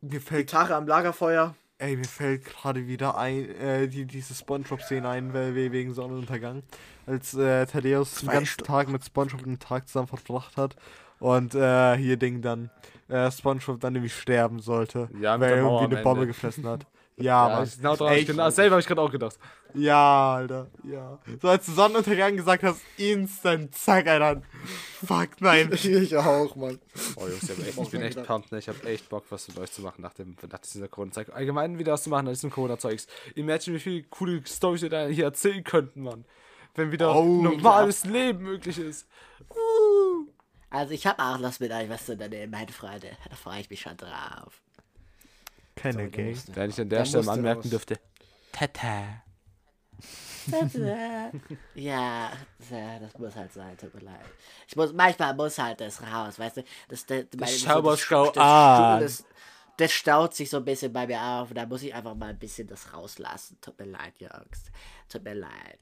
Mir 0.01 0.21
fällt, 0.21 0.47
Gitarre 0.47 0.77
am 0.77 0.87
Lagerfeuer. 0.87 1.55
ey, 1.79 1.97
mir 1.97 2.05
fällt 2.05 2.45
gerade 2.45 2.87
wieder 2.87 3.19
ein, 3.19 3.49
äh, 3.57 3.89
die, 3.89 4.05
diese 4.05 4.35
Spongebob-Szene 4.35 5.09
ein, 5.09 5.35
weil 5.35 5.55
wir 5.55 5.73
wegen 5.73 5.93
Sonnenuntergang. 5.93 6.63
Als 7.07 7.35
äh, 7.35 7.67
Thaddeus 7.67 8.21
den 8.21 8.29
ganzen 8.29 8.47
Stunden. 8.47 8.73
Tag 8.73 8.89
mit 8.89 9.05
Spongebob 9.05 9.45
den 9.45 9.59
Tag 9.59 9.89
zusammen 9.89 10.09
verbracht 10.09 10.57
hat. 10.57 10.77
Und 11.19 11.55
äh, 11.55 11.97
hier 11.97 12.17
Ding 12.17 12.43
dann, 12.43 12.71
äh, 13.09 13.31
Spongebob 13.31 13.81
dann 13.81 13.95
irgendwie 13.97 14.11
sterben 14.11 14.61
sollte. 14.61 15.09
Ja, 15.21 15.41
weil 15.41 15.51
er 15.51 15.57
irgendwie 15.59 15.97
eine 15.97 16.03
Bombe 16.05 16.27
gefressen 16.27 16.67
hat. 16.67 16.87
Ja, 17.19 17.49
Ja, 17.49 17.57
Mann. 17.57 17.65
ich, 17.65 17.77
genau 17.77 18.11
ich 18.11 18.27
genau, 18.27 18.51
selber 18.51 18.75
habe 18.75 18.81
ich 18.81 18.87
gerade 18.87 19.01
auch 19.01 19.11
gedacht. 19.11 19.37
Ja, 19.75 20.35
Alter, 20.37 20.69
ja. 20.85 21.19
So 21.43 21.49
als 21.49 21.67
du 21.67 21.73
Sonnenuntergang 21.73 22.37
gesagt 22.37 22.63
hast, 22.63 22.81
instant, 22.97 23.75
zack, 23.75 24.07
Alter. 24.07 24.43
Fuck, 25.05 25.41
nein. 25.41 25.71
Ich 25.83 26.17
auch, 26.17 26.57
Mann. 26.57 26.79
Oh 27.17 27.27
Jungs, 27.27 27.43
ich, 27.43 27.51
hab 27.51 27.59
echt, 27.67 27.79
ich 27.79 27.91
bin 27.91 28.03
echt 28.03 28.25
pumped, 28.25 28.51
ne? 28.53 28.59
Ich 28.59 28.69
habe 28.69 28.83
echt 28.89 29.09
Bock, 29.09 29.25
was 29.31 29.47
mit 29.49 29.59
euch 29.59 29.71
zu 29.71 29.83
machen 29.83 30.01
nach, 30.03 30.15
dem, 30.15 30.37
nach 30.51 30.59
dieser 30.61 30.89
Corona-Zeit. 30.89 31.31
Allgemein 31.33 31.79
wieder 31.79 31.93
was 31.93 32.05
zu 32.05 32.11
machen 32.11 32.25
nach 32.25 32.33
diesem 32.33 32.51
Corona-Zeugs. 32.51 33.07
Imagine, 33.35 33.77
wie 33.77 33.81
viele 33.81 34.03
coole 34.05 34.43
Storys 34.47 34.83
wir 34.83 34.91
da 34.91 35.07
hier 35.07 35.25
erzählen 35.25 35.63
könnten, 35.65 36.03
Mann. 36.03 36.25
Wenn 36.75 36.93
wieder 36.93 37.15
Oh, 37.15 37.25
normales 37.43 38.05
Leben 38.05 38.45
möglich 38.45 38.79
ist. 38.79 39.07
Also 40.71 40.93
ich 40.93 41.07
habe 41.07 41.23
auch 41.23 41.39
Lust 41.39 41.61
mit 41.61 41.73
euch 41.73 41.89
was 41.89 42.07
zu 42.07 42.13
unternehmen, 42.13 42.53
meine 42.53 42.73
Freunde. 42.73 43.11
Da 43.29 43.37
freue 43.37 43.61
ich 43.61 43.71
mich 43.71 43.81
schon 43.81 43.97
drauf. 43.97 44.61
Keine 45.81 46.09
Gay. 46.11 46.37
Wenn 46.55 46.71
ich 46.71 46.81
an 46.81 46.89
der 46.89 47.05
Stelle 47.05 47.25
mal 47.25 47.33
anmerken 47.33 47.61
raus. 47.63 47.71
dürfte. 47.71 47.99
Tata. 48.53 49.23
ja, 51.75 52.31
ja, 52.71 52.99
das 53.01 53.19
muss 53.19 53.37
halt 53.37 53.53
sein, 53.53 53.77
tut 53.77 53.95
mir 53.95 54.01
leid. 54.01 54.21
Ich 54.67 54.77
muss, 54.77 54.93
manchmal 54.93 55.35
muss 55.35 55.59
halt 55.59 55.81
das 55.81 56.01
raus, 56.03 56.39
weißt 56.39 56.59
du? 56.59 56.65
Das, 56.89 57.05
das, 57.07 57.25
meine- 57.37 57.53
so 57.53 57.67
das- 57.93 58.01
das-. 58.35 58.43
Das, 59.01 59.25
das 59.77 59.93
staut 59.93 60.35
sich 60.35 60.51
so 60.51 60.57
ein 60.57 60.65
bisschen 60.65 60.93
bei 60.93 61.07
mir 61.07 61.21
auf 61.23 61.51
und 61.51 61.57
da 61.57 61.67
muss 61.67 61.83
ich 61.83 61.95
einfach 61.95 62.15
mal 62.15 62.31
ein 62.31 62.39
bisschen 62.39 62.67
das 62.67 62.93
rauslassen. 62.93 63.59
Tut 63.61 63.79
mir 63.79 63.87
leid, 63.87 64.15
Jungs. 64.19 64.65
Tut 65.09 65.23
mir 65.23 65.35
leid. 65.35 65.79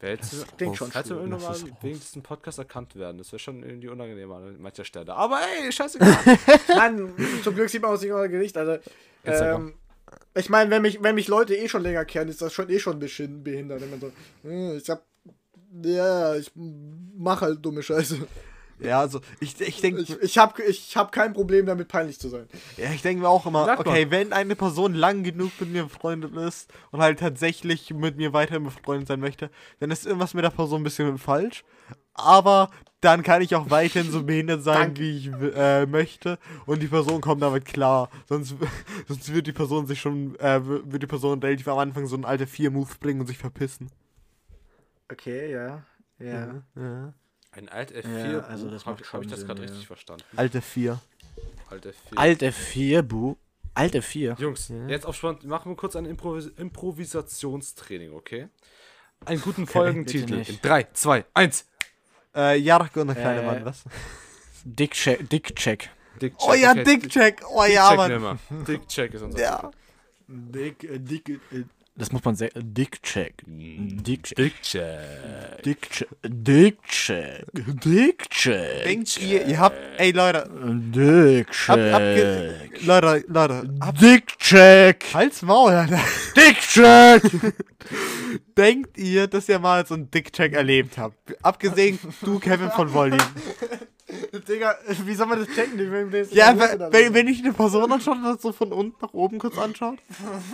Wer 0.00 0.10
jetzt, 0.10 0.56
klingt 0.56 0.76
schon 0.76 0.90
hätte 0.92 1.14
irgendwann 1.14 1.40
Das 1.40 1.62
mal 1.62 1.72
wegen 1.82 2.00
diesem 2.00 2.22
Podcast 2.22 2.58
erkannt 2.58 2.96
werden. 2.96 3.18
Das 3.18 3.32
wäre 3.32 3.38
schon 3.38 3.62
irgendwie 3.62 3.88
unangenehm 3.88 4.30
an 4.32 4.60
mancher 4.60 4.84
Stelle. 4.84 5.14
Aber 5.14 5.40
ey, 5.40 5.70
scheißegal. 5.70 6.16
Nein, 6.68 7.12
zum 7.42 7.54
Glück 7.54 7.68
sieht 7.68 7.82
man 7.82 7.92
uns 7.92 8.02
nicht 8.02 8.12
euer 8.12 8.28
Gesicht. 8.28 8.56
Also, 8.56 8.78
ähm, 9.24 9.74
ich 10.34 10.48
meine, 10.48 10.70
wenn 10.70 10.82
mich, 10.82 11.02
wenn 11.02 11.14
mich 11.14 11.28
Leute 11.28 11.54
eh 11.54 11.68
schon 11.68 11.82
länger 11.82 12.04
kennen, 12.04 12.30
ist 12.30 12.42
das 12.42 12.52
schon 12.52 12.70
eh 12.70 12.78
schon 12.78 12.94
ein 12.94 13.00
bisschen 13.00 13.42
behindert. 13.42 13.80
Wenn 13.80 13.90
man 13.90 14.00
so, 14.00 14.12
hm, 14.42 14.76
ich 14.76 14.88
hab. 14.88 15.04
Ja, 15.82 16.34
ich 16.34 16.50
mach 16.56 17.42
halt 17.42 17.64
dumme 17.64 17.82
Scheiße. 17.82 18.26
Ja, 18.82 19.00
also 19.00 19.20
ich, 19.40 19.60
ich 19.60 19.80
denke 19.80 20.00
Ich, 20.02 20.10
ich 20.20 20.38
hab, 20.38 20.58
ich 20.58 20.96
hab 20.96 21.12
kein 21.12 21.32
Problem 21.32 21.66
damit, 21.66 21.88
peinlich 21.88 22.18
zu 22.18 22.28
sein. 22.28 22.48
ja, 22.76 22.90
ich 22.92 23.02
denk 23.02 23.20
mir 23.20 23.28
auch 23.28 23.46
immer, 23.46 23.66
Sag 23.66 23.84
mal. 23.84 23.90
okay, 23.90 24.10
wenn 24.10 24.32
eine 24.32 24.56
Person 24.56 24.94
lang 24.94 25.22
genug 25.22 25.52
mit 25.60 25.70
mir 25.70 25.84
befreundet 25.84 26.34
ist 26.36 26.72
und 26.90 27.00
halt 27.00 27.18
tatsächlich 27.20 27.92
mit 27.92 28.16
mir 28.16 28.32
weiterhin 28.32 28.64
befreundet 28.64 29.08
sein 29.08 29.20
möchte, 29.20 29.50
dann 29.80 29.90
ist 29.90 30.06
irgendwas 30.06 30.34
mit 30.34 30.44
der 30.44 30.50
Person 30.50 30.80
ein 30.80 30.84
bisschen 30.84 31.18
falsch. 31.18 31.64
Aber 32.14 32.70
dann 33.00 33.22
kann 33.22 33.40
ich 33.40 33.54
auch 33.54 33.70
weiterhin 33.70 34.10
so 34.10 34.22
behindert 34.24 34.62
sein, 34.62 34.96
wie 34.98 35.16
ich 35.16 35.30
äh, 35.54 35.86
möchte. 35.86 36.38
Und 36.66 36.82
die 36.82 36.88
Person 36.88 37.20
kommt 37.22 37.40
damit 37.40 37.64
klar. 37.64 38.10
Sonst, 38.28 38.54
sonst 39.08 39.32
wird 39.32 39.46
die 39.46 39.52
Person 39.52 39.86
sich 39.86 40.00
schon, 40.00 40.38
äh, 40.38 40.60
wird 40.64 41.02
die 41.02 41.06
Person 41.06 41.40
relativ 41.40 41.66
am 41.68 41.78
Anfang 41.78 42.06
so 42.06 42.14
einen 42.16 42.26
alte 42.26 42.44
4-Move 42.44 42.90
bringen 43.00 43.20
und 43.20 43.26
sich 43.26 43.38
verpissen. 43.38 43.90
Okay, 45.10 45.50
ja. 45.52 45.82
Ja. 46.18 46.62
Ja. 46.76 47.14
Ein 47.52 47.68
Alt 47.68 47.92
F4. 47.92 48.32
Ja, 48.32 48.40
also 48.40 48.70
das 48.70 48.86
Hab- 48.86 49.00
macht 49.00 49.12
hab 49.12 49.22
ich 49.22 49.28
das 49.30 49.44
gerade 49.44 49.62
ja. 49.62 49.68
richtig 49.68 49.86
verstanden? 49.86 50.22
Alte 50.36 50.60
4. 50.62 51.00
Alt 51.68 51.86
F4. 51.86 51.92
Alte 52.16 52.52
4, 52.52 53.02
Bu. 53.02 53.36
Alte 53.74 54.02
4. 54.02 54.36
Jungs, 54.38 54.72
jetzt 54.88 55.06
auf 55.06 55.16
spannend. 55.16 55.44
Machen 55.44 55.72
wir 55.72 55.76
kurz 55.76 55.96
ein 55.96 56.04
Improvis 56.04 56.46
Improvisationstraining, 56.56 58.12
okay? 58.12 58.48
Einen 59.24 59.40
guten 59.40 59.66
Folgentitel. 59.68 60.20
bitte 60.26 60.34
nicht. 60.38 60.50
In 60.50 60.58
3, 60.62 60.84
2, 60.92 61.24
1. 61.34 61.66
Äh, 62.34 62.56
Jarko 62.58 63.00
und 63.00 63.08
der 63.08 63.16
kleine 63.16 63.42
Äh, 63.42 63.46
Mann, 63.46 63.64
was? 63.64 63.84
Dick-Check. 64.64 65.28
Dick-Check. 65.28 65.90
Dick 66.20 66.34
Oh 66.40 66.54
ja, 66.54 66.74
Dick-Check. 66.74 67.42
Oh 67.48 67.64
ja, 67.64 67.88
Check 67.88 67.96
Mann. 67.96 68.10
nimmer. 68.12 68.38
Dick 68.66 68.86
Check 68.88 69.14
ist 69.14 69.22
unser. 69.22 69.40
Ja. 69.40 69.70
Dick, 70.28 70.84
äh, 70.84 70.98
Dick, 70.98 71.28
äh, 71.28 71.64
das 71.96 72.12
muss 72.12 72.24
man 72.24 72.34
sagen. 72.34 72.52
Dick-Check. 72.56 73.42
Dick-Check. 73.46 74.34
Dick 74.42 74.62
Check. 74.62 74.86
Dick-Check. 75.62 76.08
Dick-Check. 76.22 77.44
Dick-Check. 77.54 78.84
Denkt 78.84 79.20
ihr, 79.20 79.46
ihr 79.46 79.58
habt, 79.58 79.76
ey 79.98 80.10
Leute, 80.12 80.44
ab, 80.44 80.50
Dick-Check. 80.94 81.94
abge, 81.94 82.54
Leute, 82.82 83.24
Leute, 83.28 83.74
ab, 83.80 83.98
Dick-Check. 83.98 85.04
halt's 85.12 85.42
Maul, 85.42 85.72
Alter. 85.72 86.00
Dick-Check. 86.36 87.22
Denkt 88.56 88.98
ihr, 88.98 89.26
dass 89.26 89.48
ihr 89.48 89.58
mal 89.58 89.86
so 89.86 89.94
einen 89.94 90.10
Dick-Check 90.10 90.52
erlebt 90.54 90.98
habt? 90.98 91.16
Abgesehen, 91.42 91.98
du, 92.22 92.38
Kevin 92.38 92.70
von 92.70 92.92
Wolli. 92.92 93.18
Digga, 94.48 94.76
wie 95.04 95.14
soll 95.14 95.26
man 95.26 95.38
das 95.38 95.48
checken? 95.54 95.78
Wenn, 95.78 96.10
wenn, 96.10 96.28
Ja, 96.30 96.48
wenn, 96.58 96.92
wenn, 96.92 97.14
wenn 97.14 97.28
ich 97.28 97.44
eine 97.44 97.52
Person 97.52 97.92
anschaue, 97.92 98.16
das 98.24 98.42
so 98.42 98.52
von 98.52 98.72
unten 98.72 98.96
nach 99.00 99.12
oben 99.14 99.38
kurz 99.38 99.56
anschaut. 99.56 99.98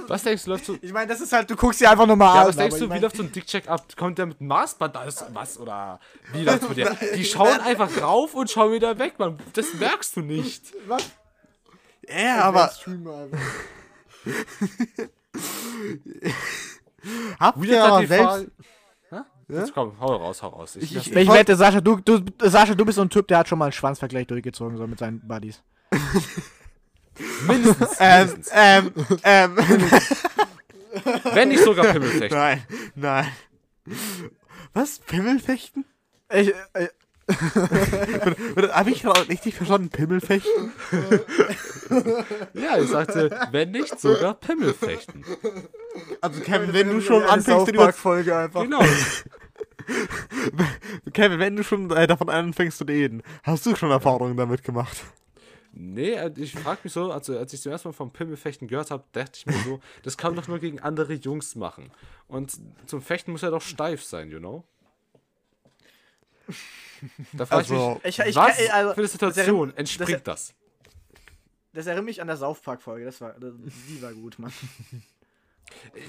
Was 0.08 0.24
denkst 0.24 0.44
du, 0.44 0.50
läuft 0.50 0.66
so. 0.66 0.76
Ich 0.82 0.92
meine, 0.92 1.06
das 1.06 1.22
ist 1.22 1.32
halt, 1.32 1.48
du 1.50 1.56
guckst 1.56 1.80
dir 1.80 1.90
einfach 1.90 2.06
normal 2.06 2.34
Ja, 2.34 2.42
an. 2.42 2.48
was 2.48 2.56
denkst 2.56 2.76
du, 2.78 2.84
wie 2.84 2.88
mein- 2.88 3.00
läuft 3.00 3.16
so 3.16 3.22
ein 3.22 3.32
Dick 3.32 3.46
Check 3.46 3.66
ab? 3.68 3.86
Kommt 3.96 4.18
der 4.18 4.26
mit 4.26 4.40
einem 4.40 4.48
Maßband 4.48 4.94
da? 4.94 5.04
Ist 5.04 5.24
was? 5.32 5.58
Oder 5.58 6.00
wie 6.34 6.42
läuft's 6.42 6.66
bei 6.68 6.74
dir? 6.74 6.94
Die 7.14 7.24
schauen 7.24 7.58
einfach 7.60 7.90
rauf 8.02 8.34
und 8.34 8.50
schauen 8.50 8.72
wieder 8.72 8.98
weg, 8.98 9.14
man. 9.18 9.38
Das 9.54 9.72
merkst 9.74 10.16
du 10.16 10.20
nicht. 10.20 10.62
Was? 10.86 11.02
Ja, 12.08 12.42
aber 12.42 12.68
Streamer. 12.68 13.28
habt 17.40 17.58
ihr 17.64 17.70
jetzt 17.70 17.80
aber 17.82 18.00
die 18.00 18.06
selbst... 18.06 18.46
Hä? 19.10 19.16
Jetzt 19.48 19.74
komm, 19.74 19.92
hau 20.00 20.16
raus, 20.16 20.42
hau 20.42 20.48
raus. 20.48 20.76
Ich, 20.76 20.94
Ich- 20.96 21.14
Ich 21.14 21.28
wette, 21.28 21.54
Sascha 21.56 21.80
du, 21.80 21.96
du, 21.96 22.20
Sascha, 22.40 22.74
du 22.74 22.84
bist 22.84 22.96
so 22.96 23.02
ein 23.02 23.10
Typ, 23.10 23.28
der 23.28 23.38
hat 23.38 23.48
schon 23.48 23.58
mal 23.58 23.66
einen 23.66 23.72
Schwanzvergleich 23.72 24.26
durchgezogen, 24.26 24.76
so 24.76 24.86
mit 24.86 24.98
seinen 24.98 25.20
Buddies. 25.26 25.62
mindestens, 27.46 27.96
Ähm, 28.00 28.26
mindestens. 28.26 28.50
ähm, 28.54 28.92
ähm, 29.24 29.56
Wenn 31.34 31.48
nicht 31.50 31.62
sogar 31.62 31.86
Pimmelfechten. 31.92 32.36
nein, 32.38 32.62
nein. 32.94 33.28
Was? 34.72 34.98
Pimmelfechten? 35.00 35.84
Ich, 36.32 36.52
äh, 36.72 36.88
Habe 37.28 38.90
ich 38.90 39.02
gerade 39.02 39.28
richtig 39.28 39.54
verstanden? 39.54 39.90
Pimmelfechten? 39.90 40.72
Ja, 42.54 42.78
ich 42.78 42.88
sagte, 42.88 43.30
wenn 43.50 43.72
nicht 43.72 44.00
sogar 44.00 44.34
Pimmelfechten. 44.34 45.24
Also 46.20 46.40
Kevin, 46.40 46.72
wenn 46.72 46.88
du 46.88 47.00
schon 47.00 47.22
anfängst, 47.24 47.68
über, 47.68 47.92
Folge 47.92 48.36
einfach. 48.36 48.62
Genau. 48.62 48.80
Kevin, 51.12 51.38
wenn 51.38 51.56
du 51.56 51.64
schon 51.64 51.90
äh, 51.90 52.06
davon 52.06 52.28
anfängst 52.28 52.78
zu 52.78 52.84
reden, 52.84 53.22
hast 53.42 53.66
du 53.66 53.76
schon 53.76 53.90
Erfahrungen 53.90 54.36
damit 54.36 54.62
gemacht? 54.62 55.04
Nee, 55.72 56.12
äh, 56.12 56.32
ich 56.36 56.54
frag 56.54 56.82
mich 56.84 56.92
so, 56.92 57.12
also 57.12 57.38
als 57.38 57.52
ich 57.52 57.60
zum 57.60 57.72
ersten 57.72 57.88
Mal 57.88 57.92
vom 57.92 58.10
Pimmelfechten 58.10 58.66
gehört 58.66 58.90
habe, 58.90 59.04
dachte 59.12 59.32
ich 59.34 59.46
mir 59.46 59.54
so, 59.64 59.80
das 60.02 60.16
kann 60.16 60.34
man 60.34 60.42
doch 60.42 60.48
nur 60.48 60.58
gegen 60.58 60.80
andere 60.80 61.14
Jungs 61.14 61.54
machen. 61.54 61.90
Und 62.28 62.58
zum 62.86 63.02
Fechten 63.02 63.32
muss 63.32 63.42
er 63.42 63.50
doch 63.50 63.62
steif 63.62 64.02
sein, 64.02 64.30
you 64.30 64.38
know? 64.38 64.64
Da 67.32 67.44
frage 67.46 67.60
Also, 67.62 68.00
ich 68.04 68.08
ich- 68.10 68.18
mich, 68.18 68.28
ich- 68.28 68.36
was 68.36 68.58
ich- 68.58 68.72
also, 68.72 68.92
für 68.94 68.98
eine 68.98 69.08
Situation 69.08 69.68
das- 69.70 69.78
entspringt 69.78 70.26
das? 70.26 70.54
Das 71.72 71.86
erinnert 71.86 72.06
mich 72.06 72.20
an 72.22 72.26
der 72.26 72.36
South 72.38 72.60
Park 72.60 72.80
Folge. 72.80 73.04
Das 73.04 73.20
war, 73.20 73.32
das, 73.34 73.52
die 73.88 74.00
war 74.00 74.12
gut, 74.14 74.38
Mann. 74.38 74.52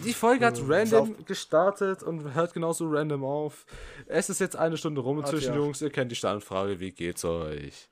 Die 0.05 0.13
Folge 0.13 0.45
hat 0.45 0.57
random 0.61 0.85
Sauf- 1.15 1.25
gestartet 1.25 2.03
und 2.03 2.33
hört 2.35 2.53
genauso 2.53 2.87
random 2.89 3.25
auf. 3.25 3.65
Es 4.05 4.29
ist 4.29 4.39
jetzt 4.39 4.55
eine 4.55 4.77
Stunde 4.77 5.01
rum 5.01 5.25
zwischen 5.25 5.53
ja. 5.53 5.55
Jungs, 5.59 5.81
ihr 5.81 5.89
kennt 5.89 6.11
die 6.11 6.15
Standfrage, 6.15 6.79
wie 6.79 6.91
geht's 6.91 7.25
euch? 7.25 7.89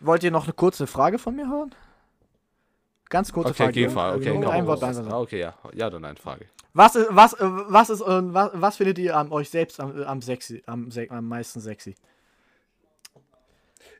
Wollt 0.00 0.22
ihr 0.22 0.30
noch 0.30 0.44
eine 0.44 0.52
kurze 0.52 0.86
Frage 0.86 1.18
von 1.18 1.34
mir 1.36 1.48
hören? 1.48 1.74
Ganz 3.10 3.32
kurze 3.32 3.50
Okay, 3.50 3.88
Frage. 3.90 4.16
Okay. 4.18 4.32
Mit 4.32 4.42
komm, 4.44 4.50
einem 4.52 4.66
Wort 4.66 4.82
raus. 4.82 4.94
beantworten. 4.94 5.12
Ah, 5.12 5.20
okay, 5.20 5.40
ja. 5.40 5.54
Ja, 5.74 5.90
dann 5.90 6.04
eine 6.04 6.16
Frage. 6.16 6.46
Was 6.76 6.96
ist, 6.96 7.06
was, 7.10 7.36
was 7.38 7.88
ist, 7.88 8.00
äh, 8.00 8.34
was, 8.34 8.50
was 8.52 8.76
findet 8.76 8.98
ihr 8.98 9.16
an 9.16 9.30
euch 9.30 9.48
selbst 9.48 9.78
am, 9.78 9.96
am 10.02 10.20
sexy, 10.20 10.62
am, 10.66 10.90
am 11.08 11.28
meisten 11.28 11.60
sexy? 11.60 11.94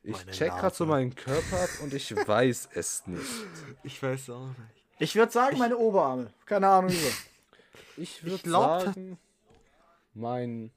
Ich 0.03 0.13
Meine 0.13 0.31
check 0.33 0.51
gerade 0.51 0.75
so 0.75 0.85
meinen 0.85 1.15
Körper 1.15 1.63
ab 1.63 1.71
und 1.83 1.95
ich 1.95 2.15
weiß 2.15 2.69
es 2.75 3.07
nicht. 3.07 3.23
Ich 3.85 4.03
weiß 4.03 4.31
auch 4.31 4.49
nicht. 4.49 4.59
Ich 4.99 5.15
würde 5.15 5.33
sagen, 5.33 5.57
meine 5.59 5.77
Oberarme. 5.77 6.33
Keine 6.47 6.69
Ahnung 6.69 6.91
wieso. 6.91 7.09
Ich 7.97 8.25
würde 8.25 8.51
sagen, 8.51 9.19
mein 10.13 10.73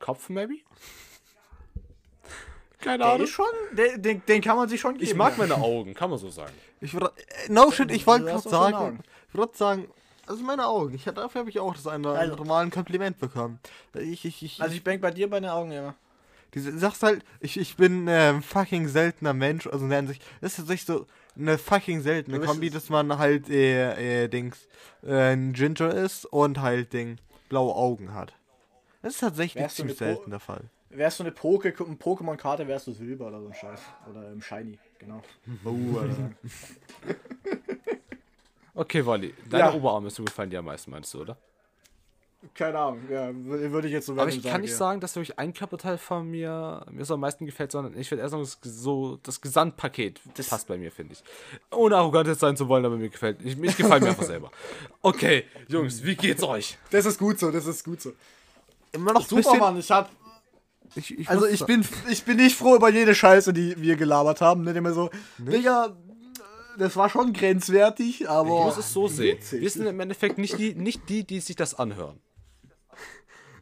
Kopf, 0.00 0.28
maybe? 0.30 0.54
Keine 2.80 2.98
Der 2.98 3.06
Ahnung. 3.12 3.24
ist 3.24 3.30
schon, 3.30 3.46
der, 3.72 3.98
den, 3.98 4.22
den 4.26 4.42
kann 4.42 4.56
man 4.56 4.68
sich 4.68 4.80
schon 4.80 4.94
geben. 4.94 5.04
Ich 5.04 5.14
mag 5.14 5.32
ja. 5.32 5.38
meine 5.46 5.54
Augen, 5.56 5.94
kann 5.94 6.10
man 6.10 6.18
so 6.18 6.30
sagen. 6.30 6.54
Ich 6.80 6.92
würde, 6.94 7.12
äh, 7.16 7.52
no 7.52 7.70
shit, 7.70 7.90
ich 7.90 8.06
wollte 8.06 8.26
gerade 8.26 8.48
sagen, 8.48 9.00
ich 9.28 9.34
würde 9.34 9.56
sagen, 9.56 9.88
also 10.26 10.42
meine 10.42 10.66
Augen. 10.66 10.94
Ich, 10.94 11.04
dafür 11.04 11.40
habe 11.40 11.50
ich 11.50 11.58
auch 11.60 11.74
das 11.74 11.86
eine 11.86 12.08
Also- 12.08 12.36
normalen 12.36 12.70
Kompliment 12.70 13.18
bekommen. 13.18 13.58
Ich, 13.94 14.24
ich, 14.24 14.42
ich, 14.42 14.60
Also 14.62 14.74
ich 14.74 14.82
denke 14.82 15.00
bei 15.02 15.10
dir 15.10 15.28
bei 15.28 15.40
den 15.40 15.50
Augen 15.50 15.72
immer. 15.72 15.94
Du 16.52 16.60
sagst 16.60 17.02
halt, 17.02 17.24
ich, 17.40 17.56
ich 17.58 17.76
bin 17.76 18.06
ähm, 18.08 18.40
fucking 18.40 18.86
seltener 18.86 19.32
Mensch, 19.34 19.66
also 19.66 19.84
in 19.84 19.90
der 19.90 19.98
Hinsicht, 19.98 20.22
das 20.40 20.52
ist 20.52 20.56
tatsächlich 20.58 20.86
so 20.86 21.06
eine 21.36 21.58
fucking 21.58 22.00
seltene 22.00 22.38
Kombi, 22.38 22.70
dass 22.70 22.90
man 22.90 23.18
halt, 23.18 23.48
äh, 23.50 24.24
äh, 24.24 24.28
Dings, 24.28 24.68
äh, 25.02 25.32
ein 25.32 25.52
Ginger 25.52 25.92
ist 25.92 26.26
und 26.26 26.60
halt, 26.60 26.92
Ding, 26.92 27.18
blaue 27.48 27.74
Augen 27.74 28.14
hat. 28.14 28.34
Das 29.02 29.14
ist 29.14 29.20
tatsächlich 29.20 29.66
ziemlich 29.68 29.98
selten 29.98 30.30
der 30.30 30.38
Fall. 30.38 30.62
Wärst 30.90 31.18
du 31.18 31.24
eine 31.24 31.32
Poke 31.32 31.70
Pokémon-Karte, 31.70 32.68
wärst 32.68 32.86
du 32.86 32.92
Silber 32.92 33.26
oder 33.26 33.40
so 33.40 33.48
ein 33.48 33.54
Scheiß. 33.54 33.80
Oder 34.08 34.30
im 34.30 34.40
Shiny, 34.40 34.78
genau. 35.00 35.22
Oh. 35.64 35.72
Okay, 38.74 39.04
Wally, 39.06 39.34
deine 39.48 39.64
Ja. 39.64 39.74
Oberarme 39.74 40.08
ist 40.08 40.16
gefallen 40.16 40.50
dir 40.50 40.58
am 40.58 40.64
meisten, 40.66 40.90
meinst 40.90 41.12
du, 41.14 41.20
oder? 41.22 41.36
Keine 42.54 42.78
Ahnung, 42.78 43.00
ja, 43.10 43.28
wür- 43.30 43.70
würde 43.72 43.86
ich 43.88 43.94
jetzt 43.94 44.04
so 44.04 44.12
Aber 44.12 44.28
ich 44.28 44.42
kann 44.42 44.50
sagen, 44.52 44.60
nicht 44.62 44.70
ja. 44.72 44.76
sagen, 44.76 45.00
dass 45.00 45.16
wirklich 45.16 45.38
ein 45.38 45.54
Körperteil 45.54 45.96
von 45.96 46.30
mir 46.30 46.84
mir 46.90 47.04
so 47.06 47.14
am 47.14 47.20
meisten 47.20 47.46
gefällt, 47.46 47.72
sondern 47.72 47.96
ich 47.98 48.10
würde 48.10 48.20
eher 48.22 48.28
sagen, 48.28 48.42
das, 48.42 48.58
so, 48.62 49.18
das 49.22 49.40
Gesamtpaket 49.40 50.20
Das- 50.34 50.48
passt 50.50 50.66
bei 50.68 50.76
mir, 50.76 50.92
finde 50.92 51.14
ich. 51.14 51.22
Ohne 51.74 51.96
arrogant 51.96 52.28
jetzt 52.28 52.40
sein 52.40 52.54
zu 52.56 52.68
wollen, 52.68 52.84
aber 52.84 52.96
mir 52.98 53.08
gefällt. 53.08 53.38
Ich, 53.42 53.56
mich 53.56 53.74
gefällt 53.78 54.02
mir 54.02 54.10
einfach 54.10 54.24
selber. 54.24 54.50
Okay, 55.00 55.44
Jungs, 55.68 56.02
wie 56.04 56.16
geht's 56.16 56.42
euch? 56.42 56.76
Das 56.90 57.06
ist 57.06 57.18
gut 57.18 57.38
so, 57.38 57.50
das 57.50 57.66
ist 57.66 57.82
gut 57.84 58.02
so. 58.02 58.12
Immer 58.92 59.14
noch 59.14 59.26
Super, 59.26 59.54
Mann, 59.56 59.78
ich 59.78 59.90
hab. 59.90 60.10
ich, 60.96 61.18
ich 61.18 61.28
Also 61.30 61.46
ich 61.46 61.64
bin, 61.64 61.82
ich 62.10 62.24
bin 62.24 62.36
nicht 62.36 62.56
froh 62.56 62.76
über 62.76 62.90
jede 62.90 63.14
Scheiße, 63.14 63.52
die 63.54 63.80
wir 63.80 63.96
gelabert 63.96 64.40
haben. 64.42 64.64
Nicht 64.64 64.76
immer 64.76 64.92
so, 64.92 65.08
Digga, 65.38 65.96
das 66.78 66.96
war 66.96 67.08
schon 67.08 67.32
grenzwertig, 67.32 68.22
Ich 68.22 68.28
aber. 68.28 68.64
muss 68.64 68.76
es 68.76 68.92
so 68.92 69.08
sehen. 69.08 69.38
Wir 69.50 69.70
sind 69.70 69.86
im 69.86 70.00
Endeffekt 70.00 70.38
nicht 70.38 70.58
die, 70.58 70.74
nicht 70.74 71.08
die, 71.08 71.24
die 71.24 71.40
sich 71.40 71.56
das 71.56 71.74
anhören. 71.74 72.20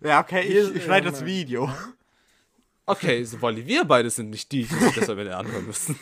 Ja, 0.01 0.21
okay, 0.21 0.41
ich, 0.43 0.75
ich 0.77 0.85
schneide 0.85 1.11
das. 1.11 1.25
Video. 1.25 1.71
Okay, 2.87 3.23
so 3.25 3.41
Wally, 3.41 3.67
wir 3.67 3.85
beide 3.85 4.11
sind 4.11 4.31
nicht 4.31 4.51
die, 4.51 4.65
die 4.65 4.75
sich 4.75 4.95
das 4.95 5.09
am 5.09 5.19
Ende 5.19 5.37
anhören 5.37 5.67
müssen. 5.67 5.97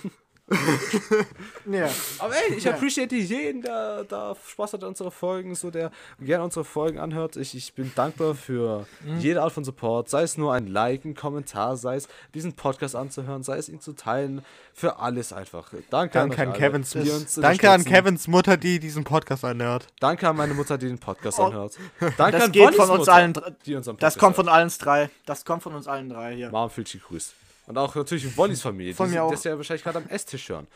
Ja. 1.70 1.88
Aber 2.18 2.34
ey, 2.34 2.54
ich 2.56 2.64
Ja. 2.64 2.72
appreciate 2.72 3.14
jeden, 3.14 3.62
der 3.62 4.04
da 4.04 4.34
Spaß 4.48 4.72
hat 4.72 4.82
an 4.82 4.90
unsere 4.90 5.10
Folgen, 5.10 5.54
so 5.54 5.70
der 5.70 5.90
gerne 6.20 6.42
unsere 6.44 6.64
Folgen 6.64 6.98
anhört. 6.98 7.36
Ich, 7.36 7.54
ich 7.54 7.72
bin 7.74 7.92
dankbar 7.94 8.34
für 8.34 8.86
jede 9.18 9.42
Art 9.42 9.52
von 9.52 9.64
Support, 9.64 10.08
sei 10.08 10.22
es 10.22 10.36
nur 10.36 10.52
ein 10.52 10.66
Like, 10.66 11.04
ein 11.04 11.14
Kommentar, 11.14 11.76
sei 11.76 11.96
es 11.96 12.08
diesen 12.34 12.54
Podcast 12.54 12.96
anzuhören, 12.96 13.42
sei 13.42 13.58
es 13.58 13.68
ihn 13.68 13.80
zu 13.80 13.92
teilen, 13.92 14.44
für 14.74 14.98
alles 14.98 15.32
einfach. 15.32 15.70
Danke, 15.90 16.14
Danke 16.18 16.42
an, 16.42 16.48
an 16.48 16.54
Kevins, 16.54 16.94
uns 16.94 17.34
danke 17.36 17.70
an. 17.70 17.84
Kevins 17.84 18.26
Mutter, 18.28 18.56
die 18.56 18.78
diesen 18.80 19.04
Podcast 19.04 19.44
anhört. 19.44 19.86
Danke 20.00 20.28
an 20.28 20.36
meine 20.36 20.54
Mutter, 20.54 20.78
die 20.78 20.86
den 20.88 20.98
Podcast 20.98 21.38
Oh. 21.38 21.44
anhört. 21.44 21.76
Danke 22.16 22.32
Das 22.38 22.42
an 22.44 22.52
geht 22.52 22.64
Bonnys 22.64 22.76
von 22.76 22.90
uns 22.90 22.98
Mutter, 23.00 23.12
allen 23.12 23.34
die 23.66 23.74
unseren 23.76 23.96
Das 23.98 24.16
kommt 24.18 24.36
von 24.36 24.48
allen 24.48 24.70
drei. 24.78 25.10
Das 25.26 25.44
kommt 25.44 25.62
von 25.62 25.74
uns 25.74 25.86
allen 25.86 26.08
drei 26.08 26.34
hier. 26.34 26.50
Mom 26.50 26.70
fühlt 26.70 26.88
sich 26.88 27.02
grüßt. 27.02 27.34
Und 27.70 27.78
auch 27.78 27.94
natürlich 27.94 28.36
Wonnys 28.36 28.62
Familie, 28.62 28.94
Von 28.94 29.06
die, 29.06 29.14
mir 29.14 29.22
auch. 29.22 29.30
das 29.30 29.44
ja 29.44 29.56
wahrscheinlich 29.56 29.84
gerade 29.84 29.98
am 29.98 30.08
Esstisch 30.08 30.48
hören. 30.48 30.66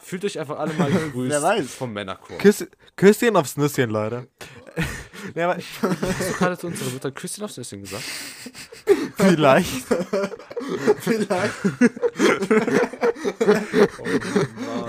Fühlt 0.00 0.24
euch 0.24 0.36
einfach 0.36 0.58
alle 0.58 0.74
mal 0.74 0.90
gegrüßt 0.90 1.30
Wer 1.30 1.40
weiß. 1.40 1.72
vom 1.72 1.92
Männerchor. 1.92 2.38
Küss, 2.38 2.66
Küsschen 2.96 3.36
aufs 3.36 3.56
Nüsschen, 3.56 3.88
Leute. 3.88 4.26
ja, 5.36 5.48
aber 5.48 5.62
Hast 5.82 5.82
du 5.82 6.34
gerade 6.36 6.58
zu 6.58 6.66
unserer 6.66 6.90
Mutter 6.90 7.12
Küsschen 7.12 7.44
aufs 7.44 7.56
Nüsschen 7.56 7.82
gesagt? 7.82 8.02
vielleicht. 9.14 9.86
Vielleicht. 10.98 11.54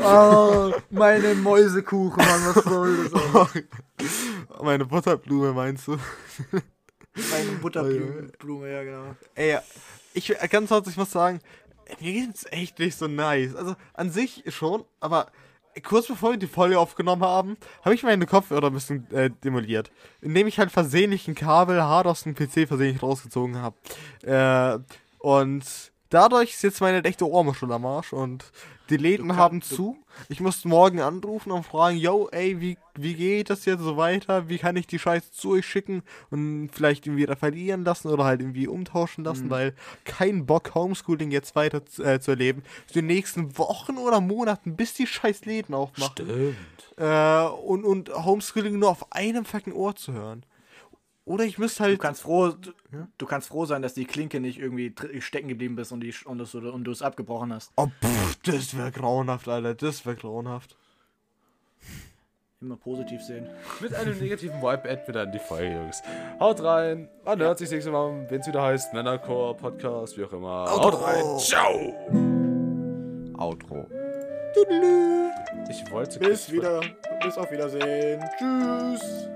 oh, 0.04 0.72
meine 0.90 1.36
Mäusekuchen, 1.36 2.26
Mann, 2.26 2.56
was 2.56 2.64
soll 2.64 3.08
das? 3.08 3.64
Meine 4.64 4.86
Butterblume 4.88 5.54
meinst 5.54 5.86
du? 5.88 5.98
Meine 6.52 7.52
Butterblume, 7.62 8.32
Blume, 8.40 8.72
ja 8.72 8.84
genau. 8.84 9.16
Ey, 9.36 9.60
ich 10.14 10.34
ganz 10.50 10.70
kurz, 10.70 10.88
ich 10.88 10.98
muss 10.98 11.12
sagen, 11.12 11.40
mir 12.00 12.14
geht's 12.14 12.46
echt 12.50 12.80
nicht 12.80 12.98
so 12.98 13.08
nice. 13.08 13.56
Also 13.56 13.76
an 13.94 14.12
sich 14.12 14.44
schon, 14.48 14.86
aber 15.00 15.28
kurz 15.84 16.08
bevor 16.08 16.32
wir 16.32 16.38
die 16.38 16.48
Folge 16.48 16.80
aufgenommen 16.80 17.24
haben, 17.24 17.58
habe 17.84 17.96
ich 17.96 18.04
meine 18.04 18.26
Kopfhörer 18.26 18.68
ein 18.68 18.74
bisschen 18.74 19.10
äh, 19.12 19.30
demoliert. 19.44 19.92
Indem 20.22 20.48
ich 20.48 20.60
halt 20.60 20.72
versehentlich 20.72 21.28
ein 21.28 21.36
Kabel 21.36 21.82
hart 21.82 22.08
aus 22.08 22.24
dem 22.24 22.36
PC 22.36 22.68
versehentlich 22.68 23.02
rausgezogen 23.02 23.58
habe. 23.58 23.76
Äh, 24.24 24.80
und 25.20 25.64
dadurch 26.10 26.52
ist 26.52 26.64
jetzt 26.64 26.82
meine 26.82 27.04
rechte 27.04 27.28
Ohrmuschel 27.28 27.72
am 27.72 27.86
Arsch 27.86 28.14
und 28.14 28.52
die 28.92 28.98
Läden 28.98 29.30
kann- 29.30 29.38
haben 29.38 29.62
zu. 29.62 29.98
Ich 30.30 30.40
muss 30.42 30.66
morgen 30.66 31.00
anrufen 31.00 31.52
und 31.52 31.66
fragen, 31.66 31.98
yo, 31.98 32.28
ey, 32.32 32.60
wie, 32.60 32.78
wie 32.96 33.14
geht 33.14 33.50
das 33.50 33.66
jetzt 33.66 33.82
so 33.82 33.96
weiter? 33.98 34.50
Wie 34.50 34.58
kann 34.58 34.76
ich 34.76 34.86
die 34.86 35.00
Scheiße 35.00 35.32
zu 35.32 35.52
euch 35.52 35.66
schicken 35.66 36.04
und 36.30 36.70
vielleicht 36.72 37.08
irgendwie 37.08 37.24
reparieren 37.24 37.84
lassen 37.86 38.10
oder 38.10 38.26
halt 38.26 38.42
irgendwie 38.42 38.68
umtauschen 38.68 39.24
lassen, 39.24 39.50
weil 39.50 39.74
kein 40.04 40.46
Bock, 40.46 40.76
Homeschooling 40.76 41.32
jetzt 41.32 41.56
weiter 41.56 41.86
zu, 41.86 42.04
äh, 42.04 42.20
zu 42.20 42.32
erleben. 42.32 42.64
Für 42.88 42.94
die 42.94 43.02
nächsten 43.04 43.58
Wochen 43.58 43.98
oder 43.98 44.20
Monaten, 44.22 44.76
bis 44.76 44.94
die 44.94 45.08
scheiß 45.08 45.46
Läden 45.46 45.74
aufmachen. 45.74 46.12
Stimmt. 46.12 46.56
Äh, 46.98 47.44
und, 47.46 47.86
und 47.86 48.14
Homeschooling 48.14 48.78
nur 48.78 48.90
auf 48.90 49.12
einem 49.14 49.46
fucking 49.46 49.74
Ohr 49.74 49.96
zu 49.96 50.12
hören. 50.14 50.44
Oder 51.26 51.44
ich 51.46 51.58
müsste 51.58 51.84
Du 51.84 51.90
halt. 51.90 52.00
kannst 52.00 52.22
froh, 52.24 52.50
du, 52.50 52.72
du 53.18 53.26
kannst 53.26 53.48
froh 53.50 53.66
sein, 53.66 53.82
dass 53.82 53.94
die 53.94 54.06
Klinke 54.06 54.40
nicht 54.40 54.58
irgendwie 54.60 54.94
stecken 55.20 55.48
geblieben 55.48 55.76
bist 55.76 55.92
und, 55.92 56.02
die, 56.02 56.14
und, 56.26 56.40
das, 56.40 56.54
und 56.56 56.84
du 56.84 56.92
es 56.92 57.02
abgebrochen 57.02 57.54
hast. 57.54 57.72
Oh, 57.78 57.88
pff, 57.88 58.36
das 58.44 58.76
wäre 58.78 58.92
grauenhaft, 58.92 59.48
Alter. 59.48 59.76
Das 59.76 60.06
wäre 60.06 60.16
grauenhaft. 60.16 60.76
Immer 62.60 62.76
positiv 62.78 63.22
sehen. 63.24 63.48
Mit 63.80 63.94
einem 63.96 64.20
negativen 64.20 64.62
Vibe 64.62 64.88
enden 64.88 65.08
wir 65.08 65.14
dann 65.14 65.32
die 65.32 65.40
Folge, 65.40 65.74
Jungs. 65.74 66.02
Haut 66.40 66.62
rein. 66.64 67.10
Man 67.26 67.40
hört 67.40 67.58
sich 67.58 67.68
das 67.70 67.74
nächste 67.74 67.92
Mal, 67.92 68.28
wenn 68.30 68.42
es 68.42 68.48
wieder 68.48 68.62
heißt 68.62 68.94
Männerchor, 68.94 69.58
Podcast, 69.58 70.16
wie 70.18 70.26
auch 70.26 70.34
immer. 70.34 70.66
Haut 70.70 71.02
rein. 71.02 71.40
Ciao. 71.40 71.96
Outro. 73.38 73.88
Ich 75.70 75.92
wollte 75.92 76.20
Bis 76.20 76.52
wieder. 76.52 76.82
Bis 77.24 77.36
auf 77.38 77.52
Wiedersehen. 77.52 78.24
Tschüss. 78.38 79.30